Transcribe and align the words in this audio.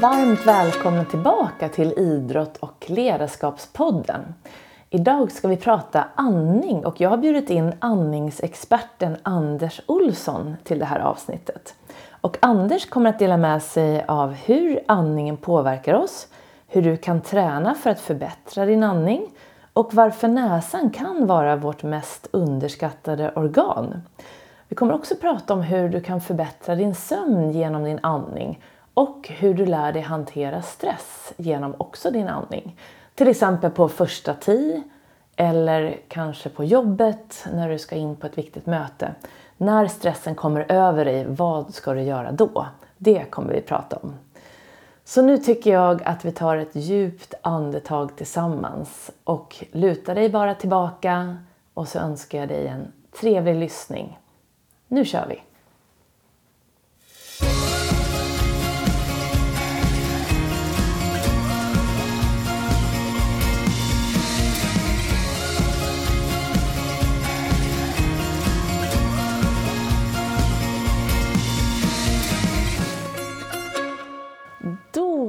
Varmt 0.00 0.46
välkomna 0.46 1.04
tillbaka 1.04 1.68
till 1.68 1.92
Idrott 1.96 2.56
och 2.56 2.84
ledarskapspodden. 2.86 4.34
Idag 4.90 5.32
ska 5.32 5.48
vi 5.48 5.56
prata 5.56 6.04
andning 6.14 6.86
och 6.86 7.00
jag 7.00 7.10
har 7.10 7.16
bjudit 7.16 7.50
in 7.50 7.72
andningsexperten 7.78 9.16
Anders 9.22 9.80
Olsson 9.86 10.56
till 10.64 10.78
det 10.78 10.84
här 10.84 11.00
avsnittet. 11.00 11.74
Och 12.20 12.36
Anders 12.40 12.88
kommer 12.88 13.10
att 13.10 13.18
dela 13.18 13.36
med 13.36 13.62
sig 13.62 14.04
av 14.08 14.32
hur 14.32 14.80
andningen 14.88 15.36
påverkar 15.36 15.94
oss, 15.94 16.28
hur 16.68 16.82
du 16.82 16.96
kan 16.96 17.20
träna 17.20 17.74
för 17.74 17.90
att 17.90 18.00
förbättra 18.00 18.66
din 18.66 18.82
andning 18.82 19.26
och 19.72 19.94
varför 19.94 20.28
näsan 20.28 20.90
kan 20.90 21.26
vara 21.26 21.56
vårt 21.56 21.82
mest 21.82 22.26
underskattade 22.30 23.32
organ. 23.34 24.02
Vi 24.68 24.76
kommer 24.76 24.94
också 24.94 25.14
prata 25.14 25.54
om 25.54 25.62
hur 25.62 25.88
du 25.88 26.00
kan 26.00 26.20
förbättra 26.20 26.74
din 26.74 26.94
sömn 26.94 27.52
genom 27.52 27.84
din 27.84 27.98
andning 28.02 28.60
och 28.94 29.28
hur 29.28 29.54
du 29.54 29.66
lär 29.66 29.92
dig 29.92 30.02
hantera 30.02 30.62
stress 30.62 31.32
genom 31.36 31.74
också 31.78 32.10
din 32.10 32.28
andning. 32.28 32.76
Till 33.14 33.28
exempel 33.28 33.70
på 33.70 33.88
första 33.88 34.34
tid 34.34 34.82
eller 35.36 36.00
kanske 36.08 36.48
på 36.48 36.64
jobbet 36.64 37.46
när 37.54 37.68
du 37.68 37.78
ska 37.78 37.96
in 37.96 38.16
på 38.16 38.26
ett 38.26 38.38
viktigt 38.38 38.66
möte. 38.66 39.14
När 39.56 39.86
stressen 39.86 40.34
kommer 40.34 40.72
över 40.72 41.04
dig, 41.04 41.26
vad 41.28 41.74
ska 41.74 41.94
du 41.94 42.02
göra 42.02 42.32
då? 42.32 42.66
Det 42.98 43.24
kommer 43.30 43.52
vi 43.52 43.60
prata 43.60 43.96
om. 43.96 44.14
Så 45.04 45.22
nu 45.22 45.38
tycker 45.38 45.72
jag 45.72 46.02
att 46.04 46.24
vi 46.24 46.32
tar 46.32 46.56
ett 46.56 46.76
djupt 46.76 47.34
andetag 47.42 48.16
tillsammans 48.16 49.10
och 49.24 49.64
luta 49.72 50.14
dig 50.14 50.28
bara 50.28 50.54
tillbaka 50.54 51.36
och 51.74 51.88
så 51.88 51.98
önskar 51.98 52.38
jag 52.38 52.48
dig 52.48 52.66
en 52.66 52.92
trevlig 53.20 53.54
lyssning. 53.54 54.18
Nu 54.88 55.04
kör 55.04 55.26
vi! 55.28 55.42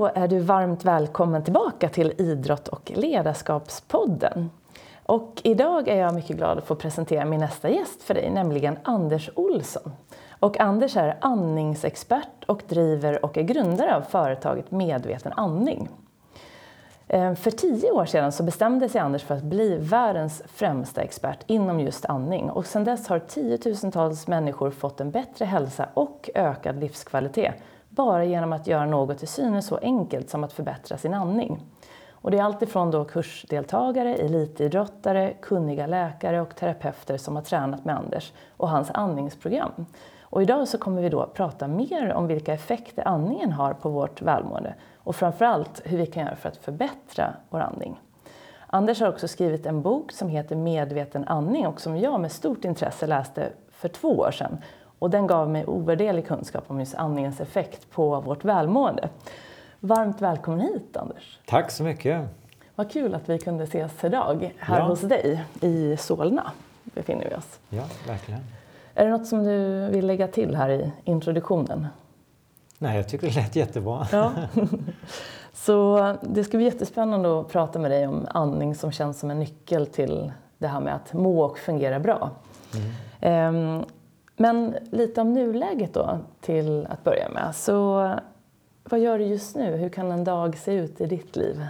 Då 0.01 0.11
är 0.15 0.27
du 0.27 0.39
varmt 0.39 0.85
välkommen 0.85 1.43
tillbaka 1.43 1.89
till 1.89 2.13
Idrott 2.17 2.67
och 2.67 2.91
ledarskapspodden. 2.95 4.49
Och 5.05 5.41
idag 5.43 5.87
är 5.87 5.95
jag 5.95 6.13
mycket 6.13 6.37
glad 6.37 6.57
att 6.57 6.63
få 6.63 6.75
presentera 6.75 7.25
min 7.25 7.39
nästa 7.39 7.69
gäst 7.69 8.03
för 8.03 8.13
dig, 8.13 8.29
nämligen 8.29 8.77
Anders 8.83 9.29
Olsson. 9.35 9.91
Och 10.39 10.59
Anders 10.59 10.97
är 10.97 11.17
andningsexpert 11.21 12.43
och 12.45 12.63
driver 12.67 13.25
och 13.25 13.37
är 13.37 13.41
grundare 13.41 13.95
av 13.95 14.01
företaget 14.01 14.71
Medveten 14.71 15.33
andning. 15.33 15.89
Eh, 17.07 17.33
för 17.33 17.51
tio 17.51 17.91
år 17.91 18.05
sedan 18.05 18.31
så 18.31 18.43
bestämde 18.43 18.89
sig 18.89 19.01
Anders 19.01 19.23
för 19.23 19.35
att 19.35 19.43
bli 19.43 19.77
världens 19.77 20.43
främsta 20.47 21.01
expert 21.01 21.39
inom 21.47 21.79
just 21.79 22.05
andning 22.05 22.49
och 22.49 22.65
sedan 22.65 22.83
dess 22.83 23.07
har 23.07 23.19
tiotusentals 23.19 24.27
människor 24.27 24.71
fått 24.71 25.01
en 25.01 25.11
bättre 25.11 25.45
hälsa 25.45 25.89
och 25.93 26.29
ökad 26.35 26.79
livskvalitet 26.79 27.55
bara 27.95 28.25
genom 28.25 28.53
att 28.53 28.67
göra 28.67 28.85
något 28.85 29.17
till 29.17 29.27
synes 29.27 29.65
så 29.65 29.77
enkelt 29.77 30.29
som 30.29 30.43
att 30.43 30.53
förbättra 30.53 30.97
sin 30.97 31.13
andning. 31.13 31.59
Och 32.11 32.31
det 32.31 32.37
är 32.37 32.43
alltifrån 32.43 32.91
då 32.91 33.05
kursdeltagare, 33.05 34.15
elitidrottare, 34.15 35.33
kunniga 35.41 35.87
läkare 35.87 36.41
och 36.41 36.55
terapeuter 36.55 37.17
som 37.17 37.35
har 37.35 37.43
tränat 37.43 37.85
med 37.85 37.95
Anders 37.95 38.33
och 38.57 38.69
hans 38.69 38.91
andningsprogram. 38.93 39.85
Och 40.21 40.41
idag 40.41 40.67
så 40.67 40.77
kommer 40.77 41.01
vi 41.01 41.09
då 41.09 41.27
prata 41.33 41.67
mer 41.67 42.13
om 42.13 42.27
vilka 42.27 42.53
effekter 42.53 43.07
andningen 43.07 43.51
har 43.51 43.73
på 43.73 43.89
vårt 43.89 44.21
välmående 44.21 44.75
och 44.97 45.15
framförallt 45.15 45.81
hur 45.85 45.97
vi 45.97 46.05
kan 46.05 46.25
göra 46.25 46.35
för 46.35 46.49
att 46.49 46.57
förbättra 46.57 47.33
vår 47.49 47.59
andning. 47.59 47.99
Anders 48.67 49.01
har 49.01 49.09
också 49.09 49.27
skrivit 49.27 49.65
en 49.65 49.81
bok 49.81 50.11
som 50.11 50.29
heter 50.29 50.55
Medveten 50.55 51.27
andning 51.27 51.67
och 51.67 51.81
som 51.81 51.97
jag 51.97 52.21
med 52.21 52.31
stort 52.31 52.65
intresse 52.65 53.07
läste 53.07 53.49
för 53.71 53.89
två 53.89 54.07
år 54.07 54.31
sedan. 54.31 54.57
Och 55.01 55.09
den 55.09 55.27
gav 55.27 55.49
mig 55.49 55.65
ovärderlig 55.65 56.27
kunskap 56.27 56.63
om 56.67 56.79
just 56.79 56.95
andningens 56.95 57.41
effekt 57.41 57.91
på 57.91 58.19
vårt 58.21 58.45
välmående. 58.45 59.09
Varmt 59.79 60.21
välkommen 60.21 60.61
hit 60.61 60.97
Anders! 60.97 61.39
Tack 61.45 61.71
så 61.71 61.83
mycket! 61.83 62.21
Vad 62.75 62.91
kul 62.91 63.15
att 63.15 63.29
vi 63.29 63.39
kunde 63.39 63.63
ses 63.63 64.03
idag 64.03 64.53
här 64.59 64.79
Ja. 64.79 64.85
hos 64.85 65.01
dig 65.01 65.43
i 65.61 65.97
Solna 65.97 66.51
befinner 66.83 67.29
vi 67.29 67.35
oss. 67.35 67.59
Ja, 67.69 67.83
verkligen. 68.07 68.41
Är 68.93 69.05
det 69.05 69.11
något 69.11 69.27
som 69.27 69.43
du 69.43 69.87
vill 69.89 70.07
lägga 70.07 70.27
till 70.27 70.55
här 70.55 70.69
i 70.69 70.91
introduktionen? 71.03 71.87
Nej, 72.77 72.95
jag 72.97 73.09
tycker 73.09 73.27
det 73.27 73.35
lät 73.35 73.55
jättebra. 73.55 74.07
Ja. 74.11 74.31
Så 75.53 76.15
det 76.21 76.43
ska 76.43 76.57
bli 76.57 76.65
jättespännande 76.65 77.39
att 77.39 77.49
prata 77.49 77.79
med 77.79 77.91
dig 77.91 78.07
om 78.07 78.27
andning 78.33 78.75
som 78.75 78.91
känns 78.91 79.19
som 79.19 79.31
en 79.31 79.39
nyckel 79.39 79.87
till 79.87 80.31
det 80.57 80.67
här 80.67 80.79
med 80.79 80.95
att 80.95 81.13
må 81.13 81.41
och 81.43 81.57
fungera 81.57 81.99
bra. 81.99 82.29
Ehm, 83.21 83.83
Men 84.41 84.75
lite 84.91 85.21
om 85.21 85.33
nuläget 85.33 85.93
då 85.93 86.19
till 86.39 86.87
att 86.89 87.03
börja 87.03 87.29
med. 87.29 87.55
Så 87.55 88.09
vad 88.83 88.99
gör 88.99 89.17
du 89.17 89.25
just 89.25 89.55
nu? 89.55 89.75
Hur 89.75 89.89
kan 89.89 90.11
en 90.11 90.23
dag 90.23 90.57
se 90.57 90.73
ut 90.73 91.01
i 91.01 91.05
ditt 91.05 91.35
liv? 91.35 91.65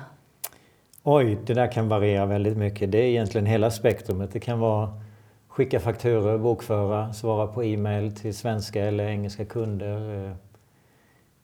Oj, 1.04 1.38
det 1.46 1.54
där 1.54 1.72
kan 1.72 1.90
variera 1.90 2.26
väldigt 2.26 2.58
mycket. 2.58 2.92
Det 2.92 2.98
är 2.98 3.04
egentligen 3.04 3.46
hela 3.46 3.72
spektrumet. 3.72 4.34
Det 4.34 4.40
kan 4.40 4.60
vara 4.60 4.90
skicka 5.48 5.80
fakturor, 5.80 6.38
bokföra, 6.38 7.14
svara 7.14 7.48
på 7.48 7.64
e-mail 7.64 8.16
till 8.16 8.34
svenska 8.34 8.86
eller 8.86 9.08
engelska 9.08 9.46
kunder. 9.46 10.26
Eh, 10.26 10.32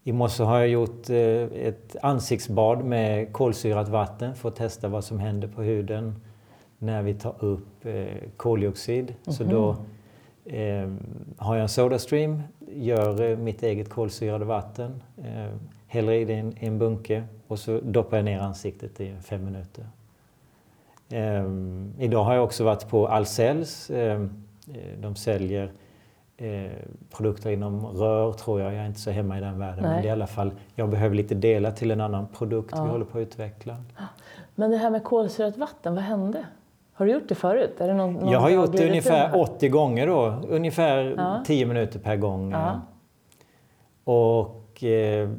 I 0.04 0.12
morse 0.12 0.44
har 0.44 0.60
jag 0.60 0.68
gjort 0.68 1.10
eh, 1.10 1.44
ett 1.68 1.96
ansiktsbad 2.02 2.84
med 2.84 3.34
kolsyrat 3.34 3.90
vatten 3.90 4.36
för 4.36 4.50
att 4.50 4.56
testa 4.56 4.88
vad 4.88 5.04
som 5.04 5.20
händer 5.20 5.48
på 5.48 5.62
huden 5.62 6.16
när 6.78 7.02
vi 7.02 7.14
tar 7.14 7.36
upp 7.40 7.86
eh, 7.86 8.06
koldioxid. 8.38 9.14
Så 9.28 9.44
då 9.44 9.76
eh, 10.48 10.90
har 11.38 11.56
jag 11.56 11.62
en 11.62 11.70
Sodastream, 11.70 12.42
gör 12.68 13.22
eh, 13.22 13.38
mitt 13.38 13.64
eget 13.64 13.90
kolsyrade 13.90 14.46
vatten, 14.46 15.04
eh, 15.18 15.56
häller 15.88 16.14
i 16.14 16.26
det 16.26 16.34
i 16.34 16.66
en, 16.68 16.80
bunke 16.80 17.24
och 17.48 17.60
så 17.60 17.80
doppar 17.80 18.18
jag 18.18 18.26
ner 18.26 18.40
ansiktet 18.40 19.02
i 19.02 19.16
fem 19.22 19.46
minuter. 19.46 19.86
Eh, 21.10 21.46
idag 22.00 22.24
har 22.24 22.34
jag 22.36 22.44
också 22.44 22.64
varit 22.64 22.90
på 22.90 23.08
Ahlsells. 23.08 23.90
Eh, 23.90 24.28
de 24.98 25.16
säljer 25.16 25.72
eh, 26.38 26.72
produkter 27.12 27.50
inom 27.50 27.86
rör 27.86 28.34
tror 28.34 28.62
jag. 28.62 28.74
Jag 28.74 28.82
är 28.82 28.88
inte 28.88 29.00
så 29.00 29.12
hemma 29.12 29.38
i 29.38 29.42
den 29.42 29.60
världen. 29.60 29.84
Nej. 29.84 29.94
Men 29.94 30.02
det 30.02 30.08
är 30.08 30.10
i 30.10 30.14
alla 30.14 30.28
fall, 30.28 30.52
jag 30.76 30.90
behöver 30.90 31.16
lite 31.16 31.36
dela 31.36 31.72
till 31.72 31.92
en 31.92 32.02
annan 32.02 32.28
produkt 32.28 32.74
Ja. 32.76 32.84
vi 32.84 32.90
håller 32.90 33.06
på 33.06 33.18
att 33.18 33.22
utveckla. 33.22 33.84
Men 34.56 34.72
det 34.72 34.78
här 34.78 34.90
med 34.90 35.04
kolsyrat 35.04 35.58
vatten, 35.58 35.96
vad 35.96 36.04
hände? 36.04 36.46
Har 36.98 37.06
du 37.06 37.12
gjort 37.12 37.28
det 37.28 37.36
förut? 37.36 37.82
Är 37.82 37.88
det 37.88 37.94
någon, 37.94 38.14
någon 38.14 38.32
Jag 38.32 38.40
har 38.40 38.50
gjort 38.50 38.72
det 38.72 38.90
ungefär 38.90 39.28
här? 39.28 39.42
80 39.42 39.70
gånger 39.70 40.08
då. 40.08 40.42
Ungefär 40.50 41.14
Ja. 41.18 41.44
10 41.46 41.66
minuter 41.66 42.00
per 42.00 42.16
gång. 42.16 42.52
Ja. 42.52 42.82
Och 44.04 44.84
eh, 44.84 45.30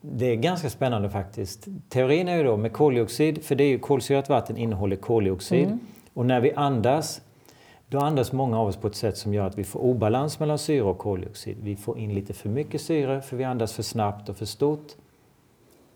det 0.00 0.26
är 0.26 0.36
ganska 0.36 0.70
spännande 0.70 1.10
faktiskt. 1.10 1.68
Teorin 1.88 2.28
är 2.28 2.36
ju 2.36 2.44
då 2.44 2.56
med 2.56 2.72
koldioxid, 2.72 3.44
för 3.44 3.54
det 3.54 3.64
är 3.64 3.68
ju 3.68 3.78
kolsyrat 3.78 4.28
vatten 4.28 4.56
innehåller 4.56 4.96
koldioxid. 4.96 5.66
Mm. 5.66 5.80
Och 6.14 6.26
när 6.26 6.40
vi 6.40 6.52
andas, 6.52 7.20
då 7.88 7.98
andas 7.98 8.32
många 8.32 8.60
av 8.60 8.68
oss 8.68 8.76
på 8.76 8.86
ett 8.86 8.96
sätt 8.96 9.16
som 9.16 9.34
gör 9.34 9.46
att 9.46 9.58
vi 9.58 9.64
får 9.64 9.80
obalans 9.80 10.40
mellan 10.40 10.58
syre 10.58 10.82
och 10.82 10.98
koldioxid. 10.98 11.56
Vi 11.62 11.76
får 11.76 11.98
in 11.98 12.14
lite 12.14 12.32
för 12.32 12.48
mycket 12.48 12.80
syre 12.80 13.20
för 13.20 13.36
vi 13.36 13.44
andas 13.44 13.72
för 13.72 13.82
snabbt 13.82 14.28
och 14.28 14.36
för 14.36 14.46
stort. 14.46 14.86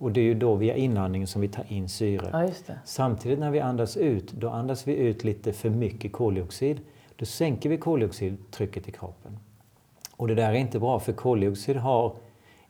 Och 0.04 0.12
det 0.12 0.20
är 0.20 0.24
ju 0.24 0.34
då 0.34 0.54
via 0.54 0.76
inandningen 0.76 1.28
som 1.28 1.42
vi 1.42 1.48
tar 1.48 1.64
in 1.68 1.88
syre. 1.88 2.50
Ja. 2.66 2.74
Samtidigt 2.84 3.38
när 3.38 3.50
vi 3.50 3.60
andas 3.60 3.96
ut, 3.96 4.32
då 4.32 4.48
andas 4.48 4.88
vi 4.88 4.94
ut 4.94 5.24
lite 5.24 5.52
för 5.52 5.70
mycket 5.70 6.12
koldioxid. 6.12 6.80
Då 7.16 7.26
sänker 7.26 7.68
vi 7.68 7.76
koldioxidtrycket 7.76 8.88
i 8.88 8.92
kroppen. 8.92 9.38
Och 10.16 10.28
det 10.28 10.34
där 10.34 10.50
är 10.50 10.54
inte 10.54 10.78
bra 10.78 11.00
för 11.00 11.12
koldioxid 11.12 11.76
har 11.76 12.16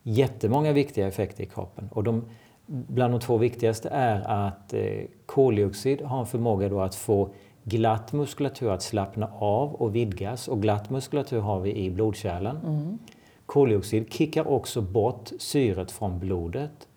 jättemånga 0.03 0.73
viktiga 0.73 1.09
effekter 1.09 1.45
i 1.45 1.47
kroppen. 1.47 1.89
Och 1.93 2.05
de, 2.05 2.25
bland 2.67 3.15
de 3.15 3.21
två 3.21 3.37
viktigaste 3.37 3.89
är 3.89 4.47
att 4.47 4.75
eh, 4.75 4.83
koldioxid 5.27 6.03
har 6.03 6.21
en 6.21 6.27
förmåga 6.27 6.69
då 6.69 6.81
att 6.81 6.95
få 6.95 7.29
glatt 7.65 8.13
muskulatur 8.13 8.71
att 8.71 8.83
slappna 8.83 9.31
av 9.39 9.75
och 9.75 9.95
vidgas. 9.95 10.49
Och 10.49 10.63
glatt 10.63 10.91
muskulatur 10.91 11.41
har 11.41 11.61
vi 11.61 11.77
i 11.77 11.91
blodkärlen. 11.91 12.99
Koldioxid 13.47 14.13
kickar 14.13 14.49
också 14.49 14.81
bort 14.81 15.31
syret 15.39 15.91
från 15.91 16.19
blodet. 16.19 16.89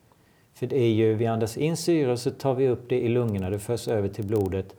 För 0.57 0.67
det 0.67 0.79
är 0.79 0.91
ju, 0.91 1.13
vi 1.13 1.25
andas 1.25 1.57
in 1.57 1.77
syre 1.77 2.17
så 2.17 2.31
tar 2.31 2.53
vi 2.53 2.67
upp 2.67 2.89
det 2.89 2.99
i 3.01 3.07
lungorna, 3.07 3.49
det 3.49 3.59
förs 3.59 3.87
över 3.87 4.07
till 4.07 4.25
blodet. 4.25 4.75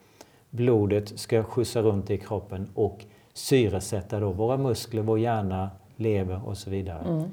Blodet 0.50 1.18
ska 1.18 1.42
skjutsa 1.42 1.82
runt 1.82 2.10
i 2.10 2.18
kroppen 2.18 2.68
och 2.74 3.04
syresätta 3.32 4.20
då 4.20 4.30
våra 4.30 4.56
muskler, 4.56 5.02
vår 5.02 5.18
hjärna, 5.18 5.70
lever 5.96 6.48
och 6.48 6.58
så 6.58 6.70
vidare. 6.70 7.30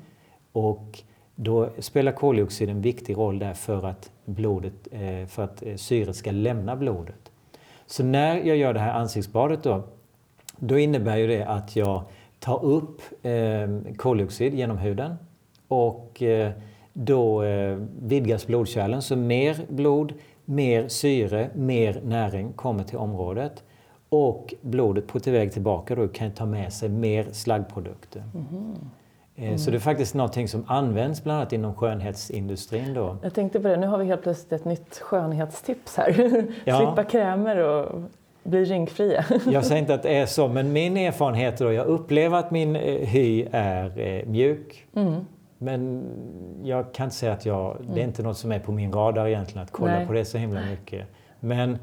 Och 0.51 1.03
då 1.35 1.69
spelar 1.79 2.11
koldioxid 2.11 2.69
en 2.69 2.81
viktig 2.81 3.17
roll 3.17 3.39
där 3.39 3.53
för 3.53 3.85
att, 3.85 4.11
blodet, 4.25 4.87
eh, 4.91 5.27
för 5.27 5.43
att 5.43 5.63
eh, 5.63 5.75
syret 5.75 6.15
ska 6.15 6.31
lämna 6.31 6.75
blodet. 6.75 7.31
Så 7.85 8.03
när 8.03 8.35
jag 8.35 8.57
gör 8.57 8.73
det 8.73 8.79
här 8.79 8.93
ansiktsbadet 8.93 9.63
då, 9.63 9.83
då 10.57 10.77
innebär 10.77 11.17
ju 11.17 11.27
det 11.27 11.43
att 11.43 11.75
jag 11.75 12.03
tar 12.39 12.65
upp 12.65 13.01
eh, 13.21 13.95
koldioxid 13.97 14.53
genom 14.53 14.77
huden 14.77 15.15
och 15.67 16.23
då 16.97 17.43
eh, 17.43 17.77
vidgas 18.01 18.47
blodkärlen 18.47 19.01
så 19.01 19.15
mer 19.15 19.57
blod, 19.69 20.13
mer 20.45 20.87
syre, 20.87 21.49
mer 21.53 22.01
näring 22.03 22.53
kommer 22.53 22.83
till 22.83 22.97
området 22.97 23.63
och 24.09 24.53
blodet 24.61 25.07
på 25.07 25.19
till 25.19 25.33
väg 25.33 25.53
tillbaka 25.53 25.95
då 25.95 26.07
kan 26.07 26.31
ta 26.31 26.45
med 26.45 26.73
sig 26.73 26.89
mer 26.89 27.27
slaggprodukter. 27.31 28.23
Mm. 28.33 28.75
Mm. 29.35 29.57
Så 29.57 29.71
det 29.71 29.77
är 29.77 29.79
faktiskt 29.79 30.13
någonting 30.13 30.47
som 30.47 30.63
används 30.67 31.23
bland 31.23 31.37
annat 31.39 31.53
inom 31.53 31.75
skönhetsindustrin. 31.75 32.93
Då. 32.93 33.17
Jag 33.21 33.33
tänkte 33.33 33.59
på 33.59 33.67
det, 33.67 33.77
nu 33.77 33.87
har 33.87 33.97
vi 33.97 34.05
helt 34.05 34.23
plötsligt 34.23 34.53
ett 34.53 34.65
nytt 34.65 34.99
skönhetstips 34.99 35.97
här. 35.97 36.43
Ja. 36.63 36.77
Slippa 36.77 37.03
krämer 37.03 37.57
och 37.57 38.01
bli 38.43 38.65
rynkfria. 38.65 39.25
jag 39.47 39.65
säger 39.65 39.81
inte 39.81 39.93
att 39.93 40.03
det 40.03 40.17
är 40.17 40.25
så, 40.25 40.47
men 40.47 40.73
min 40.73 40.97
erfarenhet 40.97 41.57
då, 41.57 41.73
jag 41.73 41.85
upplever 41.85 42.37
att 42.37 42.51
min 42.51 42.75
eh, 42.75 43.07
hy 43.07 43.47
är 43.51 44.25
mjuk. 44.25 44.85
Mm. 44.95 45.25
Men 45.65 46.03
jag 46.63 46.93
kan 46.93 47.03
inte 47.03 47.15
säga 47.15 47.33
att 47.33 47.45
jag, 47.45 47.77
det 47.79 47.85
är 47.85 47.91
mm. 47.91 48.07
inte 48.07 48.23
något 48.23 48.37
som 48.37 48.51
är 48.51 48.59
på 48.59 48.71
min 48.71 48.91
radar 48.93 49.27
egentligen 49.27 49.63
att 49.63 49.71
kolla 49.71 49.91
Nej. 49.91 50.07
på 50.07 50.13
det 50.13 50.25
så 50.25 50.37
himla 50.37 50.61
mycket. 50.65 51.07
Men 51.39 51.77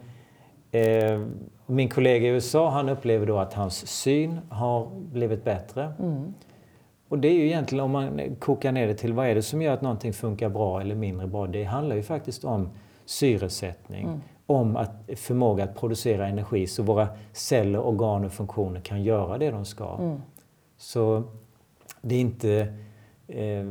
eh, 0.71 1.21
min 1.67 1.89
kollega 1.89 2.27
i 2.27 2.31
USA 2.31 2.71
han 2.71 2.89
upplever 2.89 3.27
då 3.27 3.39
att 3.39 3.55
hans 3.55 3.87
syn 3.87 4.41
har 4.49 4.91
blivit 5.13 5.45
bättre. 5.45 5.93
Mm. 5.99 6.35
Och 7.09 7.19
det 7.19 7.29
är 7.29 7.33
ju 7.33 7.47
egentligen 7.47 7.85
om 7.85 7.91
man 7.91 8.37
kokar 8.39 8.73
ner 8.73 8.87
det 8.87 8.95
till 8.95 9.13
vad 9.13 9.27
är 9.27 9.35
det 9.35 9.43
som 9.43 9.63
gör 9.63 9.75
att 9.75 9.83
någonting 9.83 10.13
funkar 10.13 10.49
bra 10.49 10.81
eller 10.81 10.95
mindre 10.95 11.27
bra. 11.27 11.47
Det 11.47 11.65
handlar 11.65 11.97
ju 11.97 12.03
faktiskt 12.03 12.45
om 12.45 12.69
syresättning. 13.05 14.05
Mm. 14.05 14.21
Om 14.47 14.77
att 14.77 14.91
förmåga 15.17 15.65
att 15.65 15.77
producera 15.77 16.27
energi 16.27 16.67
så 16.67 16.83
våra 16.83 17.09
celler, 17.33 17.81
organ 17.81 18.25
och 18.25 18.33
funktioner 18.33 18.81
kan 18.81 19.03
göra 19.03 19.39
det 19.39 19.51
de 19.51 19.65
ska. 19.65 19.97
Mm. 19.99 20.23
Så 20.77 21.23
det 22.03 22.15
är 22.15 22.21
inte 22.21 22.75
Eh, 23.35 23.65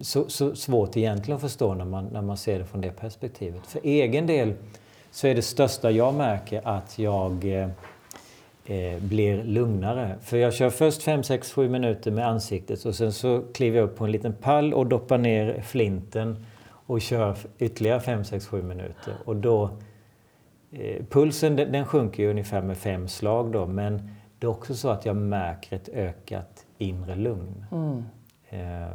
så, 0.00 0.28
så, 0.28 0.54
svårt 0.54 0.96
egentligen 0.96 1.36
att 1.36 1.42
förstå 1.42 1.74
när 1.74 1.84
man, 1.84 2.04
när 2.04 2.22
man 2.22 2.36
ser 2.36 2.58
det 2.58 2.64
från 2.64 2.80
det 2.80 2.90
perspektivet. 2.90 3.66
För 3.66 3.80
egen 3.84 4.26
del 4.26 4.54
så 5.10 5.26
är 5.26 5.34
det 5.34 5.42
största 5.42 5.90
jag 5.90 6.14
märker 6.14 6.60
att 6.64 6.98
jag 6.98 7.44
eh, 7.44 7.68
eh 8.66 8.98
blir 9.00 9.44
lugnare. 9.44 10.16
För 10.22 10.36
jag 10.36 10.54
kör 10.54 10.70
först 10.70 11.02
5, 11.02 11.22
6, 11.22 11.52
7 11.52 11.68
minuter 11.68 12.10
med 12.10 12.28
ansiktet 12.28 12.84
och 12.84 12.94
sen 12.94 13.12
så 13.12 13.42
kliver 13.54 13.78
jag 13.78 13.84
upp 13.84 13.96
på 13.96 14.04
en 14.04 14.12
liten 14.12 14.32
pall 14.32 14.74
och 14.74 14.86
doppar 14.86 15.18
ner 15.18 15.62
flinten 15.66 16.46
och 16.68 17.00
kör 17.00 17.36
ytterligare 17.58 18.00
5, 18.00 18.24
6, 18.24 18.46
7 18.46 18.62
minuter. 18.62 19.14
Och 19.24 19.36
då, 19.36 19.70
eh, 20.72 21.04
pulsen 21.10 21.56
den, 21.56 21.72
den 21.72 21.84
sjunker 21.84 22.22
ju 22.22 22.30
ungefär 22.30 22.62
med 22.62 22.76
fem 22.76 23.08
slag 23.08 23.52
då 23.52 23.66
men 23.66 24.10
det 24.38 24.46
är 24.46 24.50
också 24.50 24.74
så 24.74 24.88
att 24.88 25.06
jag 25.06 25.16
märker 25.16 25.76
ett 25.76 25.88
ökat 25.88 26.66
inre 26.78 27.14
lugn. 27.14 27.64
Mm. 27.72 28.04
Eh, 28.50 28.88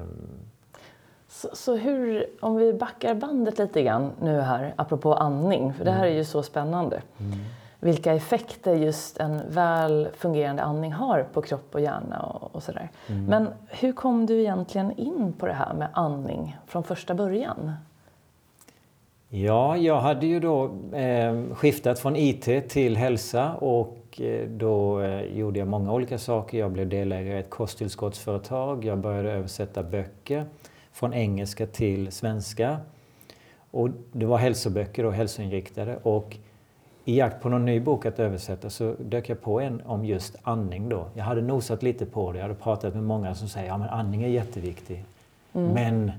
så, 1.27 1.49
så, 1.53 1.75
hur, 1.75 2.25
om 2.39 2.55
vi 2.55 2.73
backar 2.73 3.15
bandet 3.15 3.57
lite 3.57 3.83
grann 3.83 4.11
nu 4.21 4.39
här, 4.39 4.73
apropå 4.75 5.13
andning, 5.13 5.73
för 5.73 5.85
det 5.85 5.91
här 5.91 6.05
är 6.05 6.13
ju 6.13 6.25
så 6.25 6.43
spännande. 6.43 7.01
Mm. 7.19 7.39
Vilka 7.79 8.13
effekter 8.13 8.75
just 8.75 9.17
en 9.17 9.41
väl 9.49 10.09
fungerande 10.17 10.63
andning 10.63 10.93
har 10.93 11.23
på 11.33 11.41
kropp 11.41 11.75
och 11.75 11.81
hjärna 11.81 12.19
och, 12.19 12.55
och 12.55 12.63
sådär. 12.63 12.89
Mm. 13.07 13.25
Men 13.25 13.47
hur 13.67 13.93
kom 13.93 14.25
du 14.25 14.39
egentligen 14.39 14.91
in 14.91 15.33
på 15.33 15.45
det 15.45 15.53
här 15.53 15.73
med 15.73 15.87
andning 15.93 16.57
från 16.67 16.83
första 16.83 17.13
början? 17.13 17.71
Ja, 19.29 19.77
jag 19.77 20.01
hade 20.01 20.25
ju 20.25 20.39
då 20.39 20.63
eh, 20.93 21.43
skiftat 21.53 21.99
från 21.99 22.15
IT 22.15 22.69
till 22.69 22.97
hälsa 22.97 23.53
och 23.53 24.00
eh, 24.19 24.47
då 24.47 25.01
eh, 25.01 25.37
gjorde 25.37 25.59
jag 25.59 25.67
många 25.67 25.93
olika 25.93 26.17
saker. 26.17 26.57
Jag 26.57 26.71
blev 26.71 26.89
delägare 26.89 27.37
i 27.37 27.39
ett 27.39 27.49
kosttillskottsföretag, 27.49 28.85
jag 28.85 28.97
började 28.97 29.31
översätta 29.31 29.83
böcker 29.83 30.45
från 30.91 31.13
engelska 31.13 31.67
till 31.67 32.11
svenska. 32.11 32.77
Och 33.71 33.89
det 34.11 34.25
var 34.25 34.37
hälsoböcker 34.37 35.05
och 35.05 35.13
hälsoinriktade. 35.13 35.97
Och 36.03 36.37
i 37.05 37.17
jakt 37.17 37.41
på 37.41 37.49
någon 37.49 37.65
ny 37.65 37.79
bok 37.79 38.05
att 38.05 38.19
översätta 38.19 38.69
så 38.69 38.95
dök 38.99 39.29
jag 39.29 39.41
på 39.41 39.59
en 39.59 39.81
om 39.85 40.05
just 40.05 40.35
andning 40.43 40.89
då. 40.89 41.07
Jag 41.13 41.23
hade 41.23 41.41
nosat 41.41 41.83
lite 41.83 42.05
på 42.05 42.31
det, 42.31 42.37
jag 42.37 42.43
hade 42.43 42.55
pratat 42.59 42.93
med 42.93 43.03
många 43.03 43.35
som 43.35 43.47
säger 43.47 43.73
att 43.73 43.79
ja, 43.79 43.87
andning 43.87 44.23
är 44.23 44.27
jätteviktig. 44.27 45.03
Mm. 45.53 45.73
Men 45.73 46.11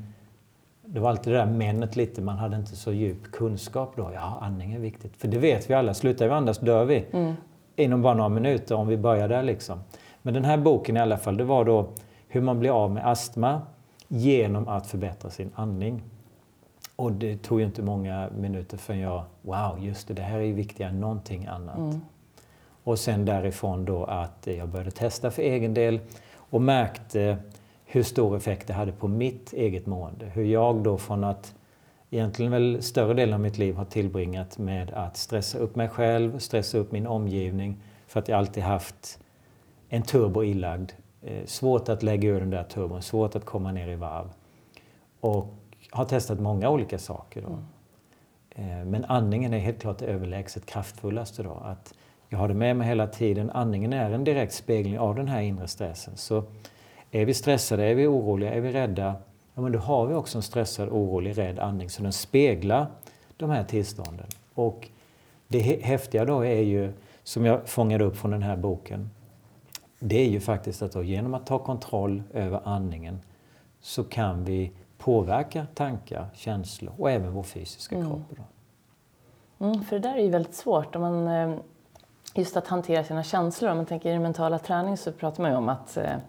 det 0.84 1.00
var 1.00 1.10
alltid 1.10 1.32
det 1.32 1.38
där 1.38 1.46
männet 1.46 1.96
lite, 1.96 2.22
man 2.22 2.36
hade 2.36 2.56
inte 2.56 2.76
så 2.76 2.92
djup 2.92 3.32
kunskap 3.32 3.92
då. 3.96 4.10
Ja, 4.14 4.38
andning 4.40 4.72
är 4.72 4.78
viktigt. 4.78 5.16
För 5.16 5.28
det 5.28 5.38
vet 5.38 5.70
vi 5.70 5.74
alla, 5.74 5.94
slutar 5.94 6.26
vi 6.26 6.32
andas 6.32 6.58
dör 6.58 6.84
vi. 6.84 7.04
Mm. 7.12 7.34
Inom 7.76 8.02
bara 8.02 8.14
några 8.14 8.28
minuter 8.28 8.74
om 8.74 8.86
vi 8.88 8.96
börjar 8.96 9.28
där 9.28 9.42
liksom. 9.42 9.78
Men 10.22 10.34
den 10.34 10.44
här 10.44 10.56
boken 10.56 10.96
i 10.96 11.00
alla 11.00 11.18
fall, 11.18 11.36
det 11.36 11.44
var 11.44 11.64
då 11.64 11.88
hur 12.28 12.40
man 12.40 12.58
blir 12.58 12.70
av 12.84 12.90
med 12.90 13.06
astma 13.06 13.60
genom 14.08 14.68
att 14.68 14.86
förbättra 14.86 15.30
sin 15.30 15.50
andning. 15.54 16.02
Och 16.96 17.12
det 17.12 17.42
tog 17.42 17.60
ju 17.60 17.66
inte 17.66 17.82
många 17.82 18.28
minuter 18.38 18.76
förrän 18.76 19.00
jag, 19.00 19.24
wow, 19.42 19.78
just 19.80 20.08
det, 20.08 20.14
det 20.14 20.22
här 20.22 20.38
är 20.38 20.42
ju 20.42 20.52
viktigare 20.52 20.90
än 20.90 21.00
någonting 21.00 21.46
annat. 21.46 21.78
Mm. 21.78 22.00
Och 22.84 22.98
sen 22.98 23.24
därifrån 23.24 23.84
då 23.84 24.04
att 24.04 24.48
jag 24.58 24.68
började 24.68 24.90
testa 24.90 25.30
för 25.30 25.42
egen 25.42 25.74
del 25.74 26.00
och 26.34 26.62
märkte 26.62 27.36
hur 27.84 28.02
stor 28.02 28.36
effekt 28.36 28.66
det 28.66 28.74
hade 28.74 28.92
på 28.92 29.08
mitt 29.08 29.52
eget 29.52 29.86
mående. 29.86 30.26
Hur 30.26 30.44
jag 30.44 30.76
då 30.76 30.98
från 30.98 31.24
att 31.24 31.54
egentligen 32.12 32.52
väl 32.52 32.82
större 32.82 33.14
delen 33.14 33.34
av 33.34 33.40
mitt 33.40 33.58
liv 33.58 33.74
har 33.74 33.84
tillbringat 33.84 34.58
med 34.58 34.90
att 34.90 35.16
stressa 35.16 35.58
upp 35.58 35.76
mig 35.76 35.88
själv, 35.88 36.38
stressa 36.38 36.78
upp 36.78 36.92
min 36.92 37.06
omgivning 37.06 37.82
för 38.06 38.20
att 38.20 38.28
jag 38.28 38.38
alltid 38.38 38.62
haft 38.62 39.18
en 39.88 40.02
turbo 40.02 40.44
ilagd 40.44 40.92
Eh, 41.24 41.44
svårt 41.46 41.88
att 41.88 42.02
lägga 42.02 42.28
ur 42.28 42.40
den 42.40 42.50
där 42.50 42.64
turbon, 42.64 43.02
svårt 43.02 43.36
att 43.36 43.44
komma 43.44 43.72
ner 43.72 43.88
i 43.88 43.94
varv. 43.94 44.26
Och 45.20 45.54
har 45.90 46.04
testat 46.04 46.40
många 46.40 46.70
olika 46.70 46.98
saker. 46.98 47.42
Då. 47.42 47.58
Mm. 48.54 48.80
Eh, 48.80 48.86
men 48.86 49.04
andningen 49.04 49.54
är 49.54 49.58
helt 49.58 49.80
klart 49.80 49.98
det 49.98 50.06
överlägset 50.06 50.66
kraftfullaste. 50.66 51.42
Då. 51.42 51.50
Att 51.50 51.94
jag 52.28 52.38
har 52.38 52.48
det 52.48 52.54
med 52.54 52.76
mig 52.76 52.88
hela 52.88 53.06
tiden. 53.06 53.50
Andningen 53.50 53.92
är 53.92 54.10
en 54.10 54.24
direkt 54.24 54.52
spegling 54.52 54.98
av 54.98 55.14
den 55.14 55.28
här 55.28 55.40
inre 55.40 55.68
stressen. 55.68 56.16
Så 56.16 56.44
är 57.10 57.24
vi 57.24 57.34
stressade, 57.34 57.84
är 57.84 57.94
vi 57.94 58.06
oroliga, 58.06 58.54
är 58.54 58.60
vi 58.60 58.72
rädda, 58.72 59.14
ja, 59.54 59.62
men 59.62 59.72
då 59.72 59.78
har 59.78 60.06
vi 60.06 60.14
också 60.14 60.38
en 60.38 60.42
stressad, 60.42 60.88
orolig, 60.88 61.38
rädd 61.38 61.58
andning. 61.58 61.90
Så 61.90 62.02
den 62.02 62.12
speglar 62.12 62.86
de 63.36 63.50
här 63.50 63.64
tillstånden. 63.64 64.26
Och 64.54 64.88
det 65.48 65.82
häftiga 65.82 66.24
då 66.24 66.44
är 66.44 66.62
ju, 66.62 66.92
som 67.22 67.44
jag 67.44 67.68
fångade 67.68 68.04
upp 68.04 68.16
från 68.16 68.30
den 68.30 68.42
här 68.42 68.56
boken, 68.56 69.10
det 69.98 70.16
är 70.16 70.28
ju 70.28 70.40
faktiskt 70.40 70.82
att 70.82 70.92
då, 70.92 71.02
genom 71.02 71.34
att 71.34 71.46
ta 71.46 71.58
kontroll 71.58 72.22
över 72.32 72.60
andningen 72.64 73.20
så 73.80 74.04
kan 74.04 74.44
vi 74.44 74.72
påverka 74.98 75.66
tankar, 75.74 76.26
känslor 76.34 76.94
och 76.98 77.10
även 77.10 77.32
vår 77.32 77.42
fysiska 77.42 77.96
mm. 77.96 78.08
kropp. 78.08 78.38
Mm, 79.58 79.84
för 79.84 79.98
det 79.98 80.08
där 80.08 80.16
är 80.16 80.22
ju 80.22 80.30
väldigt 80.30 80.54
svårt. 80.54 80.96
Om 80.96 81.02
man, 81.02 81.28
eh, 81.28 81.58
just 82.34 82.56
att 82.56 82.66
hantera 82.66 83.04
sina 83.04 83.22
känslor. 83.22 83.70
Om 83.70 83.76
man 83.76 83.86
tänker 83.86 84.14
i 84.14 84.18
mentala 84.18 84.58
träning 84.58 84.96
så 84.96 85.12
pratar 85.12 85.42
man 85.42 85.50
ju 85.50 85.56
om 85.56 85.68
att 85.68 85.96
eh, 85.96 86.04
mm. 86.04 86.22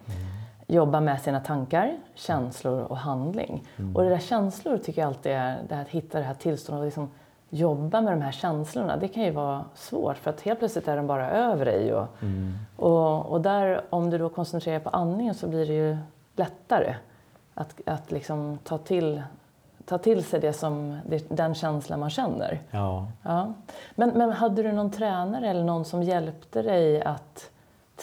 Jobba 0.67 1.00
med 1.00 1.22
sina 1.22 1.39
tankar, 1.39 1.98
känslor 2.15 2.82
och 2.82 2.98
handling. 2.98 3.63
Mm. 3.77 3.96
Och 3.96 4.03
det 4.03 4.10
där 4.10 4.20
känslor 4.20 4.77
tycker 4.77 5.01
jag 5.01 5.08
alltid 5.08 5.32
är 5.32 5.60
det 5.70 5.75
här 5.75 5.82
att 5.82 5.89
hitta 5.89 6.20
det 6.20 6.25
här 6.25 6.34
tillståndet 6.34 6.79
och 6.79 6.86
liksom 6.86 7.10
jobba 7.50 8.01
med 8.01 8.13
de 8.13 8.22
här 8.22 8.32
känslorna, 8.32 8.98
det 8.98 9.08
kan 9.08 9.24
ju 9.24 9.32
vara 9.32 9.65
svårt 9.75 10.17
för 10.17 10.29
att 10.29 10.41
helt 10.41 10.60
plötsligt 10.60 10.88
är 10.88 10.98
de 10.98 11.08
bara 11.08 11.29
över 11.29 11.65
dig. 11.65 11.93
Och, 11.93 12.08
mm. 12.22 12.53
och, 12.75 13.25
och, 13.25 13.41
där, 13.41 13.82
om 13.89 14.10
du 14.10 14.17
då 14.17 14.29
koncentrerar 14.29 14.79
på 14.79 14.89
andningen 14.89 15.34
så 15.34 15.48
blir 15.48 15.67
det 15.67 15.74
ju 15.74 15.98
lättare 16.36 16.96
att, 17.53 17.82
att 17.86 18.12
liksom 18.12 18.58
ta, 18.63 18.77
till, 18.77 19.24
ta 19.86 19.98
till 19.98 20.24
sig 20.24 20.39
det 20.39 20.53
som, 20.53 21.00
den 21.29 21.55
känslan 21.55 22.00
man 22.00 22.10
känner. 22.10 22.62
Ja. 22.72 23.08
Ja. 23.22 23.53
Men, 23.96 24.10
men 24.10 24.32
hade 24.32 24.63
du 24.63 24.72
någon 24.72 24.91
tränare 24.91 25.50
eller 25.50 25.63
någon 25.63 25.86
som 25.86 26.03
hjälpte 26.03 26.62
dig 26.62 27.01
att 27.01 27.50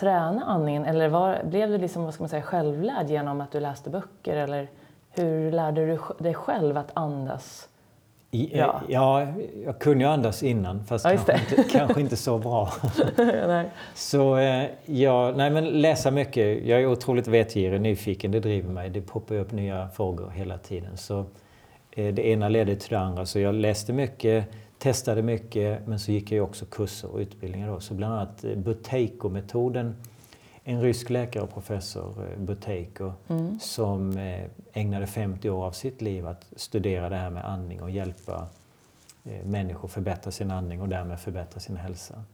träna 0.00 0.44
andningen? 0.44 0.84
Eller 0.84 1.08
var, 1.08 1.42
blev 1.44 1.70
du 1.70 1.78
liksom, 1.78 2.04
vad 2.04 2.14
ska 2.14 2.22
man 2.22 2.28
säga, 2.28 2.42
självlärd 2.42 3.10
genom 3.10 3.40
att 3.40 3.52
du 3.52 3.60
läste 3.60 3.90
böcker? 3.90 4.36
Eller 4.36 4.68
hur 5.10 5.52
lärde 5.52 5.86
du 5.86 5.98
dig 6.18 6.34
själv 6.34 6.76
att 6.76 6.90
andas 6.94 7.68
i, 8.32 8.58
ja. 8.58 8.80
ja, 8.88 9.26
jag 9.64 9.78
kunde 9.78 10.04
ju 10.04 10.10
andas 10.10 10.42
innan 10.42 10.84
fast 10.84 11.04
ja, 11.04 11.10
kanske, 11.10 11.56
inte, 11.56 11.70
kanske 11.70 12.00
inte 12.00 12.16
så 12.16 12.38
bra. 12.38 12.72
nej. 13.46 13.70
Så 13.94 14.36
eh, 14.36 14.66
ja, 14.84 15.32
nej 15.36 15.50
men 15.50 15.64
läsa 15.64 16.10
mycket. 16.10 16.66
Jag 16.66 16.80
är 16.80 16.86
otroligt 16.86 17.26
vetgirig, 17.26 17.80
nyfiken, 17.80 18.30
det 18.30 18.40
driver 18.40 18.72
mig. 18.72 18.90
Det 18.90 19.00
poppar 19.00 19.34
upp 19.34 19.52
nya 19.52 19.88
frågor 19.88 20.30
hela 20.34 20.58
tiden. 20.58 20.96
Så 20.96 21.24
eh, 21.90 22.14
det 22.14 22.26
ena 22.26 22.48
ledde 22.48 22.76
till 22.76 22.90
det 22.90 22.98
andra. 22.98 23.26
Så 23.26 23.40
jag 23.40 23.54
läste 23.54 23.92
mycket, 23.92 24.44
testade 24.80 25.22
mycket 25.22 25.86
men 25.86 25.98
så 25.98 26.12
gick 26.12 26.32
jag 26.32 26.44
också 26.44 26.66
kurser 26.66 27.08
och 27.10 27.18
utbildningar 27.18 27.68
då. 27.68 27.80
Så 27.80 27.94
bland 27.94 28.14
annat 28.14 28.44
eh, 28.44 28.56
Buteiko-metoden 28.56 29.96
en 30.64 30.82
rysk 30.82 31.10
läkare 31.10 31.42
och 31.42 31.54
professor, 31.54 32.28
eh, 32.30 32.38
Buteiko, 32.38 33.12
mm. 33.28 33.60
som 33.60 34.16
eh, 34.16 34.44
ägnade 34.72 35.06
50 35.06 35.50
år 35.50 35.64
av 35.64 35.72
sitt 35.72 36.00
liv 36.00 36.26
att 36.26 36.46
studera 36.56 37.08
det 37.08 37.16
här 37.16 37.30
med 37.30 37.44
andning 37.44 37.82
och 37.82 37.90
hjälpa 37.90 38.46
människor 39.44 39.88
förbättra 39.88 40.30
sin 40.30 40.50
andning 40.50 40.82
och 40.82 40.88
därmed 40.88 41.20
förbättra 41.20 41.60
sin 41.60 41.76
hälsa. 41.76 42.24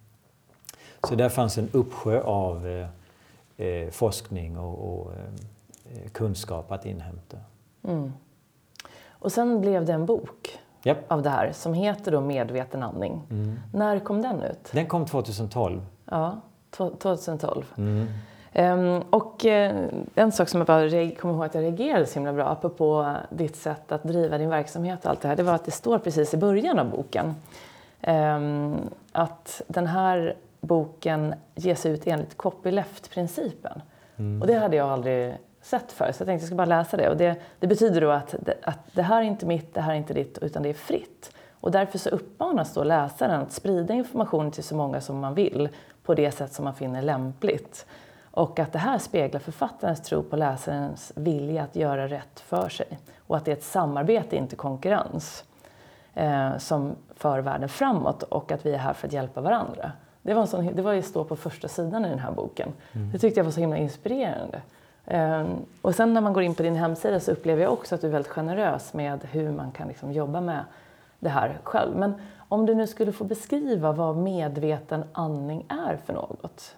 Så 1.08 1.14
där 1.14 1.28
fanns 1.28 1.58
en 1.58 1.68
uppsjö 1.72 2.20
av 2.20 2.86
forskning 3.90 4.58
och, 4.58 4.98
och 4.98 5.12
kunskap 6.12 6.72
att 6.72 6.86
inhämta. 6.86 7.36
Mm. 7.82 8.12
Och 9.08 9.32
sen 9.32 9.60
blev 9.60 9.84
det 9.84 9.92
en 9.92 10.06
bok 10.06 10.58
Japp. 10.82 11.12
av 11.12 11.22
det 11.22 11.30
här 11.30 11.52
som 11.52 11.74
heter 11.74 12.12
då 12.12 12.20
Medveten 12.20 12.82
andning. 12.82 13.22
Mm. 13.30 13.60
När 13.72 13.98
kom 13.98 14.22
den 14.22 14.42
ut? 14.42 14.70
Den 14.72 14.86
kom 14.86 15.06
2012. 15.06 15.86
Ja, 16.04 16.40
2012. 16.70 17.64
Um, 18.58 19.02
och 19.10 19.44
uh, 19.44 19.72
en 20.14 20.32
sak 20.32 20.48
som 20.48 20.60
jag 20.60 20.66
bara 20.66 21.10
kommer 21.10 21.34
ihåg 21.34 21.44
att 21.44 21.54
jag 21.54 21.64
reagerade 21.64 22.06
så 22.06 22.14
himla 22.14 22.32
bra 22.32 22.44
apropå 22.44 23.14
ditt 23.30 23.56
sätt 23.56 23.92
att 23.92 24.02
driva 24.02 24.38
din 24.38 24.50
verksamhet 24.50 25.04
och 25.04 25.10
allt 25.10 25.20
det 25.20 25.28
här, 25.28 25.36
det 25.36 25.42
var 25.42 25.54
att 25.54 25.64
det 25.64 25.70
står 25.70 25.98
precis 25.98 26.34
i 26.34 26.36
början 26.36 26.78
av 26.78 26.90
boken 26.90 27.34
um, 28.06 28.76
att 29.12 29.62
den 29.66 29.86
här 29.86 30.36
boken 30.60 31.34
ges 31.54 31.86
ut 31.86 32.06
enligt 32.06 32.36
copyleft-principen. 32.36 33.82
Mm. 34.16 34.42
Och 34.42 34.46
det 34.46 34.54
hade 34.54 34.76
jag 34.76 34.88
aldrig 34.88 35.36
sett 35.66 35.92
för 35.92 36.12
så 36.12 36.20
jag 36.20 36.26
tänkte 36.26 36.32
jag 36.32 36.46
ska 36.46 36.54
bara 36.54 36.64
läsa 36.64 36.96
det. 36.96 37.08
Och 37.08 37.16
det, 37.16 37.36
det 37.60 37.66
betyder 37.66 38.00
då 38.00 38.10
att 38.10 38.34
det, 38.40 38.54
att 38.62 38.78
det 38.92 39.02
här 39.02 39.22
är 39.22 39.22
inte 39.22 39.46
mitt, 39.46 39.74
det 39.74 39.80
här 39.80 39.92
är 39.92 39.96
inte 39.96 40.14
ditt, 40.14 40.38
utan 40.38 40.62
det 40.62 40.68
är 40.68 40.74
fritt. 40.74 41.32
Och 41.60 41.70
därför 41.70 41.98
så 41.98 42.10
uppmanas 42.10 42.74
då 42.74 42.84
läsaren 42.84 43.40
att 43.40 43.52
sprida 43.52 43.94
information 43.94 44.50
till 44.50 44.64
så 44.64 44.76
många 44.76 45.00
som 45.00 45.18
man 45.18 45.34
vill 45.34 45.68
på 46.02 46.14
det 46.14 46.30
sätt 46.30 46.52
som 46.52 46.64
man 46.64 46.74
finner 46.74 47.02
lämpligt. 47.02 47.86
Och 48.30 48.58
att 48.58 48.72
det 48.72 48.78
här 48.78 48.98
speglar 48.98 49.40
författarens 49.40 50.00
tro 50.00 50.22
på 50.22 50.36
läsarens 50.36 51.12
vilja 51.14 51.62
att 51.62 51.76
göra 51.76 52.08
rätt 52.08 52.40
för 52.40 52.68
sig. 52.68 52.98
Och 53.18 53.36
att 53.36 53.44
det 53.44 53.50
är 53.50 53.56
ett 53.56 53.64
samarbete, 53.64 54.36
inte 54.36 54.56
konkurrens, 54.56 55.44
eh, 56.14 56.56
som 56.58 56.96
för 57.16 57.38
världen 57.38 57.68
framåt 57.68 58.22
och 58.22 58.52
att 58.52 58.66
vi 58.66 58.74
är 58.74 58.78
här 58.78 58.92
för 58.92 59.06
att 59.06 59.12
hjälpa 59.12 59.40
varandra. 59.40 59.92
Det 60.22 60.34
var, 60.34 60.40
en 60.40 60.48
sån, 60.48 60.74
det 60.74 60.82
var 60.82 60.92
ju 60.92 61.02
stå 61.02 61.24
på 61.24 61.36
första 61.36 61.68
sidan 61.68 62.04
i 62.04 62.08
den 62.08 62.18
här 62.18 62.32
boken. 62.32 62.72
Mm. 62.92 63.10
Det 63.12 63.18
tyckte 63.18 63.40
jag 63.40 63.44
var 63.44 63.52
så 63.52 63.60
himla 63.60 63.76
inspirerande. 63.76 64.60
Um, 65.06 65.64
och 65.82 65.94
sen 65.94 66.14
när 66.14 66.20
man 66.20 66.32
går 66.32 66.42
in 66.42 66.54
på 66.54 66.62
din 66.62 66.76
hemsida 66.76 67.20
så 67.20 67.32
upplever 67.32 67.62
jag 67.62 67.72
också 67.72 67.94
att 67.94 68.00
du 68.00 68.06
är 68.06 68.12
väldigt 68.12 68.32
generös 68.32 68.94
med 68.94 69.24
hur 69.30 69.52
man 69.52 69.70
kan 69.72 69.88
liksom 69.88 70.12
jobba 70.12 70.40
med 70.40 70.64
det 71.20 71.28
här 71.28 71.58
själv. 71.62 71.96
Men 71.96 72.14
om 72.48 72.66
du 72.66 72.74
nu 72.74 72.86
skulle 72.86 73.12
få 73.12 73.24
beskriva 73.24 73.92
vad 73.92 74.16
medveten 74.16 75.04
andning 75.12 75.66
är 75.68 75.96
för 75.96 76.12
något? 76.12 76.76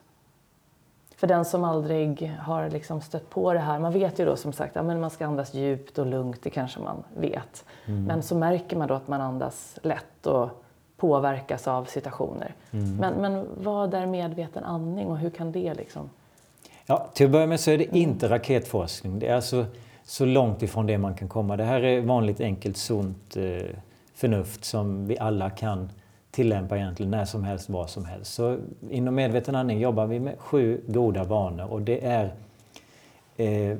För 1.16 1.26
den 1.26 1.44
som 1.44 1.64
aldrig 1.64 2.32
har 2.40 2.70
liksom 2.70 3.00
stött 3.00 3.30
på 3.30 3.52
det 3.52 3.58
här, 3.58 3.78
man 3.78 3.92
vet 3.92 4.18
ju 4.18 4.24
då 4.24 4.36
som 4.36 4.52
sagt 4.52 4.76
att 4.76 4.86
ja, 4.86 4.94
man 4.94 5.10
ska 5.10 5.26
andas 5.26 5.54
djupt 5.54 5.98
och 5.98 6.06
lugnt, 6.06 6.42
det 6.42 6.50
kanske 6.50 6.80
man 6.80 7.04
vet. 7.16 7.64
Mm. 7.86 8.04
Men 8.04 8.22
så 8.22 8.34
märker 8.34 8.76
man 8.76 8.88
då 8.88 8.94
att 8.94 9.08
man 9.08 9.20
andas 9.20 9.78
lätt 9.82 10.26
och 10.26 10.48
påverkas 10.96 11.68
av 11.68 11.84
situationer. 11.84 12.54
Mm. 12.70 12.96
Men, 12.96 13.14
men 13.14 13.46
vad 13.60 13.94
är 13.94 14.06
medveten 14.06 14.64
andning 14.64 15.06
och 15.06 15.18
hur 15.18 15.30
kan 15.30 15.52
det 15.52 15.74
liksom 15.74 16.10
Ja, 16.90 17.06
till 17.14 17.26
att 17.26 17.32
börja 17.32 17.46
med 17.46 17.60
så 17.60 17.70
är 17.70 17.78
det 17.78 17.96
inte 17.96 18.28
raketforskning. 18.28 19.18
Det 19.18 19.26
är 19.26 19.34
alltså 19.34 19.66
så 20.04 20.24
långt 20.24 20.62
ifrån 20.62 20.86
det 20.86 20.98
man 20.98 21.14
kan 21.14 21.28
komma. 21.28 21.56
Det 21.56 21.64
här 21.64 21.82
är 21.82 22.00
vanligt 22.00 22.40
enkelt 22.40 22.76
sunt 22.76 23.36
eh, 23.36 23.76
förnuft 24.14 24.64
som 24.64 25.06
vi 25.06 25.18
alla 25.18 25.50
kan 25.50 25.90
tillämpa 26.30 26.76
egentligen 26.76 27.10
när 27.10 27.24
som 27.24 27.44
helst, 27.44 27.68
var 27.68 27.86
som 27.86 28.04
helst. 28.04 28.34
Så 28.34 28.58
inom 28.90 29.14
medveten 29.14 29.54
andning 29.54 29.80
jobbar 29.80 30.06
vi 30.06 30.20
med 30.20 30.38
sju 30.38 30.80
goda 30.86 31.24
vanor 31.24 31.72
och 31.72 31.82
det 31.82 32.04
är 32.04 32.34
eh, 33.36 33.76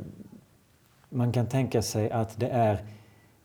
man 1.09 1.33
kan 1.33 1.47
tänka 1.47 1.83
sig 1.83 2.11
att 2.11 2.41
det 2.41 2.49
är 2.49 2.79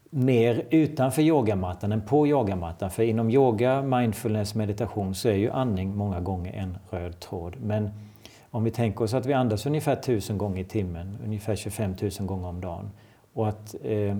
mer 0.09 0.65
utanför 0.69 1.21
yogamattan 1.21 1.91
än 1.91 2.01
på 2.01 2.27
yogamattan. 2.27 2.91
För 2.91 3.03
inom 3.03 3.29
yoga, 3.29 3.81
mindfulness, 3.81 4.55
meditation 4.55 5.15
så 5.15 5.29
är 5.29 5.35
ju 5.35 5.51
andning 5.51 5.95
många 5.95 6.19
gånger 6.19 6.53
en 6.53 6.77
röd 6.89 7.19
tråd. 7.19 7.55
Men 7.61 7.89
om 8.53 8.63
vi 8.63 8.71
tänker 8.71 9.03
oss 9.03 9.13
att 9.13 9.25
vi 9.25 9.33
andas 9.33 9.65
ungefär 9.65 9.93
1000 9.93 10.37
gånger 10.37 10.61
i 10.61 10.65
timmen, 10.65 11.17
ungefär 11.25 11.55
25 11.55 11.95
000 12.01 12.11
gånger 12.19 12.47
om 12.47 12.61
dagen. 12.61 12.91
Och 13.33 13.47
att 13.47 13.75
eh, 13.83 14.17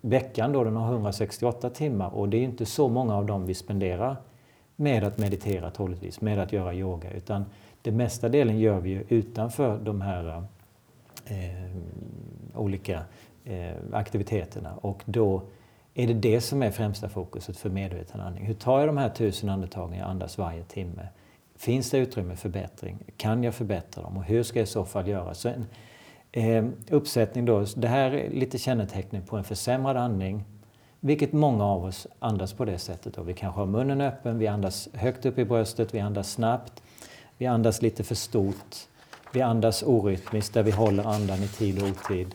veckan 0.00 0.52
då 0.52 0.64
den 0.64 0.76
har 0.76 0.92
168 0.92 1.70
timmar 1.70 2.14
och 2.14 2.28
det 2.28 2.36
är 2.36 2.42
inte 2.42 2.66
så 2.66 2.88
många 2.88 3.16
av 3.16 3.26
dem 3.26 3.46
vi 3.46 3.54
spenderar 3.54 4.16
med 4.76 5.04
att 5.04 5.18
meditera 5.18 5.70
troligtvis, 5.70 6.20
med 6.20 6.38
att 6.38 6.52
göra 6.52 6.74
yoga. 6.74 7.10
Utan 7.10 7.44
det 7.82 7.90
mesta 7.92 8.28
delen 8.28 8.58
gör 8.58 8.80
vi 8.80 8.90
ju 8.90 9.04
utanför 9.08 9.78
de 9.78 10.00
här 10.00 10.44
eh, 11.24 11.70
olika 12.54 13.02
eh, 13.44 13.74
aktiviteterna. 13.92 14.74
Och 14.80 15.02
då 15.04 15.42
är 15.94 16.06
det 16.06 16.14
det 16.14 16.40
som 16.40 16.62
är 16.62 16.70
främsta 16.70 17.08
fokuset 17.08 17.56
för 17.56 17.70
medveten 17.70 18.20
andning. 18.20 18.46
Hur 18.46 18.54
tar 18.54 18.78
jag 18.78 18.88
de 18.88 18.96
här 18.96 19.08
tusen 19.08 19.48
andetagen 19.48 19.98
jag 19.98 20.08
andas 20.08 20.38
varje 20.38 20.64
timme? 20.64 21.08
Finns 21.62 21.90
det 21.90 21.98
utrymme 21.98 22.36
för 22.36 22.40
förbättring? 22.40 22.98
Kan 23.16 23.44
jag 23.44 23.54
förbättra 23.54 24.02
dem? 24.02 24.16
Och 24.16 24.24
hur 24.24 24.42
ska 24.42 24.58
jag 24.58 24.64
i 24.64 24.70
så 24.70 24.84
fall 24.84 25.08
göra? 25.08 25.34
Så 25.34 25.48
en 25.48 25.66
eh, 26.32 26.64
uppsättning 26.90 27.44
då, 27.44 27.66
det 27.76 27.88
här 27.88 28.10
är 28.10 28.30
lite 28.30 28.58
kännetecknet 28.58 29.26
på 29.26 29.36
en 29.36 29.44
försämrad 29.44 29.96
andning. 29.96 30.44
Vilket 31.00 31.32
många 31.32 31.64
av 31.64 31.84
oss 31.84 32.06
andas 32.18 32.52
på 32.52 32.64
det 32.64 32.78
sättet. 32.78 33.14
Då. 33.14 33.22
Vi 33.22 33.34
kanske 33.34 33.60
har 33.60 33.66
munnen 33.66 34.00
öppen, 34.00 34.38
vi 34.38 34.46
andas 34.46 34.88
högt 34.94 35.26
upp 35.26 35.38
i 35.38 35.44
bröstet, 35.44 35.94
vi 35.94 36.00
andas 36.00 36.32
snabbt. 36.32 36.82
Vi 37.38 37.46
andas 37.46 37.82
lite 37.82 38.04
för 38.04 38.14
stort. 38.14 38.76
Vi 39.32 39.42
andas 39.42 39.82
orytmiskt 39.82 40.54
där 40.54 40.62
vi 40.62 40.70
håller 40.70 41.04
andan 41.04 41.42
i 41.42 41.48
tid 41.48 41.82
och 41.82 41.88
otid. 41.88 42.34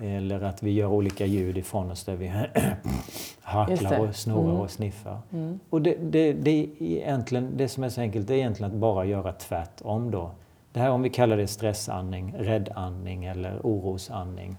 Eller 0.00 0.40
att 0.40 0.62
vi 0.62 0.70
gör 0.70 0.86
olika 0.86 1.26
ljud 1.26 1.58
ifrån 1.58 1.90
oss 1.90 2.04
där 2.04 2.16
vi 2.16 2.28
harklar 3.42 3.98
och 3.98 4.16
snorar 4.16 4.50
mm. 4.50 4.60
och 4.60 4.70
sniffar. 4.70 5.18
Mm. 5.32 5.60
Och 5.70 5.82
det, 5.82 5.94
det, 5.94 6.32
det, 6.32 6.50
är 6.50 6.82
egentligen, 6.82 7.56
det 7.56 7.68
som 7.68 7.84
är 7.84 7.88
så 7.88 8.00
enkelt 8.00 8.26
det 8.26 8.34
är 8.34 8.38
egentligen 8.38 8.72
att 8.72 8.78
bara 8.78 9.04
göra 9.04 9.32
tvärtom 9.32 10.10
då. 10.10 10.30
Det 10.72 10.80
här 10.80 10.90
om 10.90 11.02
vi 11.02 11.10
kallar 11.10 11.36
det 11.36 11.46
stressandning, 11.46 12.34
räddandning 12.38 13.24
eller 13.24 13.60
orosandning. 13.62 14.56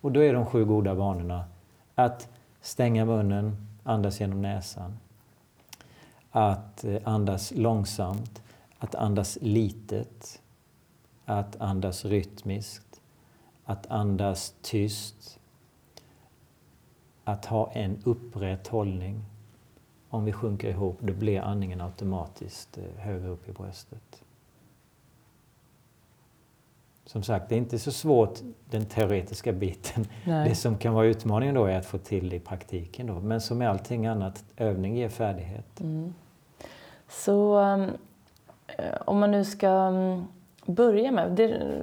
Och 0.00 0.12
då 0.12 0.20
är 0.24 0.34
de 0.34 0.46
sju 0.46 0.64
goda 0.64 0.94
vanorna 0.94 1.44
att 1.94 2.28
stänga 2.60 3.04
munnen, 3.04 3.66
andas 3.82 4.20
genom 4.20 4.42
näsan. 4.42 4.98
Att 6.30 6.84
eh, 6.84 6.96
andas 7.04 7.52
långsamt, 7.56 8.42
att 8.78 8.94
andas 8.94 9.38
litet, 9.40 10.40
att 11.24 11.60
andas 11.60 12.04
rytmiskt, 12.04 12.89
att 13.70 13.90
andas 13.90 14.54
tyst, 14.62 15.40
att 17.24 17.46
ha 17.46 17.70
en 17.72 18.02
upprätt 18.04 18.68
hållning. 18.68 19.24
Om 20.08 20.24
vi 20.24 20.32
sjunker 20.32 20.68
ihop, 20.68 20.98
då 21.00 21.12
blir 21.12 21.40
andningen 21.40 21.80
automatiskt 21.80 22.78
eh, 22.78 22.84
högre 22.98 23.28
upp 23.28 23.48
i 23.48 23.52
bröstet. 23.52 24.22
Som 27.04 27.22
sagt, 27.22 27.48
det 27.48 27.54
är 27.54 27.58
inte 27.58 27.78
så 27.78 27.92
svårt, 27.92 28.38
den 28.70 28.86
teoretiska 28.86 29.52
biten. 29.52 30.06
Nej. 30.24 30.48
Det 30.48 30.54
som 30.54 30.78
kan 30.78 30.94
vara 30.94 31.06
utmaningen 31.06 31.54
då 31.54 31.64
är 31.64 31.78
att 31.78 31.86
få 31.86 31.98
till 31.98 32.28
det 32.28 32.36
i 32.36 32.40
praktiken. 32.40 33.06
Då. 33.06 33.20
Men 33.20 33.40
som 33.40 33.58
med 33.58 33.70
allting 33.70 34.06
annat, 34.06 34.44
övning 34.56 34.96
ger 34.96 35.08
färdighet. 35.08 35.80
Mm. 35.80 36.14
Så 37.08 37.58
um, 37.58 37.90
om 39.04 39.18
man 39.18 39.30
nu 39.30 39.44
ska 39.44 39.68
um, 39.68 40.26
börja 40.66 41.12
med, 41.12 41.32
det, 41.32 41.82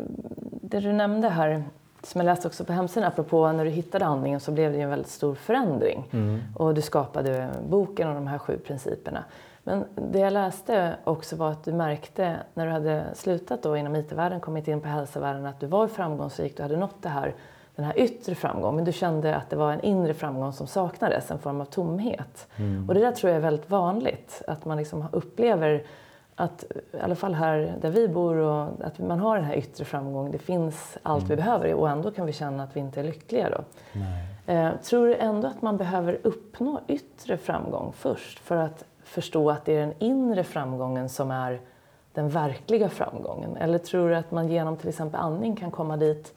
det 0.69 0.79
du 0.79 0.93
nämnde 0.93 1.29
här 1.29 1.63
som 2.03 2.21
jag 2.21 2.25
läste 2.25 2.47
också 2.47 2.65
på 2.65 2.73
hemsidan, 2.73 3.07
apropå 3.07 3.51
när 3.51 3.65
du 3.65 3.71
hittade 3.71 4.05
andningen 4.05 4.39
så 4.39 4.51
blev 4.51 4.73
det 4.73 4.81
en 4.81 4.89
väldigt 4.89 5.11
stor 5.11 5.35
förändring. 5.35 6.09
Mm. 6.11 6.41
Och 6.55 6.73
du 6.73 6.81
skapade 6.81 7.49
boken 7.69 8.07
och 8.07 8.15
de 8.15 8.27
här 8.27 8.37
sju 8.37 8.57
principerna. 8.57 9.23
Men 9.63 9.85
det 9.95 10.19
jag 10.19 10.33
läste 10.33 10.95
också 11.03 11.35
var 11.35 11.51
att 11.51 11.63
du 11.63 11.73
märkte 11.73 12.35
när 12.53 12.65
du 12.65 12.71
hade 12.71 13.03
slutat 13.13 13.63
då 13.63 13.77
inom 13.77 13.95
IT-världen, 13.95 14.39
kommit 14.39 14.67
in 14.67 14.81
på 14.81 14.87
hälsovärlden, 14.87 15.45
att 15.45 15.59
du 15.59 15.67
var 15.67 15.87
framgångsrik, 15.87 16.57
du 16.57 16.63
hade 16.63 16.77
nått 16.77 17.01
det 17.01 17.09
här, 17.09 17.35
den 17.75 17.85
här 17.85 17.99
yttre 17.99 18.35
framgången, 18.35 18.75
men 18.75 18.85
du 18.85 18.91
kände 18.91 19.35
att 19.35 19.49
det 19.49 19.55
var 19.55 19.71
en 19.71 19.81
inre 19.81 20.13
framgång 20.13 20.53
som 20.53 20.67
saknades, 20.67 21.31
en 21.31 21.39
form 21.39 21.61
av 21.61 21.65
tomhet. 21.65 22.47
Mm. 22.55 22.87
Och 22.87 22.93
det 22.93 22.99
där 22.99 23.11
tror 23.11 23.29
jag 23.29 23.37
är 23.37 23.41
väldigt 23.41 23.69
vanligt, 23.69 24.41
att 24.47 24.65
man 24.65 24.77
liksom 24.77 25.05
upplever 25.11 25.83
att 26.39 26.65
i 26.93 26.99
alla 26.99 27.15
fall 27.15 27.33
här 27.33 27.75
där 27.81 27.89
vi 27.89 28.07
bor 28.07 28.35
och 28.35 28.67
att 28.83 28.99
man 28.99 29.19
har 29.19 29.35
den 29.35 29.45
här 29.45 29.55
yttre 29.55 29.85
framgången. 29.85 30.31
Det 30.31 30.37
finns 30.37 30.97
allt 31.03 31.23
mm. 31.23 31.29
vi 31.29 31.35
behöver 31.35 31.73
och 31.73 31.89
ändå 31.89 32.11
kan 32.11 32.25
vi 32.25 32.33
känna 32.33 32.63
att 32.63 32.75
vi 32.75 32.79
inte 32.79 32.99
är 32.99 33.03
lyckliga 33.03 33.49
då. 33.49 33.63
Eh, 34.53 34.71
tror 34.83 35.07
du 35.07 35.15
ändå 35.15 35.47
att 35.47 35.61
man 35.61 35.77
behöver 35.77 36.19
uppnå 36.23 36.81
yttre 36.87 37.37
framgång 37.37 37.93
först 37.97 38.39
för 38.39 38.55
att 38.55 38.85
förstå 39.03 39.49
att 39.49 39.65
det 39.65 39.75
är 39.75 39.79
den 39.79 39.93
inre 39.99 40.43
framgången 40.43 41.09
som 41.09 41.31
är 41.31 41.61
den 42.13 42.29
verkliga 42.29 42.89
framgången? 42.89 43.57
Eller 43.57 43.77
tror 43.77 44.09
du 44.09 44.15
att 44.15 44.31
man 44.31 44.47
genom 44.47 44.77
till 44.77 44.89
exempel 44.89 45.19
andning 45.19 45.55
kan 45.55 45.71
komma 45.71 45.97
dit 45.97 46.33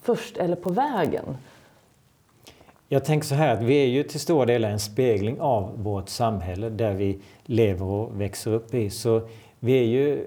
först 0.00 0.36
eller 0.36 0.56
på 0.56 0.70
vägen? 0.70 1.36
Jag 2.90 3.04
tänker 3.04 3.26
så 3.26 3.34
här 3.34 3.54
att 3.54 3.62
vi 3.62 3.82
är 3.82 3.86
ju 3.86 4.02
till 4.02 4.20
stora 4.20 4.46
delar 4.46 4.70
en 4.70 4.78
spegling 4.78 5.40
av 5.40 5.82
vårt 5.82 6.08
samhälle 6.08 6.68
där 6.70 6.94
vi 6.94 7.18
lever 7.44 7.84
och 7.86 8.20
växer 8.20 8.50
upp 8.50 8.74
i. 8.74 8.90
Så 8.90 9.20
vi 9.60 9.72
är 9.78 9.84
ju 9.84 10.24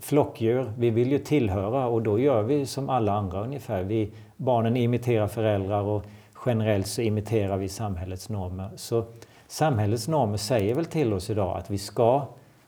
flockdjur, 0.00 0.72
vi 0.78 0.90
vill 0.90 1.12
ju 1.12 1.18
tillhöra 1.18 1.86
och 1.86 2.02
då 2.02 2.18
gör 2.18 2.42
vi 2.42 2.66
som 2.66 2.88
alla 2.90 3.12
andra 3.12 3.40
ungefär. 3.44 3.82
Vi, 3.82 4.10
barnen 4.36 4.76
imiterar 4.76 5.26
föräldrar 5.26 5.82
och 5.82 6.02
generellt 6.46 6.86
så 6.86 7.02
imiterar 7.02 7.56
vi 7.56 7.68
samhällets 7.68 8.28
normer. 8.28 8.70
Så 8.76 9.04
samhällets 9.48 10.08
normer 10.08 10.36
säger 10.36 10.74
väl 10.74 10.84
till 10.84 11.12
oss 11.12 11.30
idag 11.30 11.56
att 11.58 11.70
vi 11.70 11.78
ska 11.78 12.22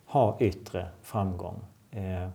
ha 0.06 0.36
yttre 0.40 0.86
framgång. 1.02 1.60
Eh, 1.90 2.28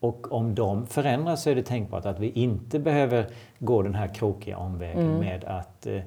Och 0.00 0.32
om 0.32 0.54
de 0.54 0.86
förändras 0.86 1.42
så 1.42 1.50
är 1.50 1.54
det 1.54 1.62
tänkbart 1.62 2.06
att 2.06 2.18
vi 2.20 2.30
inte 2.30 2.78
behöver 2.78 3.26
gå 3.58 3.82
den 3.82 3.94
här 3.94 4.14
krokiga 4.14 4.56
omvägen 4.58 5.06
Mm. 5.06 5.18
med 5.20 5.44
att 5.44 5.86
eh, 5.86 6.00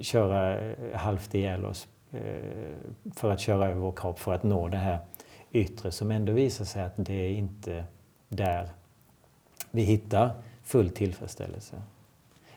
köra 0.00 0.60
eh, 0.60 0.76
halvt 0.94 1.34
ihjäl 1.34 1.64
oss 1.64 1.88
eh, 2.12 2.20
för 3.14 3.30
att 3.30 3.40
köra 3.40 3.68
över 3.68 3.80
vår 3.80 3.92
kropp 3.92 4.18
för 4.18 4.34
att 4.34 4.42
nå 4.42 4.68
det 4.68 4.76
här 4.76 4.98
yttre 5.52 5.90
som 5.90 6.10
ändå 6.10 6.32
visar 6.32 6.64
sig 6.64 6.82
att 6.82 6.92
det 6.96 7.14
är 7.14 7.30
inte 7.30 7.84
där 8.28 8.68
vi 9.70 9.82
hittar 9.82 10.30
full 10.62 10.90
tillfredsställelse. 10.90 11.76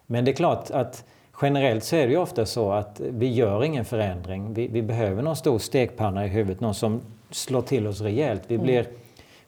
Men 0.05 0.25
det 0.25 0.31
är 0.31 0.35
klart 0.35 0.71
att 0.71 1.05
generellt 1.41 1.83
så 1.83 1.95
är 1.95 2.07
det 2.07 2.11
ju 2.11 2.17
ofta 2.17 2.45
så 2.45 2.71
att 2.71 2.99
vi 2.99 3.33
gör 3.33 3.63
ingen 3.63 3.85
förändring. 3.85 4.53
Vi, 4.53 4.67
vi 4.67 4.81
behöver 4.81 5.23
någon 5.23 5.35
stor 5.35 5.59
stekpanna 5.59 6.25
i 6.25 6.27
huvudet, 6.29 6.59
någon 6.59 6.75
som 6.75 7.01
slår 7.29 7.61
till 7.61 7.87
oss 7.87 8.01
rejält. 8.01 8.43
Vi 8.47 8.57
blir 8.57 8.87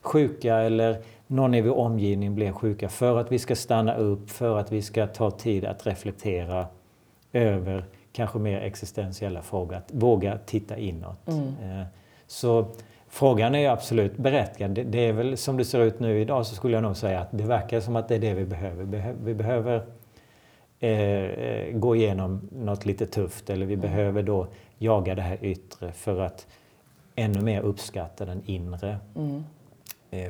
sjuka 0.00 0.56
eller 0.56 1.02
någon 1.26 1.54
i 1.54 1.60
vår 1.60 1.74
omgivning 1.78 2.34
blir 2.34 2.52
sjuka 2.52 2.88
för 2.88 3.18
att 3.18 3.32
vi 3.32 3.38
ska 3.38 3.56
stanna 3.56 3.94
upp, 3.94 4.30
för 4.30 4.58
att 4.58 4.72
vi 4.72 4.82
ska 4.82 5.06
ta 5.06 5.30
tid 5.30 5.64
att 5.64 5.86
reflektera 5.86 6.66
över 7.32 7.84
kanske 8.12 8.38
mer 8.38 8.60
existentiella 8.60 9.42
frågor, 9.42 9.74
att 9.76 9.90
våga 9.92 10.38
titta 10.46 10.76
inåt. 10.76 11.28
Eh, 11.28 11.82
Så 12.26 12.66
frågan 13.08 13.54
är 13.54 13.70
absolut 13.70 14.16
berättigad. 14.16 14.70
Det- 14.70 14.98
är 15.08 15.12
väl 15.12 15.36
som 15.36 15.56
det 15.56 15.64
ser 15.64 15.80
ut 15.80 16.00
nu 16.00 16.20
idag 16.20 16.46
så 16.46 16.54
skulle 16.54 16.74
jag 16.76 16.82
nog 16.82 16.96
säga 16.96 17.20
att 17.20 17.28
det 17.30 17.44
verkar 17.44 17.80
som 17.80 17.96
att 17.96 18.08
det 18.08 18.14
är 18.14 18.18
det 18.18 18.34
vi 18.34 18.44
behöver. 18.44 18.84
Behö- 18.84 19.16
Vi 19.24 19.34
behöver 19.34 19.82
eh, 20.80 20.90
eh, 20.90 21.72
gå 21.78 21.96
igenom 21.96 22.48
något 22.52 22.86
lite 22.86 23.06
tufft 23.06 23.50
eller 23.50 23.66
vi 23.66 23.76
behöver 23.76 24.22
då 24.22 24.46
jaga 24.78 25.14
det 25.14 25.22
här 25.22 25.38
yttre 25.44 25.92
för 25.92 26.20
att 26.20 26.46
ännu 27.14 27.40
mer 27.40 27.60
uppskatta 27.60 28.24
den 28.24 28.42
inre 28.46 28.90
eh, 29.16 29.40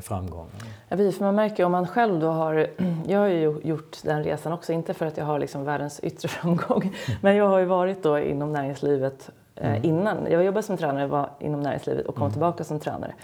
framgången. 0.03 0.51
Ja, 0.89 0.97
vi, 0.97 1.13
för 1.13 1.25
man 1.25 1.35
märker 1.35 1.65
om 1.65 1.73
man 1.73 1.87
själv 1.87 2.21
då 2.21 2.31
har, 2.31 2.67
jag 3.07 3.19
har 3.19 3.27
ju 3.27 3.61
gjort 3.65 3.97
den 4.03 4.25
resan 4.25 4.53
också, 4.53 4.73
inte 4.73 4.95
för 4.95 5.07
att 5.07 5.17
jag 5.17 5.25
har 5.25 5.39
liksom 5.39 5.65
världens 5.65 6.01
yttre 6.01 6.29
framgång, 6.39 6.97
men 7.21 7.37
jag 7.37 7.49
har 7.49 7.59
ju 7.59 7.65
varit 7.65 8.03
då 8.03 8.19
inom 8.19 8.53
näringslivet 8.53 9.31
eh, 9.57 9.85
innan. 9.85 10.27
Jag 10.31 10.45
jobbade 10.45 10.63
som 10.63 10.77
tränare, 10.77 11.07
var 11.07 11.31
inom 11.39 11.61
näringslivet 11.61 12.07
och 12.07 12.15
kom 12.15 12.31
tillbaka 12.31 12.65
som 12.65 12.81
tränare. 12.81 13.15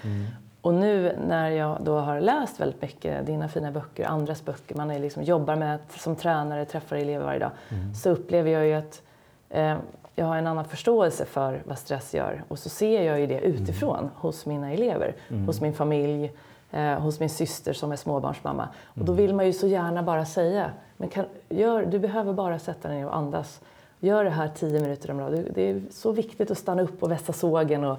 Och 0.60 0.74
nu 0.74 1.18
när 1.28 1.50
jag 1.50 1.78
då 1.80 1.98
har 1.98 2.20
läst 2.20 2.60
väldigt 2.60 2.82
mycket 2.82 3.26
dina 3.26 3.48
fina 3.48 3.72
böcker, 3.72 4.06
andras 4.06 4.44
böcker, 4.44 4.74
man 4.74 4.90
är 4.90 4.98
liksom, 4.98 5.22
jobbar 5.22 5.56
med 5.56 5.78
som 5.96 6.16
tränare, 6.16 6.64
träffar 6.64 6.96
elever 6.96 7.24
varje 7.24 7.38
dag, 7.38 7.50
så 7.94 8.10
upplever 8.10 8.50
jag 8.50 8.66
ju 8.66 8.72
att 8.72 9.02
eh, 9.50 9.76
jag 10.14 10.26
har 10.26 10.36
en 10.36 10.46
annan 10.46 10.64
förståelse 10.64 11.24
för 11.24 11.62
vad 11.64 11.78
stress 11.78 12.14
gör. 12.14 12.42
Och 12.48 12.58
så 12.58 12.68
ser 12.68 13.02
jag 13.02 13.20
ju 13.20 13.26
det 13.26 13.40
utifrån 13.40 14.10
hos 14.14 14.46
mina 14.46 14.72
elever, 14.72 15.14
hos 15.46 15.60
min 15.60 15.72
familj, 15.72 16.32
eh, 16.70 16.98
hos 16.98 17.20
min 17.20 17.30
syster 17.30 17.72
som 17.72 17.92
är 17.92 17.96
småbarnsmamma. 17.96 18.68
Och 18.86 19.04
då 19.04 19.12
vill 19.12 19.34
man 19.34 19.46
ju 19.46 19.52
så 19.52 19.66
gärna 19.66 20.02
bara 20.02 20.24
säga, 20.24 20.70
men 20.96 21.08
kan, 21.08 21.24
gör, 21.48 21.86
du 21.86 21.98
behöver 21.98 22.32
bara 22.32 22.58
sätta 22.58 22.88
dig 22.88 22.98
ner 22.98 23.06
och 23.06 23.16
andas. 23.16 23.60
Gör 24.00 24.24
det 24.24 24.30
här 24.30 24.48
tio 24.48 24.80
minuter 24.80 25.10
om 25.10 25.18
dagen. 25.18 25.46
Det 25.54 25.70
är 25.70 25.82
så 25.90 26.12
viktigt 26.12 26.50
att 26.50 26.58
stanna 26.58 26.82
upp 26.82 27.02
och 27.02 27.10
vässa 27.10 27.32
sågen. 27.32 27.84
Och, 27.84 27.98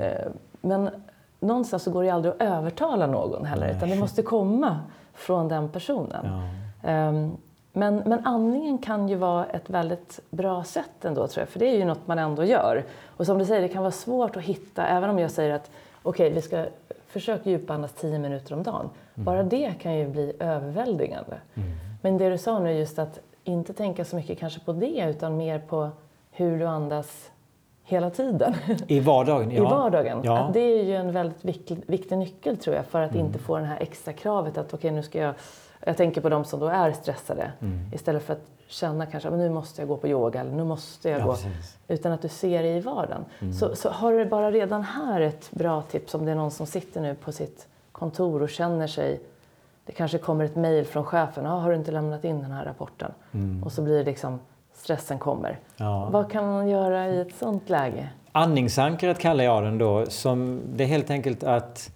eh, 0.00 0.28
men 0.60 0.90
någonstans 1.40 1.82
så 1.82 1.90
går 1.90 2.02
det 2.02 2.10
aldrig 2.10 2.34
att 2.34 2.40
övertala 2.40 3.06
någon 3.06 3.44
heller, 3.44 3.76
utan 3.76 3.88
det 3.88 3.96
måste 3.96 4.22
komma 4.22 4.80
från 5.14 5.48
den 5.48 5.68
personen. 5.68 6.26
Ja. 6.82 6.90
Ehm, 6.90 7.36
men, 7.72 7.96
men 7.96 8.26
andningen 8.26 8.78
kan 8.78 9.08
ju 9.08 9.16
vara 9.16 9.44
ett 9.44 9.70
väldigt 9.70 10.20
bra 10.30 10.64
sätt 10.64 11.04
ändå 11.04 11.28
tror 11.28 11.42
jag, 11.42 11.48
för 11.48 11.58
det 11.58 11.66
är 11.66 11.78
ju 11.78 11.84
något 11.84 12.06
man 12.06 12.18
ändå 12.18 12.44
gör. 12.44 12.84
Och 13.16 13.26
som 13.26 13.38
du 13.38 13.44
säger, 13.44 13.62
det 13.62 13.68
kan 13.68 13.82
vara 13.82 13.92
svårt 13.92 14.36
att 14.36 14.42
hitta, 14.42 14.86
även 14.86 15.10
om 15.10 15.18
jag 15.18 15.30
säger 15.30 15.54
att 15.54 15.70
okej, 16.02 16.30
vi 16.30 16.42
ska 16.42 16.64
försöka 17.20 17.50
djupandas 17.50 17.92
10 17.92 18.18
minuter 18.18 18.54
om 18.54 18.62
dagen. 18.62 18.90
Bara 19.14 19.42
det 19.42 19.72
kan 19.82 19.94
ju 19.94 20.08
bli 20.08 20.32
överväldigande. 20.40 21.36
Men 22.02 22.18
det 22.18 22.30
du 22.30 22.38
sa 22.38 22.58
nu 22.58 22.72
just 22.72 22.98
att 22.98 23.20
inte 23.44 23.72
tänka 23.72 24.04
så 24.04 24.16
mycket 24.16 24.38
kanske 24.38 24.60
på 24.60 24.72
det, 24.72 25.06
utan 25.10 25.36
mer 25.36 25.58
på 25.58 25.90
hur 26.30 26.58
du 26.58 26.66
andas 26.66 27.30
hela 27.84 28.10
tiden. 28.10 28.54
I 28.86 29.00
vardagen? 29.00 29.52
I 29.52 29.60
vardagen. 29.60 30.20
Ja. 30.24 30.38
Att 30.38 30.52
det 30.54 30.60
är 30.60 30.84
ju 30.84 30.94
en 30.96 31.12
väldigt 31.12 31.44
viktig, 31.44 31.82
viktig 31.86 32.18
nyckel 32.18 32.56
tror 32.56 32.76
jag 32.76 32.86
för 32.86 33.00
att 33.02 33.14
Mm. 33.14 33.26
inte 33.26 33.38
få 33.38 33.58
det 33.58 33.64
här 33.64 33.80
extra 33.80 34.12
kravet 34.12 34.58
att 34.58 34.74
okej 34.74 34.90
nu 34.90 35.02
ska 35.02 35.18
jag... 35.18 35.34
Jag 35.86 35.96
tänker 35.96 36.20
på 36.20 36.28
de 36.28 36.44
som 36.44 36.60
då 36.60 36.66
är 36.66 36.92
stressade 36.92 37.52
Mm. 37.60 37.80
istället 37.92 38.22
för 38.22 38.32
att 38.32 38.50
känna 38.68 39.06
kanske 39.06 39.28
att 39.28 39.34
nu 39.34 39.50
måste 39.50 39.80
jag 39.80 39.88
gå 39.88 39.96
på 39.96 40.08
yoga 40.08 40.40
eller 40.40 40.50
nu 40.52 40.64
måste 40.64 41.08
jag 41.10 41.20
Ja, 41.20 41.24
gå. 41.24 41.30
precis. 41.32 41.46
Mm. 41.46 41.60
Utan 41.88 42.12
att 42.12 42.22
du 42.22 42.28
ser 42.28 42.62
det 42.62 42.68
i 42.76 42.80
vardagen. 42.80 43.24
Så, 43.60 43.76
så 43.76 43.88
har 43.90 44.12
du 44.12 44.24
bara 44.26 44.50
redan 44.50 44.82
här 44.82 45.20
ett 45.20 45.48
bra 45.50 45.82
tips 45.82 46.14
om 46.14 46.24
det 46.24 46.30
är 46.30 46.34
någon 46.36 46.50
som 46.50 46.66
sitter 46.66 47.00
nu 47.00 47.14
på 47.14 47.32
sitt 47.32 47.66
kontor 47.92 48.42
och 48.42 48.50
känner 48.50 48.86
sig 48.86 49.20
det 49.86 49.92
kanske 49.92 50.18
kommer 50.18 50.44
ett 50.44 50.56
mejl 50.56 50.84
från 50.84 51.04
chefen. 51.04 51.46
Ah, 51.46 51.58
har 51.58 51.70
du 51.70 51.76
inte 51.76 51.90
lämnat 51.90 52.24
in 52.24 52.42
den 52.42 52.50
här 52.50 52.64
rapporten? 52.64 53.12
Och 53.64 53.72
så 53.72 53.82
blir 53.82 53.98
det 53.98 54.04
liksom 54.04 54.40
stressen 54.74 55.18
kommer. 55.18 55.48
Mm. 55.48 55.60
Ja. 55.76 56.08
Vad 56.12 56.30
kan 56.32 56.46
man 56.46 56.68
göra 56.68 57.08
i 57.08 57.20
ett 57.20 57.34
sånt 57.34 57.68
läge? 57.68 58.08
Andningsankaret 58.32 59.18
kallar 59.18 59.44
jag 59.44 59.62
den 59.62 59.78
då. 59.78 60.06
Som 60.08 60.60
det 60.74 60.84
är 60.84 60.88
helt 60.88 61.10
enkelt 61.10 61.44
att 61.44 61.90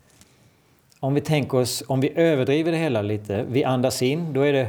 om 1.00 1.14
vi 1.14 1.20
tänker 1.20 1.58
oss, 1.58 1.82
om 1.86 2.00
vi 2.00 2.12
överdriver 2.18 2.72
det 2.72 2.78
hela 2.78 3.02
lite. 3.02 3.42
Vi 3.48 3.64
andas 3.64 4.02
in, 4.02 4.32
då 4.32 4.40
är 4.40 4.52
det 4.52 4.68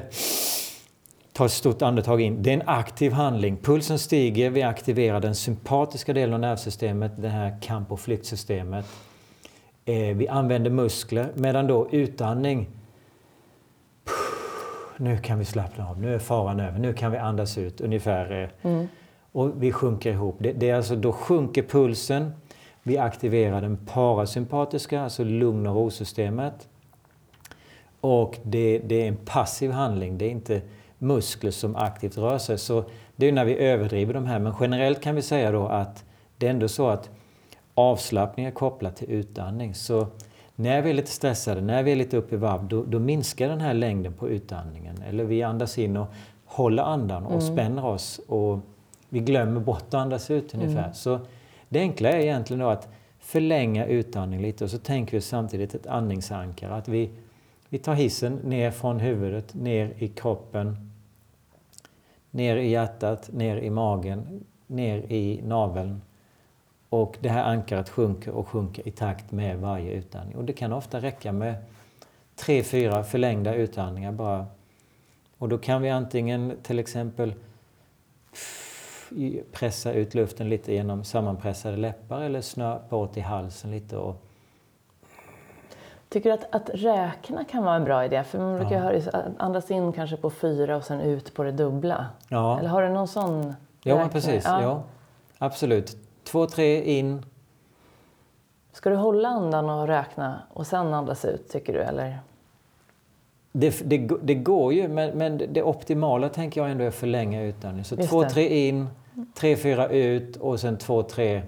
ta 1.34 1.46
ett 1.46 1.52
stort 1.52 1.82
andetag 1.82 2.22
in. 2.22 2.44
Det 2.44 2.50
är 2.50 2.54
en 2.54 2.64
aktiv 2.70 3.12
handling. 3.12 3.58
Pulsen 3.58 4.00
stiger, 4.00 4.50
vi 4.50 4.64
aktiverar 4.64 5.20
den 5.20 5.36
sympatiska 5.36 6.14
delen 6.14 6.34
av 6.34 6.40
nervsystemet, 6.40 7.12
det 7.18 7.30
här 7.30 7.58
kamp 7.62 7.92
och 7.92 8.00
flyktsystemet. 8.00 8.86
Eh, 9.86 10.16
vi 10.16 10.28
använder 10.28 10.72
muskler, 10.72 11.32
medan 11.36 11.68
då 11.68 11.90
utandning 11.92 12.68
nu 14.98 15.18
kan 15.18 15.40
vi 15.40 15.46
slappna 15.46 15.90
av, 15.90 16.02
nu 16.02 16.16
är 16.16 16.20
faran 16.20 16.60
över, 16.60 16.80
nu 16.80 16.94
kan 16.94 17.12
vi 17.12 17.18
andas 17.18 17.58
ut 17.58 17.82
ungefär. 17.82 18.50
eh, 18.64 18.70
Och 19.32 19.64
vi 19.64 19.72
sjunker 19.72 20.12
ihop. 20.12 20.36
Det, 20.40 20.52
det 20.52 20.70
är 20.70 20.76
alltså, 20.76 20.96
då 20.96 21.12
sjunker 21.12 21.64
pulsen, 21.64 22.32
vi 22.84 22.98
aktiverar 22.98 23.62
den 23.62 23.78
parasympatiska, 23.78 25.02
alltså 25.02 25.24
lugn 25.24 25.68
och 25.68 25.76
rosystemet. 25.76 26.68
Och 28.02 28.38
det, 28.44 28.80
det 28.80 29.04
är 29.04 29.08
en 29.08 29.18
passiv 29.26 29.72
handling, 29.72 30.18
det 30.18 30.26
är 30.26 30.30
inte 30.30 30.62
muskler 31.02 31.52
som 31.52 31.76
aktivt 31.76 32.18
rör 32.18 32.38
sig. 32.38 32.58
Så 32.58 32.84
det 33.16 33.28
är 33.28 33.32
när 33.32 33.46
vi 33.46 33.58
överdriver 33.58 34.14
de 34.14 34.26
här, 34.26 34.40
men 34.40 34.54
generellt 34.60 35.02
kan 35.02 35.16
vi 35.16 35.22
säga 35.22 35.52
då 35.52 35.68
att 35.68 36.06
det 36.38 36.48
är 36.48 36.52
ändå 36.52 36.68
så 36.68 36.88
att 36.88 37.10
avslappning 37.74 38.46
är 38.46 38.52
kopplat 38.52 38.96
till 38.96 39.12
utandning. 39.12 39.76
Så 39.76 40.08
när 40.56 40.82
vi 40.82 40.90
är 40.90 40.94
lite 40.94 41.12
stressade, 41.12 41.62
när 41.62 41.84
vi 41.84 41.92
är 41.92 41.96
lite 41.96 42.18
uppe 42.18 42.36
i 42.36 42.38
varv, 42.38 42.68
då, 42.68 42.84
då 42.84 43.00
minskar 43.00 43.50
den 43.50 43.62
här 43.62 43.74
längden 43.74 44.14
på 44.14 44.30
utandningen. 44.30 45.04
Eller 45.08 45.24
vi 45.24 45.44
andas 45.44 45.78
in 45.78 45.98
och 45.98 46.08
håller 46.46 46.84
andan 46.84 47.26
och 47.26 47.44
spänner 47.44 47.86
oss 47.86 48.22
och 48.28 48.60
vi 49.10 49.20
glömmer 49.20 49.60
bort 49.60 49.84
att 49.88 49.94
andas 49.94 50.32
ut 50.32 50.56
ungefär. 50.56 50.92
Så 50.94 51.20
det 51.70 51.80
enkla 51.80 52.10
är 52.10 52.20
egentligen 52.20 52.60
då 52.60 52.70
att 52.70 52.90
förlänga 53.20 53.86
utandning 53.86 54.42
lite 54.42 54.64
och 54.64 54.70
så 54.70 54.78
tänker 54.78 55.18
vi 55.18 55.22
samtidigt 55.22 55.76
ett 55.76 55.88
andningsankare. 55.88 56.74
Att 56.74 56.88
vi, 56.88 57.10
vi 57.70 57.78
tar 57.78 57.94
hissen 57.94 58.34
ner 58.44 58.72
från 58.72 59.00
huvudet, 59.00 59.54
ner 59.54 59.94
i 59.98 60.08
kroppen, 60.08 60.91
ner 62.32 62.56
i 62.56 62.70
hjärtat, 62.70 63.30
ner 63.34 63.58
i 63.58 63.70
magen, 63.70 64.46
ner 64.68 64.98
i 64.98 65.42
naveln. 65.44 66.02
Och 66.90 67.18
det 67.20 67.30
här 67.30 67.44
ankaret 67.44 67.90
sjunker 67.90 68.32
och 68.32 68.48
sjunker 68.48 68.88
i 68.88 68.92
takt 68.92 69.32
med 69.32 69.60
varje 69.60 69.92
utandning. 69.92 70.38
Och 70.38 70.44
det 70.44 70.54
kan 70.54 70.74
ofta 70.74 71.00
räcka 71.00 71.32
med 71.32 71.56
tre, 72.36 72.64
fyra 72.64 73.04
förlängda 73.04 73.56
utandningar 73.56 74.12
bara. 74.12 74.46
Och 75.38 75.50
då 75.50 75.58
kan 75.58 75.82
vi 75.82 75.90
antingen 75.90 76.54
till 76.64 76.80
exempel 76.80 77.34
pressa 79.52 79.94
ut 79.94 80.16
luften 80.16 80.50
lite 80.50 80.74
genom 80.74 81.04
sammanpressade 81.04 81.78
läppar 81.78 82.22
eller 82.22 82.42
snöpa 82.42 82.96
åt 82.96 83.18
i 83.18 83.22
halsen 83.22 83.72
lite. 83.72 83.98
Och, 83.98 84.26
Tycker 86.12 86.30
du 86.30 86.34
att, 86.34 86.56
att 86.56 86.70
räkna 86.74 87.44
kan 87.44 87.64
vara 87.64 87.76
en 87.76 87.84
bra 87.84 88.06
idé? 88.06 88.24
För 88.24 88.40
man 88.40 88.56
brukar 88.58 88.72
ju 88.76 88.78
höra 88.78 89.24
andas 89.38 89.72
in 89.72 89.94
kanske 89.94 90.18
på 90.18 90.30
fyra 90.30 90.76
och 90.76 90.84
sen 90.84 91.02
ut 91.02 91.34
på 91.34 91.44
det 91.44 91.52
dubbla. 91.52 92.06
ja, 92.30 92.60
Eller 92.60 92.70
har 92.70 92.82
du 92.82 92.90
någon 92.90 93.08
sån 93.08 93.54
ja 93.84 93.96
men 93.96 94.10
precis. 94.10 94.44
Ja. 94.46 94.84
absolut. 95.38 95.98
Två, 96.24 96.46
tre 96.46 97.00
in. 97.00 97.26
Ska 98.72 98.90
du 98.90 98.96
hålla 98.96 99.30
andan 99.30 99.70
och 99.70 99.88
räkna 99.88 100.42
och 100.54 100.68
sen 100.68 100.94
andas 100.94 101.26
ut, 101.26 101.50
tycker 101.50 101.74
du? 101.74 101.80
Eller? 101.80 102.20
Det, 103.52 103.90
det, 103.90 104.10
det 104.22 104.36
går 104.36 104.74
ju, 104.74 104.88
men, 104.88 105.18
men 105.18 105.42
det 105.50 105.64
optimala 105.64 106.30
tänker 106.30 106.62
jag 106.62 106.72
ändå 106.72 106.84
är 106.84 106.88
att 106.88 106.96
förlänga 106.96 107.42
utandningen. 107.42 107.86
Så 107.86 107.96
Just 107.96 108.10
två, 108.10 108.24
det. 108.24 108.30
tre 108.30 108.68
in, 108.68 108.88
tre, 109.34 109.56
fyra 109.56 109.88
ut 109.88 110.38
och 110.38 110.60
sen 110.60 110.78
två, 110.78 111.04
tre 111.04 111.42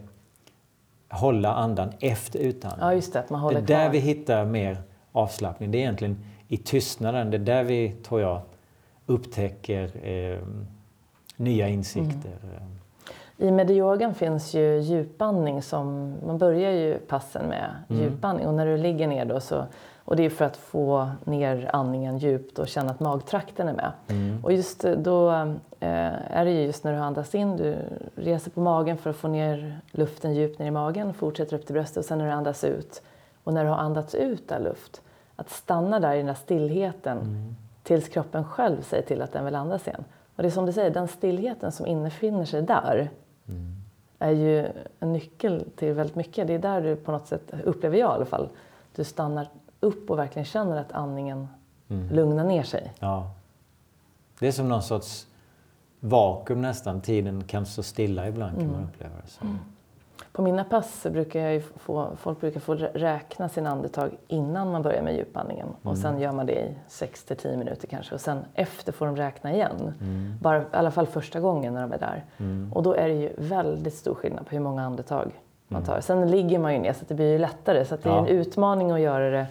hålla 1.13 1.53
andan 1.53 1.89
efter 1.99 2.39
utandningen. 2.39 2.87
Ja, 2.87 2.93
just 2.93 3.13
det. 3.13 3.19
Att 3.19 3.29
man 3.29 3.39
det 3.39 3.43
håller 3.43 3.57
är 3.57 3.61
där 3.65 3.83
kvar. 3.83 3.89
vi 3.91 3.99
hittar 3.99 4.45
mer 4.45 4.77
avslappning. 5.11 5.71
Det 5.71 5.77
är 5.77 5.79
egentligen 5.79 6.17
i 6.47 6.57
tystnaden. 6.57 7.31
Det 7.31 7.37
är 7.37 7.39
där 7.39 7.63
vi, 7.63 7.91
tror 7.91 8.21
jag, 8.21 8.41
upptäcker 9.05 10.07
eh, 10.07 10.39
nya 11.35 11.67
insikter. 11.69 12.31
Mm. 12.43 12.69
I 13.37 13.51
medyogan 13.51 14.13
finns 14.15 14.53
ju 14.53 14.79
djupandning 14.79 15.61
som, 15.61 16.15
man 16.25 16.37
börjar 16.37 16.71
ju 16.71 16.97
passen 16.97 17.45
med 17.45 17.69
Mm. 17.89 18.01
djupandning 18.03 18.47
och 18.47 18.53
när 18.53 18.65
du 18.65 18.77
ligger 18.77 19.07
ner 19.07 19.25
då 19.25 19.39
så 19.39 19.65
Och 20.05 20.15
det 20.15 20.23
är 20.25 20.29
för 20.29 20.45
att 20.45 20.57
få 20.57 21.09
ner 21.23 21.69
andningen 21.73 22.17
djupt 22.17 22.59
och 22.59 22.67
känna 22.67 22.91
att 22.91 22.99
magtrakten 22.99 23.67
är 23.67 23.73
med. 23.73 23.91
Mm. 24.07 24.43
Och 24.43 24.53
just 24.53 24.81
då 24.81 25.31
eh, 25.79 26.31
är 26.31 26.45
det 26.45 26.51
ju 26.51 26.61
just 26.65 26.83
när 26.83 26.93
du 26.93 26.97
andas 26.99 27.35
in, 27.35 27.57
du 27.57 27.75
reser 28.15 28.51
på 28.51 28.59
magen 28.59 28.97
för 28.97 29.09
att 29.09 29.15
få 29.15 29.27
ner 29.27 29.79
luften 29.91 30.33
djupt 30.33 30.59
ner 30.59 30.67
i 30.67 30.71
magen, 30.71 31.13
fortsätter 31.13 31.57
upp 31.57 31.65
till 31.65 31.73
bröstet 31.73 31.97
och 31.97 32.05
sen 32.05 32.17
när 32.17 32.25
du 32.25 32.31
andas 32.31 32.63
ut. 32.63 33.01
Och 33.43 33.53
när 33.53 33.63
du 33.63 33.69
har 33.69 33.77
andats 33.77 34.15
ut 34.15 34.51
all 34.51 34.63
luft, 34.63 35.01
att 35.35 35.49
stanna 35.49 35.99
där 35.99 36.13
i 36.13 36.17
den 36.17 36.25
där 36.25 36.33
stillheten 36.33 37.17
Mm. 37.17 37.55
tills 37.83 38.09
kroppen 38.09 38.43
själv 38.45 38.81
säger 38.81 39.03
till 39.03 39.21
att 39.21 39.31
den 39.33 39.45
vill 39.45 39.55
andas 39.55 39.87
igen. 39.87 40.03
Och 40.35 40.43
det 40.43 40.49
är 40.49 40.51
som 40.51 40.65
du 40.65 40.71
säger, 40.71 40.89
den 40.89 41.07
stillheten 41.07 41.71
som 41.71 41.85
innefinner 41.85 42.45
sig 42.45 42.61
där 42.61 43.09
Mm. 43.47 43.75
är 44.19 44.31
ju 44.31 44.67
en 44.99 45.13
nyckel 45.13 45.65
till 45.75 45.93
väldigt 45.93 46.15
mycket. 46.15 46.47
Det 46.47 46.53
är 46.53 46.59
där 46.59 46.81
du 46.81 46.95
på 46.95 47.11
något 47.11 47.27
sätt, 47.27 47.53
upplever 47.63 47.97
jag 47.97 48.11
i 48.11 48.13
alla 48.15 48.25
fall, 48.25 48.49
du 48.95 49.03
stannar 49.03 49.47
upp 49.83 50.09
och 50.09 50.19
verkligen 50.19 50.45
känner 50.45 50.77
att 50.77 50.91
andningen 50.91 51.47
Mm. 51.89 52.09
lugnar 52.09 52.43
ner 52.43 52.63
sig. 52.63 52.91
Ja. 52.99 53.31
Det 54.39 54.47
är 54.47 54.51
som 54.51 54.69
någon 54.69 54.81
sorts 54.83 55.27
vakuum 55.99 56.61
nästan. 56.61 57.01
Tiden 57.01 57.43
kan 57.43 57.65
stå 57.65 57.83
stilla 57.83 58.27
ibland 58.27 58.57
kan 58.57 58.71
man 58.71 58.83
uppleva 58.83 59.13
det 59.23 59.29
som. 59.29 59.59
På 60.31 60.41
mina 60.41 60.63
pass 60.63 61.07
brukar 61.11 61.39
jag 61.39 61.53
ju 61.53 61.61
få, 61.61 62.09
folk 62.17 62.39
brukar 62.41 62.59
få 62.59 62.73
räkna 62.75 63.49
sina 63.49 63.69
andetag 63.69 64.11
innan 64.27 64.71
man 64.71 64.81
börjar 64.81 65.01
med 65.01 65.15
djupandningen. 65.15 65.67
Och 65.83 65.97
sen 65.97 66.19
gör 66.19 66.31
man 66.31 66.45
det 66.45 66.53
i 66.65 66.75
6-10 66.89 67.57
minuter 67.57 67.87
kanske. 67.87 68.15
Och 68.15 68.21
sen 68.21 68.45
efter 68.53 68.91
får 68.91 69.05
de 69.05 69.15
räkna 69.15 69.53
igen. 69.53 69.93
Bara, 70.41 70.61
I 70.61 70.65
alla 70.71 70.91
fall 70.91 71.07
första 71.07 71.39
gången 71.39 71.73
när 71.73 71.81
de 71.81 71.91
är 71.93 71.97
där. 71.99 72.23
Och 72.73 72.83
då 72.83 72.93
är 72.93 73.07
det 73.07 73.13
ju 73.15 73.33
väldigt 73.37 73.93
stor 73.93 74.15
skillnad 74.15 74.45
på 74.47 74.51
hur 74.51 74.59
många 74.63 74.83
andetag 74.83 75.31
man 75.67 75.83
tar. 75.83 76.01
Sen 76.01 76.31
ligger 76.31 76.59
man 76.59 76.73
ju 76.73 76.79
ner 76.79 76.93
så 76.93 77.05
det 77.07 77.13
blir 77.13 77.31
ju 77.31 77.37
lättare. 77.37 77.85
Så 77.85 77.95
det 77.95 78.09
är 78.09 78.13
Ja. 78.13 78.19
en 78.19 78.27
utmaning 78.27 78.91
att 78.91 78.99
göra 78.99 79.29
det. 79.29 79.45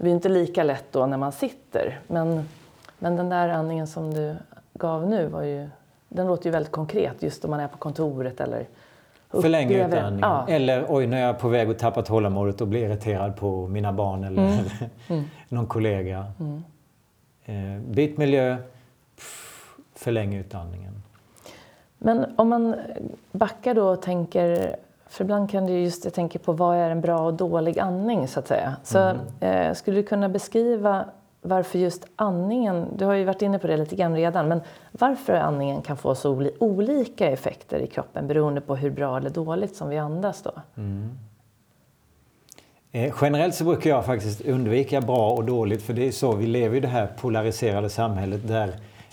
Det 0.00 0.04
blir 0.04 0.12
inte 0.14 0.28
lika 0.28 0.62
lätt 0.62 0.84
då 0.92 1.06
när 1.06 1.16
man 1.16 1.32
sitter. 1.32 2.00
Men, 2.06 2.48
men 2.98 3.16
den 3.16 3.28
där 3.28 3.48
andningen 3.48 3.86
som 3.86 4.14
du 4.14 4.36
gav 4.74 5.06
nu 5.08 5.26
var 5.26 5.42
ju, 5.42 5.68
den 6.08 6.26
låter 6.26 6.44
ju 6.46 6.50
väldigt 6.50 6.72
konkret 6.72 7.22
just 7.22 7.44
om 7.44 7.50
man 7.50 7.60
är 7.60 7.68
på 7.68 7.76
kontoret 7.78 8.40
eller 8.40 8.66
Förläng 9.30 9.68
upplever- 9.68 9.88
utandningen. 9.98 10.18
Ja. 10.20 10.46
Eller 10.48 10.84
oj, 10.88 11.06
nu 11.06 11.16
är 11.16 11.20
jag 11.26 11.38
på 11.38 11.48
väg 11.48 11.70
att 11.70 11.78
tappa 11.78 12.02
tålamodet 12.02 12.60
och 12.60 12.68
bli 12.68 12.80
irriterad 12.80 13.36
på 13.36 13.66
mina 13.66 13.92
barn 13.92 14.24
eller 14.24 14.60
någon 15.48 15.66
kollega. 15.66 16.24
Eh, 17.44 17.78
byt 17.88 18.18
miljö, 18.18 18.56
pff, 19.16 19.74
förläng 19.94 20.34
utandningen. 20.34 21.02
Men 21.98 22.26
om 22.36 22.48
man 22.48 22.74
backar 23.32 23.74
då 23.74 23.88
och 23.88 24.02
tänker, 24.02 24.76
för 25.10 25.24
ibland 25.24 25.50
kan 25.50 25.68
ju 25.68 25.82
just, 25.82 26.04
jag 26.04 26.14
tänker 26.14 26.38
på 26.38 26.52
vad 26.52 26.76
är 26.76 26.90
en 26.90 27.00
bra 27.00 27.18
och 27.18 27.34
dålig 27.34 27.78
andning 27.78 28.28
så 28.28 28.40
att 28.40 28.48
säga. 28.48 28.76
Så 28.82 29.12
eh, 29.40 29.74
skulle 29.74 29.96
du 29.96 30.02
kunna 30.02 30.28
beskriva 30.28 31.04
varför 31.42 31.78
just 31.78 32.06
andningen, 32.16 32.86
du 32.96 33.04
har 33.04 33.14
ju 33.14 33.24
varit 33.24 33.42
inne 33.42 33.58
på 33.58 33.66
det 33.66 33.76
lite 33.76 33.96
grann 33.96 34.16
redan, 34.16 34.48
men 34.48 34.60
varför 34.92 35.32
andningen 35.32 35.82
kan 35.82 35.96
få 35.96 36.14
så 36.14 36.34
oli- 36.34 36.56
olika 36.58 37.26
effekter 37.30 37.78
i 37.78 37.86
kroppen 37.86 38.26
beroende 38.26 38.60
på 38.60 38.76
hur 38.76 38.90
bra 38.90 39.16
eller 39.16 39.30
dåligt 39.30 39.76
som 39.76 39.88
vi 39.88 39.98
andas 39.98 40.42
då? 40.42 40.52
Eh, 42.92 43.14
generellt 43.20 43.54
så 43.54 43.64
brukar 43.64 43.90
jag 43.90 44.04
faktiskt 44.04 44.40
undvika 44.40 45.00
bra 45.00 45.30
och 45.30 45.44
dåligt 45.44 45.82
för 45.82 45.92
det 45.94 46.08
är 46.08 46.12
så 46.12 46.32
vi 46.34 46.46
lever 46.46 46.76
i 46.76 46.80
det 46.80 46.88
här 46.88 47.06
polariserade 47.20 47.90
samhället 47.90 48.48
där 48.48 48.70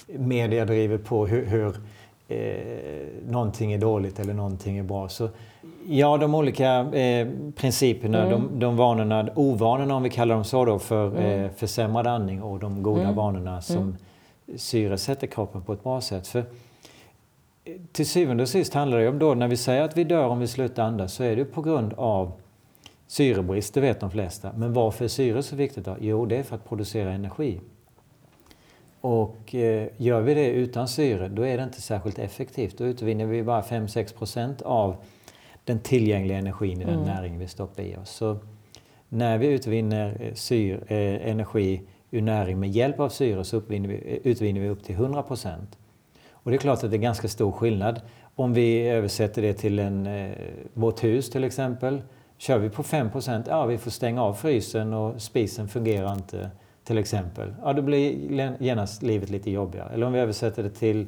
media 0.08 0.66
driver 0.66 0.98
på 0.98 1.28
hur, 1.28 1.46
hur 1.46 1.76
eh, 2.28 3.08
någonting 3.28 3.74
är 3.74 3.78
dåligt 3.78 4.20
eller 4.20 4.34
någonting 4.34 4.78
är 4.78 4.84
bra. 4.84 5.10
Så, 5.10 5.30
ja, 5.88 6.18
de 6.18 6.36
olika 6.36 6.80
eh, 6.80 7.28
principerna, 7.56 8.30
de, 8.30 8.60
de 8.60 8.78
vanorna, 8.78 9.30
ovanorna 9.36 9.96
om 9.96 10.04
vi 10.04 10.10
kallar 10.10 10.36
dem 10.36 10.44
så 10.44 10.66
då 10.66 10.80
för 10.80 11.22
eh, 11.22 11.50
försämrad 11.50 12.08
andning 12.08 12.44
och 12.44 12.60
de 12.60 12.84
goda 12.84 13.12
vanorna 13.12 13.62
som 13.62 13.96
syresätter 14.56 15.28
kroppen 15.28 15.62
på 15.62 15.74
ett 15.74 15.84
bra 15.84 16.02
sätt. 16.02 16.28
För 16.28 16.46
till 17.92 18.08
syvende 18.08 18.44
och 18.44 18.50
sist 18.50 18.74
handlar 18.74 18.98
det 18.98 19.08
om 19.08 19.20
då 19.20 19.34
när 19.34 19.48
vi 19.48 19.58
säger 19.58 19.82
att 19.82 19.98
vi 19.98 20.04
dör 20.04 20.28
om 20.28 20.40
vi 20.40 20.48
slutar 20.48 20.84
andas 20.84 21.14
så 21.14 21.24
är 21.24 21.36
det 21.36 21.46
på 21.46 21.62
grund 21.62 21.94
av 21.94 22.32
syrebrist, 23.08 23.74
det 23.74 23.82
vet 23.82 24.00
de 24.00 24.12
flesta. 24.12 24.52
Men 24.58 24.74
varför 24.74 25.06
är 25.06 25.10
syre 25.10 25.44
så 25.44 25.56
viktigt 25.56 25.86
då? 25.86 25.96
Jo, 26.00 26.26
det 26.26 26.38
är 26.38 26.44
för 26.44 26.56
att 26.56 26.70
producera 26.70 27.12
energi. 27.12 27.60
Och 29.02 29.56
eh, 29.56 29.88
gör 29.98 30.22
vi 30.22 30.34
det 30.34 30.48
utan 30.48 30.88
syre, 30.88 31.28
då 31.28 31.46
är 31.46 31.58
det 31.58 31.64
inte 31.64 31.82
särskilt 31.82 32.20
effektivt. 32.20 32.78
Då 32.78 32.86
utvinner 32.86 33.26
vi 33.26 33.44
bara 33.44 33.62
5-6 33.62 34.18
procent 34.18 34.62
av 34.62 34.96
tillgängliga 35.76 36.38
energin 36.38 36.82
i 36.82 36.86
den 36.86 37.04
näring 37.04 37.40
vi 37.40 37.48
stoppar 37.48 37.84
i 37.84 37.96
oss. 37.96 38.10
Så 38.10 38.38
när 39.10 39.38
vi 39.38 39.48
utvinner 39.48 40.18
eh, 40.20 40.34
syr, 40.34 40.84
eh, 40.88 41.30
energi 41.30 41.82
ur 42.12 42.22
näring 42.22 42.60
med 42.60 42.70
hjälp 42.70 43.00
av 43.00 43.10
syre 43.10 43.44
så 43.44 43.58
uppvinner 43.58 43.90
vi, 43.90 43.96
eh, 43.96 44.32
utvinner 44.32 44.62
vi 44.62 44.70
upp 44.70 44.84
till 44.84 44.96
100 44.96 45.24
procent. 45.24 45.78
Och 46.32 46.52
det 46.52 46.58
är 46.58 46.60
klart 46.60 46.84
att 46.84 46.92
det 46.92 46.98
är 46.98 47.02
ganska 47.02 47.28
stor 47.28 47.52
skillnad. 47.52 48.02
Om 48.36 48.54
vi 48.54 48.88
översätter 48.88 49.42
det 49.42 49.54
till 49.54 49.80
en, 49.80 50.08
eh, 50.08 50.32
vårt 50.74 51.04
hus 51.04 51.30
till 51.30 51.44
exempel. 51.44 52.02
Kör 52.38 52.58
vi 52.58 52.70
på 52.70 52.84
5% 52.84 53.46
ja 53.48 53.66
vi 53.66 53.78
får 53.78 53.92
stänga 53.92 54.24
av 54.24 54.34
frysen 54.34 54.94
och 54.94 55.22
spisen 55.22 55.68
fungerar 55.68 56.14
inte 56.14 56.50
till 56.84 56.98
exempel. 56.98 57.54
Ja, 57.64 57.74
då 57.74 57.82
blir 57.82 58.56
genast 58.60 59.04
livet 59.04 59.30
lite 59.30 59.52
jobbigare. 59.52 59.90
Eller 59.94 60.06
om 60.06 60.14
vi 60.14 60.20
översätter 60.20 60.64
det 60.64 60.70
till 60.70 61.08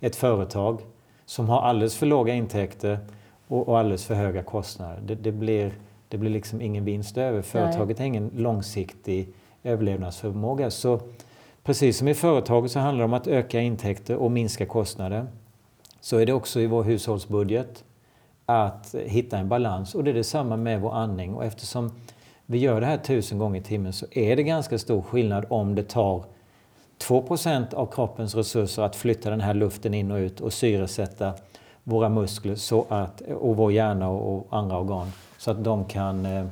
ett 0.00 0.16
företag 0.16 0.80
som 1.26 1.48
har 1.48 1.60
alldeles 1.60 1.96
för 1.96 2.06
låga 2.06 2.34
intäkter 2.34 2.98
och, 3.48 3.68
och 3.68 3.78
alldeles 3.78 4.04
för 4.04 4.14
höga 4.14 4.42
kostnader. 4.42 5.00
Det, 5.06 5.14
det, 5.14 5.32
blir, 5.32 5.72
det 6.08 6.18
blir 6.18 6.30
liksom 6.30 6.60
ingen 6.60 6.84
vinst 6.84 7.18
över. 7.18 7.42
Företaget 7.42 7.98
har 7.98 8.06
ingen 8.06 8.30
långsiktig 8.34 9.28
överlevnadsförmåga. 9.62 10.70
Så 10.70 11.00
precis 11.62 11.98
som 11.98 12.08
i 12.08 12.14
företaget 12.14 12.70
så 12.70 12.78
handlar 12.78 12.98
det 12.98 13.04
om 13.04 13.14
att 13.14 13.26
öka 13.26 13.60
intäkter 13.60 14.16
och 14.16 14.30
minska 14.30 14.66
kostnader. 14.66 15.26
Så 16.00 16.18
är 16.18 16.26
det 16.26 16.32
också 16.32 16.60
i 16.60 16.66
vår 16.66 16.82
hushållsbudget 16.82 17.84
att 18.46 18.94
hitta 19.06 19.38
en 19.38 19.48
balans. 19.48 19.94
Och 19.94 20.04
det 20.04 20.10
är 20.10 20.14
detsamma 20.14 20.56
med 20.56 20.80
vår 20.80 20.94
andning. 20.94 21.34
Och 21.34 21.44
eftersom 21.44 21.90
vi 22.46 22.58
gör 22.58 22.80
det 22.80 22.86
här 22.86 22.98
tusen 22.98 23.38
gånger 23.38 23.60
i 23.60 23.62
timmen 23.62 23.92
så 23.92 24.06
är 24.10 24.36
det 24.36 24.42
ganska 24.42 24.78
stor 24.78 25.02
skillnad 25.02 25.46
om 25.48 25.74
det 25.74 25.82
tar 25.82 26.24
2% 26.98 27.74
av 27.74 27.86
kroppens 27.86 28.34
resurser 28.34 28.82
att 28.82 28.96
flytta 28.96 29.30
den 29.30 29.40
här 29.40 29.54
luften 29.54 29.94
in 29.94 30.10
och 30.10 30.18
ut 30.18 30.40
och 30.40 30.52
syresätta 30.52 31.34
våra 31.84 32.08
muskler 32.08 32.54
så 32.54 32.86
att, 32.88 33.20
och 33.20 33.56
vår 33.56 33.72
hjärna 33.72 34.08
och 34.08 34.46
andra 34.50 34.78
organ 34.78 35.12
så 35.38 35.50
att 35.50 35.64
de 35.64 35.84
kan 35.84 36.26
eh, 36.26 36.46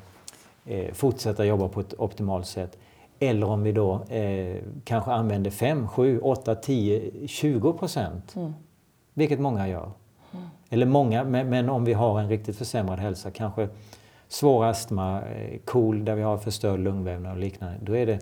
eh, 0.64 0.92
fortsätta 0.92 1.44
jobba 1.44 1.68
på 1.68 1.80
ett 1.80 1.94
optimalt 1.98 2.46
sätt. 2.46 2.78
Eller 3.18 3.46
om 3.46 3.62
vi 3.62 3.72
då 3.72 4.02
eh, 4.08 4.56
kanske 4.84 5.12
använder 5.12 5.50
5, 5.50 5.88
7, 5.88 6.20
8, 6.20 6.54
10, 6.54 7.28
20 7.28 7.72
procent. 7.72 8.34
Vilket 9.14 9.40
många 9.40 9.68
gör. 9.68 9.90
Eller 10.70 10.86
många, 10.86 11.24
men, 11.24 11.48
men 11.48 11.68
om 11.68 11.84
vi 11.84 11.92
har 11.92 12.20
en 12.20 12.28
riktigt 12.28 12.56
försämrad 12.56 12.98
hälsa, 12.98 13.30
kanske 13.30 13.68
svår 14.28 14.64
astma, 14.64 15.22
eh, 15.22 15.58
KOL 15.64 16.04
där 16.04 16.14
vi 16.14 16.22
har 16.22 16.38
förstörd 16.38 16.80
lungvävnad 16.80 17.32
och 17.32 17.38
liknande. 17.38 17.78
Då 17.80 17.96
är 17.96 18.06
det 18.06 18.18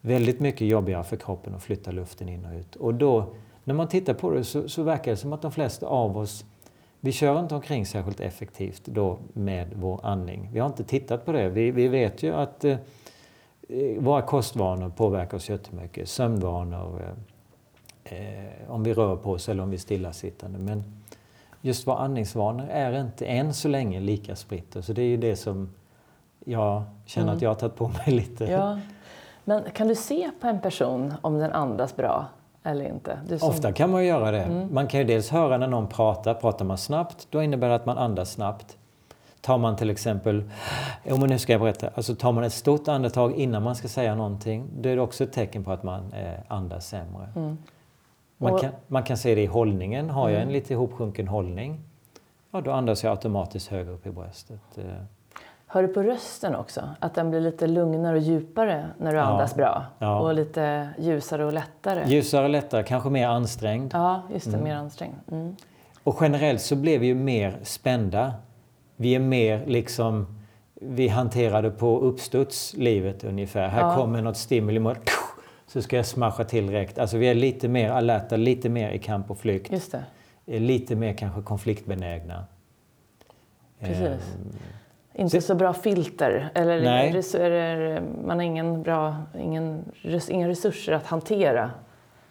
väldigt 0.00 0.40
mycket 0.40 0.68
jobbigare 0.68 1.04
för 1.04 1.16
kroppen 1.16 1.54
att 1.54 1.62
flytta 1.62 1.90
luften 1.90 2.28
in 2.28 2.44
och 2.44 2.58
ut. 2.58 2.76
Och 2.76 2.94
då, 2.94 3.24
när 3.68 3.74
man 3.74 3.88
tittar 3.88 4.14
på 4.14 4.30
det 4.30 4.44
så, 4.44 4.68
så 4.68 4.82
verkar 4.82 5.10
det 5.10 5.16
som 5.16 5.32
att 5.32 5.42
de 5.42 5.52
flesta 5.52 5.86
av 5.86 6.18
oss 6.18 6.44
vi 7.00 7.12
kör 7.12 7.40
inte 7.40 7.54
omkring 7.54 7.86
särskilt 7.86 8.20
effektivt 8.20 8.84
då 8.84 9.18
med 9.32 9.68
vår 9.74 10.00
andning. 10.02 10.50
Vi 10.52 10.60
har 10.60 10.66
inte 10.66 10.84
tittat 10.84 11.24
på 11.26 11.32
det. 11.32 11.48
Vi, 11.48 11.70
vi 11.70 11.88
vet 11.88 12.22
ju 12.22 12.34
att 12.34 12.64
eh, 12.64 12.76
våra 13.98 14.22
kostvanor 14.22 14.88
påverkar 14.88 15.36
oss 15.36 15.50
jättemycket. 15.50 16.08
Sömnvanor, 16.08 17.14
eh, 18.04 18.18
eh, 18.18 18.70
om 18.70 18.82
vi 18.82 18.94
rör 18.94 19.16
på 19.16 19.30
oss 19.32 19.48
eller 19.48 19.62
om 19.62 19.70
vi 19.70 19.76
är 19.76 19.80
stillasittande. 19.80 20.58
Men 20.58 20.84
just 21.60 21.86
våra 21.86 21.96
andningsvanor 21.96 22.66
är 22.70 23.00
inte 23.00 23.26
än 23.26 23.54
så 23.54 23.68
länge 23.68 24.00
lika 24.00 24.36
spritt. 24.36 24.76
Så 24.80 24.92
det 24.92 25.02
är 25.02 25.06
ju 25.06 25.16
det 25.16 25.36
som 25.36 25.74
jag 26.44 26.82
känner 27.06 27.26
Mm. 27.26 27.36
att 27.36 27.42
jag 27.42 27.50
har 27.50 27.54
tagit 27.54 27.76
på 27.76 27.88
mig 27.88 28.06
lite. 28.06 28.44
Ja. 28.44 28.78
Men 29.44 29.62
kan 29.74 29.88
du 29.88 29.94
se 29.94 30.30
på 30.40 30.46
en 30.46 30.60
person 30.60 31.14
om 31.20 31.38
den 31.38 31.52
andas 31.52 31.96
bra 31.96 32.26
eller 32.68 32.84
inte? 32.88 33.18
Som- 33.38 33.48
Ofta 33.48 33.72
kan 33.72 33.90
man 33.90 34.04
göra 34.06 34.30
det. 34.30 34.42
Mm. 34.42 34.74
Man 34.74 34.86
kan 34.86 35.00
ju 35.00 35.06
dels 35.06 35.30
höra 35.30 35.58
när 35.58 35.66
någon 35.66 35.86
pratar. 35.88 36.34
Pratar 36.34 36.64
man 36.64 36.78
snabbt, 36.78 37.26
då 37.30 37.42
innebär 37.42 37.68
det 37.68 37.74
att 37.74 37.86
man 37.86 37.98
andas 37.98 38.30
snabbt. 38.32 38.76
Tar 39.40 39.58
man 39.58 39.76
till 39.76 39.90
exempel, 39.90 40.50
men 41.04 41.20
nu 41.20 41.38
ska 41.38 41.52
jag 41.52 41.60
berätta, 41.60 41.90
alltså 41.94 42.14
tar 42.14 42.32
man 42.32 42.44
ett 42.44 42.52
stort 42.52 42.88
andetag 42.88 43.34
innan 43.34 43.62
man 43.62 43.76
ska 43.76 43.88
säga 43.88 44.14
någonting, 44.14 44.66
då 44.80 44.88
är 44.88 44.96
det 44.96 45.02
också 45.02 45.24
ett 45.24 45.32
tecken 45.32 45.64
på 45.64 45.72
att 45.72 45.82
man 45.82 46.12
eh, 46.12 46.32
andas 46.48 46.86
sämre. 46.86 47.28
Man, 47.34 47.44
Mm. 47.44 48.54
Och- 48.54 48.60
kan, 48.60 48.70
man 48.86 49.02
kan 49.02 49.16
se 49.16 49.34
det 49.34 49.42
i 49.42 49.46
hållningen. 49.46 50.10
Har 50.10 50.28
jag 50.28 50.42
en 50.42 50.48
lite 50.52 50.72
ihopsjunken 50.72 51.28
hållning, 51.28 51.80
ja 52.50 52.60
då 52.60 52.70
andas 52.72 53.04
jag 53.04 53.10
automatiskt 53.10 53.68
högre 53.68 53.90
upp 53.92 54.06
i 54.06 54.10
bröstet. 54.10 54.60
Hör 55.70 55.82
du 55.82 55.88
på 55.88 56.02
rösten 56.02 56.54
också? 56.54 56.88
Att 57.00 57.14
den 57.14 57.30
blir 57.30 57.40
lite 57.40 57.66
lugnare 57.66 58.16
och 58.16 58.22
djupare 58.22 58.88
när 58.98 59.12
du 59.12 59.18
Ja. 59.18 59.22
andas 59.24 59.54
bra? 59.54 59.84
Ja. 59.98 60.20
Och 60.20 60.34
lite 60.34 60.88
ljusare 60.98 61.44
och 61.44 61.52
lättare? 61.52 62.04
Ljusare, 62.08 62.48
lättare, 62.48 62.82
kanske 62.82 63.10
mer 63.10 63.28
ansträngd. 63.28 63.90
Ja, 63.94 64.22
just 64.32 64.52
det. 64.52 64.58
Mer 64.58 64.74
ansträngd. 64.74 65.14
Mm. 65.32 65.56
Och 66.04 66.16
generellt 66.20 66.60
så 66.60 66.76
blir 66.76 66.98
vi 66.98 67.06
ju 67.06 67.14
mer 67.14 67.58
spända. 67.62 68.32
Vi 68.96 69.14
är 69.14 69.18
mer 69.20 69.66
liksom 69.66 70.26
vi 70.74 71.08
hanterade 71.08 71.70
på 71.70 71.98
uppstuds 72.00 72.74
livet 72.74 73.24
ungefär. 73.24 73.68
Här 73.68 73.80
Ja. 73.80 73.94
kommer 73.96 74.22
något 74.22 74.36
stimuli 74.36 74.94
så 75.66 75.82
ska 75.82 75.96
jag 75.96 76.06
smasha 76.06 76.44
till 76.44 76.66
direkt. 76.66 76.98
Alltså 76.98 77.16
vi 77.18 77.26
är 77.28 77.34
lite 77.34 77.68
mer 77.68 77.90
alerta, 77.90 78.36
lite 78.36 78.68
mer 78.68 78.90
i 78.90 78.98
kamp 78.98 79.30
och 79.30 79.38
flykt. 79.38 79.72
Just 79.72 79.92
det. 79.92 80.04
Eh, 80.46 80.60
Lite 80.60 80.96
mer 80.96 81.12
kanske 81.12 81.42
konfliktbenägna. 81.42 82.44
Precis. 83.80 84.00
Ehm, 84.00 84.52
Inte 85.18 85.40
så 85.40 85.54
bra 85.54 85.74
filter. 85.74 86.50
Eller 86.54 86.80
Nej. 86.80 88.00
man 88.26 88.38
har 88.38 88.44
ingen 88.44 88.82
bra, 88.82 89.16
ingen, 89.40 89.84
inga 90.28 90.48
resurser 90.48 90.92
att 90.92 91.06
hantera. 91.06 91.70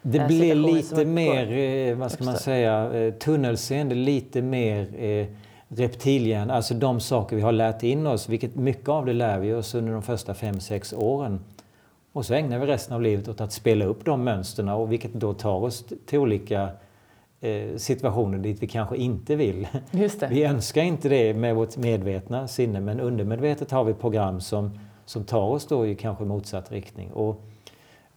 Det 0.02 0.26
blir 0.26 0.54
lite 0.54 1.04
mer, 1.04 1.52
eh, 1.52 1.96
vad 1.96 2.12
ska 2.12 2.24
man 2.24 2.36
säga, 2.36 2.92
eh, 2.92 3.14
tunnelseende, 3.14 3.94
lite 3.94 4.42
mer 4.42 5.02
eh, 5.02 5.26
reptilhjärna, 5.68 6.54
alltså 6.54 6.74
de 6.74 7.00
saker 7.00 7.36
vi 7.36 7.42
har 7.42 7.52
lärt 7.52 7.82
in 7.82 8.06
oss, 8.06 8.28
vilket 8.28 8.54
mycket 8.54 8.88
av 8.88 9.06
det 9.06 9.12
lär 9.12 9.38
vi 9.38 9.54
oss 9.54 9.74
under 9.74 9.92
de 9.92 10.02
första 10.02 10.34
fem 10.34 10.60
sex 10.60 10.92
åren. 10.92 11.40
Och 12.12 12.26
så 12.26 12.34
ägnar 12.34 12.58
vi 12.58 12.66
resten 12.66 12.94
av 12.94 13.02
livet 13.02 13.28
åt 13.28 13.40
att 13.40 13.52
spela 13.52 13.84
upp 13.84 14.04
de 14.04 14.24
mönsterna 14.24 14.76
och 14.76 14.92
vilket 14.92 15.12
då 15.12 15.34
tar 15.34 15.64
oss 15.64 15.84
till 16.06 16.18
olika 16.18 16.68
situationer 17.76 18.38
dit 18.38 18.62
vi 18.62 18.66
kanske 18.66 18.96
inte 18.96 19.36
vill. 19.36 19.68
Vi 20.30 20.44
önskar 20.44 20.82
inte 20.82 21.08
det 21.08 21.34
med 21.34 21.54
vårt 21.54 21.76
medvetna 21.76 22.48
sinne 22.48 22.80
men 22.80 23.00
undermedvetet 23.00 23.70
har 23.70 23.84
vi 23.84 23.94
program 23.94 24.40
som, 24.40 24.78
som 25.04 25.24
tar 25.24 25.42
oss 25.42 25.66
då 25.66 25.86
i 25.86 25.94
kanske 25.94 26.24
motsatt 26.24 26.72
riktning. 26.72 27.10
Och 27.12 27.42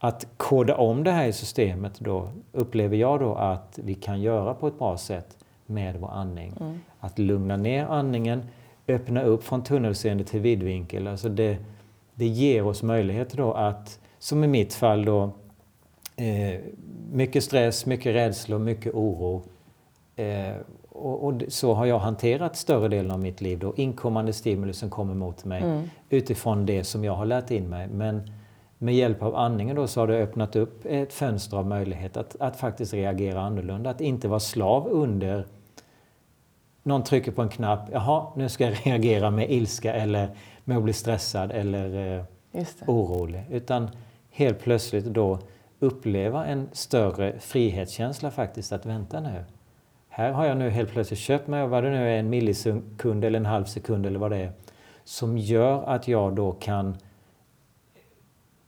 att 0.03 0.27
koda 0.37 0.75
om 0.75 1.03
det 1.03 1.11
här 1.11 1.27
i 1.27 1.33
systemet 1.33 1.99
då 1.99 2.29
upplever 2.51 2.97
jag 2.97 3.19
då 3.19 3.35
att 3.35 3.79
vi 3.83 3.93
kan 3.93 4.21
göra 4.21 4.53
på 4.53 4.67
ett 4.67 4.79
bra 4.79 4.97
sätt 4.97 5.37
med 5.65 5.95
vår 5.99 6.11
andning. 6.11 6.53
Mm. 6.59 6.79
Att 6.99 7.19
lugna 7.19 7.57
ner 7.57 7.85
andningen, 7.85 8.43
öppna 8.87 9.23
upp 9.23 9.43
från 9.43 9.63
tunnelseende 9.63 10.23
till 10.23 10.39
vidvinkel. 10.39 11.07
Alltså 11.07 11.29
det, 11.29 11.57
det 12.13 12.27
ger 12.27 12.65
oss 12.65 12.83
möjligheter 12.83 13.37
då 13.37 13.53
att, 13.53 13.99
som 14.19 14.43
i 14.43 14.47
mitt 14.47 14.73
fall 14.73 15.05
då, 15.05 15.31
eh, 16.21 16.59
mycket 17.11 17.43
stress, 17.43 17.85
mycket 17.85 18.15
rädsla 18.15 18.55
och 18.55 18.61
mycket 18.61 18.93
oro. 18.93 19.43
Eh, 20.15 20.55
och, 20.89 21.23
och 21.23 21.33
så 21.47 21.73
har 21.73 21.85
jag 21.85 21.99
hanterat 21.99 22.55
större 22.55 22.87
delen 22.87 23.11
av 23.11 23.19
mitt 23.19 23.41
liv 23.41 23.59
då, 23.59 23.73
inkommande 23.75 24.33
stimuli 24.33 24.73
som 24.73 24.89
kommer 24.89 25.13
mot 25.13 25.45
mig 25.45 25.61
Mm. 25.63 25.89
utifrån 26.09 26.65
det 26.65 26.83
som 26.83 27.03
jag 27.03 27.13
har 27.15 27.25
lärt 27.25 27.51
in 27.51 27.69
mig. 27.69 27.87
Men 27.87 28.31
med 28.77 28.95
hjälp 28.95 29.23
av 29.23 29.35
andningen 29.35 29.75
då 29.75 29.87
så 29.87 29.99
har 29.99 30.07
det 30.07 30.17
öppnat 30.23 30.55
upp 30.55 30.85
ett 30.85 31.13
fönster 31.13 31.57
av 31.57 31.67
möjlighet 31.67 32.17
att, 32.17 32.35
att 32.39 32.55
faktiskt 32.57 32.93
reagera 32.93 33.41
annorlunda. 33.41 33.89
Att 33.89 34.01
inte 34.01 34.27
vara 34.27 34.39
slav 34.39 34.87
under 34.87 35.45
någon 36.83 37.03
trycker 37.03 37.31
på 37.31 37.41
en 37.41 37.49
knapp, 37.49 37.89
jaha, 37.91 38.25
nu 38.35 38.49
ska 38.49 38.63
jag 38.65 38.73
reagera 38.85 39.31
med 39.31 39.51
ilska 39.51 39.93
eller 39.93 40.29
med 40.63 40.77
att 40.77 40.83
bli 40.83 40.93
stressad 40.93 41.51
eller 41.51 42.17
eh, 42.53 42.65
orolig. 42.87 43.43
Utan 43.51 43.89
helt 44.31 44.59
plötsligt 44.59 45.05
då 45.05 45.39
uppleva 45.81 46.45
en 46.45 46.69
större 46.71 47.39
frihetskänsla 47.39 48.31
faktiskt 48.31 48.71
att 48.71 48.85
vänta 48.85 49.19
nu. 49.19 49.43
Här 50.09 50.31
har 50.31 50.45
jag 50.45 50.57
nu 50.57 50.69
helt 50.69 50.91
plötsligt 50.91 51.19
köpt 51.19 51.47
mig 51.47 51.67
vad 51.67 51.83
det 51.83 51.89
nu 51.89 52.09
är, 52.09 52.19
en 52.19 52.29
millisekund 52.29 53.23
eller 53.23 53.39
en 53.39 53.45
halv 53.45 53.65
sekund 53.65 54.05
eller 54.05 54.19
vad 54.19 54.31
det 54.31 54.37
är. 54.37 54.51
Som 55.03 55.37
gör 55.37 55.83
att 55.83 56.07
jag 56.07 56.35
då 56.35 56.51
kan 56.51 56.97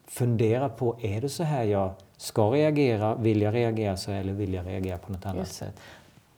fundera 0.08 0.70
på, 0.70 0.98
är 1.02 1.22
det 1.22 1.30
så 1.30 1.44
här 1.44 1.64
jag 1.64 1.92
ska 2.18 2.50
reagera? 2.50 3.16
Vill 3.16 3.42
jag 3.42 3.54
reagera 3.54 3.98
så 3.98 4.12
eller 4.12 4.34
vill 4.34 4.54
jag 4.54 4.68
reagera 4.68 4.98
på 4.98 5.12
något 5.12 5.26
annat 5.26 5.38
Just 5.38 5.54
sätt? 5.54 5.80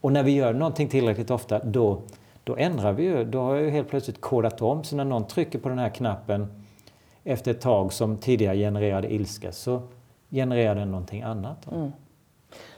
Och 0.02 0.12
när 0.12 0.24
vi 0.24 0.32
gör 0.32 0.54
någonting 0.54 0.88
tillräckligt 0.88 1.32
ofta, 1.32 1.64
då, 1.64 2.02
då 2.44 2.56
ändrar 2.56 2.94
vi 2.94 3.04
ju. 3.04 3.26
Då 3.26 3.42
har 3.42 3.56
jag 3.56 3.64
ju 3.64 3.70
helt 3.70 3.90
plötsligt 3.90 4.22
kodat 4.22 4.62
om. 4.62 4.84
Så 4.84 4.96
när 4.96 5.06
någon 5.06 5.28
trycker 5.28 5.60
på 5.60 5.70
den 5.70 5.80
här 5.80 5.90
knappen 5.90 6.64
efter 7.24 7.52
ett 7.52 7.62
tag 7.62 7.94
som 7.94 8.18
tidigare 8.18 8.58
genererade 8.58 9.14
ilska 9.14 9.52
så 9.52 9.82
genererar 10.36 10.76
den 10.76 10.92
någonting 10.92 11.22
annat. 11.22 11.72
Mm. 11.72 11.92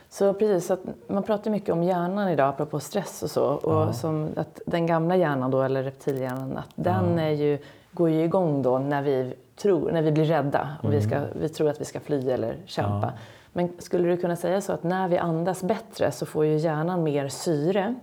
Så 0.09 0.33
precis, 0.33 0.71
att 0.71 0.79
man 1.07 1.23
pratar 1.23 1.51
mycket 1.51 1.69
om 1.69 1.83
hjärnan 1.83 2.29
idag, 2.29 2.49
apropå 2.49 2.79
stress 2.79 3.23
och 3.23 3.31
så. 3.31 3.45
Och 3.45 3.73
Ja. 3.73 3.93
som 3.93 4.29
att 4.35 4.61
den 4.65 4.85
gamla 4.85 5.15
hjärnan 5.15 5.51
då, 5.51 5.61
eller 5.61 5.83
reptilhjärnan, 5.83 6.57
att 6.57 6.69
den 6.75 7.17
Ja. 7.17 7.23
är 7.23 7.29
ju, 7.31 7.59
går 7.91 8.09
ju 8.09 8.23
igång 8.23 8.61
då 8.61 8.79
när 8.79 9.01
vi, 9.01 9.33
tror, 9.55 9.91
när 9.91 10.01
vi 10.01 10.11
blir 10.11 10.25
rädda 10.25 10.69
och 10.83 10.93
vi, 10.93 11.01
ska, 11.01 11.21
vi 11.41 11.49
tror 11.49 11.69
att 11.69 11.81
vi 11.81 11.85
ska 11.85 11.99
fly 11.99 12.29
eller 12.31 12.55
kämpa. 12.65 12.95
Mm. 12.97 13.01
Ja. 13.03 13.11
Men 13.53 13.71
skulle 13.79 14.07
du 14.09 14.17
kunna 14.17 14.35
säga 14.35 14.61
så 14.61 14.73
att 14.73 14.83
när 14.83 15.07
vi 15.07 15.17
andas 15.17 15.63
bättre 15.63 16.11
så 16.11 16.25
får 16.25 16.45
ju 16.45 16.57
hjärnan 16.57 17.03
mer 17.03 17.27
syre 17.27 17.95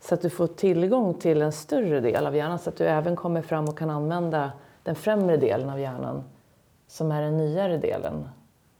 så 0.00 0.14
att 0.14 0.22
du 0.22 0.30
får 0.30 0.46
tillgång 0.46 1.14
till 1.14 1.42
en 1.42 1.52
större 1.52 2.00
del 2.00 2.26
av 2.26 2.36
hjärnan 2.36 2.58
så 2.58 2.70
att 2.70 2.76
du 2.76 2.84
även 2.84 3.16
kommer 3.16 3.42
fram 3.42 3.64
och 3.64 3.78
kan 3.78 3.90
använda 3.90 4.52
den 4.82 4.94
främre 4.94 5.36
delen 5.36 5.70
av 5.70 5.80
hjärnan 5.80 6.24
som 6.88 7.12
är 7.12 7.22
den 7.22 7.36
nyare 7.36 7.76
delen. 7.78 8.28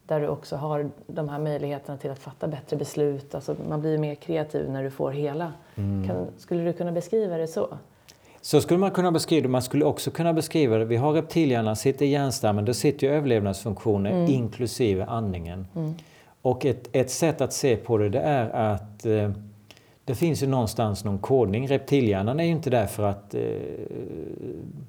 Där 0.07 0.19
du 0.19 0.27
också 0.27 0.55
har 0.55 0.89
de 1.07 1.29
här 1.29 1.39
möjligheterna 1.39 1.97
till 1.97 2.11
att 2.11 2.19
fatta 2.19 2.47
bättre 2.47 2.77
beslut. 2.77 3.35
Alltså 3.35 3.55
man 3.69 3.81
blir 3.81 3.97
mer 3.97 4.15
kreativ 4.15 4.69
när 4.69 4.83
du 4.83 4.89
får 4.89 5.11
hela. 5.11 5.53
Kan, 5.75 6.27
skulle 6.37 6.63
du 6.63 6.73
kunna 6.73 6.91
beskriva 6.91 7.37
det 7.37 7.47
så? 7.47 7.67
Så 8.41 8.61
skulle 8.61 8.79
man 8.79 8.91
kunna 8.91 9.11
beskriva 9.11 9.43
det. 9.43 9.49
Man 9.49 9.61
skulle 9.61 9.85
också 9.85 10.11
kunna 10.11 10.33
beskriva 10.33 10.77
det. 10.77 10.85
Vi 10.85 10.95
har 10.95 11.13
reptilhjärnan, 11.13 11.75
sitter 11.75 12.05
i 12.05 12.09
hjärnstammen. 12.09 12.65
Då 12.65 12.73
sitter 12.73 13.07
ju 13.07 13.13
överlevnadsfunktioner 13.13 14.29
inklusive 14.29 15.05
andningen. 15.05 15.67
Och 16.41 16.65
ett, 16.65 16.89
ett 16.91 17.11
sätt 17.11 17.41
att 17.41 17.53
se 17.53 17.75
på 17.75 17.97
det, 17.97 18.09
det 18.09 18.19
är 18.19 18.49
att 18.49 19.05
eh, 19.05 19.31
det 20.05 20.15
finns 20.15 20.43
ju 20.43 20.47
någonstans 20.47 21.03
någon 21.03 21.19
kodning. 21.19 21.67
Reptilhjärnan 21.67 22.39
är 22.39 22.43
ju 22.43 22.51
inte 22.51 22.69
där 22.69 22.85
för 22.85 23.03
att 23.03 23.35
eh, 23.35 23.41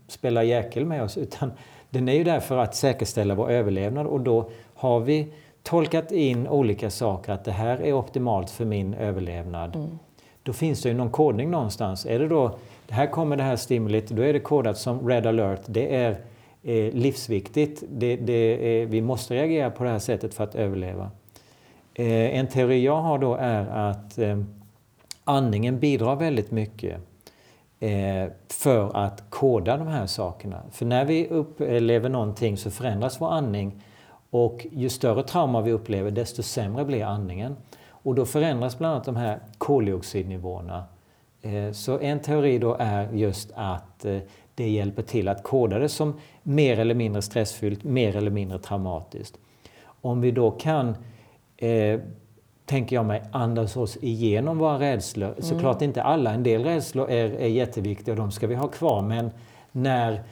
spela 0.08 0.44
jäkel 0.44 0.84
med 0.84 1.02
oss 1.02 1.18
utan 1.18 1.52
den 1.90 2.08
är 2.08 2.12
ju 2.12 2.24
där 2.24 2.40
för 2.40 2.58
att 2.58 2.74
säkerställa 2.74 3.34
vår 3.34 3.50
överlevnad 3.50 4.06
och 4.06 4.20
då 4.20 4.50
har 4.76 5.00
vi 5.00 5.28
tolkat 5.62 6.12
in 6.12 6.48
olika 6.48 6.90
saker 6.90 7.32
att 7.32 7.44
det 7.44 7.52
här 7.52 7.82
är 7.82 7.92
optimalt 7.92 8.50
för 8.50 8.64
min 8.64 8.94
överlevnad. 8.94 9.98
Då 10.42 10.52
finns 10.52 10.82
det 10.82 10.88
ju 10.88 10.94
någon 10.94 11.10
kodning 11.10 11.50
någonstans. 11.50 12.06
Är 12.06 12.18
det 12.18 12.28
då, 12.28 12.58
här 12.88 13.06
kommer 13.06 13.36
det 13.36 13.42
här 13.42 13.56
stimulit, 13.56 14.08
då 14.08 14.22
är 14.22 14.32
det 14.32 14.40
kodat 14.40 14.78
som 14.78 15.08
red 15.08 15.26
alert. 15.26 15.60
Det 15.66 15.96
är 15.96 16.10
eh, 16.62 16.94
livsviktigt. 16.94 17.82
Det, 17.88 18.16
det 18.16 18.32
är, 18.32 18.86
vi 18.86 19.00
måste 19.00 19.34
reagera 19.34 19.70
på 19.70 19.84
det 19.84 19.90
här 19.90 19.98
sättet 19.98 20.34
för 20.34 20.44
att 20.44 20.54
överleva. 20.54 21.10
Eh, 21.94 22.38
en 22.38 22.46
teori 22.46 22.84
jag 22.84 23.00
har 23.00 23.18
då 23.18 23.34
är 23.34 23.66
att 23.66 24.18
eh, 24.18 24.38
andningen 25.24 25.78
bidrar 25.78 26.16
väldigt 26.16 26.50
mycket 26.50 27.00
eh, 27.80 28.26
för 28.48 28.96
att 28.96 29.30
koda 29.30 29.76
de 29.76 29.86
här 29.86 30.06
sakerna. 30.06 30.62
För 30.72 30.86
när 30.86 31.04
vi 31.04 31.28
upplever 31.28 32.08
någonting 32.08 32.56
så 32.56 32.70
förändras 32.70 33.20
vår 33.20 33.32
andning 33.32 33.82
och 34.30 34.66
ju 34.72 34.88
större 34.88 35.22
trauma 35.22 35.60
vi 35.60 35.72
upplever 35.72 36.10
desto 36.10 36.42
sämre 36.42 36.84
blir 36.84 37.04
andningen. 37.04 37.56
Och 37.88 38.14
då 38.14 38.26
förändras 38.26 38.78
bland 38.78 38.92
annat 38.94 39.04
de 39.04 39.16
här 39.16 39.38
koldioxidnivåerna. 39.58 40.84
Eh, 41.42 41.72
Så 41.72 41.98
en 41.98 42.20
teori 42.20 42.58
då 42.58 42.76
är 42.78 43.12
just 43.12 43.52
att 43.54 44.04
eh, 44.04 44.18
det 44.54 44.68
hjälper 44.68 45.02
till 45.02 45.28
att 45.28 45.42
koda 45.42 45.78
det 45.78 45.88
som 45.88 46.14
mer 46.42 46.78
eller 46.78 46.94
mindre 46.94 47.22
stressfyllt, 47.22 47.84
mer 47.84 48.16
eller 48.16 48.30
mindre 48.30 48.58
traumatiskt. 48.58 49.38
Om 50.00 50.20
vi 50.20 50.30
då 50.30 50.50
kan 50.50 50.96
eh, 51.56 52.00
tänker 52.66 52.96
jag 52.96 53.06
mig, 53.06 53.22
andas 53.32 53.76
oss 53.76 53.98
igenom 54.00 54.58
våra 54.58 54.78
rädslor. 54.78 55.34
Såklart 55.38 55.82
inte 55.82 56.02
alla, 56.02 56.32
en 56.34 56.42
del 56.42 56.64
rädslor 56.64 57.10
är, 57.10 57.30
är 57.30 57.46
jätteviktiga 57.46 58.12
och 58.12 58.18
de 58.18 58.30
ska 58.30 58.46
vi 58.46 58.54
ha 58.54 58.68
kvar. 58.68 59.02
Men 59.02 59.30
när 59.72 60.22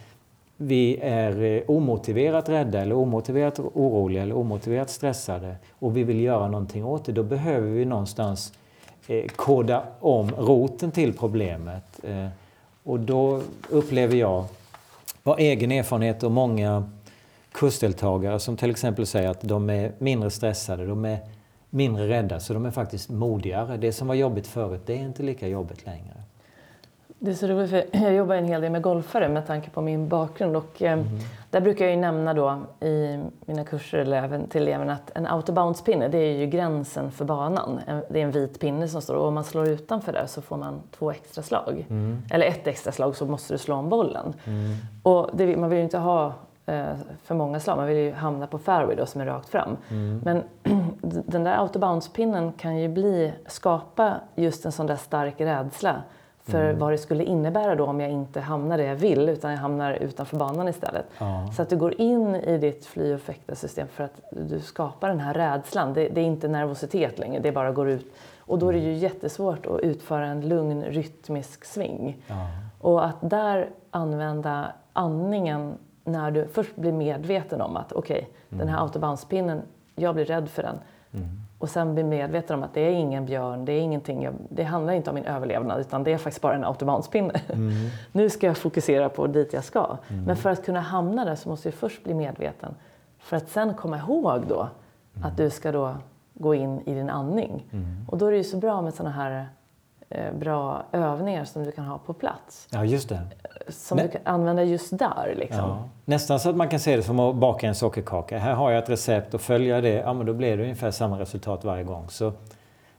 vi 0.57 0.99
är 1.03 1.43
eh, 1.43 1.63
omotiverat 1.67 2.49
rädda 2.49 2.81
eller 2.81 2.95
omotiverat 2.95 3.59
oroliga 3.59 4.23
eller 4.23 4.37
omotiverat 4.37 4.91
stressade 4.91 5.57
och 5.79 5.97
vi 5.97 6.05
vill 6.05 6.21
göra 6.21 6.49
någonting 6.49 6.85
åt 6.85 7.05
det, 7.05 7.13
då 7.13 7.23
behöver 7.23 7.71
vi 7.71 7.85
någonstans 7.85 8.53
eh, 9.07 9.25
koda 9.27 9.83
om 10.01 10.31
roten 10.31 10.91
till 10.91 11.19
problemet. 11.19 12.01
Eh, 12.05 12.29
och 12.83 13.01
då 13.01 13.41
upplever 13.71 14.17
jag, 14.17 14.45
av 15.23 15.39
egen 15.39 15.73
erfarenhet 15.73 16.23
och 16.23 16.31
många 16.31 16.91
kursdeltagare 17.53 18.41
som 18.41 18.57
till 18.57 18.71
exempel 18.71 19.07
säger 19.07 19.29
att 19.29 19.41
de 19.41 19.71
är 19.71 19.93
mindre 19.99 20.31
stressade, 20.31 20.87
de 20.87 21.05
är 21.05 21.19
mindre 21.71 22.09
rädda, 22.09 22.41
så 22.41 22.55
de 22.55 22.67
är 22.67 22.71
faktiskt 22.71 23.11
modigare. 23.11 23.77
Det 23.77 23.93
som 23.93 24.09
var 24.09 24.15
jobbigt 24.15 24.47
förut, 24.47 24.83
det 24.87 24.93
är 24.93 24.99
inte 24.99 25.23
lika 25.23 25.49
jobbigt 25.49 25.87
längre. 25.87 26.24
Det 27.25 27.31
är 27.31 27.35
så 27.35 27.47
roligt 27.47 27.71
för 27.71 27.85
jag 27.93 28.15
jobbar 28.15 28.35
en 28.35 28.45
hel 28.45 28.61
del 28.61 28.73
med 28.73 28.83
golfare 28.83 29.29
med 29.29 29.47
tanke 29.47 29.71
på 29.71 29.81
min 29.81 30.09
bakgrund 30.09 30.57
och 30.57 30.83
eh, 30.83 30.99
där 31.51 31.61
brukar 31.61 31.85
jag 31.85 31.95
ju 31.95 32.01
nämna 32.01 32.35
då 32.35 32.59
i 32.81 33.19
mina 33.47 33.65
kurser 33.65 33.99
eller 33.99 34.17
även 34.23 34.49
till 34.49 34.63
eleverna 34.63 34.93
att 34.93 35.11
en 35.15 35.27
autobounce-pinne 35.27 36.09
det 36.09 36.19
är 36.19 36.33
ju 36.37 36.47
gränsen 36.47 37.11
för 37.11 37.25
banan. 37.25 37.81
En- 37.87 38.03
Det 38.11 38.21
är 38.21 38.25
en 38.25 38.31
vit 38.31 38.61
pinne 38.61 38.89
som 38.89 39.03
står 39.03 39.15
och 39.15 39.27
om 39.29 39.35
man 39.35 39.45
slår 39.45 39.69
utanför 39.69 40.13
där 40.13 40.27
så 40.27 40.43
får 40.43 40.57
man 40.57 40.81
två 40.99 41.11
extra 41.11 41.43
slag. 41.43 41.87
Eller 42.31 42.47
ett 42.47 42.67
extra 42.67 42.93
slag 42.93 43.17
så 43.17 43.27
måste 43.27 43.55
du 43.55 43.59
slå 43.59 43.75
om 43.75 43.89
bollen. 43.89 44.35
Och 45.03 45.31
det, 45.33 45.57
man 45.57 45.71
vill 45.71 45.79
ju 45.79 45.85
inte 45.85 45.99
ha 45.99 46.33
eh, 46.67 46.85
för 47.23 47.35
många 47.35 47.61
slag, 47.61 47.77
man 47.77 47.87
vill 47.87 47.97
ju 47.97 48.13
hamna 48.13 48.47
på 48.47 48.59
fairway 48.59 48.97
då 48.97 49.07
som 49.07 49.21
är 49.21 49.27
rakt 49.27 49.49
fram. 49.49 49.77
Men 50.25 50.43
den 51.27 51.45
där 51.45 51.57
autobounce-pinnen 51.59 52.53
kan 52.53 52.77
ju 52.79 52.89
bli, 52.89 53.33
skapa 53.47 54.15
just 54.35 54.65
en 54.67 54.73
sån 54.73 54.87
där 54.87 54.97
stark 54.97 55.41
rädsla 55.41 56.03
för 56.45 56.73
vad 56.73 56.93
det 56.93 56.99
skulle 56.99 57.25
innebära 57.25 57.75
då 57.75 57.85
om 57.85 58.01
jag 58.01 58.11
inte 58.11 58.41
hamnar 58.41 58.79
där 58.79 58.85
jag 58.85 58.97
vill 58.97 59.29
utan 59.29 59.51
jag 59.51 59.59
hamnar 59.59 59.93
utanför 59.93 60.37
banan 60.37 60.69
istället. 60.69 61.07
Ja. 61.19 61.51
Så 61.57 61.63
att 61.63 61.69
du 61.69 61.77
går 61.77 62.01
in 62.01 62.35
i 62.35 62.59
ditt 62.59 62.87
fly 62.87 63.15
och 63.15 63.21
fäkta-system 63.21 63.89
för 63.89 64.05
att 64.05 64.21
du 64.31 64.61
skapar 64.61 65.09
den 65.09 65.21
här 65.21 65.35
rädslan. 65.35 65.95
Det, 65.95 66.09
det, 66.09 66.21
är 66.21 66.25
inte 66.25 66.49
nervositet 66.49 67.19
längre, 67.19 67.41
det 67.41 67.53
bara 67.53 67.73
går 67.73 67.91
ut. 67.91 68.15
Och 68.39 68.59
då 68.59 68.69
är 68.69 68.73
det 68.73 68.79
ju 68.79 68.93
jättesvårt 68.93 69.67
att 69.67 69.81
utföra 69.81 70.27
en 70.27 70.49
lugn 70.49 70.83
rytmisk 70.83 71.65
sving. 71.65 72.23
Ja. 72.27 72.49
Och 72.81 73.05
att 73.05 73.17
där 73.21 73.71
använda 73.91 74.73
andningen 74.93 75.75
när 76.05 76.31
du 76.31 76.47
först 76.47 76.77
blir 76.77 76.93
medveten 76.93 77.61
om 77.61 77.77
att 77.77 77.93
okej, 77.93 78.17
okay, 78.17 78.59
den 78.59 78.69
här 78.69 78.79
autobahnspinnen, 78.83 79.63
jag 79.95 80.15
blir 80.15 80.25
rädd 80.25 80.49
för 80.49 80.63
den. 80.63 80.77
Mm. 81.13 81.44
Och 81.65 81.71
sen 81.71 81.95
bli 81.95 82.05
medveten 82.05 82.57
om 82.57 82.63
att 82.63 82.75
det 82.75 82.81
är 82.81 82.91
ingen 82.91 83.27
björn, 83.27 83.65
det 83.65 83.73
är 83.73 83.81
ingenting, 83.81 84.29
det 84.49 84.63
handlar 84.63 84.93
inte 84.93 85.11
om 85.11 85.15
min 85.15 85.25
överlevnad 85.25 85.81
utan 85.81 86.05
det 86.05 86.13
är 86.13 86.19
faktiskt 86.19 86.43
bara 86.43 86.55
en 86.55 86.65
autobahnspinne. 86.65 87.41
Mm. 87.49 87.73
nu 88.13 88.31
ska 88.31 88.47
jag 88.47 88.57
fokusera 88.57 89.09
på 89.09 89.27
dit 89.27 89.53
jag 89.53 89.65
ska. 89.65 89.97
Men 90.27 90.37
för 90.37 90.51
att 90.51 90.65
kunna 90.65 90.81
hamna 90.81 91.25
där 91.25 91.35
så 91.35 91.49
måste 91.49 91.69
jag 91.69 91.75
först 91.75 92.05
bli 92.05 92.15
medveten. 92.15 92.75
För 93.19 93.37
att 93.37 93.49
sen 93.49 93.75
komma 93.75 93.99
ihåg 93.99 94.43
då 94.49 94.69
att 95.23 95.37
du 95.37 95.51
ska 95.51 95.73
då 95.73 95.95
gå 96.35 96.55
in 96.55 96.81
i 96.81 96.95
din 96.95 97.11
andning. 97.11 97.67
Och 98.09 98.19
då 98.19 98.27
är 98.27 98.31
det 98.31 98.37
ju 98.37 98.45
så 98.45 98.57
bra 98.57 98.83
med 98.83 98.95
sådana 98.95 99.15
här 99.15 99.49
bra 100.39 100.83
övningar 100.93 101.45
som 101.45 101.65
du 101.65 101.73
kan 101.73 101.85
ha 101.85 101.99
på 101.99 102.13
plats. 102.13 102.69
Ja, 102.71 102.85
just 102.85 103.09
det. 103.09 103.21
Som 103.69 103.99
du 103.99 104.09
kan 104.09 104.21
använda 104.25 104.63
just 104.63 104.99
där. 104.99 105.35
Liksom. 105.37 105.59
Ja. 105.59 105.89
Nästan 106.05 106.41
så 106.41 106.51
att 106.51 106.57
man 106.57 106.69
kan 106.69 106.81
se 106.81 106.97
det 106.97 107.03
som 107.03 107.21
att 107.21 107.37
baka 107.37 107.67
en 107.67 107.75
sockerkaka. 107.75 108.39
Här 108.39 108.55
har 108.55 108.71
jag 108.71 108.83
ett 108.83 108.89
recept 108.89 109.35
och 109.35 109.41
följa 109.41 109.81
det, 109.81 109.95
ja 109.95 110.13
men 110.13 110.27
då 110.27 110.35
blir 110.35 110.57
det 110.57 110.63
ungefär 110.63 110.91
samma 110.91 111.21
resultat 111.21 111.65
varje 111.65 111.85
gång. 111.85 112.09
Så 112.09 112.33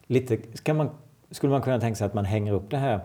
lite 0.06 0.38
man, 0.74 0.90
skulle 1.32 1.52
man 1.52 1.62
kunna 1.62 1.80
tänka 1.80 1.96
sig 1.96 2.08
att 2.08 2.14
man 2.14 2.26
hänger 2.26 2.54
upp 2.54 2.70
det 2.70 2.78
här 2.78 3.00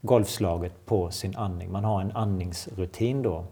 golfslaget 0.00 0.86
på 0.86 1.10
sin 1.10 1.36
andning. 1.36 1.72
Man 1.72 1.84
har 1.84 2.00
en 2.00 2.12
andningsrutin 2.16 3.22
då. 3.22 3.44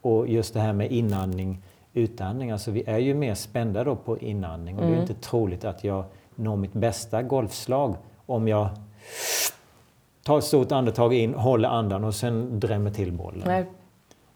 Och 0.00 0.28
just 0.28 0.54
det 0.54 0.60
här 0.60 0.72
med 0.72 0.92
inandning, 0.92 1.62
utandning, 1.92 2.50
alltså 2.50 2.70
vi 2.70 2.84
är 2.86 2.98
ju 2.98 3.14
mer 3.14 3.34
spända 3.34 3.84
då 3.84 3.96
på 3.96 4.18
inandning 4.18 4.78
och 4.78 4.86
det 4.86 4.96
är 4.96 5.00
inte 5.00 5.14
troligt 5.14 5.64
att 5.64 5.84
jag 5.84 6.04
når 6.34 6.56
mitt 6.56 6.72
bästa 6.72 7.22
golfslag 7.22 7.96
om 8.26 8.48
jag 8.48 8.68
tar 10.22 10.38
ett 10.38 10.44
stort 10.44 10.72
andetag 10.72 11.14
in, 11.14 11.34
håller 11.34 11.68
andan 11.68 12.04
och 12.04 12.14
sen 12.14 12.60
drämmer 12.60 12.90
till 12.90 13.12
bollen. 13.12 13.42
Nej, 13.46 13.66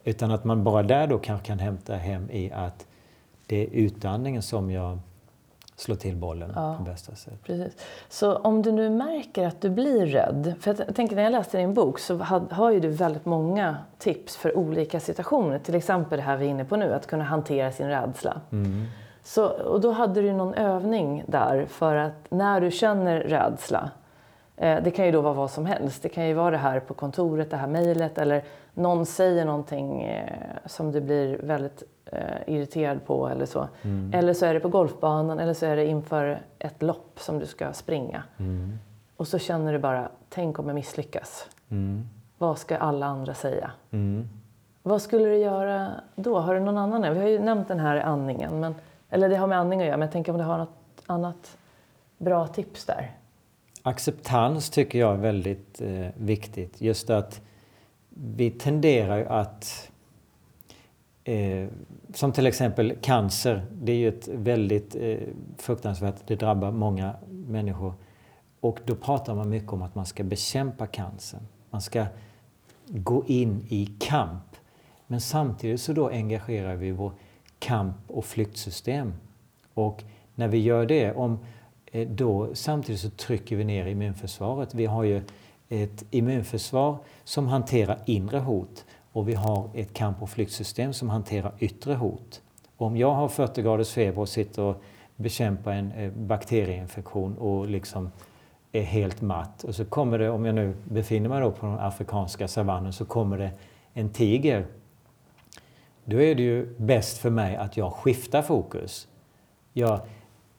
Utan 0.04 0.30
att 0.30 0.44
man 0.44 0.64
bara 0.64 0.82
där 0.82 1.06
då 1.06 1.18
kanske 1.18 1.46
kan 1.46 1.58
hämta 1.58 1.94
hem 1.94 2.30
i 2.30 2.52
att 2.52 2.86
det 3.46 3.62
är 3.62 3.68
utandningen 3.72 4.42
som 4.42 4.70
jag 4.70 4.98
slår 5.76 5.96
till 5.96 6.16
bollen 6.16 6.52
Ja. 6.54 6.74
på 6.78 6.84
bästa 6.84 7.14
sätt. 7.14 7.42
Precis. 7.44 7.76
Så 8.08 8.36
om 8.36 8.62
du 8.62 8.72
nu 8.72 8.90
märker 8.90 9.46
att 9.46 9.60
du 9.60 9.70
blir 9.70 10.06
rädd, 10.06 10.54
för 10.60 10.76
jag 10.86 10.94
tänker 10.96 11.16
när 11.16 11.22
jag 11.22 11.32
läste 11.32 11.58
din 11.58 11.74
bok 11.74 11.98
så 11.98 12.16
had- 12.18 12.52
har 12.52 12.70
ju 12.70 12.80
du 12.80 12.88
väldigt 12.88 13.24
många 13.24 13.76
tips 13.98 14.36
för 14.36 14.56
olika 14.58 15.00
situationer. 15.00 15.58
Till 15.58 15.74
exempel 15.74 16.16
det 16.16 16.22
här 16.22 16.36
vi 16.36 16.46
är 16.46 16.50
inne 16.50 16.64
på 16.64 16.76
nu, 16.76 16.92
att 16.94 17.06
kunna 17.06 17.24
hantera 17.24 17.72
sin 17.72 17.88
rädsla. 17.88 18.40
Så, 19.24 19.46
och 19.46 19.80
då 19.80 19.92
hade 19.92 20.22
du 20.22 20.32
någon 20.32 20.54
övning 20.54 21.24
där 21.26 21.66
för 21.66 21.96
att 21.96 22.12
när 22.30 22.60
du 22.60 22.70
känner 22.70 23.20
rädsla, 23.20 23.90
det 24.56 24.96
kan 24.96 25.06
ju 25.06 25.12
då 25.12 25.20
vara 25.20 25.34
vad 25.34 25.50
som 25.50 25.66
helst. 25.66 26.02
Det 26.02 26.08
kan 26.08 26.26
ju 26.26 26.34
vara 26.34 26.50
det 26.50 26.56
här 26.56 26.80
på 26.80 26.94
kontoret, 26.94 27.50
det 27.50 27.56
här 27.56 27.66
mejlet 27.66 28.18
eller 28.18 28.42
någon 28.74 29.06
säger 29.06 29.44
någonting 29.44 30.02
eh, 30.02 30.32
som 30.66 30.92
du 30.92 31.00
blir 31.00 31.38
väldigt 31.38 31.82
eh, 32.06 32.20
irriterad 32.54 33.04
på 33.06 33.28
eller 33.28 33.46
så. 33.46 33.68
Eller 34.12 34.34
så 34.34 34.46
är 34.46 34.54
det 34.54 34.60
på 34.60 34.68
golfbanan 34.68 35.38
eller 35.38 35.54
så 35.54 35.66
är 35.66 35.76
det 35.76 35.86
inför 35.86 36.40
ett 36.58 36.82
lopp 36.82 37.20
som 37.20 37.38
du 37.38 37.46
ska 37.46 37.72
springa. 37.72 38.22
Och 39.16 39.28
så 39.28 39.38
känner 39.38 39.72
du 39.72 39.78
bara, 39.78 40.08
tänk 40.28 40.58
om 40.58 40.66
jag 40.66 40.74
misslyckas. 40.74 41.48
Vad 42.38 42.58
ska 42.58 42.76
alla 42.76 43.06
andra 43.06 43.34
säga? 43.34 43.70
Mm. 43.90 44.28
Vad 44.82 45.02
skulle 45.02 45.24
du 45.24 45.36
göra 45.36 45.90
då? 46.14 46.38
Har 46.38 46.54
du 46.54 46.60
någon 46.60 46.78
annan? 46.78 47.14
Vi 47.14 47.20
har 47.20 47.28
ju 47.28 47.38
nämnt 47.38 47.68
den 47.68 47.80
här 47.80 47.96
andningen. 47.96 48.60
Men, 48.60 48.74
eller 49.10 49.28
det 49.28 49.36
har 49.36 49.46
med 49.46 49.58
andning 49.58 49.80
att 49.80 49.86
göra, 49.86 49.96
men 49.96 50.06
jag 50.06 50.12
tänker 50.12 50.32
om 50.32 50.38
du 50.38 50.44
har 50.44 50.58
något 50.58 51.02
annat 51.06 51.56
bra 52.18 52.46
tips 52.46 52.84
där? 52.84 53.16
Acceptans 53.86 54.70
tycker 54.70 54.98
jag 54.98 55.12
är 55.12 55.18
väldigt 55.18 55.80
eh, 55.80 56.06
viktigt. 56.16 56.80
Just 56.80 57.10
att 57.10 57.40
vi 58.08 58.50
tenderar 58.50 59.24
att 59.24 59.90
eh, 61.24 61.68
som 62.14 62.32
till 62.32 62.46
exempel 62.46 62.96
cancer, 63.00 63.66
det 63.72 63.92
är 63.92 63.96
ju 63.96 64.08
ett 64.08 64.28
väldigt 64.28 64.96
eh, 64.96 65.18
fruktansvärt, 65.58 66.14
det 66.26 66.36
drabbar 66.36 66.70
många 66.70 67.14
människor. 67.28 67.94
Och 68.60 68.78
då 68.84 68.94
pratar 68.94 69.34
man 69.34 69.48
mycket 69.48 69.72
om 69.72 69.82
att 69.82 69.94
man 69.94 70.06
ska 70.06 70.24
bekämpa 70.24 70.86
cancern. 70.86 71.42
Man 71.70 71.80
ska 71.80 72.06
gå 72.86 73.24
in 73.26 73.66
i 73.68 73.86
kamp. 73.98 74.56
Men 75.06 75.20
samtidigt 75.20 75.80
så 75.80 75.92
då 75.92 76.08
engagerar 76.08 76.76
vi 76.76 76.90
vår 76.90 77.12
kamp 77.58 77.96
och 78.06 78.24
flyktsystem. 78.24 79.14
Och 79.74 80.04
när 80.34 80.48
vi 80.48 80.58
gör 80.58 80.86
det, 80.86 81.12
om, 81.12 81.38
Eh, 81.92 82.08
då 82.08 82.54
samtidigt 82.54 83.00
så 83.00 83.10
trycker 83.10 83.56
vi 83.56 83.64
ner 83.64 83.86
immunförsvaret. 83.86 84.74
Vi 84.74 84.86
har 84.86 85.04
ju 85.04 85.22
ett 85.68 86.04
immunförsvar 86.10 86.98
som 87.24 87.46
hanterar 87.46 87.98
inre 88.06 88.38
hot 88.38 88.84
och 89.12 89.28
vi 89.28 89.34
har 89.34 89.70
ett 89.74 89.94
kamp 89.94 90.22
och 90.22 90.30
flyktsystem 90.30 90.92
som 90.92 91.10
hanterar 91.10 91.54
yttre 91.58 91.94
hot. 91.94 92.42
Om 92.76 92.96
jag 92.96 93.14
har 93.14 93.28
40 93.28 93.62
graders 93.62 93.90
feber 93.90 94.20
och 94.20 94.28
sitter 94.28 94.62
och 94.62 94.82
bekämpar 95.16 95.72
en 95.72 95.92
eh, 95.92 96.12
bakterieinfektion 96.12 97.38
och 97.38 97.68
liksom 97.68 98.10
är 98.72 98.82
helt 98.82 99.20
matt 99.20 99.64
och 99.64 99.74
så 99.74 99.84
kommer 99.84 100.18
det, 100.18 100.30
om 100.30 100.44
jag 100.44 100.54
nu 100.54 100.74
befinner 100.84 101.28
mig 101.28 101.40
då 101.40 101.50
på 101.50 101.66
den 101.66 101.78
afrikanska 101.78 102.48
savannen, 102.48 102.92
så 102.92 103.04
kommer 103.04 103.38
det 103.38 103.50
en 103.92 104.10
tiger. 104.10 104.66
Då 106.04 106.20
är 106.20 106.34
det 106.34 106.42
ju 106.42 106.74
bäst 106.78 107.18
för 107.18 107.30
mig 107.30 107.56
att 107.56 107.76
jag 107.76 107.92
skiftar 107.92 108.42
fokus. 108.42 109.08
Jag 109.72 110.00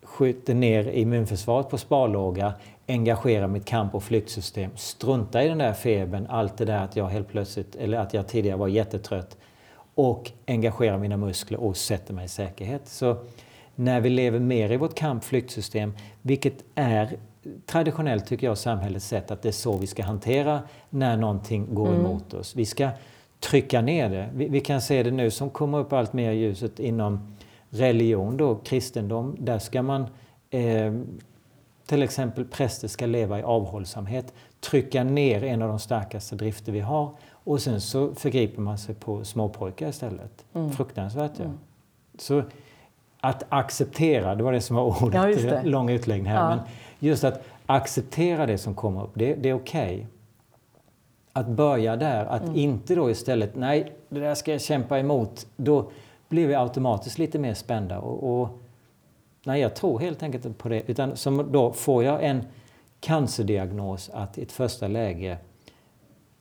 skjuter 0.08 0.54
ner 0.54 0.92
immunförsvaret 0.92 1.70
på 1.70 1.78
sparlåga, 1.78 2.54
engagerar 2.88 3.48
mitt 3.48 3.66
kamp 3.66 3.96
och 3.96 4.04
flyktsystem, 4.04 4.72
struntar 4.76 5.42
i 5.42 5.48
den 5.48 5.58
där 5.58 5.74
febern, 5.74 6.28
allt 6.30 6.58
det 6.58 6.66
där 6.66 6.84
att 6.84 6.96
jag 6.96 7.08
helt 7.08 7.28
plötsligt, 7.28 7.76
eller 7.76 7.98
att 7.98 8.14
jag 8.14 8.28
tidigare 8.28 8.58
var 8.58 8.68
jättetrött 8.68 9.38
och 9.96 10.32
engagerar 10.48 10.98
mina 10.98 11.18
muskler 11.18 11.60
och 11.60 11.78
sätter 11.78 12.14
mig 12.14 12.26
i 12.26 12.28
säkerhet. 12.28 12.88
Så 12.88 13.18
när 13.76 14.02
vi 14.02 14.10
lever 14.10 14.40
mer 14.40 14.72
i 14.72 14.78
vårt 14.78 14.96
kamp-flyktsystem, 14.96 15.94
vilket 16.22 16.64
är 16.76 17.18
traditionellt 17.66 18.28
tycker 18.28 18.48
jag 18.48 18.58
samhällets 18.58 19.08
sätt 19.08 19.32
att 19.32 19.42
det 19.42 19.50
är 19.50 19.52
så 19.52 19.78
vi 19.78 19.88
ska 19.88 20.04
hantera 20.04 20.62
när 20.90 21.18
någonting 21.18 21.76
går 21.76 21.96
emot 21.96 22.34
oss. 22.34 22.56
Vi 22.56 22.66
ska 22.66 22.90
trycka 23.40 23.82
ner 23.82 24.10
det. 24.10 24.30
Vi, 24.34 24.48
vi 24.48 24.60
kan 24.60 24.82
se 24.82 25.04
det 25.04 25.12
nu 25.12 25.32
som 25.32 25.50
kommer 25.50 25.80
upp 25.80 25.94
allt 25.94 26.14
mer 26.14 26.32
i 26.32 26.36
ljuset 26.36 26.80
inom 26.80 27.37
religion 27.70 28.38
då, 28.38 28.56
kristendom. 28.56 29.36
Där 29.40 29.60
ska 29.60 29.82
man 29.82 30.06
eh, 30.50 30.94
till 31.86 32.04
exempel 32.04 32.46
präster 32.46 32.88
ska 32.88 33.06
leva 33.06 33.40
i 33.40 33.44
avhållsamhet, 33.44 34.34
trycka 34.60 35.04
ner 35.04 35.44
en 35.44 35.62
av 35.62 35.68
de 35.70 35.80
starkaste 35.80 36.36
drifter 36.36 36.72
vi 36.72 36.80
har 36.80 37.12
och 37.32 37.62
sen 37.62 37.82
så 37.82 38.16
förgriper 38.16 38.62
man 38.62 38.78
sig 38.78 38.96
på 38.96 39.24
småpojkar 39.24 39.90
istället. 39.90 40.46
Fruktansvärt 40.78 41.32
ja. 41.38 41.46
Så 42.20 42.44
att 43.22 43.44
acceptera, 43.50 44.36
det 44.36 44.44
var 44.44 44.52
det 44.52 44.62
som 44.62 44.76
var 44.76 45.04
ordet, 45.04 45.44
Ja, 45.44 45.62
lång 45.64 45.90
utläggning 45.90 46.32
här. 46.32 46.50
Ja. 46.50 46.50
Men 46.50 46.60
just 47.00 47.24
att 47.24 47.44
acceptera 47.66 48.46
det 48.46 48.58
som 48.58 48.76
kommer 48.76 49.04
upp, 49.04 49.12
det, 49.14 49.36
det 49.36 49.50
är 49.50 49.54
okej. 49.54 50.08
Att 51.34 51.48
börja 51.48 51.96
där, 51.96 52.26
att 52.26 52.42
Mm. 52.44 52.56
inte 52.56 52.96
då 52.96 53.10
istället, 53.12 53.56
nej, 53.56 53.94
det 54.10 54.20
där 54.20 54.36
ska 54.36 54.52
jag 54.52 54.62
kämpa 54.62 55.00
emot. 55.00 55.48
Då 55.56 55.90
blir 56.30 56.48
vi 56.48 56.56
automatiskt 56.56 57.18
lite 57.18 57.40
mer 57.40 57.54
spända. 57.54 58.00
Och, 58.00 58.42
och, 58.42 58.50
nej, 59.44 59.62
jag 59.62 59.76
tror 59.76 60.00
helt 60.00 60.24
enkelt 60.24 60.46
inte 60.46 60.60
på 60.60 60.70
det. 60.70 60.90
Utan 60.90 61.18
som 61.18 61.52
då 61.52 61.74
får 61.74 62.04
jag 62.04 62.24
en 62.24 62.44
cancerdiagnos 63.00 64.10
att 64.14 64.38
i 64.38 64.42
ett 64.42 64.52
första 64.52 64.88
läge, 64.88 65.38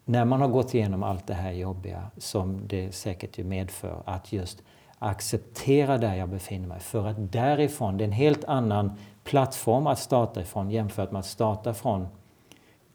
när 0.04 0.24
man 0.24 0.40
har 0.40 0.48
gått 0.48 0.74
igenom 0.74 1.02
allt 1.02 1.26
det 1.26 1.34
här 1.34 1.52
jobbiga 1.52 2.10
som 2.18 2.60
det 2.66 2.94
säkert 2.94 3.38
ju 3.38 3.44
medför, 3.44 4.02
att 4.04 4.32
just 4.32 4.62
acceptera 4.98 5.98
där 5.98 6.14
jag 6.14 6.28
befinner 6.28 6.68
mig. 6.68 6.80
För 6.80 7.06
att 7.06 7.32
därifrån, 7.32 7.96
det 7.96 8.04
är 8.04 8.06
en 8.06 8.12
helt 8.12 8.44
annan 8.44 8.92
plattform 9.24 9.86
att 9.86 9.98
starta 9.98 10.40
ifrån 10.40 10.70
jämfört 10.70 11.12
med 11.12 11.18
att 11.18 11.26
starta 11.26 11.74
från 11.74 12.08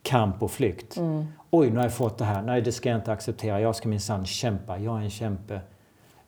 kamp 0.03 0.43
och 0.43 0.51
flykt. 0.51 0.97
Oj, 1.49 1.69
nu 1.69 1.75
har 1.75 1.83
jag 1.83 1.93
fått 1.93 2.17
det 2.17 2.25
här. 2.25 2.41
Nej, 2.41 2.61
det 2.61 2.71
ska 2.71 2.89
jag 2.89 2.97
inte 2.97 3.11
acceptera. 3.11 3.61
Jag 3.61 3.75
ska 3.75 3.89
minsann 3.89 4.25
kämpa. 4.25 4.77
Jag 4.77 4.97
är 4.97 5.01
en 5.01 5.09
kämpe. 5.09 5.61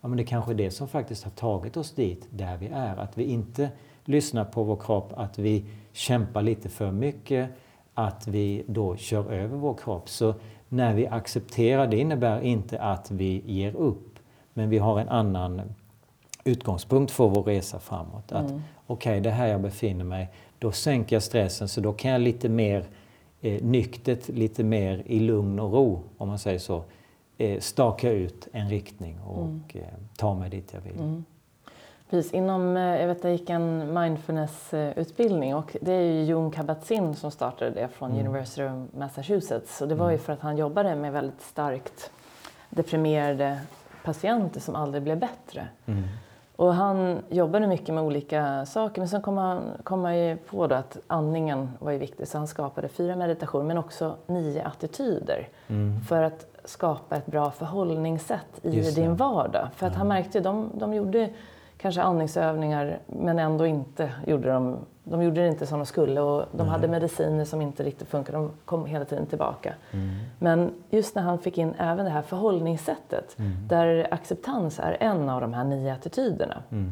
Ja, 0.03 0.09
men 0.09 0.17
det 0.17 0.23
kanske 0.23 0.51
är 0.51 0.55
det 0.55 0.71
som 0.71 0.87
faktiskt 0.87 1.23
har 1.23 1.31
tagit 1.31 1.77
oss 1.77 1.91
dit 1.91 2.27
där 2.29 2.57
vi 2.57 2.67
är. 2.67 2.97
Att 2.97 3.17
vi 3.17 3.23
inte 3.23 3.69
lyssnar 4.05 4.45
på 4.45 4.63
vår 4.63 4.75
kropp, 4.75 5.13
att 5.15 5.37
vi 5.37 5.65
kämpar 5.91 6.41
lite 6.41 6.69
för 6.69 6.91
mycket, 6.91 7.49
att 7.93 8.27
vi 8.27 8.63
då 8.67 8.95
kör 8.95 9.31
över 9.31 9.57
vår 9.57 9.73
kropp. 9.73 10.09
Så 10.09 10.33
när 10.69 10.93
vi 10.93 11.07
accepterar, 11.07 11.87
det 11.87 11.97
innebär 11.97 12.41
inte 12.41 12.81
att 12.81 13.11
vi 13.11 13.43
ger 13.45 13.75
upp, 13.75 14.19
men 14.53 14.69
vi 14.69 14.77
har 14.77 14.99
en 14.99 15.09
annan 15.09 15.61
utgångspunkt 16.43 17.11
för 17.11 17.27
vår 17.27 17.43
resa 17.43 17.79
framåt. 17.79 18.31
Att 18.31 18.53
okej, 18.87 19.21
det 19.21 19.29
är 19.29 19.33
här 19.33 19.47
jag 19.47 19.61
befinner 19.61 20.05
mig. 20.05 20.29
Då 20.59 20.71
sänker 20.71 21.15
jag 21.15 21.23
stressen 21.23 21.67
så 21.67 21.81
då 21.81 21.93
kan 21.93 22.11
jag 22.11 22.21
lite 22.21 22.49
mer 22.49 22.85
eh, 23.41 23.63
nyktert, 23.63 24.27
lite 24.27 24.63
mer 24.63 25.03
i 25.05 25.19
lugn 25.19 25.59
och 25.59 25.73
ro, 25.73 26.01
om 26.17 26.27
man 26.27 26.39
säger 26.39 26.59
så, 26.59 26.83
staka 27.59 28.11
ut 28.11 28.47
en 28.51 28.69
riktning 28.69 29.19
och 29.21 29.43
Mm. 29.43 29.63
eh, 29.73 29.81
ta 30.17 30.33
mig 30.33 30.49
dit 30.49 30.73
jag 30.73 30.81
vill. 30.81 31.21
Precis, 32.09 32.33
inom, 32.33 32.77
eh, 32.77 32.83
jag 33.01 33.07
vet 33.07 33.23
jag 33.23 33.31
gick 33.33 33.49
en 33.49 33.93
mindfulness-utbildning 33.93 35.55
och 35.55 35.77
det 35.81 35.91
är 35.93 36.01
ju 36.01 36.23
Jon 36.23 36.51
Kabat-Zinn 36.51 37.13
som 37.15 37.31
startade 37.31 37.71
det 37.71 37.87
från 37.87 38.11
Mm. 38.11 38.25
University 38.27 38.63
of 38.63 38.93
Massachusetts. 38.99 39.81
Och 39.81 39.87
det 39.87 39.95
var 39.95 40.11
ju 40.11 40.17
för 40.17 40.33
att 40.33 40.39
han 40.41 40.57
jobbade 40.57 40.95
med 40.95 41.13
väldigt 41.13 41.41
starkt 41.41 42.11
deprimerade 42.69 43.59
patienter 44.03 44.59
som 44.59 44.75
aldrig 44.75 45.03
blev 45.03 45.19
bättre. 45.19 45.67
Mm. 45.85 46.03
Och 46.55 46.73
han 46.73 47.19
jobbade 47.29 47.67
mycket 47.67 47.95
med 47.95 48.03
olika 48.03 48.65
saker 48.65 49.01
men 49.01 49.09
sen 49.09 49.21
kom 49.21 49.37
han, 49.37 49.61
kom 49.83 50.03
han 50.03 50.17
ju 50.19 50.37
på 50.37 50.63
att 50.63 50.97
andningen 51.07 51.71
var 51.79 51.91
ju 51.91 51.97
viktig 51.97 52.27
så 52.27 52.37
han 52.37 52.47
skapade 52.47 52.87
fyra 52.87 53.15
meditationer 53.15 53.65
men 53.65 53.77
också 53.77 54.15
nio 54.27 54.63
attityder 54.65 55.47
Mm. 55.67 56.01
för 56.01 56.23
att 56.23 56.45
skapa 56.65 57.15
ett 57.15 57.25
bra 57.25 57.51
förhållningssätt 57.51 58.65
i 58.65 58.91
din 58.91 59.15
vardag. 59.15 59.67
För 59.75 59.87
att 59.87 59.95
han 59.95 60.07
märkte 60.07 60.37
ju, 60.37 60.43
de, 60.43 60.71
de 60.73 60.93
gjorde 60.93 61.29
kanske 61.77 62.01
andningsövningar 62.01 62.99
men 63.07 63.39
ändå 63.39 63.65
inte 63.65 64.11
gjorde 64.27 64.49
de, 64.49 64.77
de 65.03 65.23
gjorde 65.23 65.41
det 65.41 65.47
inte 65.47 65.67
som 65.67 65.79
de 65.79 65.85
skulle 65.85 66.21
och 66.21 66.45
de 66.51 66.67
hade 66.67 66.87
mediciner 66.87 67.45
som 67.45 67.61
inte 67.61 67.83
riktigt 67.83 68.07
funkade, 68.07 68.37
de 68.37 68.51
kom 68.65 68.85
hela 68.85 69.05
tiden 69.05 69.25
tillbaka. 69.25 69.73
Mm. 69.91 70.09
Men 70.39 70.73
just 70.89 71.15
när 71.15 71.23
han 71.23 71.39
fick 71.39 71.57
in 71.57 71.73
även 71.77 72.05
det 72.05 72.11
här 72.11 72.21
förhållningssättet 72.21 73.37
där 73.69 74.07
acceptans 74.13 74.79
är 74.79 74.97
en 74.99 75.29
av 75.29 75.41
de 75.41 75.53
här 75.53 75.63
nio 75.63 75.93
attityderna. 75.93 76.63
Mm. 76.71 76.91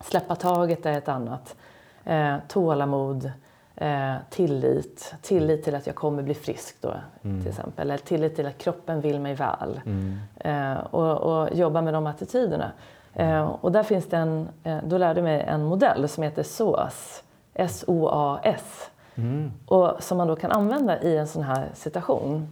Släppa 0.00 0.34
taget 0.34 0.86
är 0.86 0.98
ett 0.98 1.08
annat. 1.08 1.56
Eh, 2.04 2.36
tålamod, 2.48 3.32
eh, 3.76 4.14
tillit. 4.30 5.14
Tillit 5.22 5.64
till 5.64 5.74
att 5.74 5.86
jag 5.86 5.96
kommer 5.96 6.22
bli 6.22 6.34
frisk 6.34 6.76
då 6.80 6.94
till 7.22 7.48
exempel. 7.48 7.90
Eller 7.90 7.98
tillit 7.98 8.36
till 8.36 8.46
att 8.46 8.58
kroppen 8.58 9.00
vill 9.00 9.20
mig 9.20 9.34
väl. 9.34 9.80
Mm. 9.86 10.18
Eh, 10.36 10.78
och, 10.80 11.16
och 11.16 11.54
jobba 11.54 11.82
med 11.82 11.94
de 11.94 12.06
attityderna. 12.06 12.72
Eh, 13.14 13.42
och 13.42 13.72
där 13.72 13.82
finns 13.82 14.06
det 14.08 14.16
en, 14.16 14.48
eh, 14.62 14.78
då 14.84 14.98
lärde 14.98 15.20
jag 15.20 15.24
mig 15.24 15.40
en 15.40 15.64
modell 15.64 16.08
som 16.08 16.22
heter 16.22 16.42
SOAS. 16.42 17.22
S-O-A-S. 17.54 18.90
Mm. 19.14 19.52
Och 19.66 20.02
som 20.02 20.18
man 20.18 20.28
då 20.28 20.36
kan 20.36 20.52
använda 20.52 21.02
i 21.02 21.16
en 21.16 21.26
sån 21.26 21.42
här 21.42 21.68
situation. 21.74 22.48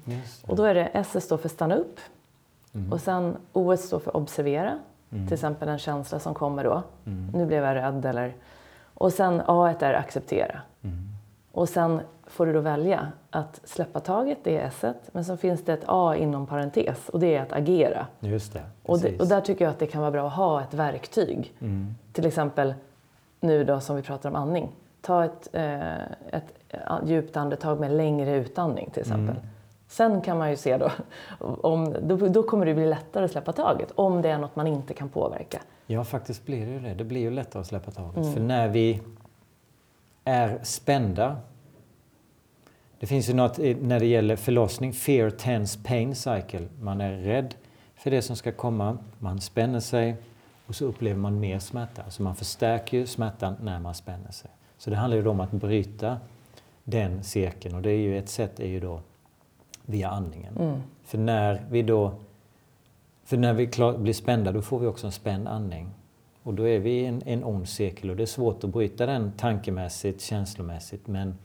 Och 0.46 0.56
då 0.56 0.64
är 0.64 0.74
det 0.74 0.84
S 0.84 1.24
står 1.24 1.36
för 1.36 1.48
stanna 1.48 1.74
upp. 1.74 2.00
Mm. 2.74 2.92
Och 2.92 3.00
sen 3.00 3.36
O 3.52 3.76
står 3.76 3.98
för 3.98 4.16
observera. 4.16 4.78
Till 5.10 5.32
exempel 5.32 5.68
en 5.68 5.78
känsla 5.78 6.18
som 6.18 6.34
kommer 6.34 6.64
då. 6.64 6.82
Mm. 7.06 7.30
Nu 7.34 7.46
blev 7.46 7.64
jag 7.64 7.74
rädd 7.74 8.06
eller... 8.06 8.34
Och 8.94 9.12
sen 9.12 9.42
A 9.46 9.74
är 9.80 9.94
acceptera. 9.94 10.60
Mm. 11.52 11.62
Och 11.62 11.68
sen 11.68 12.00
får 12.26 12.46
du 12.46 12.52
då 12.52 12.60
välja 12.60 13.12
att 13.30 13.60
släppa 13.64 14.00
taget, 14.00 14.38
det 14.42 14.56
är 14.58 14.66
S. 14.66 14.84
Men 15.12 15.24
så 15.24 15.36
finns 15.36 15.64
det 15.64 15.72
ett 15.72 15.84
A 15.86 16.16
inom 16.16 16.46
parentes 16.46 17.08
och 17.08 17.20
det 17.20 17.36
är 17.36 17.42
att 17.42 17.52
agera. 17.52 18.06
Just 18.20 18.52
det, 18.52 18.62
Och, 18.82 19.00
det, 19.00 19.20
och 19.20 19.26
där 19.26 19.40
tycker 19.40 19.64
jag 19.64 19.72
att 19.72 19.78
det 19.78 19.86
kan 19.86 20.00
vara 20.00 20.10
bra 20.10 20.26
att 20.26 20.32
ha 20.32 20.62
ett 20.62 20.74
verktyg. 20.74 21.54
Mm. 21.60 21.94
Till 22.12 22.26
exempel 22.26 22.74
nu 23.40 23.64
då 23.64 23.80
som 23.80 23.96
vi 23.96 24.02
pratar 24.02 24.28
om 24.28 24.36
andning. 24.36 24.68
Ta 25.00 25.24
ett, 25.24 25.48
eh, 25.52 26.00
ett 26.32 26.54
djupt 27.04 27.36
andetag 27.36 27.80
med 27.80 27.90
längre 27.90 28.36
utandning 28.36 28.90
till 28.90 29.00
exempel. 29.00 29.36
Mm. 29.36 29.48
Sen 29.88 30.20
kan 30.20 30.38
man 30.38 30.50
ju 30.50 30.56
se 30.56 30.76
då, 30.76 30.90
om, 31.62 31.96
då, 32.02 32.16
då 32.16 32.42
kommer 32.42 32.66
det 32.66 32.74
bli 32.74 32.86
lättare 32.86 33.24
att 33.24 33.30
släppa 33.30 33.52
taget 33.52 33.92
om 33.94 34.22
det 34.22 34.28
är 34.30 34.38
något 34.38 34.56
man 34.56 34.66
inte 34.66 34.94
kan 34.94 35.08
påverka. 35.08 35.60
Ja, 35.86 36.04
faktiskt 36.04 36.46
blir 36.46 36.66
det 36.66 36.72
ju 36.72 36.80
det. 36.80 36.94
Det 36.94 37.04
blir 37.04 37.20
ju 37.20 37.30
lättare 37.30 37.60
att 37.60 37.66
släppa 37.66 37.90
taget. 37.90 38.16
Mm. 38.16 38.32
För 38.32 38.40
när 38.40 38.68
vi 38.68 39.00
är 40.24 40.58
spända. 40.62 41.36
Det 42.98 43.06
finns 43.06 43.28
ju 43.28 43.34
något 43.34 43.58
när 43.58 44.00
det 44.00 44.06
gäller 44.06 44.36
förlossning, 44.36 44.92
fear, 44.92 45.30
tense, 45.30 45.78
pain 45.84 46.14
cycle. 46.14 46.68
Man 46.80 47.00
är 47.00 47.12
rädd 47.12 47.54
för 47.94 48.10
det 48.10 48.22
som 48.22 48.36
ska 48.36 48.52
komma, 48.52 48.98
man 49.18 49.40
spänner 49.40 49.80
sig 49.80 50.16
och 50.66 50.74
så 50.74 50.84
upplever 50.84 51.20
man 51.20 51.40
mer 51.40 51.58
smärta. 51.58 52.02
Alltså 52.02 52.22
man 52.22 52.36
förstärker 52.36 52.98
ju 52.98 53.06
smärtan 53.06 53.56
när 53.62 53.80
man 53.80 53.94
spänner 53.94 54.32
sig. 54.32 54.50
Så 54.78 54.90
det 54.90 54.96
handlar 54.96 55.16
ju 55.16 55.28
om 55.28 55.40
att 55.40 55.50
bryta 55.50 56.18
den 56.84 57.24
cirkeln 57.24 57.74
och 57.74 57.82
det 57.82 57.90
är 57.90 57.98
ju 57.98 58.18
ett 58.18 58.28
sätt 58.28 58.60
är 58.60 58.66
ju 58.66 58.80
då 58.80 59.00
via 59.86 60.08
andningen. 60.08 60.56
Mm. 60.56 60.82
För 61.04 61.18
när 61.18 61.66
vi 61.70 61.82
då 61.82 62.14
för 63.24 63.36
när 63.36 63.52
vi 63.52 63.66
blir 63.98 64.12
spända 64.12 64.52
då 64.52 64.62
får 64.62 64.78
vi 64.78 64.86
också 64.86 65.06
en 65.06 65.12
spänd 65.12 65.48
andning. 65.48 65.90
Och 66.50 66.56
då 66.56 66.68
är 66.68 66.78
vi 66.78 66.90
i 66.90 67.06
en, 67.06 67.22
en 67.26 67.44
ond 67.44 67.68
cirkel 67.68 68.10
och 68.10 68.16
det 68.16 68.22
är 68.22 68.26
svårt 68.26 68.64
att 68.64 68.70
bryta 68.70 69.06
den 69.06 69.32
tankemässigt, 69.36 70.20
känslomässigt. 70.20 71.06
Men 71.06 71.38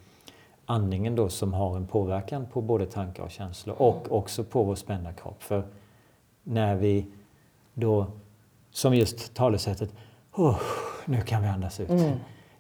andningen 0.66 1.16
då 1.16 1.30
som 1.30 1.54
har 1.54 1.76
en 1.76 1.88
påverkan 1.88 2.46
på 2.46 2.62
både 2.62 2.86
tankar 2.86 3.24
och 3.24 3.32
känslor 3.32 3.76
och 3.82 4.12
också 4.12 4.44
på 4.44 4.64
vår 4.64 4.76
spända 4.76 5.14
kropp. 5.14 5.44
För 5.44 5.64
när 6.44 6.76
vi 6.76 7.06
då, 7.74 8.08
som 8.72 8.96
just 8.96 9.34
talesättet, 9.34 9.94
oh, 10.34 10.62
nu 11.06 11.22
kan 11.22 11.42
vi 11.42 11.48
andas 11.48 11.80
ut. 11.80 11.90
Mm. 11.90 12.18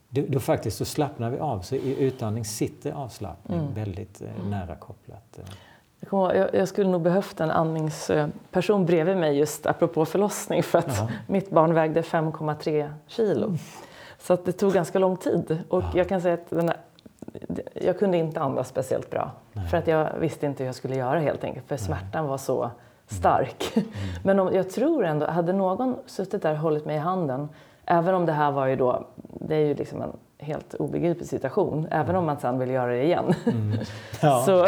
Då, 0.09 0.21
då 0.29 0.39
faktiskt 0.39 0.77
så 0.77 0.85
slappnar 0.85 1.29
vi 1.29 1.39
av. 1.39 1.61
Så 1.61 1.75
i 1.75 1.99
utandning 2.03 2.45
sitter 2.45 2.91
avslappning 2.91 3.59
Mm. 3.59 3.73
väldigt 3.73 4.21
eh, 4.21 4.47
nära 4.49 4.75
kopplat. 4.75 5.39
eh. 5.39 5.45
Jag, 6.05 6.09
kommer 6.09 6.23
ihåg, 6.35 6.35
jag, 6.53 6.55
jag 6.61 6.67
skulle 6.67 6.89
nog 6.89 7.01
behövt 7.01 7.39
en 7.39 7.51
andningsperson 7.51 8.85
bredvid 8.85 9.17
mig 9.17 9.37
just 9.37 9.65
apropå 9.65 10.05
förlossning 10.05 10.63
för 10.63 10.79
att 10.79 10.97
Ja. 10.97 11.07
mitt 11.27 11.49
barn 11.49 11.73
vägde 11.73 12.01
5,3 12.01 12.93
kilo. 13.07 13.53
Så 14.19 14.33
att 14.33 14.45
det 14.45 14.51
tog 14.51 14.73
ganska 14.73 14.99
lång 14.99 15.17
tid 15.17 15.57
och 15.69 15.83
Ja. 15.83 15.91
jag 15.95 16.09
kan 16.09 16.21
säga 16.21 16.33
att 16.33 16.49
den 16.49 16.69
här, 16.69 16.77
jag 17.73 17.99
kunde 17.99 18.17
inte 18.17 18.41
andas 18.41 18.67
speciellt 18.67 19.09
bra 19.09 19.31
Nej. 19.53 19.67
för 19.67 19.77
att 19.77 19.87
jag 19.87 20.09
visste 20.19 20.45
inte 20.45 20.63
hur 20.63 20.65
jag 20.67 20.75
skulle 20.75 20.95
göra 20.95 21.19
helt 21.19 21.43
enkelt 21.43 21.67
för 21.67 21.77
smärtan 21.77 22.27
var 22.27 22.37
så 22.37 22.69
stark. 23.07 23.73
Men 24.23 24.39
om, 24.39 24.53
jag 24.53 24.69
tror 24.69 25.05
ändå, 25.05 25.25
hade 25.25 25.53
någon 25.53 25.95
suttit 26.05 26.41
där 26.41 26.51
och 26.51 26.57
hållit 26.57 26.85
mig 26.85 26.95
i 26.95 26.99
handen, 26.99 27.49
även 27.85 28.15
om 28.15 28.25
det 28.25 28.33
här 28.33 28.51
var 28.51 28.65
ju 28.67 28.75
då, 28.75 29.07
det 29.17 29.55
är 29.55 29.65
ju 29.65 29.73
liksom 29.75 30.01
en 30.01 30.11
helt 30.45 30.73
obegriplig 30.73 31.27
situation, 31.27 31.87
även 31.91 32.15
om 32.15 32.25
man 32.25 32.39
sen 32.39 32.59
vill 32.59 32.69
göra 32.69 32.91
det 32.91 33.03
igen. 33.03 33.33
Ja. 34.21 34.43
Så, 34.45 34.67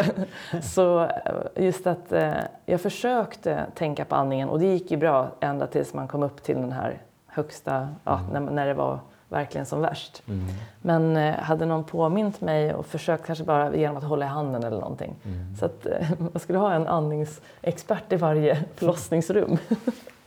så 0.62 1.02
eh, 1.02 1.64
just 1.64 1.86
att 1.86 2.12
eh, 2.12 2.32
jag 2.66 2.80
försökte 2.80 3.66
tänka 3.74 4.04
på 4.04 4.14
andningen 4.14 4.48
och 4.48 4.58
det 4.58 4.66
gick 4.66 4.90
ju 4.90 4.96
bra 4.96 5.30
ända 5.40 5.66
tills 5.66 5.94
man 5.94 6.08
kom 6.08 6.22
upp 6.22 6.42
till 6.42 6.56
den 6.56 6.72
här 6.72 6.98
högsta, 7.26 7.88
ja, 8.04 8.20
när, 8.32 8.40
när 8.40 8.66
det 8.66 8.74
var 8.74 9.00
verkligen 9.28 9.66
som 9.66 9.80
värst. 9.80 10.22
Mm. 10.28 10.44
Men 10.82 11.16
eh, 11.16 11.34
hade 11.34 11.66
någon 11.66 11.84
påmint 11.84 12.40
mig 12.40 12.74
och 12.74 12.86
försökt 12.86 13.26
kanske 13.26 13.44
bara 13.44 13.76
genom 13.76 13.96
att 13.96 14.04
hålla 14.04 14.24
i 14.24 14.28
handen 14.28 14.64
eller 14.64 14.80
någonting. 14.80 15.16
Mm. 15.24 15.56
Så 15.56 15.64
att 15.64 15.86
eh, 15.86 16.08
man 16.18 16.40
skulle 16.40 16.58
ha 16.58 16.72
en 16.72 16.86
andningsexpert 16.86 18.12
i 18.12 18.16
varje 18.16 18.64
förlossningsrum. 18.74 19.58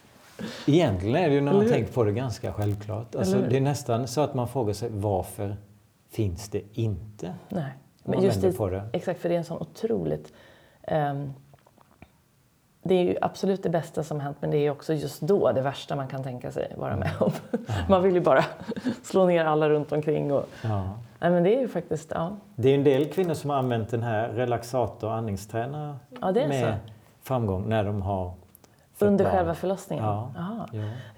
Egentligen 0.67 1.15
är 1.15 1.29
det 1.29 1.35
ju 1.35 1.41
när 1.41 1.53
man 1.53 1.67
tänker 1.69 1.93
på 1.93 2.03
det 2.03 2.11
ganska 2.11 2.53
självklart. 2.53 3.15
Alltså, 3.15 3.37
det 3.49 3.57
är 3.57 3.61
nästan 3.61 4.07
så 4.07 4.21
att 4.21 4.33
man 4.33 4.47
frågar 4.47 4.73
sig 4.73 4.89
varför 4.91 5.57
finns 6.09 6.49
det 6.49 6.61
inte? 6.73 7.33
Nej. 7.49 7.71
Men 8.03 8.21
just 8.23 8.41
det, 8.41 8.51
på 8.57 8.69
det. 8.69 8.83
exakt, 8.93 9.21
för 9.21 9.29
det 9.29 9.35
är 9.35 9.39
en 9.39 9.45
sån 9.45 9.61
otroligt... 9.61 10.33
ehm, 10.83 11.33
det 12.83 12.95
är 12.95 13.03
ju 13.03 13.15
absolut 13.21 13.63
det 13.63 13.69
bästa 13.69 14.03
som 14.03 14.19
hänt, 14.19 14.37
men 14.39 14.51
det 14.51 14.57
är 14.57 14.71
också 14.71 14.93
just 14.93 15.21
då 15.21 15.51
det 15.51 15.61
värsta 15.61 15.95
man 15.95 16.07
kan 16.07 16.23
tänka 16.23 16.51
sig 16.51 16.73
vara 16.77 16.95
med 16.95 17.11
om. 17.19 17.31
Man 17.89 18.03
vill 18.03 18.13
ju 18.13 18.21
bara 18.21 18.45
slå 19.03 19.25
ner 19.25 19.45
alla 19.45 19.69
runt 19.69 19.91
omkring. 19.91 20.31
Och, 20.33 20.45
Ja. 20.63 20.83
nej, 21.19 21.31
men 21.31 21.43
det 21.43 21.55
är 21.55 21.59
ju 21.61 21.67
faktiskt... 21.67 22.11
Ja, 22.15 22.37
Det 22.55 22.69
är 22.69 22.75
en 22.75 22.83
del 22.83 23.05
kvinnor 23.09 23.33
som 23.33 23.49
har 23.49 23.57
använt 23.57 23.89
den 23.89 24.03
här 24.03 24.29
relaxator 24.29 25.07
och 25.07 25.13
andningstränare 25.15 25.95
Ja, 26.21 26.31
med 26.31 26.61
så. 26.63 26.93
framgång 27.23 27.69
när 27.69 27.83
de 27.83 28.01
har 28.01 28.33
under 29.05 29.25
barn. 29.25 29.33
själva 29.33 29.53
förlossningen? 29.55 30.05
Ja. 30.05 30.31
Ja. 30.35 30.67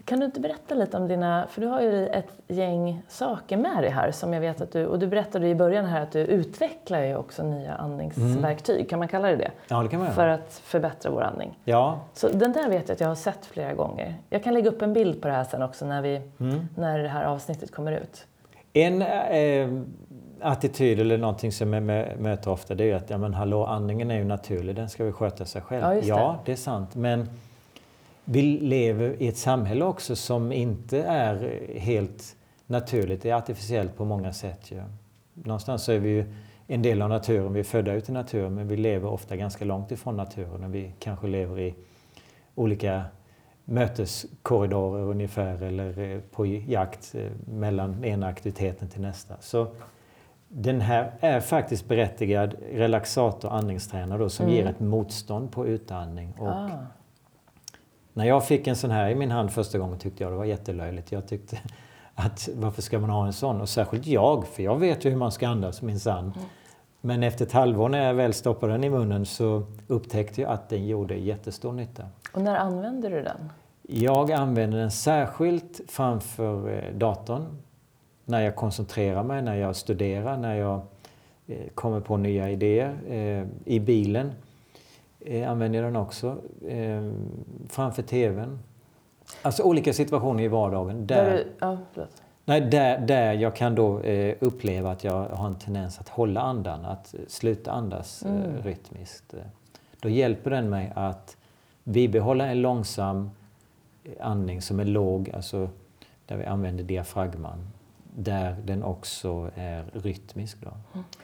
Kan 0.06 0.20
du 0.20 0.26
inte 0.26 0.40
berätta 0.40 0.76
lite 0.76 0.98
om 0.98 1.08
dina... 1.08 1.48
För 1.50 1.62
du 1.62 1.68
har 1.68 1.82
ju 1.82 2.08
ett 2.08 2.28
gäng 2.48 3.02
saker 3.08 3.58
med 3.58 3.84
dig 3.84 3.90
här 3.90 4.12
som 4.12 4.34
jag 4.34 4.42
vet 4.42 4.62
att 4.62 4.72
du... 4.72 4.86
Och 4.86 5.00
du 5.00 5.08
berättade 5.08 5.48
i 5.48 5.56
början 5.56 5.86
här 5.86 6.02
att 6.02 6.12
du 6.12 6.20
utvecklar 6.20 7.02
ju 7.02 7.16
också 7.16 7.44
nya 7.44 7.74
andningsverktyg. 7.76 8.90
Kan 8.90 9.00
man 9.00 9.08
kalla 9.08 9.28
det 9.28 9.36
det? 9.36 9.52
ja, 9.68 9.84
det 9.84 9.90
kan 9.90 10.00
man 10.00 10.12
För 10.12 10.22
göra. 10.24 10.34
att 10.34 10.54
förbättra 10.64 11.12
vår 11.12 11.22
andning. 11.22 11.60
Ja, 11.64 12.00
Så 12.14 12.28
den 12.30 12.52
där 12.52 12.70
vet 12.70 12.88
jag 12.90 12.96
att 12.96 13.02
jag 13.02 13.08
har 13.08 13.16
sett 13.16 13.46
flera 13.46 13.74
gånger. 13.74 14.16
Jag 14.30 14.44
kan 14.44 14.54
lägga 14.54 14.70
upp 14.70 14.82
en 14.82 14.94
bild 14.94 15.22
på 15.22 15.28
det 15.28 15.34
här 15.34 15.44
sen 15.44 15.62
också 15.62 15.86
när, 15.86 16.02
vi, 16.02 16.22
Mm. 16.40 16.68
när 16.76 17.00
det 17.00 17.10
här 17.10 17.24
avsnittet 17.26 17.72
kommer 17.72 17.92
ut. 17.92 18.26
En 18.74 19.02
eh, 19.02 19.82
attityd 20.42 21.00
eller 21.00 21.18
någonting 21.18 21.52
som 21.52 21.74
jag 21.74 21.84
mö- 21.84 22.18
möter 22.20 22.52
ofta 22.52 22.76
det 22.76 22.84
är 22.84 22.88
ju 22.88 22.94
att 22.94 23.10
ja, 23.10 23.18
men 23.18 23.34
hallå, 23.34 23.66
andningen 23.66 24.12
är 24.12 24.16
ju 24.16 24.24
naturlig, 24.24 24.76
den 24.76 24.90
ska 24.90 25.04
vi 25.04 25.12
sköta 25.12 25.46
sig 25.46 25.62
själv. 25.62 25.84
Ja, 25.84 25.90
det. 25.90 26.00
ja, 26.08 26.36
det 26.46 26.52
är 26.52 26.56
sant. 26.56 26.96
Men 26.96 27.30
vi 28.26 28.42
lever 28.42 29.22
i 29.22 29.28
ett 29.28 29.38
samhälle 29.38 29.86
också 29.86 30.16
som 30.16 30.52
inte 30.52 31.04
är 31.04 31.60
helt 31.80 32.36
naturligt. 32.68 33.22
Det 33.22 33.30
är 33.30 33.36
artificiellt 33.36 33.98
på 33.98 34.06
många 34.06 34.34
sätt. 34.34 34.72
Ju. 34.72 34.82
Någonstans 35.34 35.84
så 35.84 35.92
är 35.92 36.00
vi 36.00 36.10
ju 36.10 36.26
en 36.68 36.82
del 36.82 37.02
av 37.02 37.10
naturen. 37.10 37.54
Vi 37.54 37.60
är 37.60 37.64
födda 37.64 37.94
ut 37.94 38.10
i 38.10 38.12
naturen 38.12 38.56
men 38.56 38.68
vi 38.68 38.78
lever 38.78 39.10
ofta 39.10 39.36
ganska 39.36 39.66
långt 39.66 39.92
ifrån 39.92 40.18
naturen. 40.18 40.64
Och 40.64 40.76
vi 40.76 40.92
kanske 41.00 41.28
lever 41.28 41.60
i 41.60 41.76
olika 42.56 43.04
möteskorridorer 43.66 45.04
ungefär 45.04 45.64
eller 45.64 46.00
eh, 46.00 46.20
på 46.32 46.46
jakt 46.46 47.16
eh, 47.16 47.32
mellan 47.46 48.04
ena 48.06 48.28
aktiviteten 48.28 48.88
till 48.90 49.02
nästa. 49.02 49.36
Så 49.40 49.68
den 50.48 50.82
här 50.82 51.12
är 51.20 51.40
faktiskt 51.40 51.88
berättigad 51.88 52.56
relaxator 52.74 53.50
andningstränare 53.52 54.20
då, 54.20 54.30
som 54.30 54.46
Mm. 54.46 54.56
ger 54.58 54.66
ett 54.66 54.80
motstånd 54.80 55.52
på 55.52 55.68
utandning. 55.68 56.34
Och 56.40 56.48
Ah. 56.48 56.70
När 58.14 58.26
jag 58.26 58.48
fick 58.48 58.68
en 58.68 58.76
sån 58.76 58.92
här 58.92 59.10
i 59.10 59.16
min 59.16 59.32
hand 59.32 59.52
första 59.52 59.78
gången 59.78 60.00
tyckte 60.00 60.24
jag 60.24 60.34
det 60.34 60.38
var 60.38 60.46
jättelöjligt. 60.46 61.12
Jag 61.12 61.28
tyckte 61.28 61.60
att 62.16 62.50
varför 62.56 62.82
ska 62.82 63.00
man 63.00 63.10
ha 63.10 63.26
en 63.26 63.34
sån? 63.34 63.62
Och 63.62 63.70
särskilt 63.70 64.08
jag, 64.08 64.48
för 64.48 64.64
jag 64.64 64.80
vet 64.80 65.06
ju 65.06 65.10
hur 65.10 65.18
man 65.18 65.32
ska 65.32 65.48
andas 65.48 65.82
minsann. 65.82 66.34
Mm. 66.36 66.48
Men 67.02 67.24
efter 67.24 67.46
ett 67.46 67.52
halvår 67.52 67.90
när 67.90 68.08
jag 68.08 68.14
väl 68.14 68.34
stoppade 68.34 68.74
den 68.74 68.84
i 68.84 68.90
munnen 68.90 69.26
så 69.26 69.64
upptäckte 69.88 70.42
jag 70.42 70.52
att 70.52 70.70
den 70.70 70.88
gjorde 70.88 71.16
jättestor 71.16 71.72
nytta. 71.72 72.04
Och 72.34 72.42
när 72.42 72.56
använder 72.56 73.10
du 73.10 73.24
den? 73.24 73.50
Jag 73.82 74.32
använder 74.32 74.78
den 74.78 74.92
särskilt 74.92 75.82
framför 75.88 76.70
eh, 76.70 76.94
datorn. 76.94 77.46
När 78.26 78.42
jag 78.42 78.56
koncentrerar 78.56 79.24
mig, 79.24 79.42
när 79.42 79.56
jag 79.56 79.76
studerar, 79.76 80.38
när 80.38 80.56
jag 80.56 80.82
eh, 81.48 81.68
kommer 81.76 82.00
på 82.00 82.18
nya 82.18 82.50
idéer. 82.50 82.98
Eh, 83.08 83.48
I 83.66 83.80
bilen 83.80 84.32
eh, 85.26 85.52
använder 85.52 85.80
jag 85.84 85.88
den 85.88 85.96
också. 86.02 86.38
Eh, 86.68 87.12
framför 87.70 88.02
TVn. 88.04 88.60
Alltså 89.42 89.64
olika 89.64 89.94
situationer 89.94 90.44
i 90.44 90.48
vardagen. 90.48 91.08
Där 91.08 91.26
Där, 91.26 91.46
ja, 91.60 91.78
nej, 92.46 92.62
där, 92.62 92.98
där 93.00 93.34
jag 93.34 93.56
kan 93.56 93.76
då 93.76 94.00
eh, 94.00 94.36
uppleva 94.40 94.92
att 94.92 95.04
jag 95.04 95.26
har 95.26 95.48
en 95.48 95.56
tendens 95.56 96.00
att 96.00 96.10
hålla 96.10 96.42
andan, 96.42 96.86
att 96.86 97.16
sluta 97.28 97.72
andas 97.72 98.24
Mm. 98.26 98.42
eh, 98.44 98.64
rytmiskt. 98.64 99.34
Eh, 99.34 99.40
Då 100.00 100.10
hjälper 100.10 100.50
den 100.52 100.70
mig 100.70 100.92
att 100.96 101.38
bibehålla 101.84 102.46
en 102.48 102.62
långsam 102.62 103.30
eh, 104.04 104.12
andning 104.28 104.62
som 104.62 104.80
är 104.80 104.86
låg, 104.86 105.32
alltså 105.34 105.70
där 106.26 106.38
vi 106.38 106.46
använder 106.46 106.84
diafragman. 106.84 107.68
Där 108.16 108.56
den 108.66 108.84
också 108.84 109.50
är 109.56 109.86
rytmisk. 109.94 110.58
Då. 110.62 110.70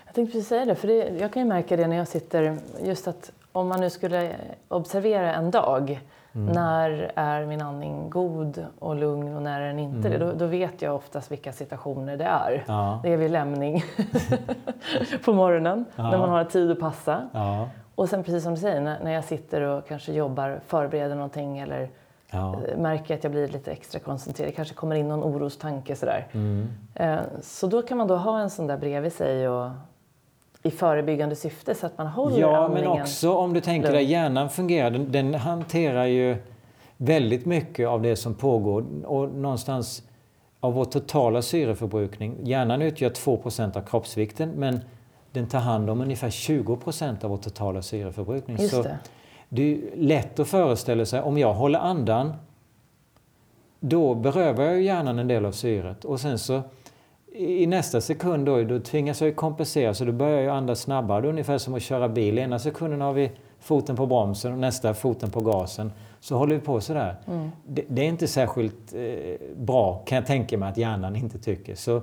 Jag 0.06 0.16
tänkte 0.16 0.32
precis 0.32 0.47
säga 0.47 0.66
det, 0.66 0.76
för 0.76 0.88
det, 0.88 1.18
jag 1.20 1.34
kan 1.34 1.41
ju 1.43 1.47
märka 1.50 1.78
det 1.78 1.88
när 1.88 1.95
jag 1.95 2.08
sitter, 2.08 2.58
just 2.84 3.08
att 3.08 3.32
om 3.52 3.68
man 3.68 3.80
nu 3.80 3.89
skulle 3.89 4.36
observera 4.68 5.34
en 5.34 5.52
dag, 5.52 6.00
Mm. 6.36 6.54
när 6.54 7.12
är 7.16 7.45
min 7.45 7.62
andning 7.62 8.10
god 8.10 8.66
och 8.80 8.95
lugn 8.95 9.36
och 9.36 9.41
när 9.41 9.62
är 9.62 9.68
den 9.68 9.80
inte 9.80 10.10
det? 10.10 10.18
Då, 10.18 10.32
då 10.34 10.45
vet 10.45 10.82
jag 10.82 10.95
oftast 10.95 11.32
vilka 11.32 11.54
situationer 11.54 12.18
det 12.18 12.24
är. 12.26 12.52
Mm. 12.52 12.62
Ja, 12.68 13.00
Det 13.04 13.14
är 13.14 13.18
vid 13.18 13.32
lämning 13.32 13.84
på 15.26 15.34
morgonen, 15.34 15.86
Ja. 15.95 16.12
när 16.12 16.18
man 16.18 16.30
har 16.30 16.43
tid 16.43 16.72
att 16.72 16.80
passa. 16.80 17.30
ja, 17.34 17.68
Och 17.95 18.10
sen 18.10 18.24
precis 18.24 18.43
som 18.43 18.54
du 18.56 18.60
säger, 18.62 18.82
när, 18.82 19.04
när 19.04 19.12
jag 19.12 19.24
sitter 19.24 19.62
och 19.62 19.88
kanske 19.88 20.12
jobbar, 20.14 20.60
förbereder 20.68 21.16
någonting 21.16 21.60
eller 21.60 21.89
eh, 22.34 22.56
märker 22.78 23.14
att 23.16 23.24
jag 23.24 23.32
blir 23.32 23.47
lite 23.47 23.72
extra 23.72 24.00
koncentrerad, 24.00 24.52
det 24.52 24.56
kanske 24.56 24.74
kommer 24.76 24.95
in 24.95 25.08
någon 25.08 25.24
orostanke 25.24 25.95
sådär. 25.95 26.28
Mm. 26.32 26.68
Eh, 26.95 27.20
Så 27.41 27.68
då 27.68 27.82
kan 27.82 27.97
man 27.97 28.08
då 28.08 28.16
ha 28.16 28.39
en 28.39 28.50
sån 28.50 28.68
där 28.68 28.78
bredvid 28.78 29.14
sig 29.14 29.50
och 29.50 29.70
i 30.64 30.72
förebyggande 30.72 31.36
syfte 31.36 31.76
så 31.76 31.86
att 31.86 31.97
man 31.97 32.07
håller 32.07 32.39
Ja, 32.39 32.70
men 32.74 32.88
också 32.88 33.34
om 33.34 33.53
du 33.53 33.62
tänker 33.62 33.91
dig 33.91 34.03
hjärnan 34.03 34.49
fungerar, 34.49 34.91
den, 34.91 35.12
den 35.12 35.34
hanterar 35.34 36.05
ju 36.05 36.38
väldigt 36.97 37.45
mycket 37.45 37.88
av 37.88 38.01
det 38.01 38.16
som 38.16 38.34
pågår 38.34 38.86
och 39.05 39.30
någonstans 39.30 40.03
av 40.60 40.74
vår 40.74 40.86
totala 40.86 41.41
syreförbrukning. 41.41 42.36
Hjärnan 42.43 42.82
utgör 42.82 43.10
2% 43.10 43.78
av 43.78 43.82
kroppsvikten 43.82 44.49
men 44.49 44.80
den 45.32 45.47
tar 45.47 45.60
hand 45.60 45.89
om 45.89 46.01
ungefär 46.01 46.30
20% 46.30 47.24
av 47.24 47.30
vår 47.30 47.38
totala 47.38 47.82
syreförbrukning. 47.82 48.57
Just 48.57 48.76
Så 48.76 48.84
det. 48.84 48.99
det 49.49 49.74
är 49.74 49.80
lätt 49.95 50.39
att 50.39 50.47
föreställa 50.47 51.05
sig, 51.05 51.22
om 51.22 51.38
jag 51.38 51.53
håller 51.53 51.80
andan 51.80 52.34
då 53.80 54.16
berövar 54.16 54.64
jag 54.64 54.82
hjärnan 54.82 55.20
en 55.20 55.28
del 55.28 55.45
av 55.45 55.51
syret 55.51 56.05
och 56.05 56.20
sen 56.20 56.39
så 56.39 56.62
i 57.40 57.68
nästa 57.68 58.02
sekund 58.02 58.46
då, 58.46 58.64
då 58.64 58.80
tvingas 58.80 59.22
jag 59.22 59.28
ju 59.28 59.34
kompensera 59.34 59.94
så 59.94 60.06
då 60.06 60.12
börjar 60.12 60.42
jag 60.42 60.56
andas 60.56 60.80
snabbare. 60.80 61.22
Det 61.22 61.28
är 61.28 61.30
ungefär 61.30 61.58
som 61.58 61.74
att 61.74 61.82
köra 61.82 62.10
bil. 62.10 62.38
Ena 62.38 62.60
sekunden 62.60 63.02
har 63.02 63.14
vi 63.14 63.32
foten 63.60 63.96
på 63.96 64.06
bromsen 64.06 64.52
och 64.54 64.60
nästa 64.60 64.94
foten 64.94 65.32
på 65.32 65.40
gasen. 65.40 65.92
Så 66.20 66.38
håller 66.38 66.56
vi 66.56 66.62
på 66.62 66.82
sådär. 66.82 67.16
Mm. 67.28 67.50
Det, 67.68 67.84
det 67.88 68.02
är 68.02 68.06
inte 68.06 68.28
särskilt 68.28 68.94
eh, 68.94 69.48
bra 69.58 70.04
kan 70.06 70.16
jag 70.16 70.26
tänka 70.26 70.58
mig 70.58 70.70
att 70.70 70.78
hjärnan 70.78 71.16
inte 71.16 71.40
tycker. 71.40 71.76
Så 71.76 72.02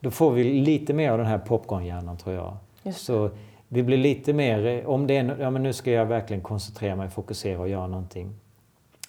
då 0.00 0.10
får 0.10 0.30
vi 0.30 0.44
lite 0.44 0.92
mer 0.92 1.10
av 1.10 1.18
den 1.18 1.26
här 1.26 1.38
popcornhjärnan 1.38 2.16
tror 2.16 2.34
jag. 2.34 2.56
Så 2.94 3.30
vi 3.68 3.82
blir 3.82 3.96
lite 3.96 4.32
mer, 4.32 4.66
eh, 4.66 4.86
om 4.86 5.06
det 5.06 5.16
är, 5.16 5.36
ja 5.40 5.50
men 5.50 5.62
nu 5.62 5.72
ska 5.72 5.90
jag 5.90 6.06
verkligen 6.06 6.42
koncentrera 6.42 6.96
mig, 6.96 7.08
fokusera 7.08 7.60
och 7.60 7.68
göra 7.68 7.86
någonting. 7.86 8.34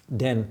Den 0.08 0.46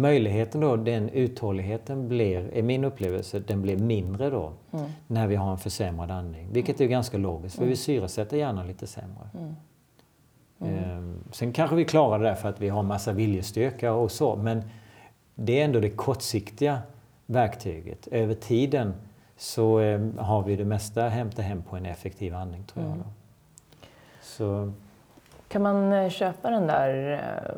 möjligheten 0.00 0.60
då, 0.60 0.76
den 0.76 1.08
uthålligheten 1.08 2.08
blir, 2.08 2.50
är 2.54 2.62
min 2.62 2.84
upplevelse, 2.84 3.38
den 3.38 3.62
blir 3.62 3.76
mindre 3.76 4.30
då 4.30 4.52
Mm. 4.72 4.86
när 5.06 5.26
vi 5.26 5.36
har 5.36 5.50
en 5.52 5.58
försämrad 5.58 6.10
andning. 6.10 6.48
Vilket 6.52 6.80
är 6.80 6.86
ganska 6.86 7.18
logiskt, 7.18 7.56
för 7.58 7.64
vi 7.66 7.76
syresätter 7.76 8.36
hjärnan 8.36 8.66
lite 8.66 8.86
sämre. 8.86 9.30
Mm. 9.34 9.54
Ehm, 10.60 11.18
Sen 11.32 11.52
kanske 11.52 11.76
vi 11.76 11.84
klarar 11.84 12.18
det 12.18 12.24
där 12.24 12.34
för 12.34 12.48
att 12.48 12.60
vi 12.60 12.68
har 12.68 12.82
massa 12.82 13.12
viljestyrka 13.12 13.92
och 13.92 14.10
så, 14.12 14.36
men 14.36 14.62
det 15.34 15.60
är 15.60 15.64
ändå 15.64 15.80
det 15.80 15.90
kortsiktiga 15.90 16.78
verktyget. 17.26 18.06
Över 18.06 18.34
tiden 18.34 18.94
så 19.36 19.80
eh, 19.80 20.00
har 20.18 20.42
vi 20.42 20.56
det 20.56 20.64
mesta 20.64 21.06
att 21.06 21.12
hämta 21.12 21.42
hem 21.42 21.62
på 21.62 21.76
en 21.76 21.86
effektiv 21.86 22.34
andning 22.34 22.64
tror 22.64 22.84
jag. 22.84 22.92
Mm. 22.94 23.04
Då. 23.04 23.10
Så, 24.22 24.72
Kan 25.48 25.62
man 25.62 25.92
eh, 25.92 26.08
köpa 26.10 26.50
den 26.50 26.66
där 26.66 27.12
eh, 27.12 27.52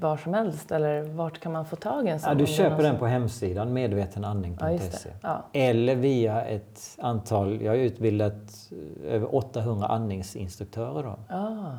var 0.00 0.16
som 0.16 0.34
helst 0.34 0.72
eller 0.72 1.02
vart 1.02 1.38
kan 1.40 1.52
man 1.52 1.64
få 1.64 1.76
tag 1.76 2.06
i 2.06 2.10
en 2.10 2.20
sån? 2.20 2.28
ja, 2.28 2.34
du 2.34 2.46
köper 2.46 2.82
den 2.82 2.98
på 2.98 3.06
hemsidan 3.06 3.68
Ja, 3.68 3.74
medvetenandning.se. 3.74 5.08
det. 5.08 5.14
Ja. 5.22 5.44
Eller 5.52 5.94
via 5.94 6.42
ett 6.42 6.96
antal, 7.00 7.62
jag 7.62 7.72
har 7.72 7.76
utbildat 7.76 8.72
eh, 9.04 9.14
över 9.14 9.34
800 9.34 9.86
andningsinstruktörer. 9.86 11.02
Då. 11.02 11.34
Ah, 11.36 11.72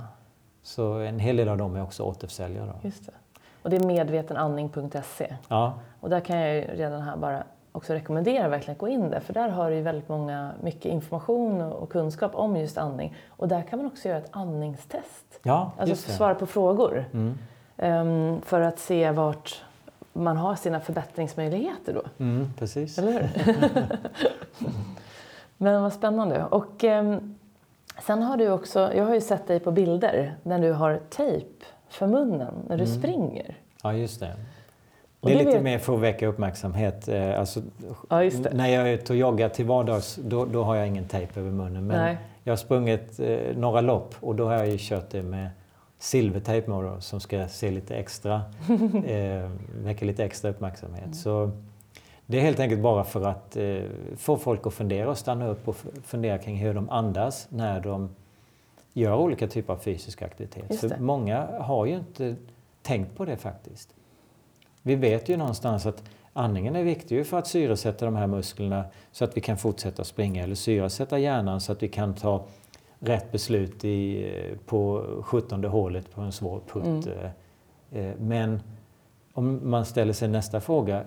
Så 0.62 0.94
en 0.94 1.20
hel 1.20 1.36
del 1.38 1.50
av 1.50 1.58
dem 1.58 1.76
är 1.76 1.84
också 1.84 2.04
återförsäljare. 2.04 2.66
Då. 2.66 2.88
just 2.88 3.06
det. 3.06 3.12
Och 3.64 3.70
det 3.70 3.76
är 3.76 3.84
medvetenandning.se. 3.86 5.36
Ja, 5.48 5.74
Och 6.00 6.10
där 6.10 6.20
kan 6.20 6.38
jag 6.40 6.56
ju 6.56 6.62
redan 6.62 7.02
här 7.02 7.18
bara 7.18 7.44
också 7.78 7.94
rekommendera 7.94 8.48
verkligen 8.48 8.72
att 8.76 8.80
gå 8.80 8.88
in 8.88 9.10
där. 9.10 9.20
För 9.20 9.34
där 9.34 9.50
har 9.50 9.70
du 9.70 9.76
ju 9.76 9.82
väldigt 9.82 10.10
många, 10.10 10.52
mycket 10.62 10.86
information 10.86 11.62
och 11.62 11.90
kunskap 11.90 12.36
om 12.36 12.58
just 12.58 12.78
andning. 12.78 13.16
Och 13.30 13.48
där 13.48 13.62
kan 13.62 13.80
man 13.80 13.86
också 13.86 14.08
göra 14.08 14.18
ett 14.18 14.30
andningstest. 14.32 15.40
ja 15.44 15.72
Alltså 15.78 15.96
svara 16.12 16.36
på 16.36 16.46
frågor. 16.46 17.06
Mm. 17.14 17.38
Ehm, 17.78 18.42
för 18.42 18.62
att 18.62 18.80
se 18.80 19.12
vart 19.12 19.64
man 20.14 20.38
har 20.38 20.56
sina 20.56 20.80
förbättringsmöjligheter 20.80 21.94
då. 21.94 22.02
Mm, 22.24 22.54
precis. 22.60 22.98
Eller 22.98 23.12
hur? 23.12 23.30
Men 25.58 25.82
vad 25.84 25.94
spännande. 25.94 26.44
Och 26.46 26.84
ehm, 26.84 27.36
sen 28.02 28.24
har 28.24 28.38
du 28.38 28.50
också, 28.52 28.94
jag 28.94 29.06
har 29.06 29.14
ju 29.14 29.22
sett 29.22 29.48
dig 29.48 29.60
på 29.60 29.72
bilder 29.72 30.36
när 30.44 30.60
du 30.60 30.72
har 30.72 31.00
tejp 31.10 31.66
för 31.90 32.08
munnen 32.08 32.54
när 32.68 32.78
du 32.78 32.84
Mm. 32.84 33.00
springer. 33.00 33.58
Ja, 33.84 33.94
just 33.94 34.20
det. 34.20 34.36
Det 35.22 35.30
är 35.34 35.38
det 35.38 35.44
lite 35.44 35.52
vet- 35.52 35.64
mer 35.64 35.80
för 35.80 35.94
att 35.96 36.00
väcka 36.00 36.28
uppmärksamhet. 36.28 37.08
Eh, 37.08 37.40
Alltså, 37.40 37.62
Ja. 38.10 38.30
När 38.54 38.68
jag 38.68 38.90
är 38.90 38.94
ute 38.94 39.14
och 39.14 39.20
joggar 39.20 39.50
till 39.50 39.66
vardags, 39.66 40.20
då, 40.24 40.46
då 40.46 40.64
har 40.64 40.76
jag 40.76 40.88
ingen 40.88 41.06
tejp 41.06 41.40
över 41.40 41.52
munnen. 41.52 41.88
Men 41.88 41.98
Nej. 41.98 42.18
jag 42.44 42.52
har 42.52 42.58
sprungit 42.58 43.20
eh, 43.20 43.38
några 43.58 43.82
lopp 43.82 44.16
och 44.20 44.36
då 44.36 44.46
har 44.46 44.54
jag 44.54 44.68
ju 44.68 44.78
kört 44.80 45.10
det 45.10 45.24
med 45.24 45.50
silvertejp 46.00 46.68
då, 46.72 46.96
som 47.00 47.20
ska 47.20 47.48
se 47.48 47.72
lite 47.72 47.96
extra, 47.96 48.42
eh, 49.06 49.50
väcka 49.84 50.06
lite 50.06 50.24
extra 50.26 50.50
uppmärksamhet. 50.52 51.04
Mm. 51.04 51.14
Så 51.14 51.52
det 52.26 52.38
är 52.38 52.42
helt 52.42 52.60
enkelt 52.60 52.82
bara 52.82 53.04
för 53.04 53.26
att 53.26 53.58
eh, 53.58 53.78
få 54.18 54.38
folk 54.38 54.68
att 54.68 54.74
fundera 54.74 55.10
och 55.10 55.18
stanna 55.18 55.48
upp 55.48 55.68
och 55.68 55.76
fundera 56.04 56.38
kring 56.38 56.56
hur 56.58 56.74
de 56.74 56.90
andas 56.90 57.48
när 57.50 57.80
de 57.80 58.10
gör 58.94 59.16
olika 59.16 59.48
typer 59.48 59.74
av 59.74 59.78
fysisk 59.78 60.22
aktivitet. 60.22 60.80
För 60.80 60.98
många 61.00 61.48
har 61.62 61.86
ju 61.86 61.96
inte 61.96 62.36
tänkt 62.82 63.18
på 63.18 63.26
det 63.26 63.38
faktiskt. 63.38 63.90
Vi 64.88 64.96
vet 64.96 65.30
ju 65.30 65.38
någonstans 65.38 65.86
att 65.86 66.04
andningen 66.34 66.76
är 66.76 66.84
viktig 66.84 67.28
för 67.28 67.40
att 67.40 67.48
syresätta 67.48 68.06
de 68.06 68.16
här 68.16 68.28
musklerna 68.28 68.86
så 69.12 69.24
att 69.24 69.38
vi 69.38 69.42
kan 69.42 69.58
fortsätta 69.58 70.04
springa 70.04 70.44
eller 70.44 70.56
syresätta 70.56 71.20
hjärnan 71.20 71.62
så 71.62 71.72
att 71.72 71.84
vi 71.84 71.88
kan 71.88 72.14
ta 72.14 72.46
rätt 73.00 73.32
beslut 73.32 73.86
i, 73.86 74.32
på 74.66 75.06
17 75.22 75.64
hålet 75.64 76.12
på 76.12 76.22
en 76.22 76.32
svår 76.32 76.62
putt. 76.68 77.08
Mm. 77.08 77.32
eh, 77.92 78.06
eh, 78.06 78.16
Men 78.20 78.62
om 79.34 79.70
man 79.70 79.86
ställer 79.86 80.14
sig 80.14 80.28
nästa 80.28 80.62
fråga, 80.62 81.04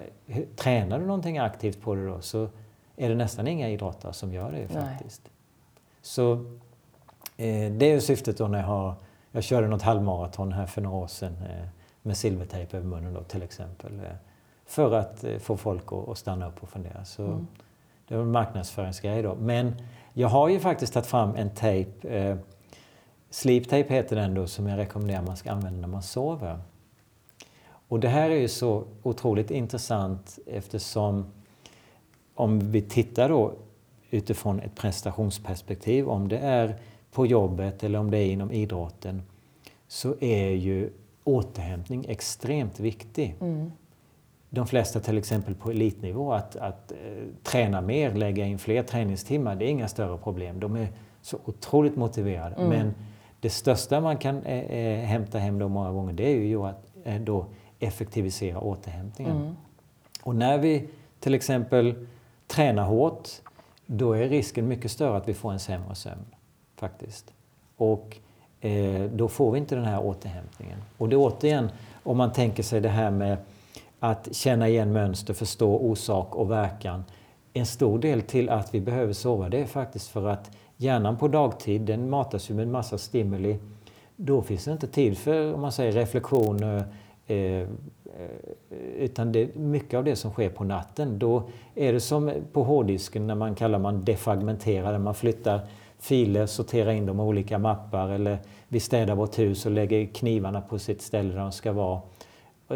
tränar 0.56 0.98
du 0.98 1.06
någonting 1.06 1.38
aktivt 1.38 1.80
på 1.80 1.94
det 1.94 2.06
då? 2.06 2.20
Så 2.20 2.48
är 2.96 3.08
det 3.08 3.14
nästan 3.14 3.48
inga 3.48 3.68
idrottare 3.68 4.12
som 4.12 4.32
gör 4.32 4.52
det 4.52 4.58
Nej. 4.58 4.68
faktiskt. 4.68 5.30
Så 6.02 6.32
eh, 7.36 7.72
det 7.72 7.86
är 7.86 7.92
ju 7.94 8.00
syftet 8.00 8.38
då 8.38 8.48
när 8.48 8.58
jag 8.58 8.66
har, 8.66 8.94
jag 9.32 9.44
körde 9.44 9.68
något 9.68 9.82
halvmaraton 9.82 10.52
här 10.52 10.66
för 10.66 10.80
några 10.80 10.96
år 10.96 11.06
sedan 11.06 11.36
eh, 11.42 11.79
med 12.02 12.16
silvertejp 12.16 12.76
över 12.76 12.86
munnen 12.86 13.14
då 13.14 13.22
till 13.22 13.42
exempel. 13.42 13.98
Eh, 14.00 14.04
för 14.66 14.94
att 14.94 15.24
eh, 15.24 15.38
få 15.38 15.56
folk 15.56 15.84
att, 16.08 16.18
stanna 16.18 16.48
upp 16.48 16.62
och 16.62 16.68
fundera. 16.68 17.04
Så 17.04 17.24
Mm. 17.24 17.46
det 18.08 18.14
var 18.16 18.22
en 18.22 18.30
marknadsföringsgrej 18.32 19.22
då. 19.22 19.34
Men 19.34 19.74
jag 20.12 20.28
har 20.28 20.48
ju 20.48 20.60
faktiskt 20.60 20.92
tagit 20.92 21.06
fram 21.06 21.34
en 21.36 21.50
tejp, 21.50 22.08
eh, 22.18 22.36
sleep 23.30 23.64
tape 23.64 23.94
heter 23.94 24.16
den 24.16 24.34
då, 24.34 24.46
som 24.46 24.66
jag 24.66 24.78
rekommenderar 24.78 25.22
man 25.22 25.36
ska 25.36 25.50
använda 25.50 25.80
när 25.80 25.88
man 25.88 26.02
sover. 26.02 26.58
Och 27.88 28.00
det 28.00 28.08
här 28.08 28.30
är 28.30 28.34
ju 28.40 28.48
så 28.48 28.84
otroligt 29.02 29.50
intressant 29.50 30.38
eftersom 30.46 31.26
om 32.34 32.70
vi 32.70 32.82
tittar 32.82 33.28
då 33.28 33.52
utifrån 34.10 34.60
ett 34.60 34.74
prestationsperspektiv, 34.74 36.08
om 36.08 36.28
det 36.28 36.38
är 36.38 36.76
på 37.12 37.26
jobbet 37.26 37.84
eller 37.84 37.98
om 37.98 38.10
det 38.10 38.18
är 38.18 38.26
inom 38.26 38.52
idrotten, 38.52 39.22
så 39.88 40.14
är 40.20 40.48
ju 40.50 40.90
återhämtning 41.24 42.04
extremt 42.08 42.80
viktig. 42.80 43.36
Mm. 43.40 43.72
De 44.50 44.66
flesta 44.66 45.00
till 45.00 45.18
exempel 45.18 45.54
på 45.54 45.70
elitnivå, 45.70 46.32
att, 46.32 46.56
att 46.56 46.92
eh, 46.92 46.98
träna 47.42 47.80
mer, 47.80 48.14
lägga 48.14 48.46
in 48.46 48.58
fler 48.58 48.82
träningstimmar, 48.82 49.56
det 49.56 49.64
är 49.64 49.68
inga 49.68 49.88
större 49.88 50.18
problem. 50.18 50.60
De 50.60 50.76
är 50.76 50.88
så 51.22 51.38
otroligt 51.44 51.96
motiverade. 51.96 52.54
Mm. 52.54 52.68
Men 52.68 52.94
det 53.40 53.50
största 53.50 54.00
man 54.00 54.16
kan 54.16 54.42
eh, 54.42 54.58
eh, 54.58 55.04
hämta 55.04 55.38
hem 55.38 55.58
då 55.58 55.68
många 55.68 55.92
gånger, 55.92 56.12
det 56.12 56.32
är 56.32 56.36
ju 56.36 56.62
att 56.62 56.86
eh, 57.04 57.20
då 57.20 57.46
effektivisera 57.78 58.60
återhämtningen. 58.60 59.36
Mm. 59.36 59.56
Och 60.22 60.36
när 60.36 60.58
vi 60.58 60.88
till 61.20 61.34
exempel 61.34 62.06
tränar 62.46 62.84
hårt, 62.84 63.28
då 63.86 64.12
är 64.12 64.28
risken 64.28 64.68
mycket 64.68 64.90
större 64.90 65.16
att 65.16 65.28
vi 65.28 65.34
får 65.34 65.52
en 65.52 65.60
sämre 65.60 65.94
sömn. 65.94 66.26
faktiskt. 66.76 67.32
Och 67.76 68.16
Eh, 68.60 69.02
då 69.02 69.28
får 69.28 69.52
vi 69.52 69.58
inte 69.58 69.74
den 69.74 69.84
här 69.84 70.04
återhämtningen. 70.04 70.78
Och 70.98 71.08
det 71.08 71.16
återigen, 71.16 71.70
om 72.02 72.16
man 72.16 72.32
tänker 72.32 72.62
sig 72.62 72.80
det 72.80 72.88
här 72.88 73.10
med 73.10 73.36
att 74.00 74.34
känna 74.34 74.68
igen 74.68 74.92
mönster, 74.92 75.34
förstå 75.34 75.78
orsak 75.78 76.34
och 76.36 76.50
verkan. 76.50 77.04
En 77.52 77.66
stor 77.66 77.98
del 77.98 78.22
till 78.22 78.48
att 78.48 78.74
vi 78.74 78.80
behöver 78.80 79.12
sova, 79.12 79.48
det 79.48 79.60
är 79.60 79.66
faktiskt 79.66 80.08
för 80.08 80.28
att 80.28 80.50
hjärnan 80.76 81.16
på 81.16 81.28
dagtid, 81.28 81.80
den 81.80 82.10
matas 82.10 82.50
ju 82.50 82.54
med 82.54 82.62
en 82.62 82.72
massa 82.72 82.98
stimuli. 82.98 83.58
Då 84.16 84.42
finns 84.42 84.64
det 84.64 84.72
inte 84.72 84.86
tid 84.86 85.18
för, 85.18 85.54
om 85.54 85.60
man 85.60 85.72
säger 85.72 85.92
reflektion, 85.92 86.62
eh, 86.62 87.36
eh, 87.36 87.68
utan 88.96 89.32
det, 89.32 89.54
mycket 89.54 89.98
av 89.98 90.04
det 90.04 90.16
som 90.16 90.30
sker 90.30 90.48
på 90.48 90.64
natten, 90.64 91.18
då 91.18 91.42
är 91.74 91.92
det 91.92 92.00
som 92.00 92.32
på 92.52 92.62
hårddisken 92.62 93.26
när 93.26 93.34
man 93.34 93.54
kallar 93.54 93.78
man 93.78 94.04
defragmenterar, 94.04 94.98
man 94.98 95.14
flyttar 95.14 95.60
filer, 96.00 96.46
sorterar 96.46 96.90
in 96.90 97.06
dem 97.06 97.20
i 97.20 97.22
olika 97.22 97.58
mappar 97.58 98.08
eller 98.08 98.38
vi 98.68 98.80
städar 98.80 99.14
vårt 99.14 99.38
hus 99.38 99.66
och 99.66 99.72
lägger 99.72 100.06
knivarna 100.06 100.60
på 100.60 100.78
sitt 100.78 101.02
ställe 101.02 101.34
där 101.34 101.40
de 101.40 101.52
ska 101.52 101.72
vara. 101.72 102.00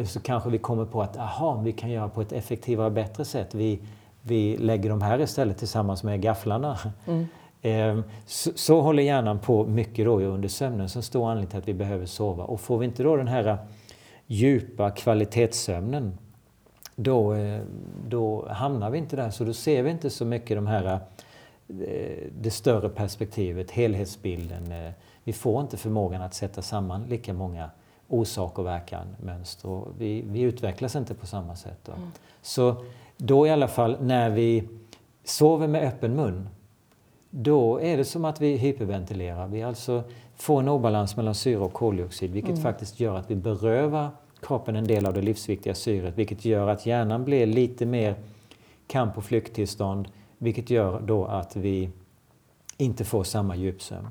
Så 0.06 0.20
kanske 0.20 0.50
vi 0.50 0.58
kommer 0.58 0.84
på 0.84 1.02
att 1.02 1.16
aha, 1.16 1.60
vi 1.64 1.72
kan 1.72 1.90
göra 1.90 2.08
på 2.08 2.20
ett 2.20 2.32
effektivare 2.32 2.86
och 2.86 2.92
bättre 2.92 3.24
sätt. 3.24 3.54
Vi, 3.54 3.80
vi 4.22 4.56
lägger 4.56 4.90
de 4.90 5.02
här 5.02 5.20
istället 5.20 5.58
tillsammans 5.58 6.02
med 6.02 6.22
gafflarna. 6.22 6.78
Mm. 7.06 7.26
Ehm, 7.66 8.04
så, 8.26 8.50
så, 8.54 8.80
håller 8.80 9.02
hjärnan 9.02 9.38
på 9.38 9.64
mycket 9.64 10.04
då 10.04 10.20
under 10.20 10.48
sömnen 10.48 10.88
som 10.88 11.02
stor 11.02 11.30
anledning 11.30 11.50
till 11.50 11.58
att 11.58 11.68
vi 11.68 11.74
behöver 11.74 12.06
sova. 12.06 12.44
Och 12.44 12.60
får 12.60 12.78
vi 12.78 12.86
inte 12.86 13.02
då 13.02 13.16
den 13.16 13.28
här 13.28 13.58
djupa 14.26 14.90
kvalitetssömnen 14.90 16.18
då, 16.96 17.34
eh, 17.34 17.60
då 18.08 18.48
hamnar 18.48 18.90
vi 18.90 18.98
inte 18.98 19.16
där. 19.16 19.30
Så 19.30 19.44
då 19.44 19.52
ser 19.52 19.82
vi 19.82 19.90
inte 19.90 20.10
så 20.10 20.24
mycket 20.24 20.56
de 20.56 20.66
här, 20.66 21.00
det 21.66 22.50
större 22.50 22.88
perspektivet, 22.88 23.70
helhetsbilden. 23.70 24.72
Eh, 24.72 24.92
vi 25.24 25.32
får 25.32 25.60
inte 25.60 25.76
förmågan 25.76 26.22
att 26.22 26.34
sätta 26.34 26.62
samman 26.62 27.04
lika 27.04 27.32
många 27.32 27.70
orsak 28.08 28.58
och 28.58 28.66
verkan, 28.66 29.06
mönster. 29.22 29.82
vi, 29.98 30.22
vi 30.22 30.40
utvecklas 30.40 30.96
inte 30.96 31.14
på 31.14 31.26
samma 31.26 31.56
sätt. 31.56 31.88
Mm. 31.88 32.00
Så 32.42 32.84
då 33.16 33.46
i 33.46 33.50
alla 33.50 33.68
fall 33.68 33.96
när 34.00 34.30
vi 34.30 34.68
sover 35.24 35.68
med 35.68 35.88
öppen 35.88 36.16
mun, 36.16 36.48
då 37.30 37.80
är 37.80 37.96
det 37.96 38.04
som 38.04 38.24
att 38.24 38.40
vi 38.40 38.56
hyperventilerar. 38.56 39.46
Vi 39.46 39.62
alltså 39.62 40.02
får 40.36 40.60
en 40.60 40.68
obalans 40.68 41.16
mellan 41.16 41.34
syre 41.34 41.58
och 41.58 41.72
koldioxid, 41.72 42.32
vilket 42.32 42.50
mm. 42.50 42.62
faktiskt 42.62 43.00
gör 43.00 43.16
att 43.16 43.30
vi 43.30 43.34
berövar 43.34 44.10
kroppen 44.40 44.76
en 44.76 44.86
del 44.86 45.06
av 45.06 45.14
det 45.14 45.22
livsviktiga 45.22 45.74
syret, 45.74 46.18
vilket 46.18 46.44
gör 46.44 46.68
att 46.68 46.86
hjärnan 46.86 47.24
blir 47.24 47.46
lite 47.46 47.86
mer 47.86 48.14
kamp 48.86 49.18
och 49.18 49.24
flykttillstånd, 49.24 50.08
vilket 50.38 50.70
gör 50.70 51.00
då 51.00 51.24
att 51.24 51.56
vi 51.56 51.90
inte 52.76 53.04
får 53.04 53.24
samma 53.24 53.56
djupsömn. 53.56 54.08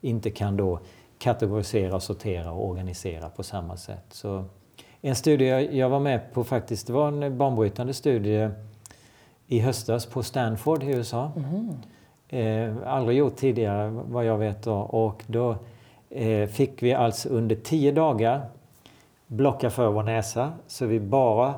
Inte 0.00 0.30
kan 0.30 0.56
då 0.56 0.80
kategorisera, 1.18 2.00
sortera 2.00 2.52
och 2.52 2.68
organisera 2.68 3.28
på 3.28 3.42
samma 3.42 3.76
sätt. 3.76 4.04
Så 4.10 4.44
en 5.00 5.14
studie 5.14 5.78
jag 5.78 5.88
var 5.88 6.00
med 6.00 6.32
på 6.32 6.44
faktiskt, 6.44 6.86
det 6.86 6.92
var 6.92 7.08
en 7.08 7.38
banbrytande 7.38 7.94
studie 7.94 8.50
i 9.46 9.60
höstas 9.60 10.06
på 10.06 10.22
Stanford 10.22 10.82
i 10.82 10.86
USA. 10.86 11.32
Mm. 11.36 11.76
Eh, 12.28 12.76
aldrig 12.86 13.18
gjort 13.18 13.36
tidigare 13.36 13.90
vad 13.90 14.24
jag 14.24 14.38
vet 14.38 14.62
då. 14.62 14.74
Och 14.74 15.22
då 15.26 15.56
eh, 16.10 16.48
fick 16.48 16.82
vi 16.82 16.92
alltså 16.92 17.28
under 17.28 17.56
tio 17.56 17.92
dagar 17.92 18.46
blocka 19.26 19.70
för 19.70 19.90
vår 19.90 20.02
näsa 20.02 20.52
så 20.66 20.86
vi 20.86 21.00
bara 21.00 21.54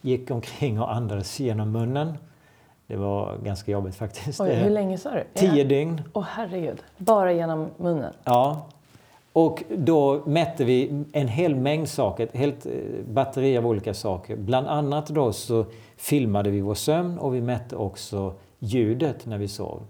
gick 0.00 0.30
omkring 0.30 0.80
och 0.80 0.94
andades 0.94 1.40
genom 1.40 1.72
munnen. 1.72 2.18
Det 2.92 2.98
var 2.98 3.36
ganska 3.44 3.72
jobbigt 3.72 3.94
faktiskt. 3.94 4.40
Oj, 4.40 4.54
hur 4.54 4.70
länge 4.70 4.98
sa 4.98 5.10
du? 5.10 5.24
Tio 5.34 5.54
ja. 5.54 5.64
dygn. 5.64 6.02
Åh 6.12 6.22
oh, 6.22 6.26
herregud, 6.30 6.82
bara 6.96 7.32
genom 7.32 7.68
munnen? 7.76 8.12
Ja. 8.24 8.66
Och 9.32 9.62
då 9.76 10.22
mätte 10.26 10.64
vi 10.64 11.04
en 11.12 11.28
hel 11.28 11.54
mängd 11.54 11.88
saker, 11.88 12.24
ett 12.24 12.36
helt 12.36 12.66
eh, 12.66 12.72
batteri 13.08 13.58
av 13.58 13.66
olika 13.66 13.94
saker. 13.94 14.36
Bland 14.36 14.66
annat 14.66 15.08
då 15.08 15.32
så 15.32 15.66
filmade 15.96 16.50
vi 16.50 16.60
vår 16.60 16.74
sömn 16.74 17.18
och 17.18 17.34
vi 17.34 17.40
mätte 17.40 17.76
också 17.76 18.34
ljudet 18.58 19.26
när 19.26 19.38
vi 19.38 19.48
sov. 19.48 19.82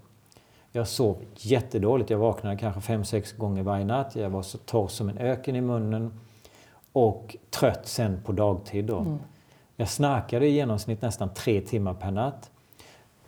Jag 0.72 0.88
sov 0.88 1.16
jättedåligt. 1.36 2.10
Jag 2.10 2.18
vaknade 2.18 2.56
kanske 2.56 2.80
fem 2.80 3.04
sex 3.04 3.32
gånger 3.32 3.62
varje 3.62 3.84
natt. 3.84 4.16
Jag 4.16 4.30
var 4.30 4.42
så 4.42 4.58
torr 4.58 4.88
som 4.88 5.08
en 5.08 5.18
öken 5.18 5.56
i 5.56 5.60
munnen. 5.60 6.20
Och 6.92 7.36
trött 7.50 7.86
sen 7.86 8.20
på 8.24 8.32
dagtid. 8.32 8.84
Då. 8.84 8.98
Mm. 8.98 9.18
Jag 9.76 9.88
snarkade 9.88 10.46
i 10.46 10.50
genomsnitt 10.50 11.02
nästan 11.02 11.34
tre 11.34 11.60
timmar 11.60 11.94
per 11.94 12.10
natt. 12.10 12.51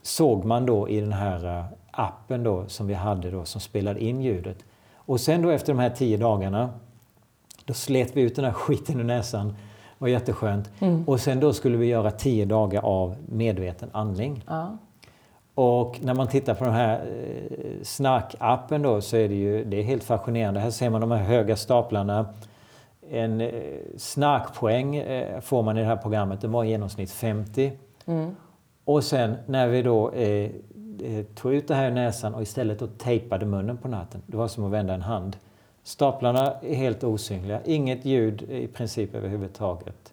Såg 0.05 0.45
man 0.45 0.67
då 0.67 0.89
i 0.89 1.01
den 1.01 1.13
här 1.13 1.59
eh, 1.59 1.65
appen 1.91 2.43
då, 2.43 2.65
som 2.69 2.87
vi 2.87 2.95
hade 2.95 3.31
då, 3.31 3.45
som 3.45 3.61
spelade 3.61 4.05
in 4.05 4.21
ljudet. 4.21 4.65
Och 4.95 5.21
sen 5.21 5.43
då 5.43 5.51
efter 5.51 5.73
de 5.73 5.79
här 5.79 5.91
tio 5.91 6.17
dagarna, 6.17 6.71
då 7.65 7.75
slet 7.75 8.17
vi 8.17 8.23
ut 8.23 8.37
den 8.37 8.45
här 8.45 8.53
skiten 8.53 9.01
ur 9.01 9.05
näsan. 9.05 9.49
Det 9.49 9.55
var 9.99 10.09
jätteskönt. 10.09 10.71
Mm. 10.79 11.05
Och 11.05 11.21
sen 11.21 11.41
då 11.41 11.53
skulle 11.53 11.77
vi 11.77 11.87
göra 11.87 12.11
tio 12.11 12.45
dagar 12.45 12.83
av 12.83 13.17
medveten 13.27 13.89
andning. 13.93 14.45
Ja. 14.47 14.79
Och 15.55 16.01
när 16.03 16.15
man 16.15 16.29
tittar 16.29 16.55
på 16.55 16.65
den 16.65 16.75
här 16.75 16.99
eh, 16.99 17.83
snarkappen 17.83 18.83
då 18.83 19.01
så 19.01 19.17
är 19.17 19.29
det 19.29 19.35
ju 19.35 19.65
det 19.65 19.77
är 19.77 19.83
helt 19.83 20.05
fascinerande. 20.05 20.61
Här 20.61 20.71
ser 20.71 20.91
man 20.91 21.01
de 21.01 21.11
här 21.11 21.23
höga 21.23 21.57
staplarna. 21.57 22.27
En 23.11 23.41
eh, 23.41 23.53
snarkpoäng 23.97 24.97
eh, 24.97 25.41
får 25.41 25.63
man 25.63 25.77
i 25.77 25.81
det 25.81 25.87
här 25.87 25.97
programmet, 25.97 26.41
den 26.41 26.53
var 26.53 26.65
i 26.65 26.69
genomsnitt 26.69 27.11
50. 27.11 27.73
Mm. 28.07 28.37
Och 28.85 29.05
sen 29.05 29.37
när 29.47 29.69
vi 29.69 29.83
då 29.83 30.11
eh, 30.11 30.51
tog 31.35 31.55
ut 31.55 31.69
det 31.69 31.75
här 31.75 31.91
ur 31.91 31.95
näsan 31.95 32.35
och 32.35 32.43
istället 32.43 32.79
då 32.79 32.87
tejpade 32.87 33.47
munnen 33.47 33.77
på 33.77 33.89
natten, 33.89 34.23
det 34.27 34.37
var 34.37 34.49
som 34.49 34.65
att 34.65 34.73
vända 34.73 34.95
en 34.95 35.03
hand. 35.03 35.37
Staplarna 35.83 36.53
är 36.53 36.75
helt 36.75 37.05
osynliga, 37.05 37.61
inget 37.65 38.05
ljud 38.05 38.43
i 38.43 38.67
princip 38.67 39.15
överhuvudtaget. 39.15 40.13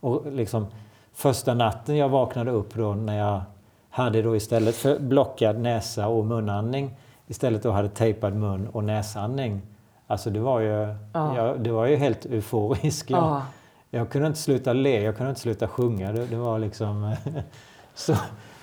Och 0.00 0.32
liksom 0.32 0.66
första 1.12 1.54
natten 1.54 1.96
jag 1.96 2.08
vaknade 2.08 2.50
upp 2.50 2.74
då 2.74 2.94
när 2.94 3.18
jag 3.18 3.42
hade 3.90 4.22
då 4.22 4.36
istället 4.36 4.74
för 4.74 4.98
blockad 4.98 5.58
näsa 5.58 6.08
och 6.08 6.24
munandning 6.24 6.96
istället 7.26 7.62
då 7.62 7.70
hade 7.70 7.88
tejpad 7.88 8.34
mun 8.34 8.68
och 8.68 8.84
näsandning. 8.84 9.62
Alltså 10.06 10.30
det 10.30 10.40
var 10.40 10.60
ju, 10.60 10.94
ja. 11.12 11.36
jag, 11.36 11.60
det 11.60 11.70
var 11.70 11.86
ju 11.86 11.96
helt 11.96 12.26
euforiskt. 12.26 13.10
Jag, 13.10 13.22
ja. 13.22 13.42
jag 13.90 14.10
kunde 14.10 14.26
inte 14.26 14.38
sluta 14.38 14.72
le, 14.72 15.02
jag 15.02 15.16
kunde 15.16 15.30
inte 15.30 15.40
sluta 15.40 15.68
sjunga. 15.68 16.12
Det, 16.12 16.26
det 16.26 16.36
var 16.36 16.58
liksom 16.58 17.14
så, 17.94 18.14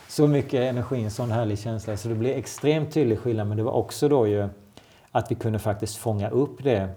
så 0.07 0.27
mycket 0.27 0.59
energi, 0.59 1.03
en 1.03 1.11
sån 1.11 1.31
härlig 1.31 1.59
känsla. 1.59 1.97
Så 1.97 2.09
det 2.09 2.15
blev 2.15 2.37
extremt 2.37 2.93
tydlig 2.93 3.19
skillnad. 3.19 3.47
Men 3.47 3.57
det 3.57 3.63
var 3.63 3.71
också 3.71 4.09
då 4.09 4.27
ju 4.27 4.49
att 5.11 5.31
vi 5.31 5.35
kunde 5.35 5.59
faktiskt 5.59 5.97
fånga 5.97 6.29
upp 6.29 6.63
det. 6.63 6.89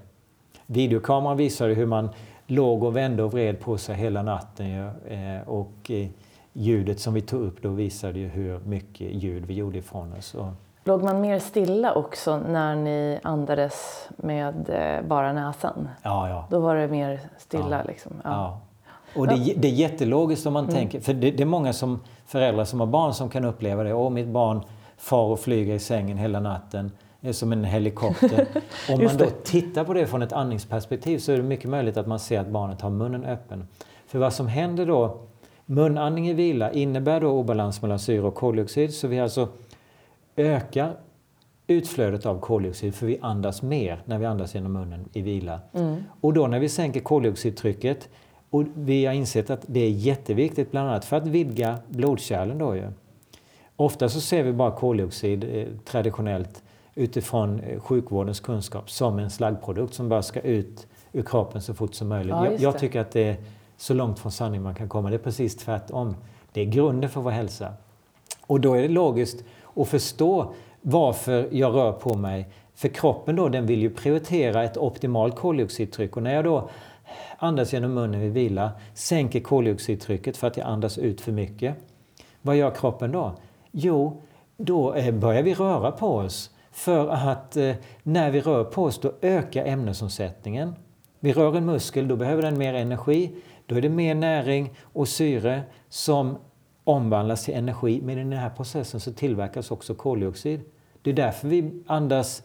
Videokameran 0.66 1.37
visade 1.37 1.74
hur 1.74 1.87
man 1.87 2.09
låg 2.47 2.82
och 2.82 2.97
vände 2.97 3.22
och 3.22 3.32
vred 3.32 3.61
på 3.61 3.78
sig 3.78 3.95
hela 3.95 4.22
natten. 4.22 4.70
Ja, 4.70 4.91
eh, 5.09 5.49
och 5.49 5.91
ljudet 6.53 7.01
som 7.01 7.14
vi 7.14 7.20
tog 7.20 7.43
upp 7.43 7.62
då 7.62 7.68
visade 7.68 8.18
ju 8.18 8.28
hur 8.28 8.59
mycket 8.59 9.12
ljud 9.12 9.47
vi 9.47 9.55
gjorde 9.55 9.78
ifrån 9.78 10.12
oss. 10.12 10.37
Låg 10.85 11.03
man 11.03 11.20
mer 11.20 11.39
stilla 11.39 11.95
också 11.95 12.39
när 12.39 12.76
ni 12.76 13.20
andades 13.22 14.09
med 14.16 14.70
eh, 14.70 15.09
bara 15.09 15.32
näsan? 15.32 15.89
Ja, 16.03 16.28
ja. 16.28 16.47
Då 16.51 16.59
var 16.59 16.76
det 16.76 16.89
mer 16.89 17.20
stilla? 17.39 17.78
Ja. 17.78 17.82
Liksom. 17.87 18.12
Ja. 18.24 18.30
ja. 18.30 18.61
Och 19.17 19.29
det, 19.29 19.55
det, 19.57 19.69
är 19.69 19.73
jättelogiskt 19.73 20.47
om 20.47 20.53
man 20.53 20.65
mm. 20.65 20.75
tänker, 20.75 21.01
för 21.01 21.15
det, 21.15 21.31
det, 21.31 21.43
är 21.43 21.47
många 21.47 21.73
som, 21.73 22.01
föräldrar 22.27 22.65
som 22.65 22.81
har 22.81 22.87
barn 22.87 23.15
som 23.15 23.31
kan 23.31 23.45
uppleva 23.45 23.83
det. 23.83 23.95
Åh, 23.95 24.11
mitt 24.11 24.29
barn 24.29 24.61
far 24.97 25.25
och 25.25 25.41
flyger 25.41 25.75
i 25.75 25.79
sängen 25.79 26.19
hela 26.19 26.41
natten. 26.41 26.93
Är 27.21 27.33
som 27.33 27.53
en 27.53 27.65
helikopter. 27.65 28.47
om 28.91 29.05
man 29.05 29.17
då 29.17 29.27
tittar 29.45 29.85
på 29.85 29.95
det 29.95 30.07
från 30.07 30.23
ett 30.23 30.33
andningsperspektiv 30.33 31.19
så 31.19 31.33
är 31.33 31.37
det 31.37 31.43
mycket 31.43 31.71
möjligt 31.71 31.97
att 31.97 32.07
man 32.07 32.19
ser 32.19 32.41
att 32.41 32.49
barnet 32.49 32.81
har 32.81 32.91
munnen 32.91 33.25
öppen. 33.25 33.69
För 34.07 34.19
vad 34.19 34.33
som 34.33 34.49
händer 34.49 34.87
då 34.87 35.21
Munandning 35.67 36.29
i 36.29 36.33
vila 36.33 36.73
innebär 36.73 37.21
då 37.21 37.29
obalans 37.29 37.83
mellan 37.83 37.99
syre 37.99 38.23
och 38.23 38.35
koldioxid 38.35 38.95
så 38.95 39.09
vi 39.09 39.21
alltså 39.21 39.49
ökar 40.37 40.97
utflödet 41.67 42.27
av 42.27 42.41
koldioxid 42.41 42.95
för 42.95 43.07
vi 43.07 43.19
andas 43.23 43.62
mer 43.62 44.03
när 44.05 44.19
vi 44.19 44.27
andas 44.27 44.55
genom 44.55 44.73
munnen 44.73 45.09
i 45.12 45.23
vila. 45.23 45.61
Mm. 45.73 46.03
Och 46.21 46.33
då 46.33 46.47
när 46.47 46.59
vi 46.59 46.69
sänker 46.69 47.01
koldioxidtrycket 47.01 48.09
och 48.55 48.65
vi 48.75 49.07
har 49.07 49.13
insett 49.13 49.51
att 49.51 49.65
det 49.67 49.81
är 49.81 49.91
jätteviktigt 49.91 50.71
bland 50.71 50.89
annat 50.89 51.05
för 51.05 51.17
att 51.17 51.27
vidga 51.27 51.79
blodkärlen 51.89 52.59
då 52.59 52.77
ju. 52.77 52.89
Ofta 53.77 54.09
så 54.09 54.21
ser 54.21 54.43
vi 54.43 54.53
bara 54.53 54.71
koldioxid 54.71 55.45
eh, 55.45 55.67
traditionellt 55.85 56.63
utifrån 56.95 57.61
eh, 57.61 57.81
sjukvårdens 57.81 58.41
kunskap 58.41 58.91
som 58.91 59.19
en 59.19 59.31
slaggprodukt 59.31 59.95
som 59.95 60.09
bara 60.09 60.23
ska 60.23 60.41
ut 60.41 60.87
ur 61.13 61.23
kroppen 61.23 61.63
så 61.63 61.75
fort 61.75 61.95
som 61.95 62.09
möjligt. 62.09 62.31
Ja, 62.31 62.45
jag, 62.45 62.61
jag 62.61 62.79
tycker 62.79 63.01
att 63.01 63.11
det 63.11 63.29
är 63.29 63.37
så 63.77 63.95
långt 63.95 64.19
från 64.19 64.33
sanning 64.33 64.63
man 64.63 64.75
kan 64.75 64.89
komma. 64.89 65.11
Det 65.11 65.17
är 65.17 65.19
precis 65.19 65.57
tvärtom. 65.57 66.17
Det 66.53 66.61
är 66.61 66.65
grunden 66.65 67.11
för 67.11 67.21
vår 67.21 67.31
hälsa. 67.31 67.73
Och 68.47 68.61
då 68.61 68.75
är 68.75 68.83
det 68.83 68.89
logiskt 68.89 69.45
att 69.77 69.89
förstå 69.89 70.55
varför 70.81 71.49
jag 71.53 71.75
rör 71.75 71.93
på 71.93 72.15
mig. 72.15 72.49
För 72.75 72.89
kroppen 72.89 73.37
då, 73.37 73.49
den 73.49 73.67
vill 73.67 73.81
ju 73.81 73.91
prioritera 73.91 74.65
ett 74.65 74.77
optimalt 74.77 75.37
koldioxidtryck. 75.37 76.17
Och 76.17 76.23
när 76.23 76.35
jag 76.35 76.45
då 76.45 76.69
andas 77.39 77.73
genom 77.73 77.95
munnen 77.95 78.21
vid 78.21 78.33
vila, 78.33 78.73
sänker 78.95 79.41
koldioxidtrycket 79.41 80.37
för 80.37 80.47
att 80.47 80.57
jag 80.57 80.67
andas 80.67 80.99
ut 80.99 81.21
för 81.21 81.33
mycket. 81.33 81.77
Vad 82.43 82.57
gör 82.57 82.71
kroppen 82.71 83.12
då? 83.12 83.35
Jo, 83.73 84.23
då 84.57 84.95
eh, 84.95 85.15
börjar 85.15 85.43
vi 85.43 85.55
röra 85.55 85.93
på 85.93 86.15
oss. 86.15 86.51
För 86.73 87.09
att 87.09 87.57
eh, 87.57 87.75
när 88.03 88.31
vi 88.31 88.41
rör 88.41 88.65
på 88.65 88.85
oss, 88.85 89.01
då 89.01 89.12
ökar 89.23 89.65
ämnesomsättningen. 89.65 90.75
Vi 91.21 91.33
rör 91.33 91.57
en 91.57 91.65
muskel, 91.65 92.09
då 92.09 92.17
behöver 92.17 92.43
den 92.43 92.59
mer 92.59 92.75
energi. 92.75 93.37
Då 93.67 93.75
är 93.75 93.81
det 93.81 93.89
mer 93.89 94.15
näring 94.15 94.75
och 94.83 95.09
syre 95.09 95.62
som 95.89 96.39
omvandlas 96.85 97.45
till 97.45 97.55
energi. 97.55 98.01
Men 98.05 98.19
i 98.19 98.21
den 98.21 98.33
här 98.33 98.51
processen 98.51 99.01
så 99.01 99.12
tillverkas 99.12 99.71
också 99.71 99.95
koldioxid. 99.95 100.61
Det 101.03 101.11
är 101.11 101.15
därför 101.15 101.49
vi 101.49 101.83
andas, 101.87 102.43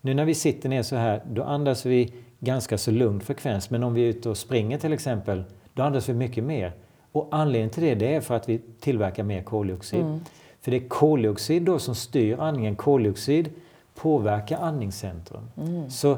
nu 0.00 0.14
när 0.14 0.24
vi 0.24 0.34
sitter 0.34 0.68
ner 0.68 0.82
så 0.82 0.96
här, 0.96 1.22
då 1.30 1.42
andas 1.42 1.86
vi 1.86 2.12
ganska 2.40 2.78
så 2.78 2.90
lugn 2.90 3.20
frekvens. 3.20 3.70
Men 3.70 3.82
om 3.82 3.94
vi 3.94 4.04
är 4.04 4.08
ute 4.08 4.28
och 4.28 4.36
springer 4.36 4.78
till 4.78 4.92
exempel, 4.92 5.44
då 5.74 5.82
andas 5.82 6.08
vi 6.08 6.14
mycket 6.14 6.44
mer. 6.44 6.72
Och 7.12 7.28
anledningen 7.30 7.70
till 7.70 7.82
det, 7.82 7.94
det 7.94 8.14
är 8.14 8.20
för 8.20 8.34
att 8.34 8.48
vi 8.48 8.60
tillverkar 8.80 9.22
mer 9.22 9.42
koldioxid. 9.42 10.00
Mm. 10.00 10.20
För 10.60 10.70
det 10.70 10.76
är 10.76 10.88
koldioxid 10.88 11.62
då 11.62 11.78
som 11.78 11.94
styr 11.94 12.38
andningen. 12.40 12.76
Koldioxid 12.76 13.50
påverkar 13.94 14.58
andningscentrum. 14.58 15.50
Mm. 15.56 15.90
Så 15.90 16.16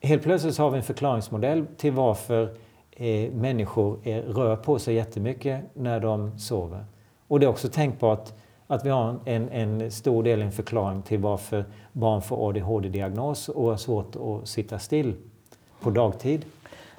helt 0.00 0.22
plötsligt 0.22 0.58
har 0.58 0.70
vi 0.70 0.76
en 0.76 0.82
förklaringsmodell 0.82 1.66
till 1.76 1.92
varför 1.92 2.54
eh, 2.90 3.32
människor 3.32 3.98
är, 4.02 4.22
rör 4.22 4.56
på 4.56 4.78
sig 4.78 4.94
jättemycket 4.94 5.64
när 5.74 6.00
de 6.00 6.38
sover. 6.38 6.84
Och 7.28 7.40
det 7.40 7.46
är 7.46 7.50
också 7.50 7.68
tänkbart 7.68 8.32
att 8.74 8.84
vi 8.84 8.90
har 8.90 9.16
en, 9.24 9.48
en 9.48 9.90
stor 9.90 10.22
del 10.22 10.42
en 10.42 10.52
förklaring 10.52 11.02
till 11.02 11.18
varför 11.18 11.64
barn 11.92 12.22
får 12.22 12.48
ADHD-diagnos 12.48 13.48
och 13.48 13.64
har 13.64 13.76
svårt 13.76 14.16
att 14.16 14.48
sitta 14.48 14.78
still 14.78 15.14
på 15.80 15.90
dagtid. 15.90 16.44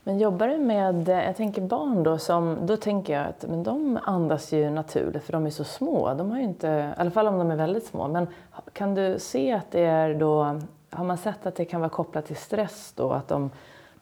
Men 0.04 0.20
jobbar 0.20 0.48
du 0.48 0.58
med, 0.58 1.10
jag 1.10 1.38
tänker 1.38 1.62
barn 1.62 2.04
då, 2.04 2.18
som, 2.18 2.58
då 2.62 2.78
tänker 2.78 3.14
jag 3.14 3.28
att 3.28 3.46
men 3.50 3.64
de 3.64 4.00
andas 4.04 4.52
ju 4.52 4.70
naturligt 4.70 5.24
för 5.24 5.34
de 5.34 5.46
är 5.46 5.50
så 5.50 5.64
små. 5.64 6.14
De 6.14 6.32
har 6.32 6.38
ju 6.38 6.44
inte, 6.44 6.94
i 6.98 7.02
alla 7.02 7.12
fall 7.12 7.28
om 7.28 7.38
de 7.38 7.52
är 7.52 7.56
väldigt 7.56 7.86
små. 7.86 8.08
Men 8.08 8.28
kan 8.74 8.96
du 8.96 9.20
se 9.20 9.52
att 9.52 9.72
det 9.72 9.82
är 9.82 10.14
då, 10.14 10.60
har 10.90 11.04
man 11.04 11.18
sett 11.18 11.46
att 11.46 11.56
det 11.56 11.66
kan 11.66 11.82
vara 11.82 11.90
kopplat 11.90 12.26
till 12.26 12.36
stress 12.36 12.94
då? 12.96 13.12
Att 13.12 13.28
de 13.28 13.50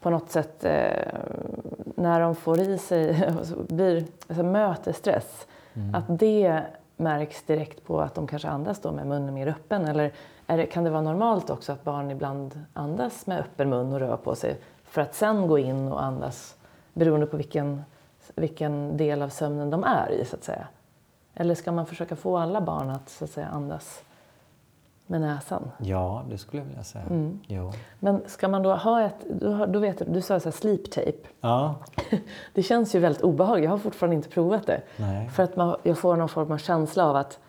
på 0.01 0.09
något 0.09 0.31
sätt, 0.31 0.65
eh, 0.65 0.91
när 1.95 2.19
de 2.19 2.35
får 2.35 2.59
i 2.59 2.77
sig, 2.77 3.31
blir, 3.67 4.05
alltså 4.27 4.43
möter 4.43 4.93
stress, 4.93 5.47
att 5.93 6.19
det 6.19 6.63
märks 7.01 7.43
direkt 7.43 7.83
på 7.83 8.01
att 8.01 8.15
de 8.15 8.27
kanske 8.27 8.47
andas 8.47 8.79
då 8.79 8.91
med 8.91 9.07
munnen 9.07 9.33
mer 9.33 9.47
öppen? 9.47 9.87
Eller 9.87 10.11
är 10.47 10.57
det, 10.57 10.65
kan 10.65 10.83
det 10.83 10.89
vara 10.89 11.01
normalt 11.01 11.49
också 11.49 11.71
att 11.71 11.83
barn 11.83 12.11
ibland 12.11 12.65
andas 12.73 13.27
med 13.27 13.39
öppen 13.39 13.69
mun 13.69 13.93
och 13.93 13.99
rör 13.99 14.17
på 14.17 14.35
sig 14.35 14.59
för 14.83 15.01
att 15.01 15.15
sen 15.15 15.47
gå 15.47 15.59
in 15.59 15.91
och 15.91 16.03
andas 16.03 16.55
beroende 16.93 17.25
på 17.25 17.37
vilken, 17.37 17.83
vilken 18.35 18.97
del 18.97 19.21
av 19.21 19.29
sömnen 19.29 19.69
de 19.69 19.83
är 19.83 20.11
i 20.11 20.25
så 20.25 20.35
att 20.35 20.43
säga? 20.43 20.67
Eller 21.33 21.55
ska 21.55 21.71
man 21.71 21.85
försöka 21.85 22.15
få 22.15 22.37
alla 22.37 22.61
barn 22.61 22.89
att, 22.89 23.09
så 23.09 23.23
att 23.23 23.31
säga, 23.31 23.47
andas 23.47 24.03
med 25.11 25.21
näsan? 25.21 25.71
Ja, 25.77 26.23
det 26.29 26.37
skulle 26.37 26.61
jag 26.61 26.67
vilja 26.67 26.83
säga. 26.83 27.03
Mm. 27.09 27.39
Jo. 27.47 27.71
Men 27.99 28.21
ska 28.25 28.47
man 28.47 28.63
då 28.63 28.73
ha 28.75 29.01
ett, 29.01 29.15
då, 29.29 29.51
har- 29.51 29.67
då 29.67 29.79
vet 29.79 29.97
du, 29.97 30.05
du 30.05 30.21
sa 30.21 30.39
så 30.39 30.49
här 30.49 30.51
sleep 30.51 30.91
tape. 30.91 31.11
Ja, 31.41 31.75
Det 32.53 32.63
känns 32.63 32.95
ju 32.95 32.99
väldigt 32.99 33.21
obehagligt, 33.21 33.63
jag 33.65 33.71
har 33.71 33.77
fortfarande 33.77 34.15
inte 34.15 34.29
provat 34.29 34.67
det. 34.67 34.81
nej. 34.97 35.29
För 35.29 35.43
att 35.43 35.55
man, 35.55 35.75
jag 35.83 35.97
får 35.97 36.15
någon 36.15 36.29
form 36.29 36.51
av 36.51 36.57
känsla 36.57 37.05
av 37.09 37.15
att, 37.15 37.39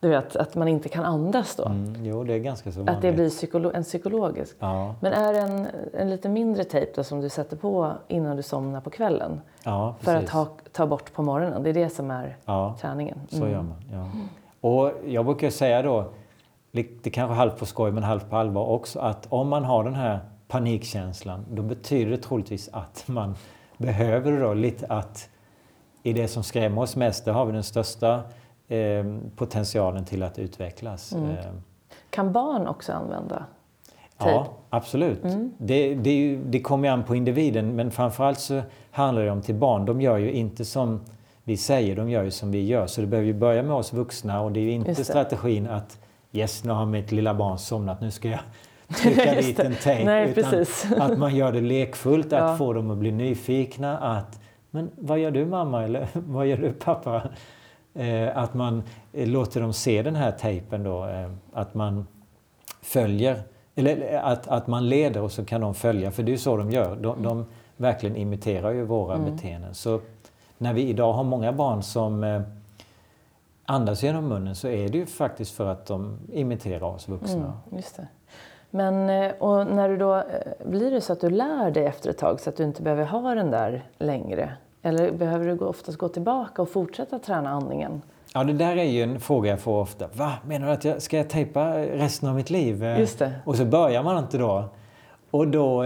du 0.00 0.08
vet, 0.08 0.36
att 0.36 0.54
man 0.54 0.68
inte 0.68 0.88
kan 0.88 1.04
andas 1.04 1.56
då. 1.56 1.64
Mm, 1.64 2.04
jo, 2.04 2.24
det 2.24 2.34
är 2.34 2.38
ganska 2.38 2.72
så 2.72 2.78
vanligt. 2.78 2.96
Att 2.96 3.02
det 3.02 3.12
blir 3.12 3.28
psykolo- 3.28 3.70
en 3.74 3.82
psykologisk. 3.82 4.56
Ja, 4.58 4.94
Men 5.00 5.12
är 5.12 5.32
det 5.32 5.38
en, 5.40 5.66
en 5.94 6.10
lite 6.10 6.28
mindre 6.28 6.64
tejp 6.64 6.92
då 6.94 7.04
som 7.04 7.20
du 7.20 7.28
sätter 7.28 7.56
på 7.56 7.92
innan 8.08 8.36
du 8.36 8.42
somnar 8.42 8.80
på 8.80 8.90
kvällen? 8.90 9.40
ja 9.64 9.94
För 10.00 10.14
att 10.16 10.20
precis. 10.30 10.72
ta, 10.72 10.86
bort 10.86 11.12
på 11.14 11.22
morgonen? 11.22 11.62
Det 11.62 11.70
är 11.70 11.74
det 11.74 11.88
som 11.88 12.10
är 12.10 12.36
Ja, 12.44 12.76
träningen? 12.80 13.18
så 13.28 13.36
Mm. 13.36 13.50
gör 13.52 13.62
man. 13.62 13.76
Ja. 13.92 14.10
Och 14.68 14.92
jag 15.06 15.24
brukar 15.24 15.50
säga 15.50 15.82
då, 15.82 16.04
lite 16.74 17.10
kanske 17.10 17.34
halvt 17.34 17.58
på 17.58 17.66
skoj 17.66 17.92
men 17.92 18.02
halvt 18.02 18.30
på 18.30 18.36
allvar 18.36 18.64
också, 18.66 18.98
att 18.98 19.26
om 19.28 19.48
man 19.48 19.64
har 19.64 19.84
den 19.84 19.94
här 19.94 20.20
panikkänslan, 20.48 21.44
då 21.50 21.62
betyder 21.62 22.10
det 22.10 22.18
troligtvis 22.18 22.68
att 22.72 23.04
man 23.06 23.34
behöver 23.76 24.40
då 24.40 24.54
lite 24.54 24.86
att 24.86 25.28
i 26.02 26.12
det 26.12 26.28
som 26.28 26.42
skrämmer 26.42 26.82
oss 26.82 26.96
mest, 26.96 27.24
där 27.24 27.32
har 27.32 27.46
vi 27.46 27.52
den 27.52 27.62
största 27.62 28.22
eh, 28.68 29.04
potentialen 29.36 30.04
till 30.04 30.22
att 30.22 30.38
utvecklas. 30.38 31.12
Mm. 31.12 31.30
Eh, 31.30 31.36
Kan 32.10 32.32
barn 32.32 32.66
också 32.66 32.92
använda 32.92 33.44
tejp? 34.18 34.36
Ja, 34.36 34.46
absolut. 34.70 35.24
Mm. 35.24 35.52
Det, 35.58 35.94
det, 35.94 36.12
ju, 36.12 36.44
det 36.44 36.60
kommer 36.60 36.88
ju 36.88 36.94
an 36.94 37.04
på 37.04 37.16
individen, 37.16 37.76
men 37.76 37.90
framförallt 37.90 38.38
så 38.38 38.62
handlar 38.90 39.24
det 39.24 39.30
om 39.30 39.42
till 39.42 39.54
barn. 39.54 39.84
De 39.84 40.00
gör 40.00 40.18
ju 40.18 40.32
inte 40.32 40.64
som 40.64 41.00
vi 41.44 41.56
säger, 41.56 41.96
de 41.96 42.10
gör 42.10 42.22
ju 42.22 42.30
som 42.30 42.50
vi 42.50 42.66
gör. 42.66 42.86
Så 42.86 43.00
det 43.00 43.06
behöver 43.06 43.26
ju 43.26 43.34
börja 43.34 43.62
med 43.62 43.76
oss 43.76 43.92
vuxna 43.92 44.40
och 44.40 44.52
det 44.52 44.60
är 44.60 44.64
ju 44.64 44.70
inte 44.70 45.04
strategin 45.04 45.66
att 45.66 45.98
yes, 46.34 46.64
nu 46.64 46.72
har 46.72 46.86
mitt 46.86 47.12
lilla 47.12 47.34
barn 47.34 47.58
somnat, 47.58 48.00
nu 48.00 48.10
ska 48.10 48.28
jag 48.28 48.40
trycka 48.96 49.34
dit 49.34 49.58
en 49.58 49.74
tejp. 49.74 50.04
Nej, 50.04 50.30
utan 50.30 50.50
precis. 50.50 50.92
att 50.98 51.18
man 51.18 51.36
gör 51.36 51.52
det 51.52 51.60
lekfullt, 51.60 52.32
att 52.32 52.50
Ja. 52.50 52.56
få 52.56 52.72
dem 52.72 52.90
att 52.90 52.98
bli 52.98 53.12
nyfikna. 53.12 53.98
Att, 53.98 54.40
men 54.70 54.90
vad 54.96 55.18
gör 55.18 55.30
du 55.30 55.46
mamma? 55.46 55.84
Eller 55.84 56.06
vad 56.14 56.46
gör 56.46 56.56
du 56.56 56.72
pappa? 56.72 57.22
Eh, 57.94 58.36
att 58.38 58.54
man 58.54 58.82
eh, 59.12 59.28
låter 59.28 59.60
dem 59.60 59.72
se 59.72 60.02
den 60.02 60.16
här 60.16 60.30
tejpen 60.30 60.82
då. 60.82 61.06
Eh, 61.06 61.30
att 61.52 61.74
man 61.74 62.06
följer, 62.82 63.42
eller 63.74 64.18
att, 64.22 64.48
att 64.48 64.66
man 64.66 64.88
leder 64.88 65.20
och 65.22 65.32
så 65.32 65.44
kan 65.44 65.60
de 65.60 65.74
följa. 65.74 66.10
För 66.10 66.22
det 66.22 66.28
är 66.30 66.32
ju 66.32 66.38
så 66.38 66.56
de 66.56 66.70
gör. 66.70 66.96
De, 66.96 67.22
de 67.22 67.46
verkligen 67.76 68.16
imiterar 68.16 68.70
ju 68.70 68.84
våra 68.84 69.14
Mm. 69.14 69.34
beteenden. 69.34 69.74
Så 69.74 70.00
när 70.58 70.72
vi 70.74 70.82
idag 70.88 71.12
har 71.12 71.24
många 71.24 71.52
barn 71.52 71.82
som 71.82 72.24
eh, 72.24 72.42
andas 73.66 74.02
genom 74.02 74.28
munnen 74.28 74.54
så 74.54 74.68
är 74.68 74.88
det 74.88 74.98
ju 74.98 75.06
faktiskt 75.06 75.56
för 75.56 75.66
att 75.66 75.86
de 75.86 76.18
imiterar 76.32 76.82
oss 76.82 77.08
vuxna. 77.08 77.36
Mm, 77.36 77.52
just 77.76 77.96
det. 77.96 78.06
Men 78.70 79.10
eh, 79.10 79.32
och 79.38 79.66
när 79.66 79.88
du 79.88 79.96
då, 79.96 80.14
eh, 80.14 80.22
blir 80.66 80.90
det 80.90 81.00
så 81.00 81.12
att 81.12 81.20
du 81.20 81.30
lär 81.30 81.70
dig 81.70 81.86
efter 81.86 82.10
ett 82.10 82.18
tag 82.18 82.40
så 82.40 82.50
att 82.50 82.56
du 82.56 82.64
inte 82.64 82.82
behöver 82.82 83.04
ha 83.04 83.34
den 83.34 83.50
där 83.50 83.84
längre? 83.98 84.52
Eller 84.82 85.12
behöver 85.12 85.46
du 85.46 85.58
oftast 85.58 85.98
gå 85.98 86.08
tillbaka 86.08 86.62
och 86.62 86.68
fortsätta 86.68 87.18
träna 87.18 87.50
andningen? 87.50 88.02
Ja, 88.34 88.44
det 88.44 88.52
där 88.52 88.76
är 88.76 88.84
ju 88.84 89.02
en 89.02 89.20
fråga 89.20 89.50
jag 89.50 89.60
får 89.60 89.80
ofta. 89.80 90.08
Va? 90.12 90.32
Menar 90.46 90.66
du 90.66 90.72
att 90.72 90.84
jag 90.84 91.02
ska 91.02 91.16
jag 91.16 91.30
tejpa 91.30 91.78
resten 91.78 92.28
av 92.28 92.34
mitt 92.34 92.50
liv? 92.50 92.84
Eh, 92.84 93.00
Just 93.00 93.18
det. 93.18 93.32
Och 93.44 93.56
så 93.56 93.64
börjar 93.64 94.02
man 94.02 94.18
inte 94.18 94.38
då. 94.38 94.64
Och 95.30 95.48
då, 95.48 95.84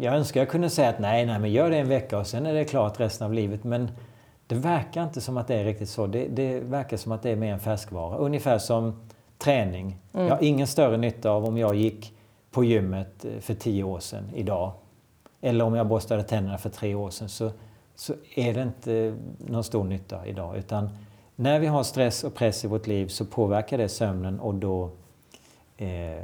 jag 0.00 0.14
önskar 0.14 0.40
jag 0.40 0.48
kunde 0.48 0.70
säga 0.70 0.88
att 0.88 0.98
nej, 0.98 1.26
nej, 1.26 1.38
men 1.38 1.52
gör 1.52 1.70
det 1.70 1.76
en 1.76 1.88
vecka 1.88 2.18
och 2.18 2.26
sen 2.26 2.46
är 2.46 2.54
det 2.54 2.64
klart 2.64 3.00
resten 3.00 3.26
av 3.26 3.32
livet. 3.32 3.64
Men 3.64 3.90
det 4.54 4.60
verkar 4.60 5.04
inte 5.04 5.20
som 5.20 5.36
att 5.36 5.48
det 5.48 5.54
är 5.54 5.64
riktigt 5.64 5.88
så. 5.88 6.06
Det, 6.06 6.28
det 6.28 6.60
verkar 6.60 6.96
som 6.96 7.12
att 7.12 7.22
det 7.22 7.30
är 7.30 7.36
mer 7.36 7.52
en 7.52 7.60
färskvara. 7.60 8.16
Ungefär 8.16 8.58
som 8.58 9.00
träning. 9.38 9.98
Mm. 10.12 10.26
Jag 10.26 10.34
har 10.34 10.42
ingen 10.42 10.66
större 10.66 10.96
nytta 10.96 11.30
av 11.30 11.44
om 11.44 11.58
jag 11.58 11.74
gick 11.74 12.14
på 12.50 12.64
gymmet 12.64 13.24
eh, 13.24 13.40
för 13.40 13.54
tio 13.54 13.84
år 13.84 14.00
sedan 14.00 14.30
idag. 14.34 14.72
Eller 15.40 15.64
om 15.64 15.74
jag 15.74 15.86
borstade 15.86 16.22
tänderna 16.22 16.58
för 16.58 16.70
tre 16.70 16.94
år 16.94 17.10
sedan. 17.10 17.28
Så, 17.28 17.50
så 17.94 18.14
är 18.34 18.54
det 18.54 18.62
inte 18.62 19.16
någon 19.38 19.64
stor 19.64 19.84
nytta 19.84 20.26
idag. 20.26 20.56
Utan 20.56 20.90
när 21.36 21.60
vi 21.60 21.66
har 21.66 21.82
stress 21.82 22.24
och 22.24 22.34
press 22.34 22.64
i 22.64 22.68
vårt 22.68 22.86
liv 22.86 23.08
så 23.08 23.24
påverkar 23.24 23.78
det 23.78 23.88
sömnen 23.88 24.40
och 24.40 24.54
då 24.54 24.90
eh, 25.76 26.22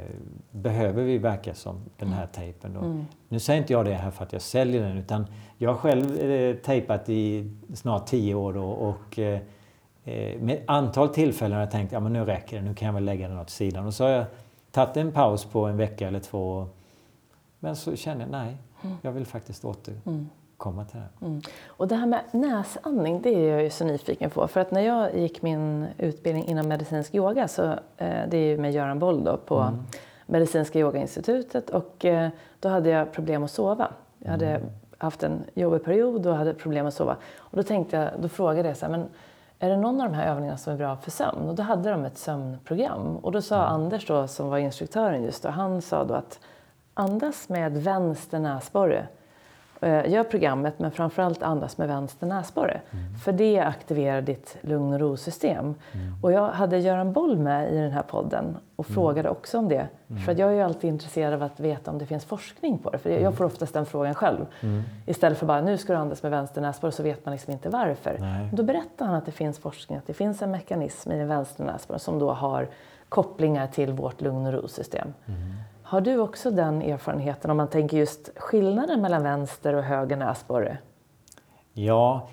behöver 0.51 1.03
vi 1.03 1.17
verka 1.17 1.53
som 1.53 1.81
den 1.97 2.13
här 2.13 2.27
tejpen. 2.27 2.73
Då. 2.73 2.79
Mm. 2.79 3.05
Nu 3.29 3.39
säger 3.39 3.61
inte 3.61 3.73
jag 3.73 3.85
det 3.85 3.93
här 3.93 4.11
för 4.11 4.23
att 4.23 4.33
jag 4.33 4.41
säljer 4.41 4.81
den 4.81 4.97
utan 4.97 5.25
jag 5.61 5.69
har 5.69 5.77
själv 5.77 6.19
eh, 6.19 6.55
tejpat 6.55 7.09
i 7.09 7.51
snart 7.73 8.05
tio 8.07 8.35
år 8.35 8.53
då 8.53 8.63
och 8.63 9.19
eh, 9.19 9.39
eh, 10.03 10.39
med 10.39 10.55
ett 10.55 10.63
antal 10.65 11.09
tillfällen 11.09 11.53
har 11.53 11.59
jag 11.59 11.71
tänkt 11.71 11.93
att 11.93 12.03
ja, 12.03 12.09
nu 12.09 12.25
räcker 12.25 12.57
det, 12.57 12.63
nu 12.63 12.73
kan 12.73 12.85
jag 12.85 12.93
väl 12.93 13.03
lägga 13.03 13.27
den 13.27 13.39
åt 13.39 13.49
sidan. 13.49 13.85
Och 13.85 13.93
så 13.93 14.03
har 14.03 14.11
jag 14.11 14.25
tagit 14.71 14.97
en 14.97 15.11
paus 15.11 15.45
på 15.45 15.65
en 15.65 15.77
vecka 15.77 16.07
eller 16.07 16.19
två. 16.19 16.67
Men 17.59 17.75
så 17.75 17.95
kände 17.95 18.23
jag 18.23 18.31
nej, 18.31 18.57
jag 19.01 19.11
vill 19.11 19.25
faktiskt 19.25 19.65
återkomma 19.65 20.85
till 20.85 20.99
det. 20.99 21.25
Mm. 21.25 21.41
Och 21.67 21.87
det 21.87 21.95
här 21.95 22.05
med 22.07 22.21
näsandning, 22.31 23.21
det 23.21 23.29
är 23.29 23.51
jag 23.51 23.63
ju 23.63 23.69
så 23.69 23.85
nyfiken 23.85 24.29
på. 24.29 24.47
För 24.47 24.59
att 24.59 24.71
när 24.71 24.81
jag 24.81 25.17
gick 25.17 25.41
min 25.41 25.87
utbildning 25.97 26.45
inom 26.45 26.67
medicinsk 26.67 27.15
yoga, 27.15 27.47
så, 27.47 27.63
eh, 27.97 28.21
det 28.29 28.37
är 28.37 28.45
ju 28.45 28.57
med 28.57 28.71
Göran 28.71 28.99
Boll 28.99 29.23
då, 29.23 29.37
på 29.37 29.59
Mm. 29.59 29.83
Medicinska 30.25 30.79
yogainstitutet. 30.79 31.69
Och 31.69 32.05
eh, 32.05 32.29
då 32.59 32.69
hade 32.69 32.89
jag 32.89 33.11
problem 33.11 33.43
att 33.43 33.51
sova. 33.51 33.91
Jag 34.19 34.31
hade 34.31 34.47
Mm. 34.49 34.69
Haft 35.01 35.23
en 35.23 35.43
jobbig 35.53 35.83
period 35.83 36.27
och 36.27 36.35
hade 36.35 36.53
problem 36.53 36.85
att 36.85 36.93
sova. 36.93 37.15
Och 37.37 37.57
då 37.57 37.63
tänkte 37.63 37.97
jag, 37.97 38.09
då 38.19 38.29
frågade 38.29 38.67
jag 38.67 38.77
så 38.77 38.85
här, 38.85 38.91
men 38.91 39.09
är 39.59 39.69
det 39.69 39.77
någon 39.77 40.01
av 40.01 40.09
de 40.09 40.15
här 40.15 40.27
övningarna 40.27 40.57
som 40.57 40.73
är 40.73 40.77
bra 40.77 40.97
för 40.97 41.11
sömn? 41.11 41.49
Och 41.49 41.55
då 41.55 41.63
hade 41.63 41.89
de 41.89 42.05
ett 42.05 42.17
sömnprogram. 42.17 43.17
Och 43.17 43.31
då 43.31 43.41
sa 43.41 43.55
mm. 43.55 43.67
Anders 43.67 44.07
då, 44.07 44.27
som 44.27 44.49
var 44.49 44.57
instruktören 44.57 45.23
just 45.23 45.43
då, 45.43 45.49
han 45.49 45.81
sa 45.81 46.03
då 46.03 46.13
att 46.13 46.39
andas 46.93 47.49
med 47.49 47.77
vänster 47.77 48.39
näsborre 48.39 49.07
gör 49.87 50.23
programmet 50.23 50.79
men 50.79 50.91
framförallt 50.91 51.43
andas 51.43 51.77
med 51.77 51.87
vänster 51.87 52.27
näsborre. 52.27 52.81
Mm. 52.91 53.15
För 53.15 53.31
det 53.31 53.59
aktiverar 53.59 54.21
ditt 54.21 54.57
lugn 54.61 54.93
och 54.93 54.99
ro-system. 54.99 55.59
Mm. 55.59 55.75
Och 56.21 56.31
jag 56.31 56.47
hade 56.47 56.77
Göran 56.77 57.13
Boll 57.13 57.37
med 57.37 57.73
i 57.73 57.77
den 57.77 57.91
här 57.91 58.01
podden 58.01 58.57
och 58.75 58.85
mm. 58.89 58.95
frågade 58.95 59.29
också 59.29 59.57
om 59.57 59.69
det. 59.69 59.87
Mm. 60.09 60.21
För 60.21 60.39
jag 60.39 60.49
är 60.49 60.53
ju 60.53 60.61
alltid 60.61 60.89
intresserad 60.89 61.33
av 61.33 61.43
att 61.43 61.59
veta 61.59 61.91
om 61.91 61.97
det 61.97 62.05
finns 62.05 62.25
forskning 62.25 62.77
på 62.77 62.89
det. 62.89 62.97
För 62.97 63.09
jag 63.09 63.19
mm. 63.19 63.33
får 63.33 63.45
oftast 63.45 63.73
den 63.73 63.85
frågan 63.85 64.15
själv. 64.15 64.45
Mm. 64.61 64.83
Istället 65.05 65.37
för 65.37 65.45
bara 65.45 65.61
nu 65.61 65.77
ska 65.77 65.93
du 65.93 65.99
andas 65.99 66.23
med 66.23 66.31
vänster 66.31 66.61
näsborre 66.61 66.91
så 66.91 67.03
vet 67.03 67.25
man 67.25 67.31
liksom 67.31 67.53
inte 67.53 67.69
varför. 67.69 68.17
Nej. 68.19 68.49
Då 68.53 68.63
berättar 68.63 69.05
han 69.05 69.15
att 69.15 69.25
det 69.25 69.31
finns 69.31 69.59
forskning, 69.59 69.97
att 69.97 70.07
det 70.07 70.13
finns 70.13 70.41
en 70.41 70.51
mekanism 70.51 71.11
i 71.11 71.17
den 71.17 71.27
vänstra 71.27 71.65
näsborren 71.65 71.99
som 71.99 72.19
då 72.19 72.31
har 72.31 72.67
kopplingar 73.09 73.67
till 73.67 73.91
vårt 73.93 74.21
lugn 74.21 74.45
och 74.45 74.53
ro-system. 74.53 75.13
Har 75.91 76.01
du 76.01 76.17
också 76.17 76.51
den 76.51 76.81
erfarenheten 76.81 77.51
om 77.51 77.57
man 77.57 77.67
tänker 77.67 77.97
just 77.97 78.29
skillnaden 78.35 79.01
mellan 79.01 79.23
vänster 79.23 79.73
och 79.73 79.83
höger 79.83 80.17
näsborre? 80.17 80.77
Ja, 81.73 82.27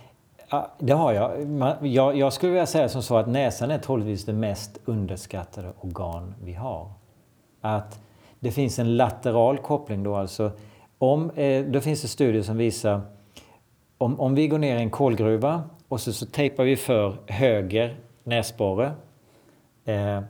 det 0.79 0.93
har 0.93 1.13
jag. 1.13 2.17
Jag, 2.17 2.33
skulle 2.33 2.53
vilja 2.53 2.67
säga 2.67 2.89
som 2.89 3.03
så 3.03 3.17
att 3.17 3.29
näsan 3.29 3.71
är 3.71 3.79
troligtvis 3.79 4.25
det 4.25 4.33
mest 4.33 4.79
underskattade 4.85 5.73
organ 5.81 6.35
vi 6.43 6.53
har. 6.53 6.91
Att 7.61 8.01
det 8.41 8.51
finns 8.51 8.79
en 8.79 8.97
lateral 8.97 9.59
koppling 9.59 10.03
då 10.03 10.17
alltså. 10.17 10.51
Om, 10.99 11.31
eh, 11.31 11.65
då 11.65 11.81
finns 11.81 12.03
det 12.03 12.09
studier 12.09 12.43
som 12.43 12.57
visar 12.57 13.01
om, 13.99 14.21
om 14.21 14.35
vi 14.35 14.49
går 14.49 14.59
ner 14.59 14.77
i 14.77 14.83
en 14.83 14.91
kolgruva 14.91 15.63
och 15.89 16.01
så, 16.01 16.13
så 16.13 16.27
tejpar 16.27 16.65
vi 16.65 16.77
för 16.77 17.17
höger 17.27 17.97
näsborre 18.25 18.93
eh, 19.85 20.21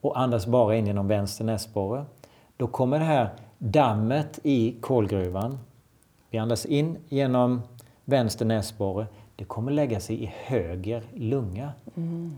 och 0.00 0.20
andas 0.20 0.46
bara 0.46 0.76
in 0.76 0.86
genom 0.86 1.08
vänster 1.08 1.44
näsborre 1.44 2.04
då 2.60 2.66
kommer 2.66 2.98
det 2.98 3.04
här 3.04 3.30
dammet 3.58 4.38
i 4.42 4.76
kolgruvan, 4.80 5.58
vi 6.30 6.38
andas 6.38 6.66
in 6.66 6.98
genom 7.08 7.62
vänster 8.04 8.44
näsborre, 8.44 9.06
det 9.36 9.44
kommer 9.44 9.72
lägga 9.72 10.00
sig 10.00 10.22
i 10.22 10.32
höger 10.44 11.02
lunga. 11.14 11.72
Mm. 11.96 12.32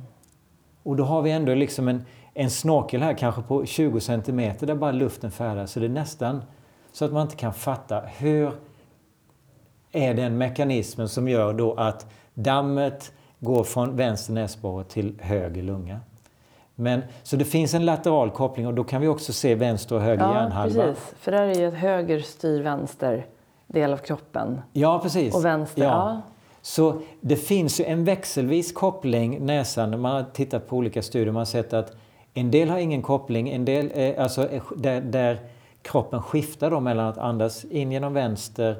Och 0.83 0.97
då 0.97 1.05
har 1.05 1.23
vi 1.23 1.31
ändå 1.31 1.55
liksom 1.55 1.89
en, 1.89 2.05
en 2.35 2.51
snorkel 2.51 3.03
här, 3.03 3.15
kanske 3.15 3.43
på 3.43 3.67
20 3.67 4.01
cm, 4.01 4.53
där 4.61 4.75
bara 4.75 4.93
luften 4.93 5.31
färdas. 5.31 5.73
Så 5.73 5.81
det 5.81 5.87
är 5.87 5.91
nästan 5.91 6.43
så 6.93 7.05
att 7.05 7.13
man 7.13 7.23
inte 7.23 7.37
kan 7.37 7.55
fatta 7.55 8.01
hur 8.01 8.53
är 9.93 10.15
den 10.15 10.39
mekanismen 10.39 11.09
som 11.09 11.29
gör 11.29 11.55
då 11.55 11.75
att 11.75 12.07
dammet 12.35 13.13
går 13.41 13.65
från 13.65 13.97
vänster 13.97 14.33
näsborre 14.33 14.85
till 14.85 15.19
höger 15.21 15.63
lunga. 15.63 16.01
Men, 16.75 17.03
så 17.23 17.37
det 17.37 17.45
finns 17.45 17.75
en 17.75 17.85
lateral 17.85 18.31
koppling 18.31 18.67
och 18.67 18.75
då 18.75 18.85
kan 18.85 19.01
vi 19.01 19.09
också 19.09 19.33
se 19.33 19.55
vänster 19.55 19.97
och 19.97 20.03
höger 20.03 20.25
ja, 20.25 20.35
hjärnhalva. 20.35 20.83
Precis, 20.83 21.15
för 21.19 21.33
där 21.33 21.43
är 21.43 21.61
ju 21.61 21.71
höger 21.71 22.21
styr 22.21 22.63
vänster 22.63 23.27
del 23.67 23.93
av 23.93 23.97
kroppen. 23.97 24.61
Ja, 24.73 25.01
precis. 25.03 25.35
Och 25.35 25.45
vänster, 25.45 25.83
ja. 25.83 25.89
ja. 25.89 26.23
Så 26.63 27.01
det 27.21 27.37
finns 27.37 27.81
ju 27.81 27.85
en 27.85 28.05
växelvis 28.05 28.73
koppling 28.73 29.47
näsan. 29.47 30.01
Man 30.01 30.13
har 30.13 30.25
tittat 30.33 30.69
på 30.69 30.77
olika 30.77 31.03
studier 31.03 31.33
man 31.33 31.41
har 31.41 31.45
sett 31.45 31.73
att 31.73 31.97
en 32.35 32.51
del 32.51 32.71
har 32.71 32.79
ingen 32.79 33.03
koppling, 33.03 33.49
en 33.49 33.65
del, 33.65 34.15
alltså 34.19 34.49
där, 34.77 35.01
där 35.01 35.41
kroppen 35.83 36.23
skiftar 36.23 36.71
då 36.71 36.81
mellan 36.81 37.07
att 37.07 37.19
andas 37.19 37.65
in 37.65 37.93
genom 37.93 38.15
vänster 38.15 38.77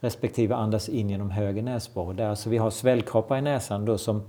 respektive 0.00 0.54
andas 0.54 0.88
in 0.88 1.10
genom 1.10 1.30
höger 1.30 1.62
näsborre. 1.62 2.14
Där 2.14 2.28
alltså 2.28 2.50
vi 2.50 2.58
har 2.58 2.70
svällkroppar 2.70 3.38
i 3.38 3.42
näsan 3.42 3.84
då 3.84 3.98
som 3.98 4.22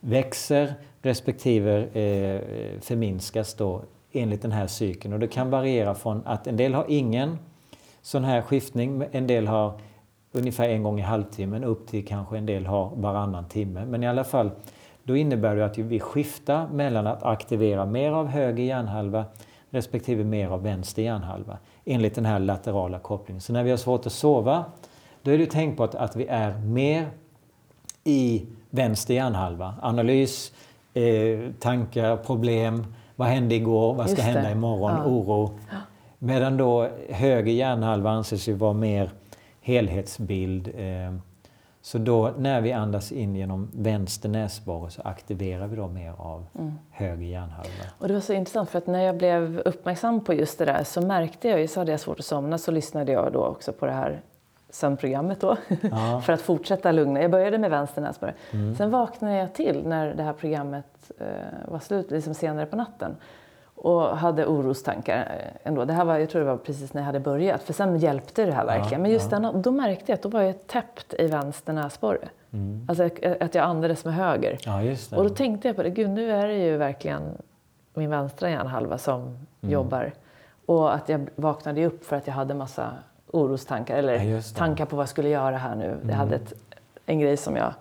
växer 0.00 0.74
respektive 1.02 1.78
eh, 1.78 2.40
förminskas 2.80 3.54
då 3.54 3.82
enligt 4.12 4.42
den 4.42 4.52
här 4.52 4.66
cykeln. 4.66 5.14
Och 5.14 5.20
det 5.20 5.28
kan 5.28 5.50
variera 5.50 5.94
från 5.94 6.22
att 6.26 6.46
en 6.46 6.56
del 6.56 6.74
har 6.74 6.84
ingen 6.88 7.38
sån 8.02 8.24
här 8.24 8.42
skiftning, 8.42 9.04
en 9.12 9.26
del 9.26 9.46
har 9.46 9.80
ungefär 10.32 10.68
en 10.68 10.82
gång 10.82 10.98
i 10.98 11.02
halvtimmen 11.02 11.64
upp 11.64 11.86
till 11.86 12.06
kanske 12.06 12.38
en 12.38 12.46
del 12.46 12.66
har 12.66 12.90
varannan 12.96 13.48
timme. 13.48 13.84
Men 13.84 14.02
i 14.02 14.08
alla 14.08 14.24
fall, 14.24 14.50
då 15.02 15.16
innebär 15.16 15.56
det 15.56 15.64
att 15.64 15.78
vi 15.78 16.00
skiftar 16.00 16.68
mellan 16.68 17.06
att 17.06 17.22
aktivera 17.22 17.86
mer 17.86 18.10
av 18.10 18.26
höger 18.26 18.64
hjärnhalva 18.64 19.24
respektive 19.70 20.24
mer 20.24 20.48
av 20.48 20.62
vänster 20.62 21.02
hjärnhalva 21.02 21.58
enligt 21.84 22.14
den 22.14 22.24
här 22.24 22.38
laterala 22.38 22.98
kopplingen. 22.98 23.40
Så 23.40 23.52
när 23.52 23.64
vi 23.64 23.70
har 23.70 23.76
svårt 23.76 24.06
att 24.06 24.12
sova, 24.12 24.64
då 25.22 25.30
är 25.30 25.38
det 25.38 25.46
tänkbart 25.46 25.94
att 25.94 26.16
vi 26.16 26.26
är 26.26 26.58
mer 26.58 27.10
i 28.04 28.46
vänster 28.70 29.14
hjärnhalva. 29.14 29.74
Analys, 29.82 30.52
eh, 30.94 31.52
tankar, 31.58 32.16
problem, 32.16 32.86
vad 33.16 33.28
hände 33.28 33.54
igår, 33.54 33.94
vad 33.94 34.10
ska 34.10 34.22
hända 34.22 34.50
imorgon, 34.50 34.92
ja. 34.92 35.04
oro. 35.04 35.58
Medan 36.18 36.56
då 36.56 36.88
höger 37.10 37.52
hjärnhalva 37.52 38.10
anses 38.10 38.48
ju 38.48 38.52
vara 38.52 38.72
mer 38.72 39.10
helhetsbild. 39.60 40.68
Eh, 40.68 41.14
så 41.82 41.98
då 41.98 42.34
när 42.38 42.60
vi 42.60 42.72
andas 42.72 43.12
in 43.12 43.36
genom 43.36 43.70
vänster 43.74 44.28
näsborre 44.28 44.90
så 44.90 45.02
aktiverar 45.02 45.66
vi 45.66 45.76
då 45.76 45.88
mer 45.88 46.14
av 46.18 46.46
mm. 46.58 46.72
höger 46.90 47.26
hjärnhalva. 47.26 47.84
Och 47.98 48.08
det 48.08 48.14
var 48.14 48.20
så 48.20 48.32
intressant 48.32 48.70
för 48.70 48.78
att 48.78 48.86
när 48.86 49.02
jag 49.02 49.16
blev 49.16 49.58
uppmärksam 49.58 50.24
på 50.24 50.34
just 50.34 50.58
det 50.58 50.64
där 50.64 50.84
så 50.84 51.00
märkte 51.00 51.48
jag 51.48 51.60
ju, 51.60 51.68
så 51.68 51.80
hade 51.80 51.90
jag 51.90 52.00
svårt 52.00 52.18
att 52.18 52.24
somna, 52.24 52.58
så 52.58 52.70
lyssnade 52.70 53.12
jag 53.12 53.32
då 53.32 53.44
också 53.44 53.72
på 53.72 53.86
det 53.86 53.92
här 53.92 54.22
sömnprogrammet 54.70 55.40
då 55.40 55.56
ja. 55.90 56.22
för 56.26 56.32
att 56.32 56.40
fortsätta 56.40 56.92
lugna. 56.92 57.22
Jag 57.22 57.30
började 57.30 57.58
med 57.58 57.70
vänster 57.70 58.02
näsborre. 58.02 58.34
Mm. 58.50 58.76
Sen 58.76 58.90
vaknade 58.90 59.36
jag 59.36 59.54
till 59.54 59.82
när 59.86 60.14
det 60.14 60.22
här 60.22 60.32
programmet 60.32 61.10
eh, 61.18 61.26
var 61.68 61.78
slut, 61.78 62.10
liksom 62.10 62.34
senare 62.34 62.66
på 62.66 62.76
natten 62.76 63.16
och 63.82 64.18
hade 64.18 64.46
orostankar 64.46 65.18
eh, 65.18 65.68
ändå. 65.68 65.84
Det 65.84 65.92
här 65.92 66.04
var, 66.04 66.18
jag 66.18 66.30
tror 66.30 66.40
det 66.40 66.46
var 66.46 66.56
precis 66.56 66.94
när 66.94 67.00
jag 67.00 67.06
hade 67.06 67.20
börjat, 67.20 67.62
för 67.62 67.72
sen 67.72 67.98
hjälpte 67.98 68.44
det 68.44 68.52
här 68.52 68.66
verkligen. 68.66 68.92
Ja, 68.92 68.98
Men 68.98 69.10
just 69.10 69.32
ja. 69.32 69.38
den, 69.38 69.62
då 69.62 69.70
märkte 69.70 70.12
jag 70.12 70.14
att 70.14 70.22
då 70.22 70.28
var 70.28 70.42
jag 70.42 70.66
täppt 70.66 71.14
i 71.18 71.26
vänster 71.26 71.72
näsborre. 71.72 72.28
Mm. 72.52 72.86
Alltså 72.88 73.04
att 73.40 73.54
jag 73.54 73.64
andades 73.64 74.04
med 74.04 74.14
höger. 74.14 74.58
Ja, 74.64 74.82
och 75.16 75.24
då 75.24 75.30
tänkte 75.30 75.68
jag 75.68 75.76
på 75.76 75.82
det, 75.82 75.90
gud 75.90 76.10
nu 76.10 76.30
är 76.32 76.46
det 76.46 76.58
ju 76.58 76.76
verkligen 76.76 77.22
min 77.94 78.10
vänstra 78.10 78.50
hjärnhalva 78.50 78.98
som 78.98 79.20
mm. 79.20 79.38
jobbar. 79.60 80.12
Och 80.66 80.94
att 80.94 81.08
jag 81.08 81.28
vaknade 81.36 81.86
upp 81.86 82.04
för 82.04 82.16
att 82.16 82.26
jag 82.26 82.34
hade 82.34 82.54
massa 82.54 82.92
orostankar 83.32 83.96
eller 83.96 84.14
ja, 84.14 84.42
tankar 84.56 84.86
på 84.86 84.96
vad 84.96 85.02
jag 85.02 85.08
skulle 85.08 85.28
göra 85.28 85.56
här 85.56 85.76
nu. 85.76 85.86
Mm. 85.86 86.08
Jag 86.08 86.16
hade 86.16 86.36
ett, 86.36 86.52
en 87.06 87.20
grej 87.20 87.36
som 87.36 87.56
jag 87.56 87.74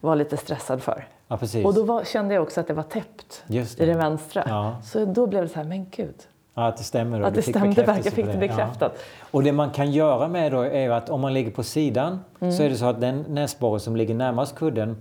var 0.00 0.16
lite 0.16 0.36
stressad 0.36 0.82
för. 0.82 1.06
Ja, 1.28 1.38
och 1.64 1.74
då 1.74 1.82
var, 1.82 2.04
kände 2.04 2.34
jag 2.34 2.42
också 2.42 2.60
att 2.60 2.66
det 2.66 2.74
var 2.74 2.82
täppt 2.82 3.42
det. 3.46 3.80
i 3.80 3.86
den 3.86 3.98
vänstra. 3.98 4.44
Ja. 4.48 4.76
Så 4.84 5.04
då 5.04 5.26
blev 5.26 5.42
det 5.42 5.48
så 5.48 5.54
här, 5.54 5.64
men 5.64 5.86
gud. 5.90 6.14
Ja, 6.54 6.66
att 6.66 6.76
det 6.76 6.84
stämmer. 6.84 7.20
Att 7.20 7.34
det 7.34 7.42
stämde, 7.42 7.82
jag 7.82 8.04
fick 8.04 8.26
det 8.26 8.38
bekräftat. 8.38 9.04
Och 9.30 9.42
det 9.42 9.52
man 9.52 9.70
kan 9.70 9.90
göra 9.90 10.28
med 10.28 10.52
då 10.52 10.60
är 10.60 10.90
att 10.90 11.10
om 11.10 11.20
man 11.20 11.34
ligger 11.34 11.50
på 11.50 11.62
sidan 11.62 12.20
mm. 12.40 12.52
så 12.52 12.62
är 12.62 12.70
det 12.70 12.76
så 12.76 12.84
att 12.84 13.00
den 13.00 13.24
näsborre 13.28 13.80
som 13.80 13.96
ligger 13.96 14.14
närmast 14.14 14.54
kudden, 14.54 14.96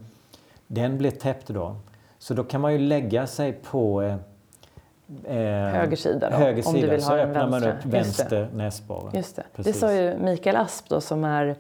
den 0.68 0.97
blir 0.97 1.12
täppt 1.12 1.47
då. 1.47 1.76
Så 2.20 2.34
då 2.34 2.43
kan 2.43 2.62
man 2.62 2.74
ju 2.74 2.80
lägga 2.80 3.28
sig 3.28 3.54
på 3.54 4.18
eh, 5.26 5.36
höger 5.36 5.97
sida, 5.97 6.30
då, 6.30 6.36
höger 6.36 6.68
om 6.68 6.74
du 6.74 6.88
vill 6.88 7.01
så 7.01 7.10
ha 7.10 7.18
öppnar 7.18 7.47
man 7.47 7.64
upp 7.64 7.86
vänster 7.86 8.47
näsborre. 8.53 9.18
Just 9.18 9.36
det. 9.36 9.43
det 9.55 9.74
sa 9.74 9.93
ju 9.93 10.18
Mikael 10.18 10.55
Asp 10.55 10.89
då, 10.89 11.01
som 11.01 11.24
är 11.24 11.55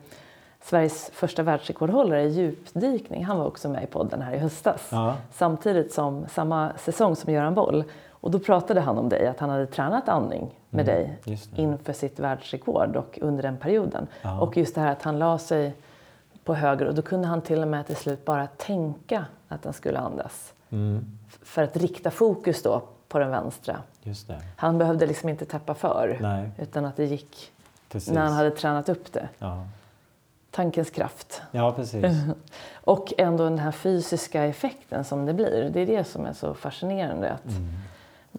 Sveriges 0.61 1.09
första 1.13 1.43
världsrekordhållare 1.43 2.23
i 2.23 2.29
djupdykning. 2.29 3.25
Han 3.25 3.37
var 3.37 3.45
också 3.45 3.69
med 3.69 3.83
i 3.83 3.87
podden 3.87 4.21
här 4.21 4.33
i 4.33 4.37
höstas. 4.37 4.87
Ja. 4.91 5.15
Samtidigt 5.31 5.93
som 5.93 6.25
samma 6.29 6.71
säsong 6.77 7.15
som 7.15 7.33
Göran 7.33 7.53
Boll. 7.53 7.83
Och 8.09 8.31
då 8.31 8.39
pratade 8.39 8.81
han 8.81 8.97
om 8.97 9.09
dig, 9.09 9.27
att 9.27 9.39
han 9.39 9.49
hade 9.49 9.65
tränat 9.65 10.09
andning 10.09 10.55
med 10.69 10.89
mm, 10.89 10.95
dig 10.95 11.19
inför 11.55 11.93
sitt 11.93 12.19
världsrekord 12.19 12.95
och 12.95 13.19
under 13.21 13.43
den 13.43 13.57
perioden. 13.57 14.07
Ja. 14.21 14.39
Och 14.41 14.57
just 14.57 14.75
det 14.75 14.81
här 14.81 14.91
att 14.91 15.03
han 15.03 15.19
la 15.19 15.37
sig 15.37 15.73
på 16.43 16.53
höger 16.53 16.85
och 16.85 16.95
då 16.95 17.01
kunde 17.01 17.27
han 17.27 17.41
till 17.41 17.61
och 17.61 17.67
med 17.67 17.87
till 17.87 17.95
slut 17.95 18.25
bara 18.25 18.47
tänka 18.47 19.25
att 19.47 19.63
han 19.63 19.73
skulle 19.73 19.99
andas. 19.99 20.53
Mm. 20.69 21.05
För 21.41 21.63
att 21.63 21.77
rikta 21.77 22.11
fokus 22.11 22.63
då 22.63 22.81
på 23.09 23.19
den 23.19 23.29
vänstra. 23.31 23.77
Han 24.55 24.77
behövde 24.77 25.05
liksom 25.05 25.29
inte 25.29 25.45
tappa 25.45 25.73
för, 25.73 26.17
Nej. 26.21 26.49
utan 26.57 26.85
att 26.85 26.97
det 26.97 27.05
gick 27.05 27.51
precis. 27.89 28.13
när 28.13 28.21
han 28.21 28.33
hade 28.33 28.51
tränat 28.51 28.89
upp 28.89 29.13
det. 29.13 29.29
Ja. 29.39 29.65
Tankens 30.51 30.89
kraft. 30.89 31.41
Ja, 31.51 31.71
precis. 31.71 32.05
och 32.73 33.13
ändå 33.17 33.43
den 33.43 33.59
här 33.59 33.71
fysiska 33.71 34.43
effekten 34.43 35.03
som 35.03 35.25
det 35.25 35.33
blir. 35.33 35.69
Det 35.73 35.79
är 35.79 35.85
det 35.85 36.03
som 36.03 36.25
är 36.25 36.33
så 36.33 36.53
fascinerande. 36.53 37.31
Att, 37.31 37.51
mm. 37.51 37.73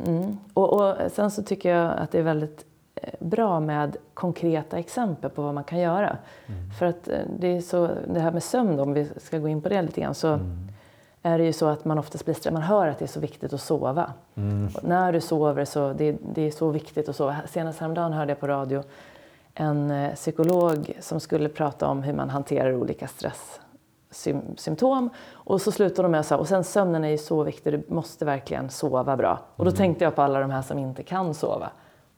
Mm. 0.06 0.38
Och, 0.54 0.72
och, 0.72 0.96
sen 1.12 1.30
så 1.30 1.42
tycker 1.42 1.76
jag 1.76 1.98
att 1.98 2.10
det 2.10 2.18
är 2.18 2.22
väldigt 2.22 2.64
eh, 2.94 3.14
bra 3.20 3.60
med 3.60 3.96
konkreta 4.14 4.78
exempel 4.78 5.30
på 5.30 5.42
vad 5.42 5.54
man 5.54 5.64
kan 5.64 5.78
göra. 5.78 6.16
Mm. 6.46 6.70
För 6.78 6.86
att 6.86 7.08
eh, 7.08 7.18
det 7.38 7.46
är 7.46 7.60
så, 7.60 7.90
det 8.08 8.20
här 8.20 8.30
med 8.30 8.42
sömn, 8.42 8.80
om 8.80 8.92
vi 8.92 9.08
ska 9.16 9.38
gå 9.38 9.48
in 9.48 9.62
på 9.62 9.68
det 9.68 9.82
lite 9.82 10.00
grann, 10.00 10.14
så 10.14 10.28
mm 10.28 10.70
är 11.22 11.38
det 11.38 11.44
ju 11.44 11.52
så 11.52 11.66
att 11.66 11.84
man 11.84 11.98
oftast 11.98 12.24
blir 12.24 12.34
stressad. 12.34 12.52
Man 12.52 12.62
hör 12.62 12.88
att 12.88 12.98
det 12.98 13.04
är 13.04 13.06
så 13.06 13.20
viktigt 13.20 13.52
att 13.52 13.60
sova. 13.60 14.12
Mm. 14.34 14.68
när 14.82 15.12
du 15.12 15.20
sover 15.20 15.64
så 15.64 15.92
det, 15.92 16.16
det 16.34 16.42
är 16.42 16.50
så 16.50 16.70
viktigt 16.70 17.08
att 17.08 17.16
sova. 17.16 17.36
Senast 17.48 17.80
häromdagen 17.80 18.12
hörde 18.12 18.30
jag 18.30 18.40
på 18.40 18.46
radio 18.46 18.82
en 19.54 19.90
eh, 19.90 20.14
psykolog 20.14 20.92
som 21.00 21.20
skulle 21.20 21.48
prata 21.48 21.88
om 21.88 22.02
hur 22.02 22.12
man 22.12 22.30
hanterar 22.30 22.74
olika 22.74 23.08
stress 23.08 23.60
sym 24.10 24.56
symptom. 24.56 25.10
Och 25.32 25.60
så 25.60 25.72
slutar 25.72 26.02
de 26.02 26.12
med 26.12 26.20
att 26.20 26.32
och 26.32 26.48
sen 26.48 26.64
sömnen 26.64 27.04
är 27.04 27.08
ju 27.08 27.18
så 27.18 27.42
viktig, 27.42 27.72
du 27.72 27.82
måste 27.88 28.24
verkligen 28.24 28.70
sova 28.70 29.16
bra. 29.16 29.38
Och 29.56 29.64
då 29.64 29.70
mm. 29.70 29.76
tänkte 29.76 30.04
jag 30.04 30.14
på 30.14 30.22
alla 30.22 30.40
de 30.40 30.50
här 30.50 30.62
som 30.62 30.78
inte 30.78 31.02
kan 31.02 31.34
sova. 31.34 31.70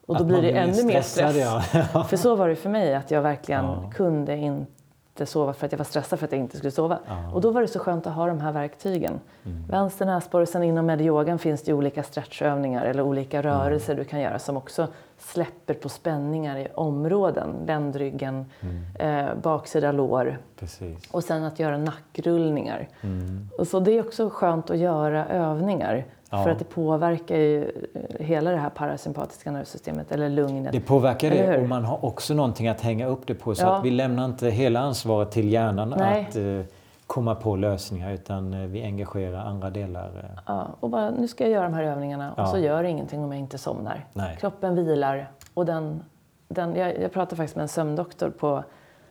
Och 0.06 0.16
då 0.16 0.22
att 0.22 0.28
blir 0.28 0.42
det 0.42 0.50
ännu 0.50 0.84
mer 0.84 1.02
stress. 1.02 1.36
Ja. 1.36 2.04
för 2.08 2.16
så 2.16 2.34
var 2.34 2.48
det 2.48 2.56
för 2.56 2.70
mig, 2.70 2.94
att 2.94 3.10
jag 3.10 3.22
verkligen 3.22 3.64
ja. 3.64 3.90
kunde 3.94 4.36
inte 4.36 4.72
inte 5.12 5.26
sova 5.26 5.52
för 5.52 5.66
att 5.66 5.72
jag 5.72 5.78
var 5.78 5.84
stressad 5.84 6.18
för 6.18 6.26
att 6.26 6.32
jag 6.32 6.40
inte 6.40 6.56
skulle 6.56 6.70
sova. 6.70 6.98
Ja. 7.06 7.32
Och 7.32 7.40
då 7.40 7.50
var 7.50 7.60
det 7.60 7.68
så 7.68 7.78
skönt 7.78 8.06
att 8.06 8.14
ha 8.14 8.26
de 8.26 8.40
här 8.40 8.52
verktygen. 8.52 9.20
Mm. 9.44 9.66
Vänster 9.68 10.06
näsborre, 10.06 10.46
sen 10.46 10.62
inom 10.62 10.86
medyogan 10.86 11.38
finns 11.38 11.62
det 11.62 11.72
olika 11.72 12.02
stretchövningar 12.02 12.84
eller 12.84 13.02
olika 13.02 13.42
rörelser 13.42 13.92
mm. 13.92 14.04
du 14.04 14.10
kan 14.10 14.20
göra 14.20 14.38
som 14.38 14.56
också 14.56 14.88
släpper 15.18 15.74
på 15.74 15.88
spänningar 15.88 16.58
i 16.58 16.68
områden. 16.74 17.54
Ländryggen, 17.66 18.46
mm. 18.60 19.28
eh, 19.28 19.34
baksida 19.34 19.92
lår. 19.92 20.38
Precis. 20.58 21.10
Och 21.10 21.24
sen 21.24 21.44
att 21.44 21.58
göra 21.58 21.78
nackrullningar. 21.78 22.88
Mm. 23.00 23.48
Och 23.58 23.68
så 23.68 23.80
det 23.80 23.98
är 23.98 24.06
också 24.06 24.30
skönt 24.30 24.70
att 24.70 24.78
göra 24.78 25.26
övningar 25.26 26.04
Ja. 26.32 26.42
För 26.42 26.50
att 26.50 26.58
det 26.58 26.64
påverkar 26.64 27.36
ju 27.36 27.62
eh, 27.94 28.26
hela 28.26 28.50
det 28.50 28.56
här 28.56 28.70
parasympatiska 28.70 29.50
nervsystemet, 29.50 30.12
eller 30.12 30.28
lugnet. 30.28 30.72
Det 30.72 30.80
påverkar 30.80 31.30
det 31.30 31.58
och 31.58 31.68
man 31.68 31.84
har 31.84 32.04
också 32.04 32.34
någonting 32.34 32.68
att 32.68 32.80
hänga 32.80 33.06
upp 33.06 33.26
det 33.26 33.34
på. 33.34 33.54
Så 33.54 33.62
ja. 33.62 33.76
att 33.76 33.84
vi 33.84 33.90
lämnar 33.90 34.24
inte 34.24 34.48
hela 34.48 34.80
ansvaret 34.80 35.30
till 35.30 35.52
hjärnan 35.52 35.94
Nej. 35.98 36.26
att 36.28 36.36
uh, 36.36 36.62
komma 37.06 37.34
på 37.34 37.56
lösningar 37.56 38.12
utan 38.12 38.54
uh, 38.54 38.66
vi 38.66 38.82
engagerar 38.82 39.38
andra 39.38 39.70
delar. 39.70 40.08
Uh. 40.08 40.24
Ja, 40.46 40.66
och 40.80 40.90
bara 40.90 41.10
nu 41.10 41.28
ska 41.28 41.44
jag 41.44 41.52
göra 41.52 41.64
de 41.64 41.74
här 41.74 41.84
övningarna 41.84 42.34
ja. 42.36 42.42
och 42.42 42.48
så 42.48 42.58
gör 42.58 42.82
det 42.82 42.88
ingenting 42.88 43.24
om 43.24 43.32
jag 43.32 43.38
inte 43.38 43.58
somnar. 43.58 44.06
Nej. 44.12 44.36
Kroppen 44.40 44.74
vilar 44.74 45.30
och 45.54 45.66
den, 45.66 46.02
den, 46.48 46.76
jag, 46.76 47.00
jag 47.02 47.12
pratade 47.12 47.36
faktiskt 47.36 47.56
med 47.56 47.62
en 47.62 47.68
sömndoktor 47.68 48.30
på 48.30 48.64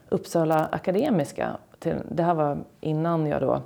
Uppsala 0.10 0.70
Akademiska. 0.72 1.50
Till, 1.80 1.96
det 2.12 2.24
här 2.24 2.34
var 2.34 2.58
innan 2.80 3.26
jag 3.26 3.42
då 3.42 3.62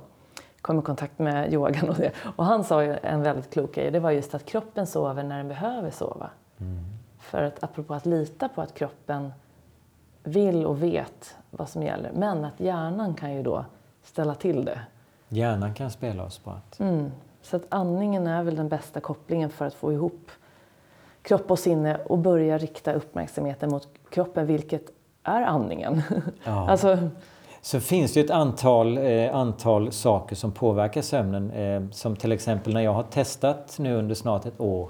kom 0.66 0.78
i 0.78 0.82
kontakt 0.82 1.18
med 1.18 1.52
yogan 1.52 1.88
och 1.88 1.96
det. 1.96 2.12
Och 2.36 2.44
han 2.44 2.64
sa 2.64 2.84
ju 2.84 2.96
en 3.02 3.22
väldigt 3.22 3.52
klok 3.52 3.74
grej, 3.74 3.90
det 3.90 4.00
var 4.00 4.10
just 4.10 4.34
att 4.34 4.44
kroppen 4.44 4.86
sover 4.86 5.22
när 5.22 5.36
den 5.36 5.48
behöver 5.48 5.90
sova. 5.90 6.30
Mm. 6.58 6.84
För 7.18 7.42
att 7.42 7.64
apropå 7.64 7.94
att 7.94 8.06
lita 8.06 8.48
på 8.48 8.62
att 8.62 8.74
kroppen 8.74 9.32
vill 10.24 10.66
och 10.66 10.82
vet 10.82 11.36
vad 11.50 11.68
som 11.68 11.82
gäller. 11.82 12.10
Men 12.12 12.44
att 12.44 12.60
hjärnan 12.60 13.14
kan 13.14 13.34
ju 13.34 13.42
då 13.42 13.64
ställa 14.02 14.34
till 14.34 14.64
det. 14.64 14.80
Hjärnan 15.28 15.74
kan 15.74 15.90
spela 15.90 16.24
oss 16.24 16.38
på 16.38 16.50
att... 16.50 16.80
Mm. 16.80 17.12
Så 17.42 17.56
att 17.56 17.66
andningen 17.68 18.26
är 18.26 18.42
väl 18.42 18.56
den 18.56 18.68
bästa 18.68 19.00
kopplingen 19.00 19.50
för 19.50 19.66
att 19.66 19.74
få 19.74 19.92
ihop 19.92 20.30
kropp 21.22 21.50
och 21.50 21.58
sinne 21.58 21.96
och 21.96 22.18
börja 22.18 22.58
rikta 22.58 22.92
uppmärksamheten 22.92 23.70
mot 23.70 23.88
kroppen, 24.10 24.46
vilket 24.46 24.90
är 25.22 25.42
andningen. 25.42 26.02
Ja. 26.44 26.70
alltså, 26.70 26.98
så 27.66 27.80
finns 27.80 28.12
det 28.12 28.20
ett 28.20 28.30
antal, 28.30 28.98
eh, 28.98 29.34
antal 29.36 29.92
saker 29.92 30.36
som 30.36 30.52
påverkar 30.52 31.02
sömnen. 31.02 31.50
Eh, 31.50 31.82
som 31.90 32.16
till 32.16 32.32
exempel 32.32 32.74
när 32.74 32.80
jag 32.80 32.92
har 32.92 33.02
testat 33.02 33.76
nu 33.78 33.96
under 33.96 34.14
snart 34.14 34.46
ett 34.46 34.60
år 34.60 34.88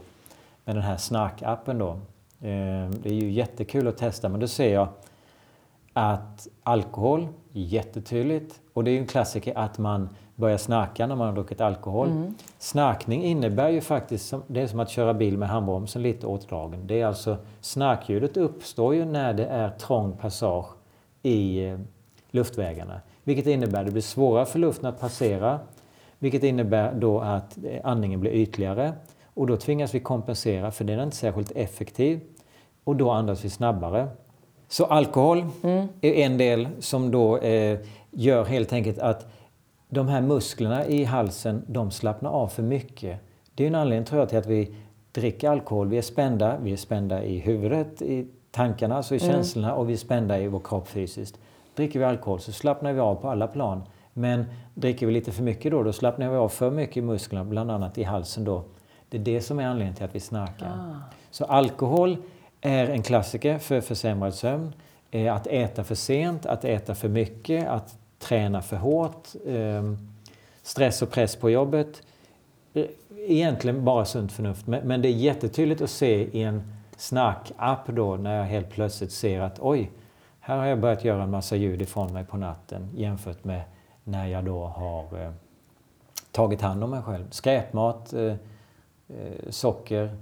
med 0.65 0.77
den 0.77 0.83
här 0.83 0.97
Snark-appen 0.97 1.79
då. 1.79 1.89
Eh, 2.49 2.91
det 2.91 3.09
är 3.09 3.13
ju 3.13 3.31
jättekul 3.31 3.89
att 3.89 3.97
testa 3.97 4.29
men 4.29 4.41
då 4.41 4.47
ser 4.47 4.75
jag 4.75 4.89
att 5.93 6.49
alkohol, 6.63 7.29
jättetydligt. 7.53 8.61
Och 8.73 8.85
det 8.85 8.91
är 8.91 8.93
ju 8.93 8.99
en 8.99 9.07
klassiker 9.07 9.59
att 9.59 9.79
man 9.79 10.09
börjar 10.35 10.59
snarka 10.59 11.07
när 11.07 11.17
man 11.17 11.27
har 11.27 11.35
druckit 11.35 11.61
alkohol. 11.61 12.09
Mm. 12.09 12.35
Snarkning 12.59 13.25
innebär 13.25 13.69
ju 13.69 13.81
faktiskt, 13.81 14.35
det 14.47 14.61
är 14.61 14.67
som 14.67 14.81
att 14.81 14.91
köra 14.91 15.15
bil 15.15 15.39
med 15.39 15.49
handbromsen 15.49 16.03
lite 16.03 16.27
åtdragen. 16.27 16.87
Det 16.87 17.01
är 17.01 17.07
alltså, 17.07 17.37
snarkljudet 17.61 18.37
uppstår 18.37 18.95
ju 18.95 19.05
när 19.05 19.35
det 19.35 19.47
är 19.47 19.71
trång 19.71 20.17
passage 20.17 20.67
i 21.23 21.77
luftvägarna. 22.31 23.01
Vilket 23.25 23.47
innebär 23.47 23.81
att 23.81 23.87
det 23.87 23.93
blir 23.93 24.03
svårare 24.03 24.47
för 24.47 24.59
luften 24.59 24.87
att 24.87 25.01
passera. 25.01 25.61
Vilket 26.19 26.43
innebär 26.43 26.95
då 26.95 27.21
att 27.21 27.59
andningen 27.85 28.21
blir 28.21 28.31
ytligare. 28.31 28.93
Och 29.35 29.47
då 29.47 29.57
tvingas 29.57 29.95
vi 29.95 30.01
kompensera 30.01 30.71
för 30.71 30.85
den 30.85 30.99
är 30.99 31.03
inte 31.03 31.17
särskilt 31.17 31.53
effektiv. 31.55 32.21
Och 32.85 32.97
då 32.97 33.11
andas 33.11 33.45
vi 33.45 33.51
snabbare. 33.51 34.09
Så 34.69 34.85
alkohol 34.85 35.45
mm. 35.63 35.89
är 36.01 36.13
en 36.13 36.39
del 36.39 36.69
som 36.79 37.11
då 37.11 37.39
eh, 37.39 37.79
gör 38.11 38.45
helt 38.45 38.73
enkelt 38.73 38.99
att 38.99 39.27
de 39.89 40.09
här 40.09 40.21
musklerna 40.21 40.87
i 40.87 41.05
halsen, 41.05 41.63
de 41.67 41.91
slappnar 41.91 42.31
av 42.31 42.49
för 42.49 42.63
mycket. 42.63 43.21
Det 43.55 43.65
är 43.65 43.69
en 43.69 43.75
anledning 43.75 44.07
tror 44.07 44.21
jag 44.21 44.29
till 44.29 44.39
att 44.39 44.47
vi 44.47 44.75
dricker 45.13 45.51
alkohol. 45.51 45.89
Vi 45.89 45.99
är 45.99 46.03
spända, 46.03 46.57
vi 46.63 46.73
är 46.73 46.77
spända 46.77 47.25
i 47.25 47.39
huvudet, 47.39 48.03
i 48.03 48.27
tankarna, 48.51 48.97
alltså 48.97 49.15
i 49.15 49.19
mm. 49.19 49.33
känslorna 49.33 49.75
och 49.75 49.89
vi 49.89 49.93
är 49.93 49.97
spända 49.97 50.41
i 50.41 50.49
vår 50.49 50.61
kropp 50.65 50.89
fysiskt. 50.89 51.39
Dricker 51.77 51.99
vi 51.99 52.05
alkohol 52.05 52.41
så 52.41 52.53
slappnar 52.53 52.93
vi 52.93 53.01
av 53.01 53.15
på 53.15 53.29
alla 53.29 53.47
plan. 53.47 53.83
Men 54.13 54.45
dricker 54.75 55.07
vi 55.07 55.13
lite 55.13 55.33
för 55.33 55.43
mycket 55.43 55.71
då, 55.71 55.83
då 55.83 55.93
slappnar 55.93 56.31
vi 56.31 56.37
av 56.37 56.49
för 56.49 56.71
mycket 56.71 56.97
i 56.97 57.03
musklerna, 57.03 57.45
bland 57.45 57.71
annat 57.71 57.99
i 57.99 58.03
halsen 58.03 58.45
då. 58.45 58.65
Det 59.09 59.17
är 59.17 59.23
det 59.23 59.41
som 59.41 59.59
är 59.59 59.67
anledningen 59.67 59.95
till 59.95 60.05
att 60.05 60.15
vi 60.15 60.21
snarkar. 60.21 60.67
Ah. 60.67 60.97
Så 61.31 61.45
alkohol 61.45 62.17
är 62.61 62.89
en 62.89 63.03
klassiker 63.03 63.59
för 63.59 63.81
försämrad 63.81 64.35
sömn. 64.35 64.73
Att 65.33 65.47
äta 65.47 65.85
för 65.85 65.95
sent, 65.95 66.47
att 66.47 66.65
äta 66.65 66.95
för 66.95 67.09
mycket, 67.09 67.69
att 67.69 67.99
träna 68.19 68.63
för 68.63 68.77
hårt, 68.77 69.29
ehm, 69.47 69.99
stress 70.63 71.03
och 71.03 71.11
press 71.11 71.37
på 71.37 71.51
jobbet. 71.51 72.03
Egentligen 73.17 73.85
bara 73.85 74.05
sunt 74.05 74.33
förnuft, 74.33 74.67
men 74.67 75.03
det 75.03 75.09
är 75.09 75.13
jättetydligt 75.13 75.81
att 75.81 75.91
se 75.91 76.23
i 76.23 76.43
en 76.43 76.63
snark-app 76.97 77.87
då 77.89 78.17
när 78.17 78.37
jag 78.39 78.45
helt 78.45 78.71
plötsligt 78.71 79.13
ser 79.13 79.41
att 79.41 79.59
oj, 79.61 79.91
här 80.47 80.57
har 80.57 80.67
jag 80.67 80.81
börjat 80.81 81.05
göra 81.05 81.23
en 81.23 81.31
massa 81.31 81.57
ljud 81.57 81.83
ifrån 81.83 82.13
mig 82.13 82.25
på 82.25 82.37
natten 82.37 82.89
jämfört 82.95 83.45
med 83.45 83.63
när 84.05 84.27
jag 84.27 84.45
då 84.45 84.65
har 84.65 85.23
eh, 85.23 85.33
tagit 86.33 86.61
hand 86.61 86.85
om 86.85 86.91
mig 86.91 87.03
själv. 87.03 87.31
Skräpmat, 87.31 88.13
eh, 88.13 88.25
eh, 89.09 89.51
socker, 89.51 90.17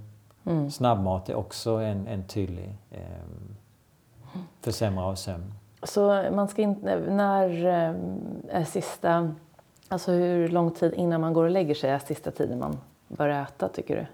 mm. 0.45 0.71
snabbmat 0.71 1.29
är 1.29 1.35
också 1.35 1.71
en, 1.71 2.07
en 2.07 2.23
tydlig 2.27 2.73
eh, 2.91 2.99
försämrare 4.61 5.05
av 5.05 5.15
sömn. 5.15 5.53
Så 5.83 6.23
man 6.31 6.47
ska 6.47 6.61
inte, 6.61 6.99
när 6.99 7.65
eh, 7.65 7.95
är 8.59 8.63
sista, 8.63 9.33
alltså 9.87 10.11
hur 10.11 10.47
lång 10.47 10.71
tid 10.71 10.93
innan 10.93 11.21
man 11.21 11.33
går 11.33 11.43
och 11.43 11.51
lägger 11.51 11.75
sig 11.75 11.89
är 11.89 11.99
sista 11.99 12.31
tiden 12.31 12.59
man 12.59 12.77
bör 13.07 13.29
äta 13.29 13.67
tycker 13.67 13.95
du? 13.95 14.05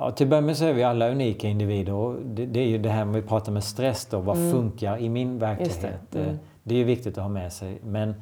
Ja, 0.00 0.10
till 0.10 0.26
att 0.26 0.30
börja 0.30 0.40
med 0.40 0.56
så 0.56 0.64
är 0.64 0.72
vi 0.72 0.82
alla 0.82 1.10
unika 1.10 1.48
individer. 1.48 2.16
Det, 2.24 2.46
det, 2.46 2.60
är 2.60 2.66
ju 2.66 2.78
det 2.78 2.88
här 2.88 3.04
med 3.04 3.22
vi 3.22 3.28
pratar 3.28 3.52
med 3.52 3.64
stress 3.64 4.06
då. 4.06 4.20
Vad 4.20 4.36
mm. 4.36 4.52
funkar 4.52 4.98
i 4.98 5.08
min 5.08 5.38
verklighet? 5.38 6.00
Det. 6.10 6.20
Mm. 6.20 6.38
det. 6.62 6.74
är 6.74 6.78
ju 6.78 6.84
viktigt 6.84 7.18
att 7.18 7.22
ha 7.22 7.28
med 7.28 7.52
sig. 7.52 7.80
Men 7.84 8.14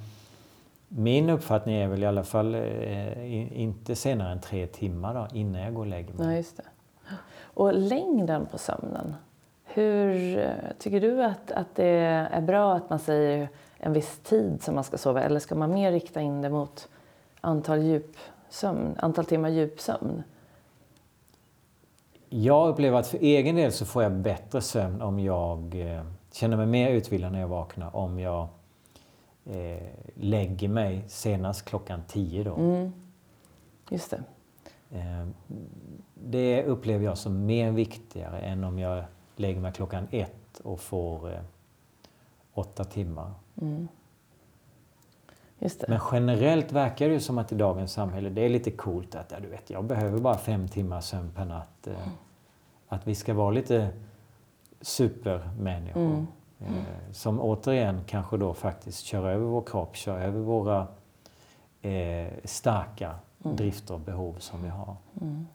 min 0.88 1.30
uppfattning 1.30 1.74
är 1.74 1.88
väl 1.88 2.02
i 2.02 2.06
alla 2.06 2.24
fall 2.24 2.54
eh, 2.54 3.60
inte 3.60 3.96
senare 3.96 4.32
än 4.32 4.40
tre 4.40 4.66
timmar 4.66 5.14
då, 5.14 5.36
innan 5.36 5.62
jag 5.62 5.74
går 5.74 5.80
och 5.80 5.86
lägger 5.86 6.14
mig. 6.14 6.26
Ja, 6.26 6.36
just 6.36 6.56
det. 6.56 6.62
Och 7.42 7.74
längden 7.74 8.46
på 8.46 8.58
sömnen. 8.58 9.14
Hur 9.64 10.44
tycker 10.78 11.00
du 11.00 11.24
att, 11.24 11.50
att 11.50 11.74
det 11.74 11.86
är 12.32 12.40
bra 12.40 12.74
att 12.74 12.90
man 12.90 12.98
säger 12.98 13.48
en 13.78 13.92
viss 13.92 14.18
tid 14.18 14.62
som 14.62 14.74
man 14.74 14.84
ska 14.84 14.98
sova? 14.98 15.22
Eller 15.22 15.40
ska 15.40 15.54
man 15.54 15.70
mer 15.70 15.92
rikta 15.92 16.20
in 16.20 16.42
det 16.42 16.50
mot 16.50 16.88
antal, 17.40 17.82
djupsömn, 17.82 18.96
antal 18.98 19.24
timmar 19.24 19.48
djupsömn? 19.48 20.22
Jag 22.28 22.68
upplever 22.68 22.98
att 22.98 23.06
för 23.06 23.18
egen 23.18 23.56
del 23.56 23.72
så 23.72 23.86
får 23.86 24.02
jag 24.02 24.12
bättre 24.12 24.60
sömn 24.60 25.02
om 25.02 25.18
jag 25.18 25.74
eh, 25.74 26.04
känner 26.32 26.56
mig 26.56 26.66
mer 26.66 26.90
utvilad 26.90 27.32
när 27.32 27.40
jag 27.40 27.48
vaknar 27.48 27.96
om 27.96 28.18
jag 28.18 28.48
eh, 29.44 29.82
lägger 30.14 30.68
mig 30.68 31.04
senast 31.08 31.64
klockan 31.64 32.02
tio 32.08 32.44
då. 32.44 32.54
Mm. 32.54 32.92
Just 33.90 34.10
det. 34.10 34.22
Eh, 34.90 35.26
det 36.14 36.64
upplever 36.64 37.04
jag 37.04 37.18
som 37.18 37.46
mer 37.46 37.70
viktigare 37.70 38.40
än 38.40 38.64
om 38.64 38.78
jag 38.78 39.04
lägger 39.36 39.60
mig 39.60 39.72
klockan 39.72 40.08
ett 40.10 40.60
och 40.64 40.80
får 40.80 41.32
eh, 41.32 41.40
åtta 42.54 42.84
timmar. 42.84 43.32
Mm. 43.62 43.88
Men 45.88 46.00
generellt 46.12 46.72
verkar 46.72 47.08
det 47.08 47.14
ju 47.14 47.20
som 47.20 47.38
att 47.38 47.52
i 47.52 47.54
dagens 47.54 47.92
samhälle, 47.92 48.28
det 48.28 48.40
är 48.40 48.48
lite 48.48 48.70
coolt 48.70 49.14
att 49.14 49.30
ja, 49.30 49.40
du 49.40 49.48
vet, 49.48 49.70
jag 49.70 49.84
behöver 49.84 50.18
bara 50.18 50.38
fem 50.38 50.68
timmar 50.68 51.00
sömn 51.00 51.30
per 51.34 51.44
natt. 51.44 51.86
Mm. 51.86 51.98
Att 52.88 53.06
vi 53.06 53.14
ska 53.14 53.34
vara 53.34 53.50
lite 53.50 53.88
supermänniskor. 54.80 56.00
Mm. 56.00 56.26
Mm. 56.58 56.84
Som 57.12 57.40
återigen 57.40 58.00
kanske 58.06 58.36
då 58.36 58.54
faktiskt 58.54 59.04
kör 59.04 59.28
över 59.28 59.44
vår 59.44 59.62
kropp, 59.62 59.96
kör 59.96 60.20
över 60.20 60.40
våra 60.40 60.86
eh, 61.82 62.28
starka 62.44 63.14
mm. 63.44 63.56
drifter 63.56 63.94
och 63.94 64.00
behov 64.00 64.36
som 64.38 64.62
vi 64.62 64.68
har. 64.68 64.96
Mm. 65.20 65.46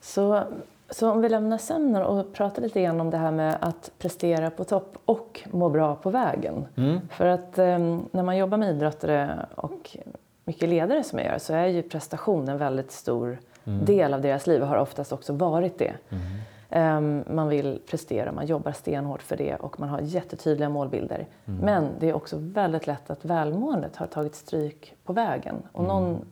Så 0.00 0.44
så 0.90 1.10
om 1.10 1.20
vi 1.20 1.28
lämnar 1.28 1.58
sömnen 1.58 2.02
och 2.02 2.32
pratar 2.32 2.62
lite 2.62 2.82
grann 2.82 3.00
om 3.00 3.10
det 3.10 3.16
här 3.16 3.30
med 3.30 3.56
att 3.60 3.90
prestera 3.98 4.50
på 4.50 4.64
topp 4.64 4.98
och 5.04 5.42
må 5.50 5.68
bra 5.68 5.94
på 5.94 6.10
vägen. 6.10 6.66
Mm. 6.76 7.00
För 7.10 7.26
att 7.26 7.58
eh, 7.58 7.78
när 8.10 8.22
man 8.22 8.36
jobbar 8.36 8.58
med 8.58 8.76
idrottare 8.76 9.46
och 9.54 9.96
mycket 10.44 10.68
ledare 10.68 11.02
som 11.02 11.18
jag 11.18 11.28
gör 11.28 11.38
så 11.38 11.54
är 11.54 11.66
ju 11.66 11.82
prestation 11.82 12.48
en 12.48 12.58
väldigt 12.58 12.92
stor 12.92 13.38
mm. 13.64 13.84
del 13.84 14.14
av 14.14 14.20
deras 14.20 14.46
liv 14.46 14.62
och 14.62 14.68
har 14.68 14.76
oftast 14.76 15.12
också 15.12 15.32
varit 15.32 15.78
det. 15.78 15.92
Mm. 16.10 16.22
Ehm, 16.70 17.24
man 17.30 17.48
vill 17.48 17.80
prestera, 17.90 18.32
man 18.32 18.46
jobbar 18.46 18.72
stenhårt 18.72 19.22
för 19.22 19.36
det 19.36 19.56
och 19.56 19.80
man 19.80 19.88
har 19.88 20.00
jättetydliga 20.00 20.68
målbilder. 20.68 21.26
Mm. 21.44 21.60
Men 21.60 21.88
det 22.00 22.08
är 22.08 22.16
också 22.16 22.36
väldigt 22.38 22.86
lätt 22.86 23.10
att 23.10 23.24
välmåendet 23.24 23.96
har 23.96 24.06
tagit 24.06 24.34
stryk 24.34 24.94
på 25.04 25.12
vägen. 25.12 25.56
Och 25.72 25.84
Mm. 25.84 25.96
någon, 25.96 26.24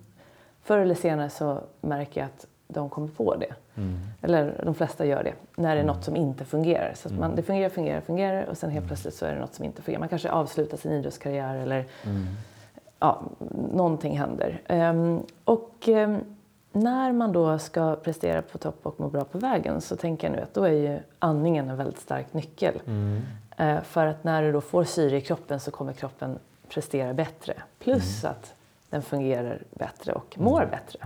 förr 0.63 0.79
eller 0.79 0.95
senare 0.95 1.31
så 1.31 1.61
märker 1.81 2.21
jag 2.21 2.27
att 2.27 2.47
de 2.69 2.89
kommer 2.91 3.09
på 3.09 3.35
det. 3.37 3.55
Mm. 3.75 3.99
Eller 4.23 4.61
de 4.65 4.75
flesta 4.75 5.07
gör 5.07 5.23
det, 5.25 5.35
när 5.57 5.75
det 5.75 5.81
är 5.81 5.85
något 5.87 6.05
som 6.05 6.17
inte 6.17 6.45
fungerar. 6.45 6.93
Så 6.95 7.09
att 7.09 7.13
Mm. 7.13 7.21
man, 7.21 7.37
det 7.37 7.43
fungerar, 7.43 7.69
fungerar, 7.69 8.01
fungerar 8.01 8.45
och 8.47 8.57
sen 8.59 8.71
helt 8.71 8.87
plötsligt 8.87 9.15
så 9.15 9.27
är 9.27 9.35
det 9.35 9.41
något 9.41 9.55
som 9.55 9.65
inte 9.65 9.83
fungerar. 9.83 10.01
Man 10.01 10.09
kanske 10.09 10.31
avslutar 10.31 10.77
sin 10.77 10.93
idrottskarriär 10.93 11.55
eller 11.57 11.85
Mm. 12.05 12.27
ja, 12.99 13.23
någonting 13.73 14.19
händer. 14.19 14.61
Ehm, 14.67 15.23
och 15.45 15.89
ehm, 15.89 16.19
när 16.73 17.13
man 17.13 17.33
då 17.33 17.59
ska 17.59 17.97
prestera 17.97 18.43
på 18.43 18.59
topp 18.59 18.79
och 18.83 19.01
må 19.01 19.09
bra 19.09 19.25
på 19.25 19.39
vägen 19.39 19.81
så 19.81 19.97
tänker 19.97 20.27
jag 20.29 20.37
nu 20.37 20.43
att 20.43 20.55
då 20.55 20.65
är 20.65 20.73
ju 20.73 20.99
andningen 21.19 21.71
en 21.71 21.77
väldigt 21.77 21.99
stark 22.01 22.33
nyckel. 22.33 22.75
Mm. 22.87 23.21
Eh, 23.57 23.81
för 23.83 24.07
att 24.07 24.25
när 24.25 24.43
du 24.43 24.53
då 24.53 24.61
får 24.61 24.85
syre 24.85 25.17
i 25.17 25.21
kroppen 25.21 25.61
så 25.61 25.71
kommer 25.71 25.93
kroppen 25.93 26.39
prestera 26.69 27.15
bättre. 27.15 27.55
Plus 27.79 28.25
att 28.25 28.55
den 28.91 29.03
fungerar 29.03 29.59
bättre 29.71 30.13
och 30.13 30.35
mår 30.39 30.67
bättre. 30.71 30.99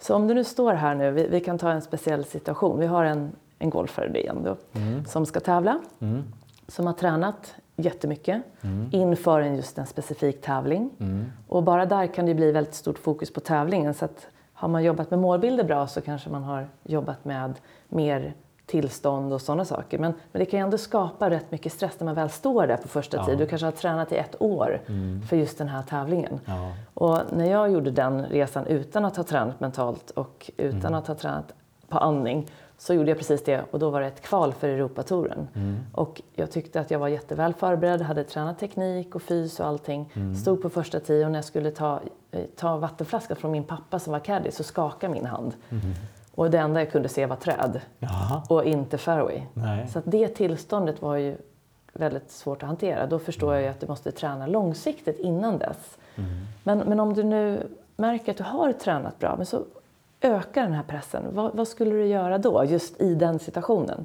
Så 0.00 0.14
om 0.14 0.26
du 0.28 0.34
nu 0.34 0.44
står 0.44 0.72
här 0.72 0.94
nu, 0.94 1.10
vi, 1.10 1.26
vi 1.28 1.40
kan 1.40 1.58
ta 1.58 1.70
en 1.70 1.82
speciell 1.82 2.24
situation. 2.24 2.78
Vi 2.80 2.86
har 2.86 3.04
en, 3.04 3.32
en 3.58 3.70
golfare 3.70 4.08
det 4.08 4.20
igen 4.20 4.42
då, 4.44 4.56
Mm. 4.80 5.04
som 5.04 5.26
ska 5.26 5.40
tävla, 5.40 5.80
Mm. 6.00 6.22
som 6.68 6.86
har 6.86 6.92
tränat 6.94 7.54
jättemycket 7.76 8.42
Mm. 8.62 8.88
inför 8.92 9.40
en 9.40 9.56
just 9.56 9.78
en 9.78 9.86
specifik 9.86 10.40
tävling. 10.42 10.90
Mm. 11.00 11.24
Och 11.48 11.62
bara 11.62 11.86
där 11.86 12.06
kan 12.06 12.26
det 12.26 12.34
bli 12.34 12.52
väldigt 12.52 12.74
stort 12.74 12.98
fokus 12.98 13.32
på 13.32 13.40
tävlingen. 13.40 13.94
Så 13.94 14.04
att 14.04 14.26
har 14.52 14.68
man 14.68 14.84
jobbat 14.84 15.10
med 15.10 15.18
målbilder 15.18 15.64
bra 15.64 15.86
så 15.86 16.00
kanske 16.00 16.30
man 16.30 16.42
har 16.42 16.66
jobbat 16.84 17.24
med 17.24 17.54
mer 17.88 18.34
tillstånd 18.66 19.32
och 19.32 19.40
sådana 19.42 19.64
saker. 19.64 19.98
Men, 19.98 20.14
men 20.32 20.40
det 20.40 20.46
kan 20.46 20.60
ju 20.60 20.64
ändå 20.64 20.78
skapa 20.78 21.30
rätt 21.30 21.50
mycket 21.50 21.72
stress 21.72 21.92
när 22.00 22.04
man 22.04 22.14
väl 22.14 22.30
står 22.30 22.66
där 22.66 22.76
på 22.76 22.88
första 22.88 23.16
Ja. 23.16 23.24
tid. 23.26 23.38
Du 23.38 23.46
kanske 23.46 23.66
har 23.66 23.72
tränat 23.72 24.12
i 24.12 24.16
ett 24.16 24.42
år 24.42 24.80
Mm. 24.86 25.22
för 25.22 25.36
just 25.36 25.58
den 25.58 25.68
här 25.68 25.82
tävlingen. 25.82 26.40
Ja. 26.44 26.72
Och 26.94 27.18
när 27.32 27.50
jag 27.50 27.70
gjorde 27.72 27.90
den 27.90 28.26
resan 28.26 28.66
utan 28.66 29.04
att 29.04 29.16
ha 29.16 29.24
tränat 29.24 29.60
mentalt 29.60 30.10
och 30.10 30.50
utan 30.56 30.80
Mm. 30.80 30.94
att 30.94 31.06
ha 31.06 31.14
tränat 31.14 31.54
på 31.88 31.98
andning 31.98 32.46
så 32.78 32.94
gjorde 32.94 33.10
jag 33.10 33.18
precis 33.18 33.44
det 33.44 33.60
och 33.70 33.78
då 33.78 33.90
var 33.90 34.00
det 34.00 34.06
ett 34.06 34.20
kval 34.20 34.52
för 34.52 34.68
Europatouren. 34.68 35.48
Mm. 35.54 35.76
Och 35.92 36.22
jag 36.34 36.50
tyckte 36.50 36.80
att 36.80 36.90
jag 36.90 36.98
var 36.98 37.08
jätteväl 37.08 37.54
förberedd, 37.54 38.00
hade 38.02 38.24
tränat 38.24 38.58
teknik 38.58 39.14
och 39.14 39.22
fys 39.22 39.60
och 39.60 39.66
allting. 39.66 40.10
Mm. 40.14 40.34
Stod 40.34 40.62
på 40.62 40.70
första 40.70 41.00
tio 41.00 41.24
och 41.24 41.30
när 41.32 41.38
jag 41.38 41.44
skulle 41.44 41.70
ta, 41.70 42.00
eh, 42.30 42.40
ta 42.56 42.76
vattenflaskan 42.76 43.36
från 43.36 43.50
min 43.50 43.64
pappa 43.64 43.98
som 43.98 44.12
var 44.12 44.20
caddy 44.20 44.50
så 44.50 44.62
skakade 44.64 45.12
min 45.12 45.26
hand. 45.26 45.52
Mm. 45.70 45.84
Och 46.34 46.50
det 46.50 46.58
enda 46.58 46.80
jag 46.80 46.90
kunde 46.90 47.08
se 47.08 47.26
var 47.26 47.36
träd 47.36 47.80
Jaha. 47.98 48.42
och 48.48 48.64
inte 48.64 48.98
fairway. 48.98 49.42
Nej. 49.54 49.88
Så 49.88 50.02
det 50.04 50.28
tillståndet 50.28 51.02
var 51.02 51.16
ju 51.16 51.36
väldigt 51.92 52.30
svårt 52.30 52.62
att 52.62 52.66
hantera. 52.66 53.06
Då 53.06 53.18
förstår 53.18 53.54
jag 53.54 53.62
ju 53.62 53.68
att 53.68 53.80
du 53.80 53.86
måste 53.86 54.12
träna 54.12 54.46
långsiktigt 54.46 55.18
innan 55.18 55.58
dess. 55.58 55.98
Mm. 56.16 56.30
Men, 56.62 56.78
men 56.78 57.00
om 57.00 57.14
du 57.14 57.22
nu 57.22 57.68
märker 57.96 58.32
att 58.32 58.38
du 58.38 58.44
har 58.44 58.72
tränat 58.72 59.18
bra, 59.18 59.36
men 59.36 59.46
så 59.46 59.62
ökar 60.20 60.62
den 60.62 60.72
här 60.72 60.82
pressen. 60.82 61.24
Vad, 61.32 61.56
vad 61.56 61.68
skulle 61.68 61.90
du 61.90 62.06
göra 62.06 62.38
då, 62.38 62.64
just 62.64 63.00
i 63.00 63.14
den 63.14 63.38
situationen? 63.38 64.04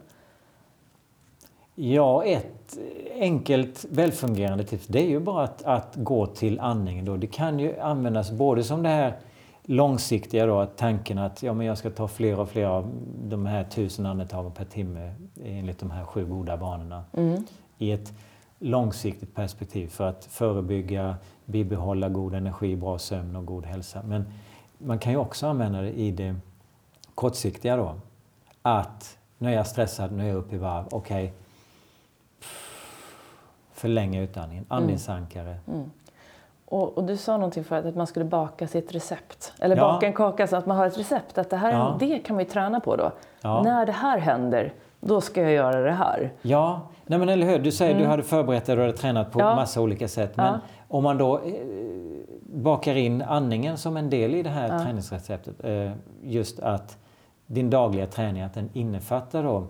Ja, 1.76 2.24
ett 2.24 2.78
enkelt 3.14 3.86
välfungerande 3.90 4.64
tips 4.64 4.88
det 4.88 5.04
är 5.04 5.08
ju 5.08 5.20
bara 5.20 5.44
att, 5.44 5.64
att 5.64 5.96
gå 5.96 6.26
till 6.26 6.60
andningen. 6.60 7.06
Då. 7.06 7.18
Det 7.18 7.28
kan 7.28 7.60
ju 7.60 7.80
användas 7.80 8.32
både 8.32 8.64
som 8.64 8.84
det 8.84 8.90
här 8.90 9.18
långsiktiga 9.70 10.46
då, 10.46 10.60
att 10.60 10.78
tanken 10.78 11.18
att 11.18 11.44
ja, 11.44 11.54
men 11.54 11.68
jag 11.68 11.78
ska 11.78 11.90
ta 11.90 12.08
fler 12.08 12.40
och 12.40 12.50
fler 12.50 12.66
av 12.66 12.92
de 13.24 13.46
här 13.46 13.64
tusen 13.64 14.06
andetagen 14.06 14.52
per 14.52 14.66
timme 14.66 15.14
enligt 15.44 15.80
de 15.80 15.92
här 15.92 16.06
sju 16.06 16.26
goda 16.26 16.56
vanorna. 16.56 17.04
Mm. 17.14 17.44
I 17.78 17.92
ett 17.92 18.14
långsiktigt 18.60 19.36
perspektiv 19.36 19.88
för 19.88 20.10
att 20.10 20.26
förebygga, 20.26 21.16
bibehålla 21.46 22.10
god 22.10 22.34
energi, 22.34 22.76
bra 22.76 23.00
sömn 23.00 23.36
och 23.36 23.46
god 23.46 23.66
hälsa. 23.66 24.02
Men 24.06 24.26
man 24.78 25.00
kan 25.00 25.12
ju 25.12 25.18
också 25.18 25.48
använda 25.48 25.82
det 25.82 25.92
i 25.92 26.12
det 26.12 26.36
kortsiktiga 27.16 27.76
då. 27.78 27.96
Att 28.62 29.18
nu 29.38 29.50
är 29.50 29.56
jag 29.56 29.68
stressad, 29.68 30.12
nu 30.12 30.24
är 30.24 30.28
jag 30.28 30.38
uppe 30.38 30.56
i 30.56 30.58
varv, 30.58 30.86
okej. 30.92 31.34
Förlänga 33.72 34.22
utandningen, 34.22 34.66
andningsankare. 34.68 35.58
Mm. 35.68 35.92
Och, 36.70 36.98
och 36.98 37.04
du 37.04 37.18
sa 37.18 37.38
någonting 37.38 37.64
förut 37.64 37.86
att 37.86 37.96
man 37.96 38.08
skulle 38.08 38.26
baka 38.26 38.68
sitt 38.68 38.96
recept. 38.96 39.54
Eller 39.60 39.76
Ja. 39.78 39.82
baka 39.82 40.08
en 40.08 40.14
kaka 40.14 40.48
så 40.48 40.56
att 40.56 40.66
man 40.66 40.78
har 40.78 40.86
ett 40.86 40.98
recept. 40.98 41.38
Att 41.38 41.50
det, 41.50 41.58
här, 41.58 41.72
Ja. 41.72 41.98
det 42.00 42.20
kan 42.20 42.36
man 42.36 42.44
ju 42.46 42.50
träna 42.50 42.80
på 42.80 42.96
då. 42.96 43.12
Ja. 43.42 43.64
När 43.64 43.86
det 43.86 43.92
här 43.92 44.18
händer, 44.18 44.74
då 45.00 45.22
ska 45.22 45.42
jag 45.42 45.52
göra 45.52 45.82
det 45.82 45.92
här. 45.92 46.32
Ja, 46.42 46.82
nej 47.06 47.20
men 47.20 47.30
eller 47.30 47.48
hur. 47.48 47.60
Du 47.60 47.72
säger 47.72 47.96
att 47.96 48.02
du 48.02 48.08
hade 48.08 48.24
förberett 48.24 48.66
dig 48.66 48.76
och 48.76 48.82
hade 48.82 48.98
tränat 48.98 49.32
på 49.32 49.40
Mm. 49.40 49.50
Ja. 49.50 49.56
massa 49.56 49.82
olika 49.82 50.08
sätt. 50.08 50.38
Men 50.38 50.60
om 50.88 51.04
man 51.04 51.18
då 51.18 51.38
eh, 51.38 51.42
bakar 52.44 52.96
in 52.96 53.22
andningen 53.22 53.78
som 53.78 53.98
en 53.98 54.10
del 54.10 54.36
i 54.36 54.44
det 54.44 54.50
här 54.50 54.80
träningsreceptet. 54.86 55.64
Eh, 55.64 55.92
just 56.24 56.60
att 56.60 56.98
din 57.46 57.70
dagliga 57.70 58.06
träning, 58.06 58.42
att 58.42 58.54
den 58.54 58.70
innefattar 58.74 59.44
då 59.44 59.64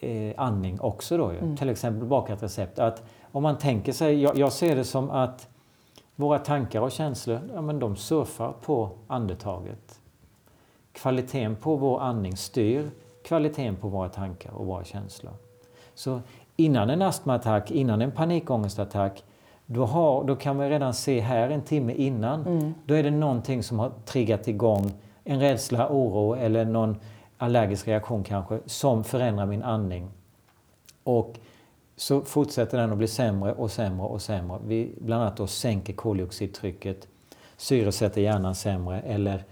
eh, 0.00 0.32
andning 0.36 0.80
också 0.80 1.16
då 1.16 1.32
ju. 1.32 1.38
Mm. 1.38 1.56
Till 1.56 1.70
exempel 1.70 2.08
baka 2.08 2.32
ett 2.32 2.42
recept. 2.42 2.78
Att 2.78 3.02
om 3.32 3.42
man 3.42 3.58
tänker 3.58 3.92
sig, 3.92 4.22
jag, 4.22 4.38
jag 4.38 4.52
ser 4.52 4.76
det 4.76 4.84
som 4.84 5.10
att 5.10 5.48
våra 6.16 6.38
tankar 6.38 6.80
och 6.80 6.92
känslor, 6.92 7.40
ja 7.54 7.60
men 7.60 7.78
de 7.78 7.96
surfar 7.96 8.52
på 8.62 8.90
andetaget. 9.06 10.00
Kvaliteten 10.92 11.56
på 11.56 11.76
vår 11.76 12.00
andning 12.00 12.36
styr 12.36 12.90
kvaliteten 13.24 13.76
på 13.76 13.88
våra 13.88 14.08
tankar 14.08 14.50
och 14.52 14.66
våra 14.66 14.84
känslor. 14.84 15.32
Så 15.94 16.20
innan 16.56 16.90
en 16.90 17.02
astmaattack, 17.02 17.70
innan 17.70 18.02
en 18.02 18.12
panikångestattack, 18.12 19.24
då, 19.66 19.84
har, 19.84 20.24
då 20.24 20.36
kan 20.36 20.58
vi 20.58 20.70
redan 20.70 20.94
se 20.94 21.20
här 21.20 21.50
en 21.50 21.62
timme 21.62 21.92
innan, 21.92 22.46
Mm. 22.46 22.74
då 22.86 22.94
är 22.94 23.02
det 23.02 23.10
någonting 23.10 23.62
som 23.62 23.78
har 23.78 23.92
triggat 24.04 24.48
igång 24.48 24.92
en 25.24 25.40
rädsla, 25.40 25.88
oro 25.90 26.34
eller 26.34 26.64
någon 26.64 26.96
allergisk 27.38 27.88
reaktion 27.88 28.24
kanske, 28.24 28.58
som 28.66 29.04
förändrar 29.04 29.46
min 29.46 29.62
andning. 29.62 30.08
Och 31.04 31.38
så 31.98 32.24
fortsätter 32.24 32.78
den 32.78 32.92
att 32.92 32.98
bli 32.98 33.06
sämre 33.06 33.52
och 33.52 33.70
sämre 33.70 34.06
och 34.06 34.22
sämre. 34.22 34.58
Vi 34.66 34.94
bland 35.00 35.22
annat 35.22 35.36
då 35.36 35.46
sänker 35.46 35.92
koldioxidtrycket, 35.92 37.08
syresätter 37.56 38.20
hjärnan 38.20 38.54
sämre 38.54 39.00
eller 39.00 39.44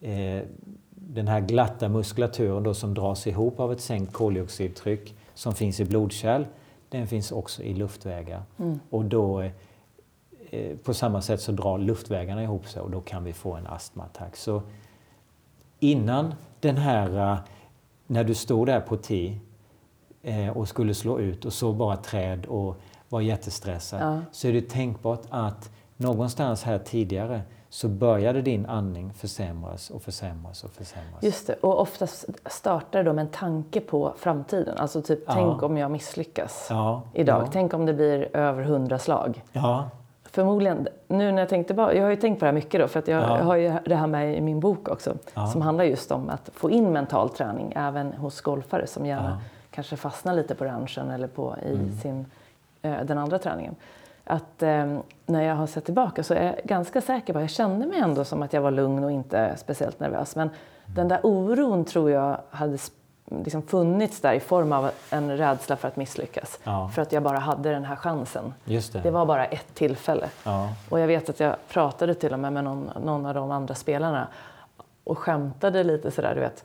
eh, 0.00 0.42
den 0.90 1.28
här 1.28 1.40
glatta 1.40 1.88
muskulaturen 1.88 2.62
då 2.62 2.74
som 2.74 2.94
dras 2.94 3.26
ihop 3.26 3.60
av 3.60 3.72
ett 3.72 3.80
sänkt 3.80 4.12
koldioxidtryck 4.12 5.14
som 5.34 5.54
finns 5.54 5.80
i 5.80 5.84
blodkärl, 5.84 6.44
den 6.88 7.06
finns 7.06 7.32
också 7.32 7.62
i 7.62 7.74
luftvägar. 7.74 8.42
Mm. 8.58 8.80
Och 8.90 9.04
då 9.04 9.42
eh, 10.50 10.76
på 10.76 10.94
samma 10.94 11.22
sätt 11.22 11.40
så 11.40 11.52
drar 11.52 11.78
luftvägarna 11.78 12.42
ihop 12.42 12.66
sig 12.66 12.82
och 12.82 12.90
då 12.90 13.00
kan 13.00 13.24
vi 13.24 13.32
få 13.32 13.52
en 13.52 13.66
astmaattack. 13.66 14.36
Så 14.36 14.62
innan 15.80 16.34
den 16.60 16.76
här, 16.76 17.32
eh, 17.32 17.38
när 18.06 18.24
du 18.24 18.34
stod 18.34 18.66
där 18.66 18.80
på 18.80 18.96
T 18.96 19.38
eh, 20.22 20.48
och 20.56 20.68
skulle 20.68 20.94
slå 20.94 21.18
ut 21.18 21.44
och 21.44 21.52
såg 21.52 21.76
bara 21.76 21.96
träd 21.96 22.46
och 22.46 22.76
var 23.08 23.20
jättestressad, 23.20 24.00
Ja. 24.02 24.18
så 24.32 24.48
är 24.48 24.52
det 24.52 24.68
tänkbart 24.70 25.22
att 25.30 25.70
någonstans 25.96 26.62
här 26.64 26.78
tidigare 26.78 27.40
så 27.68 27.88
började 27.88 28.42
din 28.42 28.66
andning 28.66 29.12
försämras 29.12 29.90
och 29.90 30.02
försämras 30.02 30.64
och 30.64 30.70
försämras. 30.70 31.22
Just 31.22 31.46
det, 31.46 31.54
och 31.54 31.80
oftast 31.80 32.24
startar 32.46 33.04
det 33.04 33.12
med 33.12 33.22
en 33.22 33.30
tanke 33.30 33.80
på 33.80 34.12
framtiden. 34.18 34.78
Alltså 34.78 35.02
typ, 35.02 35.20
Ja. 35.26 35.32
tänk 35.34 35.62
om 35.62 35.76
jag 35.76 35.90
misslyckas 35.90 36.66
Ja, 36.70 37.02
idag. 37.14 37.42
ja. 37.42 37.48
Tänk 37.52 37.74
om 37.74 37.86
det 37.86 37.94
blir 37.94 38.36
över 38.36 38.62
hundra 38.62 38.98
slag. 38.98 39.42
Ja, 39.52 39.90
Förmodligen, 40.24 40.88
nu 41.08 41.32
när 41.32 41.42
jag 41.42 41.48
tänkte 41.48 41.74
bara, 41.74 41.94
jag 41.94 42.02
har 42.02 42.10
ju 42.10 42.16
tänkt 42.16 42.38
på 42.38 42.44
det 42.44 42.48
här 42.48 42.54
mycket 42.54 42.80
då, 42.80 42.88
för 42.88 42.98
att 42.98 43.08
jag 43.08 43.22
Ja. 43.22 43.42
har 43.42 43.56
ju 43.56 43.72
det 43.84 43.94
här 43.96 44.06
med 44.06 44.36
i 44.36 44.40
min 44.40 44.60
bok 44.60 44.88
också, 44.88 45.14
som 45.52 45.62
handlar 45.62 45.84
just 45.84 46.12
om 46.12 46.28
att 46.28 46.50
få 46.54 46.70
in 46.70 46.92
mental 46.92 47.28
träning 47.30 47.72
även 47.76 48.12
hos 48.12 48.40
golfare 48.40 48.86
som 48.86 49.06
gärna. 49.06 49.40
Kanske 49.74 49.96
fastnar 49.96 50.34
lite 50.34 50.54
på 50.54 50.64
ranchen 50.64 51.10
eller 51.10 51.26
på, 51.28 51.56
i 51.66 51.72
Mm. 51.74 51.92
sin, 52.00 52.26
eh, 52.82 53.00
den 53.04 53.18
andra 53.18 53.38
träningen. 53.38 53.74
Att 54.24 54.62
eh, 54.62 54.98
när 55.26 55.42
jag 55.42 55.54
har 55.54 55.66
sett 55.66 55.84
tillbaka 55.84 56.22
så 56.22 56.34
är 56.34 56.44
jag 56.44 56.54
ganska 56.64 57.00
säker 57.00 57.32
på 57.32 57.38
att 57.38 57.42
jag 57.42 57.50
kände 57.50 57.86
mig 57.86 57.98
ändå 57.98 58.24
som 58.24 58.42
att 58.42 58.52
jag 58.52 58.60
var 58.62 58.70
lugn 58.70 59.04
och 59.04 59.12
inte 59.12 59.54
speciellt 59.56 60.00
nervös. 60.00 60.36
Men 60.36 60.50
den 60.86 61.08
där 61.08 61.20
oron 61.22 61.84
tror 61.84 62.10
jag 62.10 62.38
hade 62.50 62.78
liksom 63.44 63.62
funnits 63.62 64.20
där 64.20 64.32
i 64.32 64.40
form 64.40 64.72
av 64.72 64.90
en 65.10 65.36
rädsla 65.36 65.76
för 65.76 65.88
att 65.88 65.96
misslyckas. 65.96 66.58
Ja. 66.64 66.88
För 66.94 67.02
att 67.02 67.12
jag 67.12 67.22
bara 67.22 67.38
hade 67.38 67.70
den 67.70 67.84
här 67.84 67.96
chansen. 67.96 68.54
det. 68.64 69.00
Det 69.02 69.10
var 69.10 69.26
bara 69.26 69.44
ett 69.44 69.74
tillfälle. 69.74 70.28
Ja, 70.44 70.68
Och 70.88 71.00
jag 71.00 71.06
vet 71.06 71.28
att 71.28 71.40
jag 71.40 71.56
pratade 71.68 72.14
till 72.14 72.32
och 72.32 72.38
med 72.38 72.52
med 72.52 72.64
någon, 72.64 72.90
någon 73.04 73.26
av 73.26 73.34
de 73.34 73.50
andra 73.50 73.74
spelarna 73.74 74.26
och 75.04 75.18
skämtade 75.18 75.84
lite 75.84 76.10
sådär, 76.10 76.34
du 76.34 76.40
vet. 76.40 76.64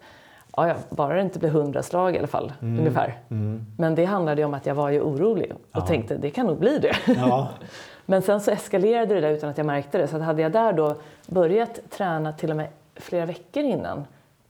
Ja, 0.57 0.75
bara 0.89 1.13
det 1.15 1.21
inte 1.21 1.39
blir 1.39 1.49
hundra 1.49 1.83
slag 1.83 2.15
i 2.15 2.17
alla 2.19 2.27
fall, 2.27 2.53
ungefär. 2.61 3.17
mm. 3.29 3.65
Men 3.77 3.95
det 3.95 4.05
handlade 4.05 4.41
ju 4.41 4.45
om 4.45 4.53
att 4.53 4.65
jag 4.65 4.75
var 4.75 4.89
ju 4.89 5.01
orolig 5.01 5.51
och 5.51 5.59
Ja. 5.71 5.81
tänkte 5.81 6.17
det 6.17 6.29
kan 6.29 6.45
nog 6.47 6.57
bli 6.59 6.79
det. 6.79 6.95
ja. 7.15 7.49
Men 8.05 8.21
sen 8.21 8.41
så 8.41 8.51
eskalerade 8.51 9.13
det 9.15 9.21
där 9.21 9.29
utan 9.31 9.49
att 9.49 9.57
jag 9.57 9.65
märkte 9.67 9.97
det. 9.97 10.07
Så 10.07 10.19
hade 10.19 10.41
jag 10.41 10.51
där 10.51 10.73
då 10.73 10.95
börjat 11.27 11.79
träna 11.89 12.33
till 12.33 12.49
och 12.51 12.55
med 12.57 12.67
flera 12.95 13.25
veckor 13.25 13.63
innan 13.63 14.05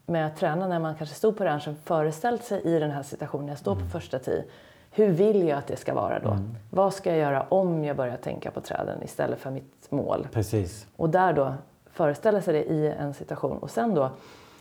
med 0.05 0.25
att 0.27 0.37
träna 0.37 0.67
när 0.67 0.79
man 0.79 0.95
kanske 0.95 1.15
stod 1.15 1.37
på 1.37 1.43
ranchen 1.45 1.75
föreställt 1.83 2.43
sig 2.43 2.61
i 2.63 2.79
den 2.79 2.91
här 2.91 3.03
situationen, 3.03 3.47
jag 3.47 3.57
står 3.57 3.75
på 3.75 3.85
första 3.85 4.19
tee, 4.19 4.43
hur 4.91 5.07
vill 5.11 5.47
jag 5.47 5.57
att 5.57 5.67
det 5.67 5.75
ska 5.75 5.93
vara 5.93 6.19
då? 6.19 6.37
Vad 6.69 6.93
ska 6.93 7.09
jag 7.09 7.19
göra 7.19 7.45
om 7.49 7.83
jag 7.83 7.95
börjar 7.97 8.17
tänka 8.17 8.51
på 8.51 8.61
träden 8.61 9.03
istället 9.03 9.39
för 9.39 9.51
mitt 9.51 9.87
mål? 9.91 10.27
Precis. 10.31 10.87
Och 10.95 11.09
där 11.09 11.33
då 11.33 11.53
föreställa 11.91 12.41
sig 12.41 12.53
det 12.53 12.63
i 12.63 12.87
en 12.99 13.13
situation 13.13 13.57
och 13.57 13.69
sen 13.71 13.93
då 13.95 14.09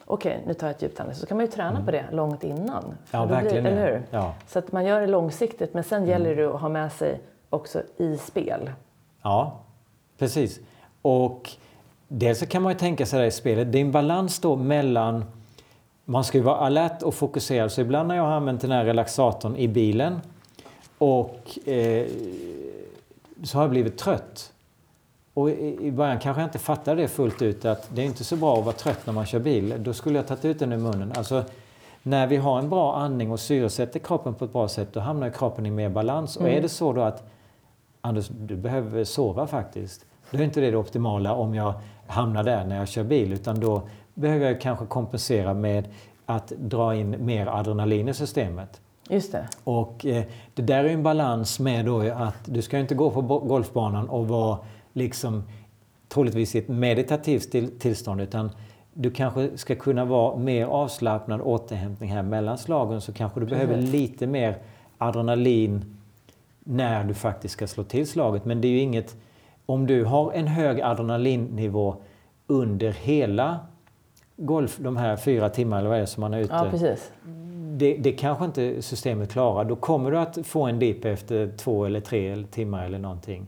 Okej, 0.08 0.42
nu 0.46 0.54
tar 0.54 0.66
jag 0.66 0.76
ett 0.76 0.82
djupt 0.82 1.00
andetag. 1.00 1.20
Så 1.20 1.26
kan 1.26 1.36
man 1.36 1.46
ju 1.46 1.52
träna 1.52 1.84
på 1.84 1.90
det 1.90 2.04
långt 2.12 2.44
innan. 2.44 2.94
Ja, 3.10 3.18
då 3.20 3.26
blir- 3.26 3.36
verkligen 3.36 3.66
Eller 3.66 3.86
hur? 3.92 4.02
Ja. 4.10 4.34
Så 4.46 4.58
att 4.58 4.72
man 4.72 4.84
gör 4.84 5.00
det 5.00 5.06
långsiktigt 5.06 5.74
men 5.74 5.84
sen 5.84 6.06
gäller 6.06 6.36
det 6.36 6.44
att 6.54 6.60
ha 6.60 6.68
med 6.68 6.92
sig 6.92 7.20
också 7.50 7.82
i 7.96 8.16
spel. 8.16 8.70
Ja, 9.22 9.58
precis. 10.18 10.60
Och 11.02 11.50
dels 12.08 12.38
så 12.38 12.46
kan 12.46 12.62
man 12.62 12.72
ju 12.72 12.78
tänka 12.78 13.06
sig 13.06 13.20
det 13.20 13.26
i 13.26 13.30
spelet. 13.30 13.72
Det 13.72 13.78
är 13.78 13.82
en 13.82 13.92
balans 13.92 14.38
då 14.40 14.56
mellan 14.56 15.24
man 16.04 16.24
ska 16.24 16.38
ju 16.38 16.44
vara 16.44 16.56
alert 16.56 17.02
och 17.02 17.14
fokuserad. 17.14 17.72
Så 17.72 17.80
ibland 17.80 18.08
när 18.08 18.16
jag 18.16 18.22
har 18.22 18.32
använt 18.32 18.60
den 18.60 18.70
här 18.70 18.84
relaxatorn 18.84 19.56
i 19.56 19.68
bilen 19.68 20.20
och 20.98 21.68
eh, 21.68 22.06
så 23.44 23.58
har 23.58 23.62
jag 23.62 23.70
blivit 23.70 23.98
trött. 23.98 24.52
Och 25.36 25.50
i 25.50 25.92
början 25.92 26.18
kanske 26.18 26.42
jag 26.42 26.48
inte 26.48 26.58
fattade 26.58 27.02
det 27.02 27.08
fullt 27.08 27.42
ut 27.42 27.64
att 27.64 27.90
det 27.94 28.02
är 28.02 28.06
inte 28.06 28.24
så 28.24 28.36
bra 28.36 28.58
att 28.58 28.64
vara 28.64 28.74
trött 28.74 29.06
när 29.06 29.12
man 29.12 29.26
kör 29.26 29.38
bil. 29.38 29.74
Då 29.78 29.92
skulle 29.92 30.18
jag 30.18 30.26
tagit 30.26 30.44
ut 30.44 30.58
den 30.58 30.72
ur 30.72 30.78
munnen. 30.78 31.12
Alltså, 31.16 31.44
när 32.02 32.26
vi 32.26 32.36
har 32.36 32.58
en 32.58 32.68
bra 32.70 32.96
andning 32.96 33.30
och 33.30 33.40
syresätter 33.40 34.00
kroppen 34.00 34.34
på 34.34 34.44
ett 34.44 34.52
bra 34.52 34.68
sätt 34.68 34.88
då 34.92 35.00
hamnar 35.00 35.30
kroppen 35.30 35.66
i 35.66 35.70
mer 35.70 35.88
balans. 35.88 36.36
Och 36.36 36.48
är 36.48 36.62
det 36.62 36.68
så 36.68 36.92
då 36.92 37.00
att 37.00 37.30
Anders, 38.00 38.28
du 38.28 38.56
behöver 38.56 39.04
sova 39.04 39.46
faktiskt. 39.46 40.06
Då 40.30 40.38
är 40.38 40.42
inte 40.42 40.60
det 40.60 40.70
det 40.70 40.76
optimala 40.76 41.34
om 41.34 41.54
jag 41.54 41.74
hamnar 42.06 42.44
där 42.44 42.64
när 42.64 42.76
jag 42.76 42.88
kör 42.88 43.04
bil 43.04 43.32
utan 43.32 43.60
då 43.60 43.82
behöver 44.14 44.46
jag 44.46 44.60
kanske 44.60 44.86
kompensera 44.86 45.54
med 45.54 45.88
att 46.26 46.48
dra 46.48 46.94
in 46.94 47.26
mer 47.26 47.46
adrenalin 47.46 48.08
i 48.08 48.14
systemet. 48.14 48.80
Just 49.08 49.32
det. 49.32 49.48
Och 49.64 50.06
eh, 50.06 50.24
det 50.54 50.62
där 50.62 50.84
är 50.84 50.88
en 50.88 51.02
balans 51.02 51.60
med 51.60 51.84
då 51.84 52.00
att 52.00 52.40
du 52.44 52.62
ska 52.62 52.78
inte 52.78 52.94
gå 52.94 53.10
på 53.10 53.22
golfbanan 53.22 54.08
och 54.08 54.28
vara 54.28 54.58
liksom 54.97 55.43
troligtvis 56.09 56.55
i 56.55 56.59
ett 56.59 56.68
meditativt 56.68 57.51
till, 57.51 57.78
tillstånd 57.78 58.20
utan 58.20 58.51
du 58.94 59.10
kanske 59.10 59.59
ska 59.59 59.74
kunna 59.74 60.05
vara 60.05 60.36
mer 60.36 60.66
avslappnad 60.66 61.40
återhämtning 61.40 62.10
här 62.10 62.23
mellan 62.23 62.59
slagen 62.59 63.01
så 63.01 63.12
kanske 63.12 63.40
du 63.40 63.47
behöver 63.47 63.77
lite 63.77 64.27
mer 64.27 64.59
adrenalin 64.98 65.97
när 66.64 67.05
du 67.05 67.14
faktiskt 67.14 67.52
ska 67.52 67.66
slå 67.66 67.85
till 67.85 68.06
slaget. 68.06 68.44
Men 68.44 68.60
det 68.60 68.68
är 68.68 68.73
ju 68.73 68.81
inget... 68.81 69.16
Om 69.66 69.86
du 69.86 70.05
har 70.05 70.32
en 70.32 70.47
hög 70.47 70.81
adrenalinnivå 70.81 71.97
under 72.47 72.90
hela 72.90 73.59
golf, 74.36 74.77
de 74.78 74.97
här 74.97 75.16
fyra 75.16 75.48
timmarna 75.48 75.81
eller 75.81 75.89
vad 75.89 75.98
det 75.98 76.02
är 76.02 76.06
som 76.06 76.20
man 76.20 76.35
är 76.35 76.39
ute. 76.39 76.55
Ja, 76.55 76.66
precis. 76.70 77.12
Det, 77.77 77.97
det 77.97 78.12
kanske 78.12 78.44
inte 78.44 78.82
systemet 78.82 79.32
klarar. 79.32 79.64
Då 79.64 79.77
kommer 79.77 80.10
du 80.10 80.18
att 80.18 80.39
få 80.47 80.62
en 80.62 80.78
dipp 80.78 81.05
efter 81.05 81.52
två 81.56 81.85
eller 81.85 82.01
tre 82.01 82.44
timmar 82.51 82.85
eller 82.85 82.98
någonting. 82.98 83.47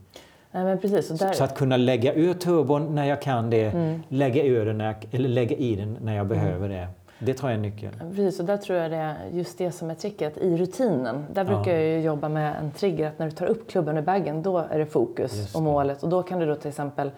Nej, 0.53 0.77
precis. 0.77 1.09
Där, 1.09 1.33
Så 1.33 1.45
att 1.45 1.55
kunna 1.59 1.77
lägga 1.77 2.15
ur 2.15 2.35
turbon 2.35 2.95
när 2.95 3.05
jag 3.05 3.23
kan 3.23 3.51
det, 3.51 3.65
Mm. 3.75 4.03
lägga 4.09 4.43
ur 4.45 4.67
den 4.67 4.79
när 4.79 4.85
jag, 4.85 4.97
eller 5.11 5.29
lägga 5.29 5.57
i 5.57 5.77
den 5.77 5.99
när 6.03 6.17
jag 6.17 6.27
behöver 6.27 6.69
det. 6.69 6.89
Det 7.21 7.35
tror 7.35 7.51
jag 7.51 7.59
är 7.59 7.63
nyckeln. 7.63 7.93
Precis, 7.99 8.41
och 8.41 8.47
där 8.47 8.57
tror 8.57 8.79
jag 8.79 8.91
det 8.91 8.97
är 8.97 9.17
just 9.33 9.59
det 9.59 9.73
som 9.73 9.91
är 9.91 9.95
tricket 9.95 10.39
i 10.39 10.57
rutinen. 10.57 11.27
Där 11.33 11.45
brukar 11.45 11.73
jag 11.73 11.83
ju 11.83 12.01
jobba 12.01 12.29
med 12.29 12.57
en 12.61 12.71
trigger 12.71 13.09
att 13.09 13.19
när 13.19 13.27
du 13.27 13.33
tar 13.33 13.47
upp 13.47 13.71
klubban 13.71 13.97
ur 13.99 14.03
bagen 14.03 14.43
då 14.43 14.59
är 14.59 14.79
det 14.79 14.87
fokus 14.87 15.37
Just 15.37 15.57
och 15.57 15.63
det. 15.63 15.65
målet 15.69 16.03
och 16.03 16.09
då 16.09 16.23
kan 16.23 16.39
du 16.39 16.47
då 16.47 16.55
till 16.55 16.69
exempel 16.69 17.11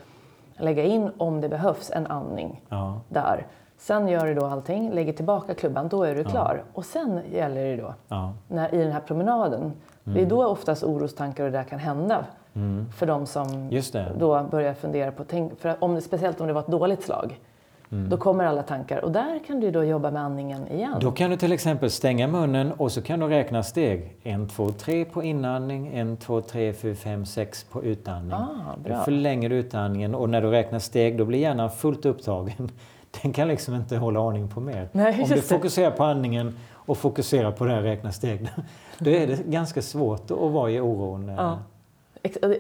lägga 0.57 0.83
in 0.83 1.11
om 1.17 1.41
det 1.41 1.49
behövs 1.49 1.91
en 1.91 2.07
andning 2.07 2.61
Ja, 2.69 3.01
där. 3.09 3.47
Sen 3.79 4.09
gör 4.09 4.27
du 4.27 4.35
då 4.35 4.47
allting, 4.47 4.91
lägger 4.93 5.13
tillbaka 5.13 5.55
klubban, 5.55 5.89
då 5.89 6.03
är 6.03 6.15
du 6.15 6.25
klar. 6.25 6.63
Och 6.75 6.85
sen 6.85 7.21
gäller 7.33 7.65
det 7.65 7.77
då 7.83 7.95
ja, 8.09 8.33
när, 8.49 8.75
i 8.75 8.79
den 8.83 8.93
här 8.93 9.01
promenaden. 9.01 9.73
Det 10.05 10.11
Mm. 10.11 10.25
är 10.25 10.31
då 10.31 10.47
oftast 10.47 10.85
orostankar 10.85 11.45
och 11.45 11.51
det 11.53 11.59
där 11.59 11.65
kan 11.65 11.79
hända 11.79 12.25
för 12.97 13.07
de 13.07 13.27
som 13.27 13.71
då 14.19 14.43
börjar 14.51 14.75
fundera 14.75 15.13
på, 15.13 15.25
tänk, 15.25 15.61
för 15.61 15.77
om, 15.85 16.01
speciellt 16.01 16.41
om 16.41 16.47
det 16.47 16.53
var 16.53 16.61
ett 16.61 16.67
dåligt 16.67 17.03
slag. 17.03 17.39
Mm. 17.93 18.09
Då 18.09 18.17
kommer 18.17 18.45
alla 18.45 18.63
tankar 18.63 19.05
och 19.05 19.13
där 19.13 19.41
kan 19.47 19.61
du 19.61 19.71
då 19.71 19.85
jobba 19.85 20.11
med 20.11 20.23
andningen 20.23 20.69
igen. 20.69 20.95
Då 21.01 21.13
kan 21.13 21.31
du 21.31 21.37
till 21.37 21.53
exempel 21.53 21.91
stänga 21.91 22.29
munnen 22.29 22.73
och 22.73 22.93
så 22.93 23.03
kan 23.03 23.21
du 23.21 23.27
räkna 23.27 23.63
steg. 23.63 24.17
En, 24.23 24.49
två, 24.49 24.71
tre 24.71 25.05
på 25.05 25.23
inandning, 25.23 25.91
en, 25.95 26.17
två, 26.17 26.41
tre, 26.41 26.73
fyra, 26.73 26.95
fem, 26.95 27.27
sex 27.27 27.65
på 27.65 27.83
utandning. 27.85 28.33
Ah, 28.33 28.77
Då 28.77 28.89
bra. 28.89 29.05
förlänger 29.05 29.49
du 29.49 29.57
utandningen 29.57 30.15
och 30.15 30.31
när 30.31 30.43
du 30.43 30.51
räknar 30.51 30.79
steg 30.79 31.19
då 31.19 31.25
blir 31.25 31.39
hjärnan 31.39 31.71
fullt 31.71 32.07
upptagen. 32.07 32.71
Den 33.23 33.33
kan 33.33 33.49
liksom 33.49 33.75
inte 33.75 33.97
hålla 33.97 34.21
ordning 34.21 34.49
på 34.49 34.61
mer. 34.61 34.89
Nej, 34.93 35.23
Om 35.23 35.29
du 35.29 35.35
det. 35.35 35.43
fokuserar 35.43 35.91
på 35.91 36.05
andningen 36.05 36.59
och 36.73 36.99
fokuserar 36.99 37.53
på 37.53 37.65
det 37.65 37.73
här 37.73 37.83
räkna 37.83 38.13
steg, 38.13 38.49
då 38.99 39.11
är 39.11 39.27
det 39.27 39.47
ganska 39.47 39.83
svårt 39.83 40.31
att 40.31 40.51
vara 40.53 40.71
i 40.71 40.81
oron. 40.81 41.29
Ja. 41.29 41.59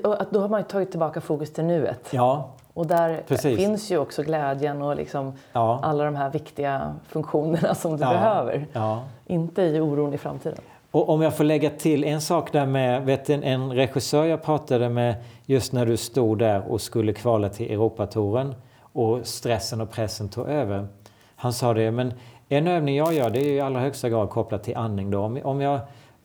Och 0.05 0.17
då 0.31 0.41
har 0.41 0.49
man 0.49 0.65
tagit 0.65 0.91
tillbaka 0.91 1.21
fokus 1.21 1.53
till 1.53 1.65
nuet. 1.65 2.09
ja, 2.11 2.51
Och 2.75 2.87
där 2.87 3.23
Precis. 3.29 3.57
finns 3.59 3.91
ju 3.91 3.99
också 3.99 4.23
glädjen 4.23 4.83
och 4.83 4.97
liksom 4.97 5.33
ja, 5.53 5.81
alla 5.83 6.05
de 6.05 6.17
här 6.17 6.31
viktiga 6.31 6.95
funktionerna 7.09 7.75
som 7.75 7.97
du 7.97 8.03
Ja. 8.03 8.11
behöver. 8.11 8.67
ja. 8.73 9.03
Inte 9.27 9.63
i 9.63 9.81
oron 9.81 10.15
i 10.15 10.19
framtiden. 10.19 10.59
Och 10.91 11.09
om 11.09 11.23
jag 11.23 11.37
får 11.37 11.45
lägga 11.45 11.71
till 11.71 12.05
en 12.05 12.21
sak 12.21 12.53
där 12.53 12.67
med, 12.67 13.05
vet 13.05 13.27
du, 13.27 13.33
en 13.35 13.73
regissör 13.73 14.25
jag 14.25 14.43
pratade 14.43 14.89
med 14.89 15.15
just 15.47 15.73
när 15.73 15.87
du 15.87 15.97
stod 15.97 16.39
där 16.39 16.73
och 16.73 16.81
skulle 16.81 17.13
kvala 17.13 17.49
till 17.49 17.71
Europatouren 17.73 18.55
och 18.93 19.27
stressen 19.27 19.81
och 19.81 19.91
pressen 19.91 20.29
tog 20.29 20.49
över. 20.49 20.89
Han 21.37 21.53
sa 21.53 21.75
det, 21.75 21.91
men 21.91 22.13
en 22.49 22.67
övning 22.67 22.97
jag 22.97 23.15
gör 23.15 23.31
det 23.31 23.39
är 23.39 23.53
i 23.53 23.61
allra 23.61 23.81
högsta 23.81 24.09
grad 24.09 24.31
kopplat 24.31 24.63
till 24.65 24.77
andning 24.77 25.11
då. 25.11 25.21
Om, 25.21 25.41
om 25.45 25.61
jag 25.61 25.81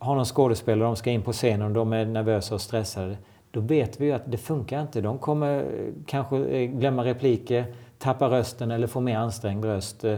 har 0.06 0.16
någon 0.16 0.26
skådespelare, 0.26 0.88
de 0.88 0.96
ska 0.96 1.12
in 1.12 1.22
på 1.22 1.32
scenen 1.34 1.68
och 1.68 1.74
de 1.74 1.94
är 1.94 2.06
nervösa 2.06 2.56
och 2.56 2.62
stressade. 2.62 3.18
Då 3.52 3.60
vet 3.60 4.02
vi 4.02 4.06
ju 4.06 4.12
att 4.12 4.32
det 4.32 4.38
funkar 4.38 4.82
inte. 4.82 5.02
De 5.02 5.18
kommer 5.18 5.58
eh, 5.60 5.64
kanske 6.06 6.38
eh, 6.38 6.70
glömma 6.70 7.04
repliker, 7.06 7.66
tappa 7.98 8.30
rösten 8.30 8.72
eller 8.72 8.88
få 8.88 9.00
mer 9.00 9.18
ansträngd 9.18 9.66
röst. 9.66 10.04
Eh, 10.04 10.18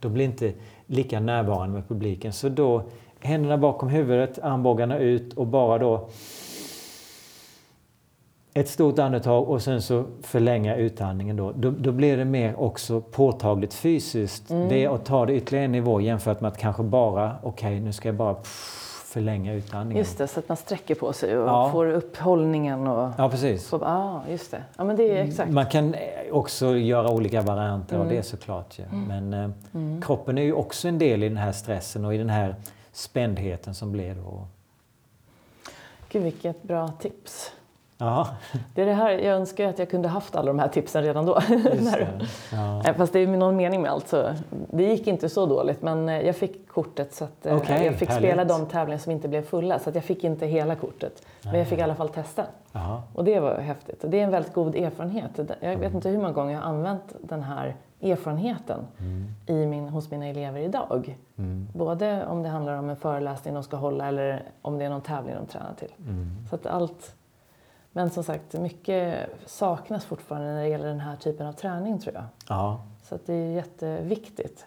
De 0.00 0.12
blir 0.12 0.24
inte 0.24 0.52
lika 0.86 1.20
närvarande 1.20 1.74
med 1.74 1.88
publiken. 1.88 2.32
Så 2.32 2.48
då 2.48 2.82
händerna 3.20 3.58
bakom 3.58 3.88
huvudet, 3.88 4.38
armbågarna 4.38 4.98
ut 4.98 5.34
och 5.34 5.46
bara 5.46 5.78
då 5.78 6.08
ett 8.54 8.68
stort 8.68 8.98
andetag 8.98 9.48
och 9.48 9.62
sen 9.62 9.82
så 9.82 10.04
förlänga 10.22 10.76
utandningen 10.76 11.36
då. 11.36 11.52
Då, 11.56 11.70
då 11.70 11.92
blir 11.92 12.16
det 12.16 12.24
mer 12.24 12.60
också 12.60 13.00
påtagligt 13.00 13.74
fysiskt. 13.74 14.50
Mm. 14.50 14.68
Det 14.68 14.84
är 14.84 14.94
att 14.94 15.04
ta 15.04 15.26
det 15.26 15.34
ytterligare 15.34 15.64
en 15.64 15.72
nivå 15.72 16.00
jämfört 16.00 16.40
med 16.40 16.48
att 16.48 16.58
kanske 16.58 16.82
bara, 16.82 17.36
okej 17.42 17.80
nu 17.80 17.92
ska 17.92 18.08
jag 18.08 18.14
bara 18.16 18.34
pff, 18.34 18.87
förlänga 19.08 19.52
utandningen. 19.54 19.98
Just 20.04 20.18
det, 20.18 20.26
så 20.28 20.40
att 20.40 20.48
man 20.48 20.56
sträcker 20.56 20.94
på 20.94 21.12
sig 21.12 21.38
och 21.38 21.48
Ja. 21.48 21.72
får 21.72 21.86
upp 21.86 22.16
hållningen. 22.16 22.86
Och 22.86 23.12
Ja, 23.18 23.28
precis. 23.30 23.68
får, 23.68 23.82
ah, 23.84 24.22
just 24.30 24.50
det. 24.50 24.62
Ja, 24.76 24.84
men 24.84 24.96
det 24.96 25.18
är 25.18 25.24
exakt. 25.24 25.50
Man 25.52 25.66
kan 25.66 25.94
eh, 25.94 26.00
också 26.32 26.76
göra 26.76 27.10
olika 27.10 27.40
varianter 27.42 27.96
av 27.96 28.02
Mm. 28.02 28.16
det 28.16 28.22
såklart. 28.22 28.78
Ja. 28.78 28.84
Men 28.92 29.32
eh, 29.34 29.50
kroppen 30.02 30.38
är 30.38 30.42
ju 30.42 30.52
också 30.52 30.88
en 30.88 30.98
del 30.98 31.22
i 31.22 31.28
den 31.28 31.38
här 31.38 31.52
stressen 31.52 32.04
och 32.04 32.14
i 32.14 32.18
den 32.18 32.30
här 32.30 32.54
spändheten 32.92 33.74
som 33.74 33.92
blir 33.92 34.14
då. 34.14 34.46
Gud, 36.08 36.22
vilket 36.22 36.62
bra 36.62 36.88
tips. 36.88 37.52
Ja, 37.98 38.28
Det 38.74 38.82
är 38.82 38.86
det 38.86 38.92
här, 38.92 39.10
jag 39.10 39.36
önskar 39.36 39.68
att 39.68 39.78
jag 39.78 39.90
kunde 39.90 40.08
haft 40.08 40.36
alla 40.36 40.46
de 40.46 40.58
här 40.58 40.68
tipsen 40.68 41.02
redan 41.02 41.26
då. 41.26 41.38
det. 41.48 42.08
Ja. 42.52 42.94
Fast 42.96 43.12
det 43.12 43.18
är 43.18 43.26
någon 43.26 43.56
mening 43.56 43.82
med 43.82 43.90
allt. 43.90 44.08
Så 44.08 44.30
det 44.70 44.82
gick 44.84 45.06
inte 45.06 45.28
så 45.28 45.46
dåligt 45.46 45.82
men 45.82 46.08
eh, 46.08 46.20
jag 46.26 46.36
fick 46.36 46.68
kortet 46.68 47.14
så 47.14 47.24
att 47.24 47.46
eh, 47.46 47.56
Okej, 47.56 47.84
jag 47.84 47.94
fick 47.94 48.08
härligt. 48.08 48.28
spela 48.28 48.44
de 48.44 48.66
tävlingar 48.66 48.98
som 48.98 49.12
inte 49.12 49.28
blev 49.28 49.42
fulla. 49.42 49.78
Så 49.78 49.88
att 49.88 49.94
jag 49.94 50.04
fick 50.04 50.24
inte 50.24 50.46
hela 50.46 50.74
kortet. 50.74 51.22
Men 51.42 51.58
jag 51.58 51.68
fick 51.68 51.78
i 51.78 51.82
alla 51.82 51.94
fall 51.94 52.08
testa. 52.08 52.44
Jaha. 52.72 53.02
Och 53.14 53.24
det 53.24 53.40
var 53.40 53.58
häftigt. 53.58 54.04
Och 54.04 54.10
det 54.10 54.20
är 54.20 54.24
en 54.24 54.30
väldigt 54.30 54.52
god 54.52 54.74
erfarenhet. 54.76 55.30
Jag 55.36 55.56
Mm. 55.60 55.80
vet 55.80 55.94
inte 55.94 56.08
hur 56.08 56.16
många 56.18 56.32
gånger 56.32 56.52
jag 56.54 56.60
har 56.60 56.68
använt 56.68 57.14
den 57.20 57.42
här 57.42 57.76
erfarenheten 58.02 58.80
i 59.46 59.66
min, 59.66 59.88
hos 59.88 60.10
mina 60.10 60.26
elever 60.26 60.60
idag. 60.60 61.16
Mm. 61.38 61.68
Både 61.74 62.26
om 62.26 62.42
det 62.42 62.48
handlar 62.48 62.78
om 62.78 62.90
en 62.90 62.96
föreläsning 62.96 63.54
de 63.54 63.62
ska 63.62 63.76
hålla 63.76 64.06
eller 64.08 64.42
om 64.62 64.78
det 64.78 64.84
är 64.84 64.90
någon 64.90 65.00
tävling 65.00 65.34
de 65.34 65.46
tränar 65.46 65.74
till. 65.78 65.92
Mm. 66.06 66.30
Så 66.50 66.54
att 66.54 66.66
allt... 66.66 67.14
Men 67.98 68.10
som 68.10 68.24
sagt, 68.24 68.52
mycket 68.52 69.30
saknas 69.46 70.04
fortfarande 70.04 70.48
när 70.48 70.62
det 70.62 70.68
gäller 70.68 70.86
den 70.86 71.00
här 71.00 71.16
typen 71.16 71.46
av 71.46 71.52
träning 71.52 71.98
tror 71.98 72.14
jag. 72.14 72.24
Ja. 72.48 72.80
Så 73.02 73.14
att 73.14 73.26
det 73.26 73.34
är 73.34 73.52
jätteviktigt. 73.52 74.66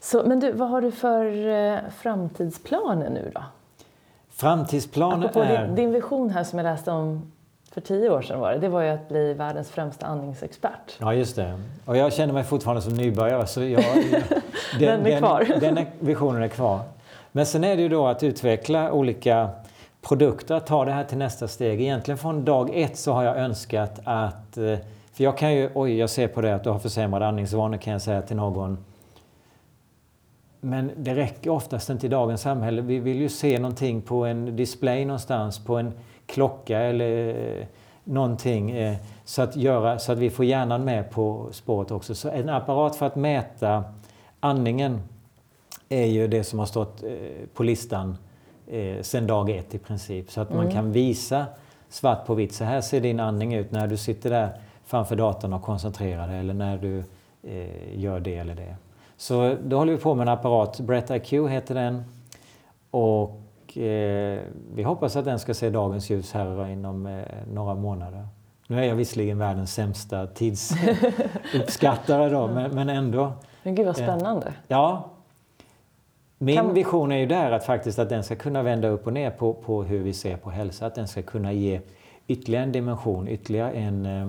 Så, 0.00 0.22
men 0.26 0.40
du, 0.40 0.52
vad 0.52 0.68
har 0.68 0.80
du 0.80 0.90
för 0.92 1.48
eh, 1.48 1.78
framtidsplaner 1.96 3.10
nu 3.10 3.30
då? 3.34 3.42
Framtidsplaner 4.30 5.26
Apropå 5.26 5.40
är... 5.40 5.66
din, 5.66 5.74
din 5.74 5.92
vision 5.92 6.30
här 6.30 6.44
som 6.44 6.58
jag 6.58 6.64
läste 6.64 6.90
om 6.90 7.32
för 7.70 7.80
tio 7.80 8.10
år 8.10 8.22
sedan 8.22 8.40
var 8.40 8.52
det, 8.52 8.58
det 8.58 8.68
var 8.68 8.82
ju 8.82 8.88
att 8.88 9.08
bli 9.08 9.34
världens 9.34 9.70
främsta 9.70 10.06
andningsexpert. 10.06 10.96
Ja, 10.98 11.14
just 11.14 11.36
det. 11.36 11.60
Och 11.84 11.96
jag 11.96 12.12
känner 12.12 12.32
mig 12.32 12.44
fortfarande 12.44 12.82
som 12.82 12.94
nybörjare 12.94 13.46
så 13.46 13.62
jag, 13.62 13.84
Den 14.78 15.06
är 15.06 15.18
kvar. 15.18 15.46
Den, 15.60 15.74
den 15.74 15.86
visionen 16.00 16.42
är 16.42 16.48
kvar. 16.48 16.80
Men 17.32 17.46
sen 17.46 17.64
är 17.64 17.76
det 17.76 17.82
ju 17.82 17.88
då 17.88 18.06
att 18.06 18.22
utveckla 18.22 18.92
olika 18.92 19.50
produkter, 20.02 20.54
att 20.54 20.66
ta 20.66 20.84
det 20.84 20.92
här 20.92 21.04
till 21.04 21.18
nästa 21.18 21.48
steg. 21.48 21.80
Egentligen 21.80 22.18
från 22.18 22.44
dag 22.44 22.70
ett 22.74 22.96
så 22.96 23.12
har 23.12 23.24
jag 23.24 23.36
önskat 23.36 24.00
att... 24.04 24.56
Eh, 24.56 24.78
för 25.12 25.24
jag 25.24 25.38
kan 25.38 25.54
ju, 25.54 25.70
oj 25.74 25.98
jag 25.98 26.10
ser 26.10 26.28
på 26.28 26.40
det 26.40 26.54
att 26.54 26.64
du 26.64 26.70
har 26.70 26.78
försämrade 26.78 27.26
andningsvanor 27.26 27.76
kan 27.76 27.92
jag 27.92 28.02
säga 28.02 28.22
till 28.22 28.36
någon. 28.36 28.78
men 30.60 30.90
det 30.96 31.14
räcker 31.14 31.50
oftast 31.50 31.90
inte 31.90 32.06
i 32.06 32.08
dagens 32.08 32.40
samhälle. 32.40 32.82
Vi 32.82 32.98
vill 32.98 33.16
ju 33.16 33.28
se 33.28 33.58
någonting 33.58 34.02
på 34.02 34.24
en 34.24 34.56
display 34.56 35.04
någonstans, 35.04 35.64
på 35.64 35.76
en 35.76 35.92
klocka 36.26 36.78
eller 36.78 37.28
eh, 37.28 37.66
någonting. 38.04 38.70
Eh, 38.70 38.96
så 39.24 39.42
att, 39.42 39.56
göra, 39.56 39.98
så 39.98 40.12
att 40.12 40.18
vi 40.18 40.30
får 40.30 40.44
hjärnan 40.44 40.84
med 40.84 41.10
på 41.10 41.48
spåret 41.52 41.90
också. 41.90 42.14
Så 42.14 42.28
en 42.28 42.48
apparat 42.48 42.96
för 42.96 43.06
att 43.06 43.16
mäta 43.16 43.84
andningen 44.40 45.00
är 45.88 46.06
ju 46.06 46.28
det 46.28 46.44
som 46.44 46.58
har 46.58 46.66
stått 46.66 47.04
på 47.54 47.62
listan 47.62 48.16
sedan 49.02 49.26
dag 49.26 49.50
ett 49.50 49.74
i 49.74 49.78
princip. 49.78 50.30
Så 50.30 50.40
att 50.40 50.50
mm. 50.50 50.64
man 50.64 50.72
kan 50.72 50.92
visa 50.92 51.46
svart 51.88 52.26
på 52.26 52.34
vitt. 52.34 52.54
Så 52.54 52.64
här 52.64 52.80
ser 52.80 53.00
din 53.00 53.20
andning 53.20 53.54
ut 53.54 53.70
när 53.70 53.86
du 53.86 53.96
sitter 53.96 54.30
där 54.30 54.52
framför 54.84 55.16
datorn 55.16 55.52
och 55.52 55.62
koncentrerar 55.62 56.28
dig 56.28 56.38
eller 56.38 56.54
när 56.54 56.78
du 56.78 57.04
eh, 57.42 58.00
gör 58.00 58.20
det 58.20 58.36
eller 58.36 58.54
det. 58.54 58.76
Så 59.16 59.56
då 59.64 59.76
håller 59.76 59.92
vi 59.92 59.98
på 59.98 60.14
med 60.14 60.22
en 60.22 60.34
apparat, 60.34 60.80
Brett 60.80 61.10
IQ 61.10 61.32
heter 61.32 61.74
den. 61.74 62.04
Och 62.90 63.78
eh, 63.78 64.40
vi 64.74 64.82
hoppas 64.82 65.16
att 65.16 65.24
den 65.24 65.38
ska 65.38 65.54
se 65.54 65.70
dagens 65.70 66.10
ljus 66.10 66.32
här 66.32 66.68
inom 66.68 67.06
eh, 67.06 67.22
några 67.52 67.74
månader. 67.74 68.26
Nu 68.66 68.78
är 68.78 68.84
jag 68.84 68.94
visserligen 68.94 69.38
världens 69.38 69.74
sämsta 69.74 70.26
tidsuppskattare 70.34 72.28
då, 72.28 72.46
men, 72.46 72.74
men 72.74 72.88
ändå. 72.88 73.32
Men 73.62 73.74
gud 73.74 73.86
vad 73.86 74.00
eh, 74.00 74.04
spännande. 74.04 74.52
ja. 74.68 75.10
Min 76.42 76.56
kan... 76.56 76.74
vision 76.74 77.12
är 77.12 77.16
ju 77.16 77.26
där 77.26 77.50
att 77.50 77.64
faktiskt 77.64 77.98
att 77.98 78.08
den 78.08 78.24
ska 78.24 78.36
kunna 78.36 78.62
vända 78.62 78.88
upp 78.88 79.06
och 79.06 79.12
ner 79.12 79.30
på, 79.30 79.52
på 79.52 79.82
hur 79.82 80.02
vi 80.02 80.12
ser 80.12 80.36
på 80.36 80.50
hälsa. 80.50 80.86
Att 80.86 80.94
den 80.94 81.08
ska 81.08 81.22
kunna 81.22 81.52
ge 81.52 81.80
ytterligare 82.26 82.64
en 82.64 82.72
dimension, 82.72 83.28
ytterligare 83.28 83.72
en 83.72 84.06
eh, 84.06 84.28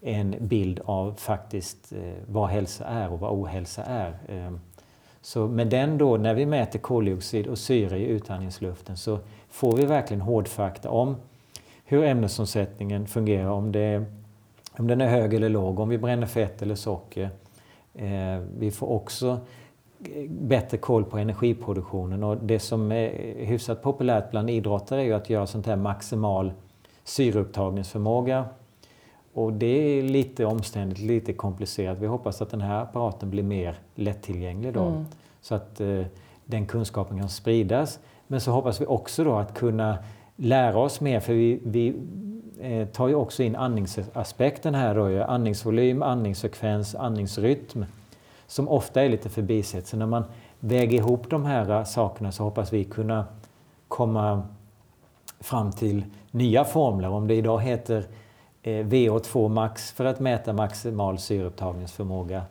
en 0.00 0.36
bild 0.40 0.80
av 0.84 1.14
faktiskt 1.14 1.92
eh, 1.92 2.12
vad 2.26 2.48
hälsa 2.48 2.84
är 2.84 3.12
och 3.12 3.20
vad 3.20 3.32
ohälsa 3.32 3.82
är. 3.82 4.18
Eh, 4.28 4.52
så 5.22 5.46
med 5.46 5.66
den 5.66 5.98
då, 5.98 6.16
när 6.16 6.34
vi 6.34 6.46
mäter 6.46 6.78
koldioxid 6.78 7.46
och 7.46 7.58
syre 7.58 7.98
i 7.98 8.04
utandningsluften 8.04 8.96
så 8.96 9.18
får 9.48 9.76
vi 9.76 9.86
verkligen 9.86 10.20
hårdfakta 10.20 10.90
om 10.90 11.16
hur 11.84 12.04
ämnesomsättningen 12.04 13.06
fungerar, 13.06 13.50
om, 13.50 13.72
det, 13.72 14.04
om 14.72 14.86
den 14.86 15.00
är 15.00 15.08
hög 15.08 15.34
eller 15.34 15.48
låg, 15.48 15.80
om 15.80 15.88
vi 15.88 15.98
bränner 15.98 16.26
fett 16.26 16.62
eller 16.62 16.74
socker. 16.74 17.30
Eh, 17.94 18.38
vi 18.58 18.70
får 18.70 18.86
också 18.86 19.40
bättre 20.28 20.76
koll 20.76 21.04
på 21.04 21.18
energiproduktionen 21.18 22.24
och 22.24 22.36
det 22.36 22.58
som 22.58 22.92
är 22.92 23.08
hyfsat 23.44 23.82
populärt 23.82 24.30
bland 24.30 24.50
idrottare 24.50 25.00
är 25.00 25.04
ju 25.04 25.12
att 25.12 25.30
göra 25.30 25.46
sånt 25.46 25.66
här 25.66 25.76
maximal 25.76 26.52
syreupptagningsförmåga 27.04 28.44
och 29.32 29.52
det 29.52 29.66
är 29.66 30.02
lite 30.02 30.44
omständigt, 30.44 30.98
lite 30.98 31.32
komplicerat. 31.32 31.98
Vi 31.98 32.06
hoppas 32.06 32.42
att 32.42 32.50
den 32.50 32.60
här 32.60 32.82
apparaten 32.82 33.30
blir 33.30 33.42
mer 33.42 33.74
lättillgänglig 33.94 34.72
då. 34.72 34.84
Mm. 34.84 35.04
Så 35.40 35.54
att 35.54 35.80
eh, 35.80 36.02
den 36.44 36.66
kunskapen 36.66 37.18
kan 37.18 37.28
spridas. 37.28 37.98
Men 38.26 38.40
så 38.40 38.50
hoppas 38.50 38.80
vi 38.80 38.86
också 38.86 39.24
då 39.24 39.34
att 39.34 39.54
kunna 39.54 39.98
lära 40.36 40.78
oss 40.78 41.00
mer 41.00 41.20
för 41.20 41.32
vi, 41.32 41.60
vi 41.64 41.94
eh, 42.60 42.88
tar 42.88 43.08
ju 43.08 43.14
också 43.14 43.42
in 43.42 43.56
andningsaspekten 43.56 44.74
här 44.74 44.94
då. 44.94 45.24
Andningsvolym, 45.24 46.02
andningsfrekvens, 46.02 46.94
andningsrytm. 46.94 47.84
Som 48.50 48.68
ofta 48.68 49.02
är 49.02 49.08
lite 49.08 49.28
förbisett. 49.28 49.86
Så 49.86 49.96
när 49.96 50.06
man 50.06 50.24
väger 50.60 50.98
ihop 50.98 51.30
de 51.30 51.44
här 51.44 51.84
sakerna 51.84 52.32
så 52.32 52.42
hoppas 52.42 52.72
vi 52.72 52.84
kunna 52.84 53.24
komma 53.88 54.42
fram 55.40 55.72
till 55.72 56.04
nya 56.30 56.64
formler. 56.64 57.08
Om 57.08 57.26
det 57.26 57.34
idag 57.34 57.60
heter 57.60 58.04
eh, 58.62 58.86
VO2 58.86 59.48
max 59.48 59.92
för 59.92 60.04
att 60.04 60.20
mäta 60.20 60.52
maximal 60.52 61.18
syreupptagningsförmåga. 61.18 62.42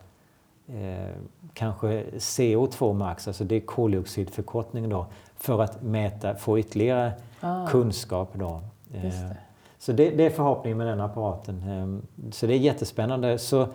Eh, 0.68 1.14
kanske 1.54 2.04
CO2 2.12 2.92
max, 2.92 3.28
alltså 3.28 3.44
det 3.44 3.56
är 3.56 3.60
koldioxidförkortning 3.60 4.88
då, 4.88 5.06
för 5.36 5.62
att 5.62 5.82
mäta, 5.82 6.34
få 6.34 6.58
ytterligare 6.58 7.12
ah. 7.40 7.66
kunskap. 7.66 8.30
Då. 8.34 8.60
Eh, 8.94 9.02
det. 9.02 9.36
Så 9.78 9.92
det, 9.92 10.10
det, 10.10 10.26
är 10.26 10.30
förhoppningen 10.30 10.78
med 10.78 10.86
den 10.86 11.00
apparaten. 11.00 11.62
Eh, 11.68 12.30
så 12.32 12.46
det 12.46 12.54
är 12.54 12.58
jättespännande. 12.58 13.38
Så 13.38 13.68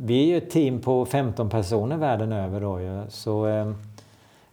vi 0.00 0.22
är 0.22 0.26
ju 0.26 0.36
ett 0.36 0.50
team 0.50 0.80
på 0.80 1.06
15 1.06 1.50
personer 1.50 1.96
världen 1.96 2.32
över. 2.32 2.60
Då, 2.60 3.04
så 3.08 3.46
eh, 3.46 3.72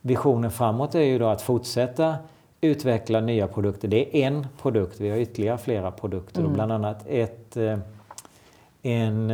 visionen 0.02 0.52
framåt 0.52 0.96
är 0.96 1.02
ju 1.02 1.20
då 1.20 1.28
att 1.28 1.42
fortsätta 1.42 2.16
utveckla 2.62 3.22
nya 3.22 3.48
produkter. 3.48 3.88
Det 3.88 4.18
är 4.18 4.28
en 4.28 4.48
produkt, 4.62 5.00
vi 5.00 5.10
har 5.10 5.18
ytterligare 5.18 5.58
flera 5.58 5.92
produkter. 5.92 6.42
Mm. 6.42 6.54
Bland 6.54 6.72
annat 6.72 7.06
ett, 7.08 7.58
eh, 7.58 7.80
en, 8.82 9.32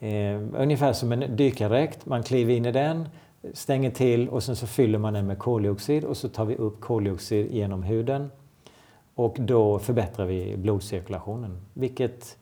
eh, 0.00 0.40
ungefär 0.56 0.92
som 0.92 1.12
en 1.12 1.36
dykardräkt. 1.36 2.06
Man 2.06 2.22
kliver 2.22 2.54
in 2.54 2.66
i 2.66 2.72
den, 2.72 3.08
stänger 3.52 3.90
till 3.90 4.28
och 4.28 4.42
sen 4.42 4.56
så 4.56 4.66
fyller 4.66 4.98
man 4.98 5.14
den 5.14 5.26
med 5.26 5.38
koldioxid 5.38 6.04
och 6.04 6.16
så 6.16 6.28
tar 6.28 6.44
vi 6.44 6.56
upp 6.56 6.80
koldioxid 6.80 7.50
genom 7.50 7.82
huden. 7.82 8.30
Och 9.14 9.36
då 9.38 9.78
förbättrar 9.78 10.26
vi 10.26 10.56
blodcirkulationen, 10.56 11.60
vilket 11.74 12.36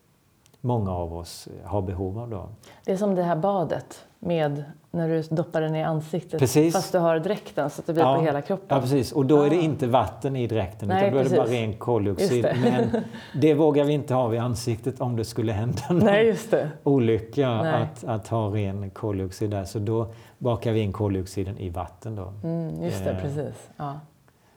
många 0.61 0.91
av 0.91 1.15
oss 1.15 1.49
har 1.65 1.83
behov 1.83 2.19
av. 2.19 2.31
Då. 2.31 2.49
Det 2.85 2.93
är 2.93 2.97
som 2.97 3.15
det 3.15 3.23
här 3.23 3.37
badet 3.37 4.05
med 4.19 4.65
när 4.91 5.09
du 5.09 5.23
doppar 5.23 5.61
den 5.61 5.77
i 5.77 5.83
ansiktet 5.83 6.41
precis. 6.41 6.75
fast 6.75 6.93
du 6.93 6.99
har 6.99 7.19
dräkten 7.19 7.71
så 7.71 7.81
att 7.81 7.87
det 7.87 7.93
blir 7.93 8.05
ja. 8.05 8.17
på 8.17 8.23
hela 8.23 8.43
kroppen. 8.43 8.67
Ja, 8.69 8.81
precis. 8.81 9.13
Och 9.13 9.27
då 9.27 9.43
är 9.43 9.51
det 9.51 9.57
ah. 9.57 9.61
inte 9.61 9.87
vatten 9.87 10.37
i 10.37 10.47
dräkten 10.47 10.89
Nej, 10.89 11.09
utan 11.09 11.13
då 11.13 11.19
precis. 11.19 11.33
är 11.33 11.43
det 11.43 11.51
bara 11.51 11.57
ren 11.57 11.79
koldioxid. 11.79 12.45
Det. 12.45 12.57
Men 12.63 13.03
det 13.41 13.55
vågar 13.55 13.85
vi 13.85 13.93
inte 13.93 14.15
ha 14.15 14.29
vid 14.29 14.41
ansiktet 14.41 15.01
om 15.01 15.17
det 15.17 15.25
skulle 15.25 15.53
hända 15.53 15.83
någon 15.91 15.99
Nej, 15.99 16.37
olycka 16.83 17.51
att, 17.51 18.05
att 18.05 18.29
ha 18.29 18.55
ren 18.55 18.91
koldioxid 18.91 19.51
där. 19.51 19.65
Så 19.65 19.79
då 19.79 20.13
bakar 20.39 20.73
vi 20.73 20.81
in 20.81 20.93
koldioxiden 20.93 21.59
i 21.59 21.71
vatten. 21.71 22.17
Då. 22.17 22.33
Mm, 22.43 22.83
just 22.83 23.05
det, 23.05 23.11
eh. 23.11 23.23
precis. 23.23 23.71
Ja. 23.77 24.01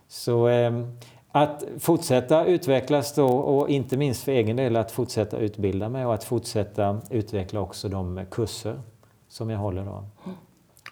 Så 0.08 0.48
eh, 0.48 0.72
att 1.36 1.64
fortsätta 1.80 2.46
utvecklas 2.46 3.16
då 3.16 3.28
och 3.28 3.70
inte 3.70 3.98
minst 3.98 4.24
för 4.24 4.32
egen 4.32 4.56
del 4.56 4.76
att 4.76 4.92
fortsätta 4.92 5.38
utbilda 5.38 5.90
mig 5.90 6.06
och 6.06 6.14
att 6.14 6.24
fortsätta 6.24 7.02
utveckla 7.10 7.60
också 7.60 7.90
de 7.90 8.26
kurser 8.32 8.82
som 9.28 9.50
jag 9.50 9.60
håller 9.60 9.86
då. 9.86 10.04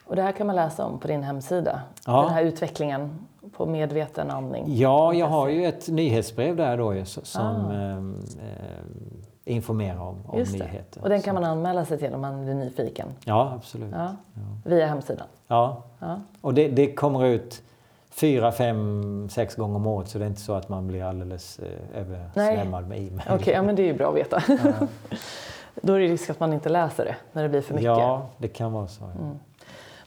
Och 0.06 0.16
det 0.16 0.22
här 0.22 0.32
kan 0.32 0.48
man 0.48 0.56
läsa 0.56 0.86
om 0.86 1.00
på 1.00 1.08
din 1.08 1.24
hemsida? 1.24 1.82
Ja. 2.06 2.22
Den 2.22 2.34
här 2.34 2.44
utvecklingen 2.44 3.28
på 3.58 3.66
medveten 3.66 4.32
andning? 4.32 4.66
Ja, 4.68 5.14
jag 5.14 5.28
har 5.28 5.48
ju 5.48 5.66
ett 5.66 5.88
nyhetsbrev 5.88 6.56
där 6.56 6.78
då 6.78 7.06
som 7.06 7.42
ah. 7.42 7.74
Ehm, 7.74 8.20
eh, 8.40 9.54
informerar 9.54 10.02
om, 10.02 10.18
om 10.28 10.40
nyheter. 10.40 11.04
Och 11.04 11.10
den 11.10 11.22
kan 11.22 11.36
man 11.36 11.44
anmäla 11.44 11.86
sig 11.86 11.98
till 11.98 12.14
om 12.14 12.22
man 12.22 12.44
blir 12.44 12.54
nyfiken? 12.54 13.08
Ja, 13.26 13.54
absolut. 13.56 13.92
Ja. 13.92 14.16
Ja. 14.34 14.42
Via 14.66 14.88
hemsidan? 14.88 15.28
Ja, 15.48 15.84
ja. 16.00 16.20
och 16.42 16.54
det, 16.54 16.68
det, 16.68 16.94
kommer 16.94 17.26
ut 17.26 17.62
fyra, 18.12 18.52
fem, 18.52 19.30
sex 19.32 19.56
gånger 19.56 19.76
om 19.76 19.88
året 19.88 20.08
så 20.10 20.18
det 20.18 20.26
är 20.26 20.30
inte 20.30 20.42
så 20.42 20.54
att 20.54 20.70
man 20.70 20.88
blir 20.88 21.04
alldeles 21.04 21.60
eh, 21.60 22.02
översvämmad 22.02 22.88
med 22.88 22.98
e-mail. 22.98 23.22
Okej, 23.26 23.36
okay, 23.36 23.54
ja, 23.54 23.62
men 23.62 23.76
det 23.76 23.82
är 23.82 23.88
ju 23.88 23.94
bra 23.94 24.10
att 24.10 24.16
veta. 24.16 24.44
Ja. 24.48 24.88
Då 25.82 25.94
är 25.94 26.00
det 26.00 26.06
risk 26.06 26.30
att 26.30 26.40
man 26.40 26.54
inte 26.54 26.70
läser 26.70 27.06
det 27.06 27.16
när 27.32 27.44
det 27.44 27.50
blir 27.50 27.62
för 27.62 27.74
mycket. 27.74 27.86
Ja, 27.86 28.30
det 28.38 28.48
kan 28.48 28.74
vara 28.74 28.88
så. 28.88 29.04
Mm. 29.04 29.40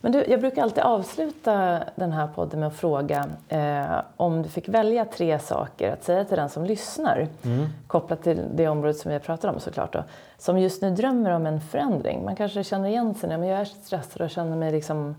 Men 0.00 0.12
du, 0.12 0.24
jag 0.28 0.40
brukar 0.40 0.62
alltid 0.62 0.82
avsluta 0.82 1.84
den 1.94 2.12
här 2.12 2.26
podden 2.34 2.60
med 2.60 2.66
att 2.66 2.74
fråga 2.74 3.28
eh, 3.48 4.00
om 4.16 4.42
du 4.42 4.48
fick 4.48 4.68
välja 4.68 5.04
tre 5.04 5.38
saker 5.38 5.92
att 5.92 6.04
säga 6.04 6.24
till 6.24 6.36
den 6.36 6.48
som 6.48 6.64
lyssnar, 6.64 7.28
mm. 7.44 7.66
kopplat 7.86 8.22
till 8.22 8.42
det 8.54 8.68
området 8.68 8.96
som 8.96 9.08
vi 9.08 9.14
har 9.14 9.20
pratat 9.20 9.54
om 9.54 9.60
såklart, 9.60 9.92
då, 9.92 10.04
som 10.38 10.58
just 10.58 10.82
nu 10.82 10.90
drömmer 10.90 11.30
om 11.30 11.46
en 11.46 11.60
förändring. 11.60 12.24
Man 12.24 12.36
kanske 12.36 12.64
känner 12.64 12.88
igen 12.88 13.14
sig 13.14 13.28
när 13.28 13.48
jag 13.48 13.60
är 13.60 13.64
stressad 13.64 14.22
och 14.22 14.30
känner 14.30 14.56
mig 14.56 14.72
liksom 14.72 15.14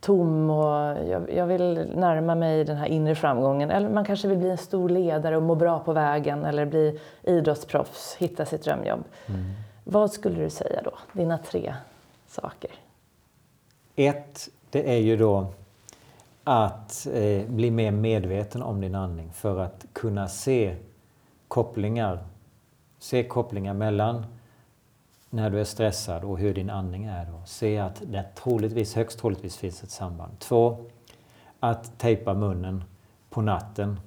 tom 0.00 0.50
och 0.50 0.98
jag, 1.08 1.32
jag, 1.34 1.46
vill 1.46 1.90
närma 1.94 2.34
mig 2.34 2.64
den 2.64 2.76
här 2.76 2.86
inre 2.86 3.14
framgången. 3.14 3.70
Eller 3.70 3.88
man 3.88 4.04
kanske 4.04 4.28
vill 4.28 4.38
bli 4.38 4.50
en 4.50 4.58
stor 4.58 4.88
ledare 4.88 5.36
och 5.36 5.42
må 5.42 5.54
bra 5.54 5.78
på 5.78 5.92
vägen 5.92 6.44
eller 6.44 6.66
bli 6.66 7.00
idrottsproffs, 7.22 8.16
hitta 8.18 8.46
sitt 8.46 8.62
drömjobb. 8.62 9.04
Mm. 9.26 9.44
Vad 9.84 10.12
skulle 10.12 10.42
du 10.42 10.50
säga 10.50 10.82
då? 10.84 10.92
Dina 11.12 11.38
tre 11.38 11.74
saker? 12.26 12.70
Ett, 13.96 14.48
det 14.70 14.92
är 14.94 14.98
ju 14.98 15.16
då 15.16 15.46
att 16.44 17.06
eh, 17.12 17.46
bli 17.46 17.70
mer 17.70 17.90
medveten 17.90 18.62
om 18.62 18.80
din 18.80 18.94
andning 18.94 19.32
för 19.32 19.58
att 19.58 19.86
kunna 19.92 20.28
se 20.28 20.76
kopplingar. 21.48 22.18
Se 22.98 23.24
kopplingar 23.24 23.74
mellan 23.74 24.26
när 25.30 25.50
du 25.50 25.60
är 25.60 25.64
stressad 25.64 26.24
och 26.24 26.38
hur 26.38 26.54
din 26.54 26.70
andning 26.70 27.04
är. 27.04 27.24
Då. 27.24 27.42
Se 27.46 27.78
att 27.78 28.02
det 28.06 28.24
troligtvis, 28.34 28.94
högst 28.94 29.18
troligtvis 29.18 29.56
finns 29.56 29.82
ett 29.82 29.90
samband. 29.90 30.38
Två, 30.38 30.76
att 31.60 31.98
tejpa 31.98 32.34
munnen 32.34 32.84
på 33.30 33.42
natten 33.42 34.00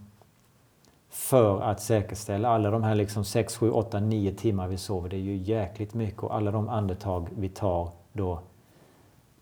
för 1.10 1.62
att 1.62 1.82
säkerställa 1.82 2.50
alla 2.50 2.72
de 2.72 2.84
här 2.84 2.95
liksom 2.95 3.26
6, 3.26 3.58
7, 3.58 3.72
8, 3.72 4.00
9 4.00 4.34
timmar 4.34 4.68
vi 4.68 4.78
sover. 4.78 5.10
Det 5.10 5.16
är 5.16 5.20
ju 5.20 5.36
jäkligt 5.36 5.94
mycket 5.94 6.24
och 6.24 6.36
alla 6.36 6.52
de 6.52 6.70
andetag 6.70 7.28
vi 7.38 7.50
tar 7.50 7.90
då 8.14 8.40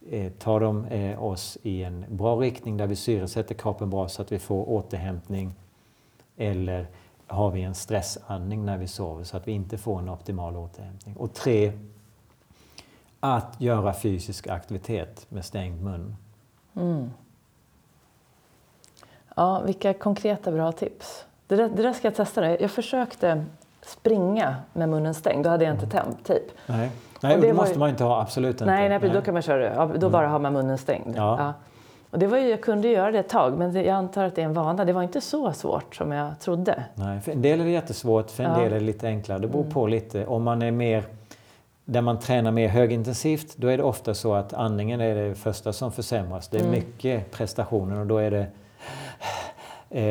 eh, 0.10 0.32
tar 0.32 0.60
de 0.60 0.86
eh, 0.86 1.24
oss 1.24 1.58
i 1.64 1.84
en 1.84 2.06
bra 2.10 2.36
riktning 2.36 2.78
där 2.78 2.88
vi 2.88 2.96
syresätter 2.96 3.56
kroppen 3.56 3.90
bra 3.90 4.08
så 4.08 4.22
att 4.22 4.32
vi 4.32 4.40
får 4.40 4.70
återhämtning 4.70 5.54
eller 6.38 6.88
har 7.32 7.52
vi 7.52 7.62
en 7.64 7.76
stressandning 7.76 8.66
när 8.66 8.78
vi 8.78 8.88
sover 8.88 9.24
så 9.24 9.38
att 9.38 9.48
vi 9.48 9.52
inte 9.52 9.78
får 9.78 10.00
en 10.00 10.10
optimal 10.10 10.58
återhämtning. 10.58 11.16
Och 11.18 11.34
tre, 11.34 11.72
att 13.20 13.62
göra 13.62 13.94
fysisk 13.94 14.48
aktivitet 14.48 15.26
med 15.30 15.46
stängd 15.46 15.82
mun. 15.84 16.16
Ja, 19.36 19.60
vilka 19.66 19.94
konkreta 19.94 20.52
bra 20.52 20.72
tips. 20.72 21.26
Det 21.48 21.56
där, 21.56 21.70
det 21.70 21.84
där 21.84 21.94
ska 21.94 22.08
jag 22.08 22.16
testa 22.16 22.42
nu. 22.42 22.58
Jag 22.60 22.72
försökte 22.72 23.46
springa 23.82 24.56
med 24.74 24.90
munnen 24.90 25.14
stängd. 25.14 25.44
Då 25.44 25.50
hade 25.50 25.66
jag 25.66 25.74
inte 25.76 25.88
temp, 25.88 26.24
tejp. 26.24 26.46
Nej, 26.68 26.92
nej 27.22 27.32
Och 27.32 27.36
och 27.38 27.42
det 27.42 27.48
var 27.48 27.54
måste 27.54 27.74
ju- 27.74 27.80
man 27.80 27.90
inte 27.90 28.04
ha. 28.04 28.22
Absolut 28.22 28.52
inte. 28.54 28.66
Nej, 28.66 28.90
nej, 28.90 29.10
då 29.10 29.22
kan 29.22 29.34
man 29.34 29.42
köra 29.44 29.58
det. 29.58 29.74
Ja, 29.76 29.86
Då 30.00 30.10
bara 30.10 30.28
har 30.28 30.40
man 30.40 30.54
munnen 30.54 30.78
stängd. 30.78 31.16
Ja. 31.18 31.54
Och 32.12 32.20
det 32.20 32.28
var 32.28 32.38
ju, 32.38 32.50
jag 32.50 32.62
kunde 32.62 32.88
göra 32.88 33.12
det 33.12 33.20
ett 33.20 33.30
tag, 33.30 33.58
men 33.58 33.74
det, 33.74 33.82
jag 33.84 33.96
antar 33.96 34.24
att 34.24 34.36
det 34.36 34.42
är 34.42 34.46
en 34.46 34.54
vana. 34.54 34.86
Det 34.86 34.94
var 34.94 35.04
inte 35.04 35.22
så 35.22 35.54
svårt 35.54 35.96
som 35.96 36.12
jag 36.12 36.40
trodde. 36.40 36.84
Nej, 36.96 37.20
för 37.22 37.32
en 37.32 37.42
del 37.42 37.62
är 37.62 37.66
det 37.66 37.72
jättesvårt, 37.72 38.32
för 38.32 38.44
en 38.44 38.50
Ja. 38.50 38.56
Mm. 38.56 38.64
del 38.66 38.74
är 38.74 38.80
det 38.80 38.86
lite 38.86 39.08
enklare. 39.08 39.40
Det 39.40 39.48
beror 39.48 39.64
på 39.64 39.88
lite. 39.88 40.26
Om 40.26 40.44
man 40.44 40.62
är 40.62 40.72
mer 40.72 41.04
där 41.86 42.02
man 42.02 42.20
tränar 42.20 42.52
mer 42.52 42.68
högintensivt, 42.68 43.58
då 43.58 43.68
är 43.68 43.78
det 43.78 43.84
ofta 43.84 44.14
så 44.14 44.34
att 44.34 44.54
andningen 44.54 45.02
är 45.02 45.16
det 45.16 45.36
första 45.36 45.74
som 45.74 45.92
försämras. 45.92 46.48
Det 46.48 46.58
är 46.58 46.62
Mm. 46.62 46.72
mycket 46.72 47.32
prestationen 47.32 47.98
och 48.00 48.08
då 48.08 48.18
är 48.18 48.32
det 48.32 48.46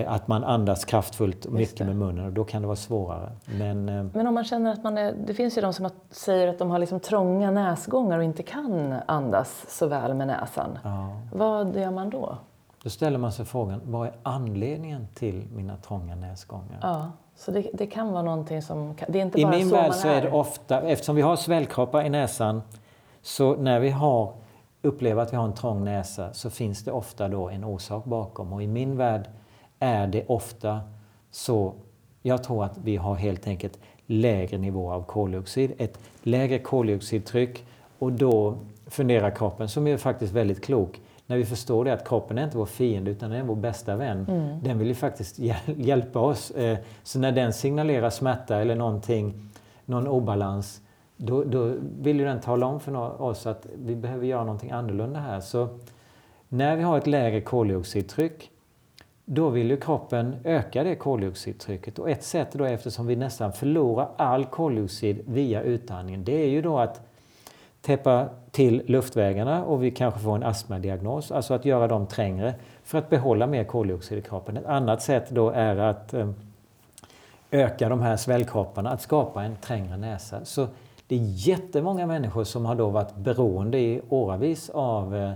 att 0.06 0.28
man 0.28 0.44
andas 0.44 0.84
kraftfullt 0.84 1.44
och 1.44 1.52
mycket 1.52 1.86
med 1.86 1.96
munnen 1.96 2.26
och 2.26 2.32
då 2.32 2.44
kan 2.44 2.62
det 2.62 2.68
vara 2.68 2.76
svårare. 2.76 3.32
Men 3.58 3.88
eh, 3.88 4.04
Men 4.12 4.26
om 4.26 4.34
man 4.34 4.44
känner 4.44 4.72
att 4.72 4.84
man 4.84 4.98
är... 4.98 5.12
Det 5.26 5.34
finns 5.34 5.58
ju 5.58 5.62
de 5.62 5.72
som 5.72 5.90
säger 6.10 6.48
att 6.48 6.58
de 6.58 6.70
har 6.70 6.78
liksom 6.78 7.00
trånga 7.00 7.50
näsgångar 7.50 8.18
och 8.18 8.24
inte 8.24 8.42
kan 8.42 8.94
andas 9.06 9.64
så 9.68 9.86
väl 9.86 10.14
med 10.14 10.26
näsan. 10.26 10.78
ja, 10.84 11.20
Vad 11.32 11.76
gör 11.76 11.90
man 11.90 12.10
då? 12.10 12.36
då 12.82 12.90
ställer 12.90 13.18
man 13.18 13.32
sig 13.32 13.44
frågan, 13.44 13.80
vad 13.84 14.06
är 14.08 14.14
anledningen 14.22 15.08
till 15.14 15.46
mina 15.52 15.76
trånga 15.76 16.14
näsgångar? 16.14 16.78
Ja, 16.82 17.10
så 17.36 17.50
det, 17.50 17.70
det 17.74 17.86
kan 17.86 18.12
vara 18.12 18.22
någonting 18.22 18.62
som... 18.62 18.94
Det 19.08 19.18
är 19.18 19.22
inte 19.22 19.40
I 19.40 19.44
bara 19.44 19.56
min 19.56 19.68
så 19.68 19.74
värld 19.76 19.94
så 19.94 20.08
är 20.08 20.22
det 20.22 20.30
ofta, 20.30 20.80
eftersom 20.80 21.16
vi 21.16 21.22
har 21.22 21.36
svällkroppar 21.36 22.04
i 22.04 22.08
näsan, 22.10 22.62
så 23.22 23.56
när 23.56 23.80
vi 23.80 23.90
har, 23.90 24.32
upplever 24.82 25.22
att 25.22 25.32
vi 25.32 25.36
har 25.36 25.44
en 25.44 25.54
trång 25.54 25.84
näsa 25.84 26.32
så 26.32 26.50
finns 26.50 26.84
det 26.84 26.92
ofta 26.92 27.28
då 27.28 27.48
en 27.48 27.64
orsak 27.64 28.04
bakom. 28.04 28.52
Och 28.52 28.62
i 28.62 28.66
min 28.66 28.96
värld 28.96 29.28
är 29.80 30.06
det 30.06 30.24
ofta 30.26 30.80
så, 31.30 31.72
jag 32.22 32.44
tror 32.44 32.64
att 32.64 32.78
vi 32.84 32.96
har 32.96 33.14
helt 33.14 33.46
enkelt 33.46 33.78
lägre 34.06 34.58
nivå 34.58 34.92
av 34.92 35.02
koldioxid, 35.02 35.72
ett 35.78 35.98
lägre 36.22 36.58
koldioxidtryck 36.58 37.64
och 37.98 38.12
då 38.12 38.58
funderar 38.86 39.30
kroppen, 39.30 39.68
som 39.68 39.86
är 39.86 39.96
faktiskt 39.96 40.32
väldigt 40.32 40.64
klok, 40.64 41.00
när 41.26 41.36
vi 41.36 41.44
förstår 41.44 41.84
det 41.84 41.92
att 41.92 42.08
kroppen 42.08 42.38
är 42.38 42.44
inte 42.44 42.56
vår 42.58 42.66
fiende 42.66 43.10
utan 43.10 43.30
den 43.30 43.40
är 43.40 43.44
vår 43.44 43.56
bästa 43.56 43.96
vän. 43.96 44.26
Den 44.62 44.78
vill 44.78 44.88
ju 44.88 44.94
faktiskt 44.94 45.38
hjäl- 45.38 45.56
hjälpa 45.76 46.18
oss. 46.20 46.50
Eh, 46.50 46.78
Så 47.02 47.18
när 47.18 47.32
den 47.32 47.52
signalerar 47.52 48.10
smärta 48.10 48.56
eller 48.60 48.74
någonting, 48.74 49.48
någon 49.84 50.06
obalans, 50.08 50.80
då, 51.16 51.44
då 51.44 51.72
vill 52.00 52.18
ju 52.18 52.24
den 52.24 52.40
tala 52.40 52.66
om 52.66 52.80
för 52.80 53.22
oss 53.22 53.46
att 53.46 53.66
vi 53.84 53.96
behöver 53.96 54.26
göra 54.26 54.44
någonting 54.44 54.70
annorlunda 54.70 55.20
här. 55.20 55.40
Så 55.40 55.68
när 56.48 56.76
vi 56.76 56.82
har 56.82 56.98
ett 56.98 57.06
lägre 57.06 57.40
koldioxidtryck, 57.40 58.50
då 59.24 59.48
vill 59.48 59.70
ju 59.70 59.76
kroppen 59.76 60.36
öka 60.44 60.84
det 60.84 60.94
koldioxidtrycket. 60.94 61.98
Och 61.98 62.10
ett 62.10 62.24
sätt 62.24 62.48
då, 62.52 62.64
eftersom 62.64 63.06
vi 63.06 63.16
nästan 63.16 63.52
förlorar 63.52 64.08
all 64.16 64.44
koldioxid 64.44 65.22
via 65.26 65.62
utandningen, 65.62 66.24
det 66.24 66.42
är 66.42 66.48
ju 66.48 66.62
då 66.62 66.78
att 66.78 67.00
täppa 67.80 68.28
till 68.50 68.82
luftvägarna 68.86 69.64
och 69.64 69.82
vi 69.82 69.90
kanske 69.90 70.20
får 70.20 70.36
en 70.36 70.42
astmadiagnos, 70.42 71.30
alltså 71.30 71.54
att 71.54 71.64
göra 71.64 71.88
dem 71.88 72.06
trängre 72.06 72.54
för 72.84 72.98
att 72.98 73.10
behålla 73.10 73.46
mer 73.46 73.64
koldioxid 73.64 74.18
i 74.18 74.22
kroppen. 74.22 74.56
Ett 74.56 74.66
annat 74.66 75.02
sätt 75.02 75.30
då 75.30 75.50
är 75.50 75.76
att 75.76 76.14
eh, 76.14 76.30
öka 77.50 77.88
de 77.88 78.00
här 78.00 78.16
svällkropparna, 78.16 78.90
att 78.90 79.02
skapa 79.02 79.42
en 79.42 79.56
trängre 79.56 79.96
näsa. 79.96 80.44
Så 80.44 80.66
det 81.06 81.14
är 81.14 81.48
jättemånga 81.48 82.06
människor 82.06 82.44
som 82.44 82.64
har 82.64 82.74
då 82.74 82.88
varit 82.88 83.14
beroende 83.14 83.78
i 83.78 84.00
åravis 84.08 84.70
av 84.70 85.16
eh, 85.16 85.32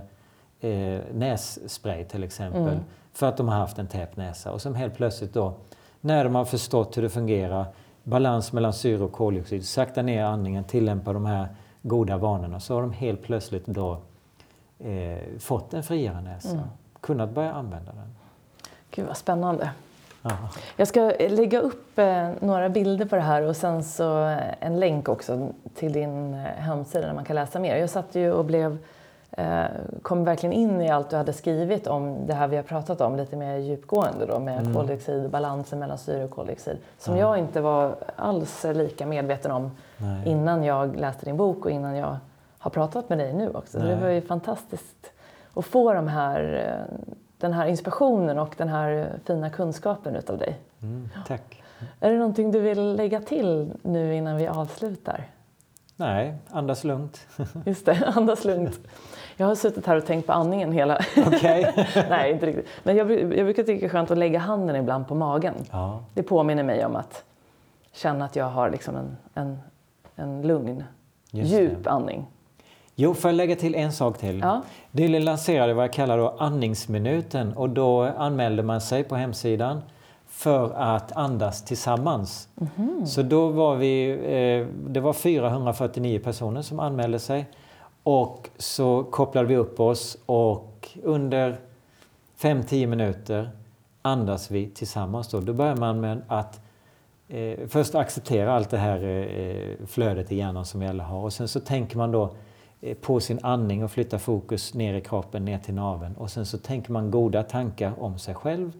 eh 0.71 0.99
nässpray 1.13 2.03
till 2.03 2.23
exempel, 2.23 2.61
mm 2.61 2.79
för 3.15 3.27
att 3.27 3.37
de 3.37 3.47
har 3.47 3.55
haft 3.55 3.79
en 3.79 3.87
tät 3.87 4.17
näsa. 4.17 4.51
Och 4.51 4.61
som 4.61 4.75
helt 4.75 4.95
plötsligt 4.95 5.33
då, 5.33 5.53
när 6.01 6.23
de 6.23 6.35
har 6.35 6.45
förstått 6.45 6.97
hur 6.97 7.01
det 7.01 7.09
fungerar, 7.09 7.65
balans 8.03 8.53
mellan 8.53 8.73
syre 8.73 9.03
och 9.03 9.11
koldioxid, 9.11 9.65
sakta 9.65 10.01
ner 10.01 10.23
andningen, 10.23 10.63
tillämpa 10.63 11.13
de 11.13 11.25
här 11.25 11.47
goda 11.81 12.17
vanorna, 12.17 12.59
så 12.59 12.73
har 12.73 12.81
de 12.81 12.93
helt 12.93 13.23
plötsligt 13.23 13.65
då 13.65 13.97
eh, 14.79 15.17
fått 15.39 15.73
en 15.73 15.83
friare 15.83 16.21
näsa. 16.21 16.59
Kunnat 17.01 17.29
börja 17.29 17.53
använda 17.53 17.91
den. 17.91 18.15
Gud 18.91 19.07
vad 19.07 19.17
spännande. 19.17 19.69
Ja. 20.21 20.37
Jag 20.75 20.87
ska 20.87 21.11
lägga 21.29 21.59
upp 21.59 21.99
eh, 21.99 22.29
några 22.39 22.69
bilder 22.69 23.05
på 23.05 23.15
det 23.15 23.21
här 23.21 23.41
och 23.41 23.55
sen 23.55 23.83
så 23.83 24.27
eh, 24.27 24.39
en 24.59 24.79
länk 24.79 25.09
också 25.09 25.49
till 25.75 25.93
din 25.93 26.33
eh, 26.33 26.39
hemsida 26.39 27.07
där 27.07 27.13
man 27.13 27.25
kan 27.25 27.35
läsa 27.35 27.59
mer. 27.59 27.75
Jag 27.75 27.89
satt 27.89 28.15
ju 28.15 28.31
och 28.31 28.45
blev, 28.45 28.77
kom 30.01 30.23
verkligen 30.23 30.53
in 30.53 30.81
i 30.81 30.89
allt 30.89 31.09
du 31.09 31.15
hade 31.15 31.33
skrivit 31.33 31.87
om 31.87 32.27
det 32.27 32.33
här 32.33 32.47
vi 32.47 32.55
har 32.55 32.63
pratat 32.63 33.01
om 33.01 33.15
lite 33.15 33.35
mer 33.35 33.57
djupgående 33.57 34.25
då 34.25 34.39
med 34.39 34.73
koldioxid 34.73 35.25
och 35.25 35.29
balansen 35.29 35.79
mellan 35.79 35.97
syre 35.97 36.23
och 36.23 36.31
koldioxid. 36.31 36.77
Som 36.97 37.17
jag 37.17 37.37
inte 37.37 37.61
var 37.61 37.95
alls 38.15 38.65
lika 38.73 39.05
medveten 39.05 39.51
om 39.51 39.71
Nej. 39.97 40.29
innan 40.29 40.63
jag 40.63 40.95
läste 40.95 41.25
din 41.25 41.37
bok 41.37 41.65
och 41.65 41.71
innan 41.71 41.95
jag 41.95 42.17
har 42.57 42.71
pratat 42.71 43.09
med 43.09 43.17
dig 43.17 43.33
nu 43.33 43.49
också. 43.49 43.79
Så 43.79 43.85
det 43.85 43.95
Nej. 43.95 44.03
var 44.03 44.09
ju 44.09 44.21
fantastiskt 44.21 45.11
att 45.53 45.65
få 45.65 45.93
de 45.93 46.07
här, 46.07 46.67
eh, 46.67 46.97
den 47.37 47.53
här 47.53 47.65
inspirationen 47.65 48.39
och 48.39 48.55
den 48.57 48.69
här 48.69 49.09
fina 49.25 49.49
kunskapen 49.49 50.15
utav 50.15 50.37
dig. 50.37 50.59
Mm, 50.81 51.09
tack. 51.27 51.63
Är 51.99 52.11
det 52.11 52.17
någonting 52.17 52.51
du 52.51 52.59
vill 52.59 52.95
lägga 52.95 53.21
till 53.21 53.73
nu 53.81 54.15
innan 54.15 54.37
vi 54.37 54.47
avslutar? 54.47 55.25
Nej, 55.95 56.35
andas 56.49 56.83
lugnt. 56.83 57.27
Just 57.65 57.85
det, 57.85 58.03
andas 58.15 58.45
lugnt. 58.45 58.79
Jag 59.37 59.45
har 59.47 59.55
suttit 59.55 59.85
här 59.85 59.95
och 59.95 60.05
tänkt 60.05 60.25
på 60.27 60.33
andningen 60.33 60.71
hela... 60.71 60.99
Okej. 61.27 61.73
Nej, 62.09 62.31
inte 62.31 62.45
riktigt. 62.45 62.67
Men 62.83 62.95
jag, 62.95 63.11
jag 63.11 63.45
brukar 63.45 63.63
tycka 63.63 63.79
det 63.79 63.85
är 63.85 63.89
skönt 63.89 64.11
att 64.11 64.17
lägga 64.17 64.39
handen 64.39 64.75
ibland 64.75 65.07
på 65.07 65.15
magen. 65.15 65.53
Ja, 65.71 65.99
Det 66.13 66.23
påminner 66.23 66.63
mig 66.63 66.85
om 66.85 66.95
att 66.95 67.23
känna 67.93 68.25
att 68.25 68.35
jag 68.35 68.45
har 68.45 68.69
liksom 68.69 68.95
en, 68.95 69.17
en, 69.33 69.57
en 70.15 70.41
lugn, 70.41 70.83
Just 71.31 71.51
djup 71.53 71.83
det. 71.83 71.89
andning. 71.89 72.25
Jo, 72.95 73.13
får 73.13 73.29
jag 73.29 73.35
lägga 73.35 73.55
till 73.55 73.75
en 73.75 73.91
sak 73.91 74.17
till? 74.17 74.39
Ja. 74.39 74.61
Nyligen 74.91 75.25
lanserade 75.25 75.73
vad 75.73 75.83
jag 75.83 75.93
kallar 75.93 76.17
då 76.17 76.35
andningsminuten 76.39 77.53
och 77.53 77.69
då 77.69 78.01
anmälde 78.03 78.63
man 78.63 78.81
sig 78.81 79.03
på 79.03 79.15
hemsidan 79.15 79.81
för 80.27 80.73
att 80.73 81.11
andas 81.11 81.63
tillsammans. 81.65 82.47
Mhm. 82.55 83.05
Så 83.05 83.21
då 83.21 83.47
var 83.47 83.75
vi, 83.75 84.09
eh, 84.11 84.67
det 84.89 84.99
var 84.99 85.13
449 85.13 86.19
personer 86.23 86.61
som 86.61 86.79
anmälde 86.79 87.19
sig 87.19 87.45
och 88.05 88.49
så 88.57 89.03
kopplade 89.03 89.47
vi 89.47 89.55
upp 89.55 89.79
oss 89.79 90.17
och 90.25 90.89
under 91.03 91.57
5-10 92.39 92.87
minuter 92.87 93.49
andas 94.01 94.51
vi 94.51 94.69
tillsammans. 94.69 95.27
Då, 95.27 95.39
då 95.39 95.53
börjar 95.53 95.75
man 95.75 95.99
med 95.99 96.21
att 96.27 96.61
eh, 97.27 97.67
först 97.67 97.95
acceptera 97.95 98.53
allt 98.53 98.69
det 98.69 98.77
här 98.77 99.03
eh, 99.03 99.85
flödet 99.87 100.31
i 100.31 100.35
hjärnan 100.35 100.65
som 100.65 100.79
vi 100.79 100.87
alla 100.87 101.03
har 101.03 101.23
och 101.23 101.33
sen 101.33 101.47
så 101.47 101.59
tänker 101.59 101.97
man 101.97 102.11
då 102.11 102.35
eh, 102.81 102.97
på 102.97 103.19
sin 103.19 103.39
andning 103.41 103.83
och 103.83 103.91
flyttar 103.91 104.17
fokus 104.17 104.73
ner 104.73 104.93
i 104.93 105.01
kroppen, 105.01 105.45
ner 105.45 105.59
till 105.59 105.73
naveln. 105.73 106.15
Och 106.15 106.31
sen 106.31 106.45
så 106.45 106.57
tänker 106.57 106.91
man 106.91 107.11
goda 107.11 107.43
tankar 107.43 107.93
om 107.99 108.19
sig 108.19 108.35
själv 108.35 108.71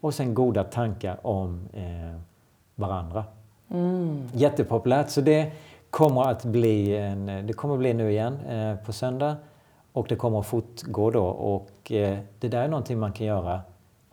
och 0.00 0.14
sen 0.14 0.34
goda 0.34 0.64
tankar 0.64 1.26
om 1.26 1.68
eh, 1.72 2.20
varandra. 2.74 3.24
Jättepopulärt, 4.32 5.10
så 5.10 5.20
det 5.20 5.52
kommer 5.92 6.22
att 6.22 6.44
bli, 6.44 6.96
en, 6.96 7.26
det 7.46 7.52
kommer 7.52 7.74
att 7.74 7.80
bli 7.80 7.94
nu 7.94 8.10
igen 8.10 8.38
eh, 8.48 8.76
på 8.86 8.92
söndag 8.92 9.36
och 9.92 10.06
det 10.08 10.16
kommer 10.16 10.40
att 10.40 10.46
fortgå 10.46 11.10
då 11.10 11.24
och 11.26 11.92
eh, 11.92 12.18
det 12.40 12.48
där 12.48 12.62
är 12.62 12.68
någonting 12.68 12.98
man 12.98 13.12
kan 13.12 13.26
göra 13.26 13.60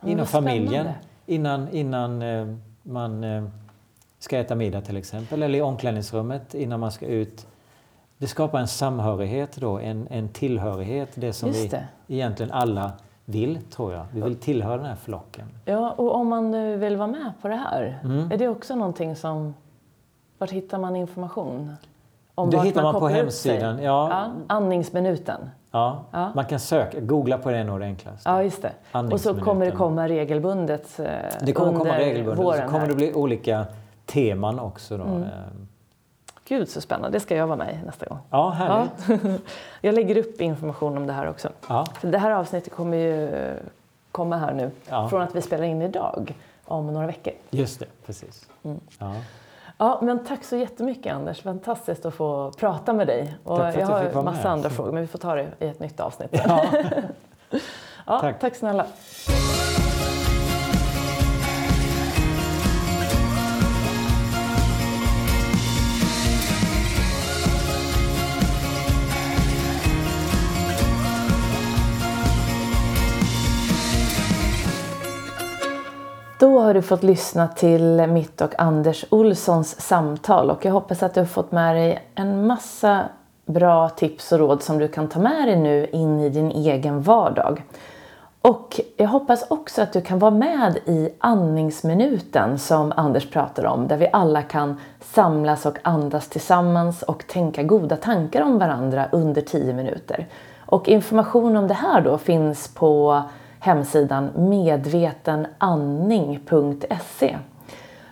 Men 0.00 0.10
inom 0.10 0.26
familjen 0.26 0.86
innan, 1.26 1.68
innan 1.72 2.22
eh, 2.22 2.46
man 2.82 3.24
eh, 3.24 3.44
ska 4.18 4.38
äta 4.38 4.54
middag 4.54 4.80
till 4.80 4.96
exempel 4.96 5.42
eller 5.42 5.58
i 5.58 5.62
omklädningsrummet 5.62 6.54
innan 6.54 6.80
man 6.80 6.92
ska 6.92 7.06
ut. 7.06 7.46
Det 8.18 8.26
skapar 8.26 8.58
en 8.58 8.68
samhörighet 8.68 9.56
då, 9.56 9.78
en, 9.78 10.06
en 10.10 10.28
tillhörighet, 10.28 11.08
det 11.14 11.32
som 11.32 11.48
Just 11.48 11.60
vi 11.64 11.68
det. 11.68 11.86
egentligen 12.08 12.52
alla 12.52 12.92
vill 13.24 13.58
tror 13.70 13.92
jag. 13.92 14.04
Vi 14.12 14.20
vill 14.20 14.36
tillhöra 14.36 14.76
den 14.76 14.86
här 14.86 14.96
flocken. 14.96 15.46
Ja, 15.64 15.90
och 15.96 16.14
om 16.14 16.28
man 16.28 16.50
nu 16.50 16.76
vill 16.76 16.96
vara 16.96 17.08
med 17.08 17.32
på 17.42 17.48
det 17.48 17.54
här, 17.56 17.98
Mm. 18.04 18.32
är 18.32 18.36
det 18.38 18.48
också 18.48 18.74
någonting 18.76 19.16
som... 19.16 19.54
Vart 20.40 20.50
hittar 20.50 20.78
man 20.78 20.96
information? 20.96 21.76
Om 22.34 22.50
Det 22.50 22.60
hittar 22.62 22.82
man 22.82 22.94
på 22.94 23.00
upp 23.06 23.10
sig? 23.12 23.20
hemsidan, 23.20 23.82
ja. 23.82 24.08
ja. 24.10 24.30
Andningsminuten. 24.46 25.50
Ja, 25.70 26.04
Ja. 26.10 26.32
Man 26.34 26.44
kan 26.44 26.60
söka, 26.60 27.00
googla 27.00 27.38
på 27.38 27.50
det 27.50 27.56
är 27.56 27.64
nog 27.64 27.80
det 27.80 27.86
enklaste. 27.86 28.30
Ja, 28.30 28.42
just 28.42 28.62
det. 28.62 28.72
Och 29.12 29.20
så 29.20 29.34
kommer 29.34 29.66
det 29.66 29.72
komma 29.72 30.08
regelbundet 30.08 31.00
eh, 31.00 31.06
Det 31.40 31.52
kommer 31.52 31.68
under 31.68 31.80
komma 31.80 31.98
regelbundet. 31.98 32.36
Så 32.38 32.42
våren 32.42 32.66
kommer 32.66 32.80
här. 32.80 32.88
det 32.88 32.94
bli 32.94 33.14
olika 33.14 33.66
teman 34.06 34.58
också. 34.58 34.96
Då. 34.98 35.04
Mm. 35.04 35.22
Eh, 35.22 35.28
Gud 36.44 36.68
så 36.68 36.80
spännande, 36.80 37.16
det 37.16 37.20
ska 37.20 37.36
jag 37.36 37.46
vara 37.46 37.56
med 37.56 37.74
i 37.82 37.86
nästa 37.86 38.06
gång. 38.06 38.18
Ja, 38.30 38.50
härligt. 38.50 39.24
Ja. 39.24 39.38
jag 39.80 39.94
lägger 39.94 40.18
upp 40.18 40.40
information 40.40 40.96
om 40.96 41.06
det 41.06 41.12
här 41.12 41.28
också. 41.28 41.48
Ja. 41.68 41.86
För 42.00 42.08
det 42.08 42.18
här 42.18 42.30
avsnittet 42.30 42.74
kommer 42.74 42.96
ju 42.96 43.30
komma 44.12 44.36
här 44.36 44.52
nu 44.52 44.70
Ja. 44.88 45.08
från 45.08 45.22
att 45.22 45.34
vi 45.34 45.40
spelar 45.42 45.64
in 45.64 45.82
idag 45.82 46.34
om 46.64 46.86
några 46.86 47.06
veckor. 47.06 47.32
Just 47.50 47.80
det, 47.80 47.86
precis. 48.06 48.48
Mm. 48.62 48.80
Ja. 49.80 49.98
Men 50.02 50.24
tack 50.24 50.44
så 50.44 50.56
jättemycket 50.56 51.14
Anders. 51.14 51.42
Fantastiskt 51.42 52.06
att 52.06 52.14
få 52.14 52.52
prata 52.58 52.92
med 52.92 53.06
dig. 53.06 53.34
Och 53.44 53.56
Tack 53.58 53.74
för 53.74 53.82
att 53.82 53.88
jag 53.88 53.96
har 53.96 54.10
vara 54.10 54.24
massa 54.24 54.42
med. 54.42 54.52
andra 54.52 54.70
frågor 54.70 54.92
men 54.92 55.00
vi 55.02 55.06
får 55.06 55.18
ta 55.18 55.34
det 55.34 55.46
i 55.58 55.66
ett 55.66 55.80
nytt 55.80 56.00
avsnitt. 56.00 56.40
Ja. 56.48 56.64
Ja, 58.06 58.20
tack. 58.20 58.40
tack 58.40 58.54
snälla. 58.56 58.86
Då 76.40 76.58
har 76.58 76.74
du 76.74 76.82
fått 76.82 77.02
lyssna 77.02 77.48
till 77.48 78.06
mitt 78.08 78.40
och 78.40 78.60
Anders 78.60 79.04
Olssons 79.10 79.80
samtal 79.80 80.50
och 80.50 80.64
jag 80.64 80.72
hoppas 80.72 81.02
att 81.02 81.14
du 81.14 81.20
har 81.20 81.26
fått 81.26 81.52
med 81.52 81.76
dig 81.76 82.02
en 82.14 82.46
massa 82.46 83.04
bra 83.46 83.88
tips 83.88 84.32
och 84.32 84.38
råd 84.38 84.62
som 84.62 84.78
du 84.78 84.88
kan 84.88 85.08
ta 85.08 85.18
med 85.18 85.48
dig 85.48 85.56
nu 85.56 85.86
in 85.86 86.20
i 86.20 86.28
din 86.28 86.50
egen 86.50 87.02
vardag. 87.02 87.62
Och 88.40 88.80
jag 88.96 89.08
hoppas 89.08 89.44
också 89.50 89.82
att 89.82 89.92
du 89.92 90.00
kan 90.00 90.18
vara 90.18 90.30
med 90.30 90.76
i 90.86 91.10
andningsminuten 91.18 92.58
som 92.58 92.92
Anders 92.96 93.30
pratar 93.30 93.66
om, 93.66 93.88
där 93.88 93.96
vi 93.96 94.08
alla 94.12 94.42
kan 94.42 94.76
samlas 95.00 95.66
och 95.66 95.78
andas 95.82 96.28
tillsammans 96.28 97.02
och 97.02 97.26
tänka 97.26 97.62
goda 97.62 97.96
tankar 97.96 98.42
om 98.42 98.58
varandra 98.58 99.08
under 99.12 99.42
10 99.42 99.74
minuter. 99.74 100.26
Och 100.66 100.88
information 100.88 101.56
om 101.56 101.68
det 101.68 101.74
här 101.74 102.00
då 102.00 102.18
finns 102.18 102.74
på 102.74 103.22
hemsidan 103.60 104.30
medvetenandning.se. 104.36 107.36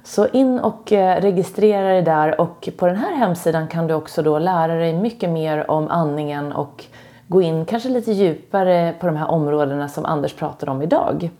Så 0.04 0.26
in 0.26 0.60
och 0.60 0.92
eh, 0.92 1.20
registrera 1.20 1.88
dig 1.88 2.02
där 2.02 2.40
och 2.40 2.68
på 2.76 2.86
den 2.86 2.96
här 2.96 3.16
hemsidan 3.16 3.68
kan 3.68 3.86
du 3.86 3.94
också 3.94 4.22
då 4.22 4.38
lära 4.38 4.74
dig 4.74 4.92
mycket 4.92 5.30
mer 5.30 5.70
om 5.70 5.88
andningen 5.88 6.52
och 6.52 6.84
gå 7.26 7.42
in 7.42 7.64
kanske 7.64 7.88
lite 7.88 8.12
djupare 8.12 8.94
på 9.00 9.06
de 9.06 9.16
här 9.16 9.30
områdena 9.30 9.88
som 9.88 10.04
Anders 10.04 10.34
pratar 10.34 10.68
om 10.68 10.82
idag. 10.82 11.30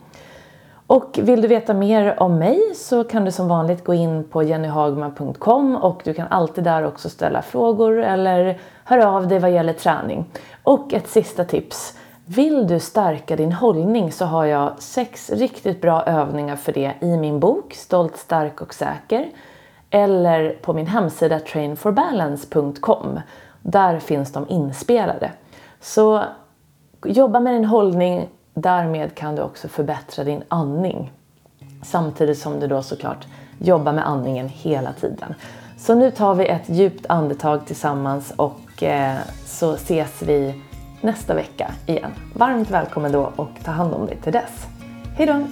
Och 0.87 1.19
vill 1.23 1.41
du 1.41 1.49
veta 1.49 1.75
mer 1.75 2.23
om 2.23 2.39
mig 2.39 2.61
så 2.75 3.05
kan 3.05 3.25
du 3.25 3.31
som 3.31 3.49
vanligt 3.49 3.85
gå 3.85 3.95
in 3.95 4.25
på 4.25 4.43
jennyhagman.com 4.43 5.77
och 5.77 6.01
du 6.05 6.15
kan 6.15 6.29
alltid 6.29 6.65
där 6.65 6.87
också 6.87 7.09
ställa 7.09 7.43
frågor 7.43 8.03
eller 8.03 8.59
höra 8.85 9.11
av 9.11 9.29
dig 9.29 9.39
vad 9.39 9.51
gäller 9.51 9.73
träning. 9.73 10.25
Och 10.63 10.95
ett 10.95 11.09
sista 11.09 11.45
tips. 11.45 11.98
Vill 12.31 12.67
du 12.67 12.81
stärka 12.81 13.37
din 13.37 13.53
hållning 13.53 14.13
så 14.13 14.25
har 14.25 14.45
jag 14.45 14.83
sex 14.83 15.31
riktigt 15.31 15.81
bra 15.81 16.03
övningar 16.03 16.57
för 16.57 16.73
det 16.73 16.95
i 17.01 17.17
min 17.17 17.41
bok 17.41 17.75
Stolt, 17.75 18.17
stark 18.17 18.61
och 18.61 18.75
säker 18.75 19.29
eller 19.91 20.51
på 20.51 20.73
min 20.73 20.87
hemsida 20.87 21.41
trainforbalance.com. 21.41 23.21
Där 23.63 23.99
finns 23.99 24.33
de 24.33 24.49
inspelade. 24.49 25.33
Så 25.81 26.25
jobba 27.05 27.41
med 27.41 27.55
din 27.55 27.65
hållning, 27.65 28.29
därmed 28.55 29.15
kan 29.15 29.37
du 29.37 29.43
också 29.43 29.69
förbättra 29.69 30.25
din 30.25 30.43
andning. 30.49 31.13
Samtidigt 31.83 32.39
som 32.39 32.61
du 32.61 32.67
då 32.67 32.83
såklart 32.83 33.27
jobbar 33.59 33.93
med 33.93 34.09
andningen 34.09 34.49
hela 34.49 34.93
tiden. 34.93 35.35
Så 35.79 35.95
nu 35.95 36.11
tar 36.11 36.35
vi 36.35 36.47
ett 36.47 36.69
djupt 36.69 37.07
andetag 37.09 37.67
tillsammans 37.67 38.33
och 38.37 38.83
eh, 38.83 39.17
så 39.45 39.75
ses 39.75 40.23
vi 40.23 40.63
nästa 41.01 41.35
vecka 41.35 41.71
igen. 41.87 42.11
Varmt 42.35 42.71
välkommen 42.71 43.13
då 43.13 43.33
och 43.37 43.51
ta 43.65 43.71
hand 43.71 43.95
om 43.95 44.07
dig 44.07 44.17
till 44.17 44.33
dess. 44.33 44.67
Hejdå! 45.17 45.47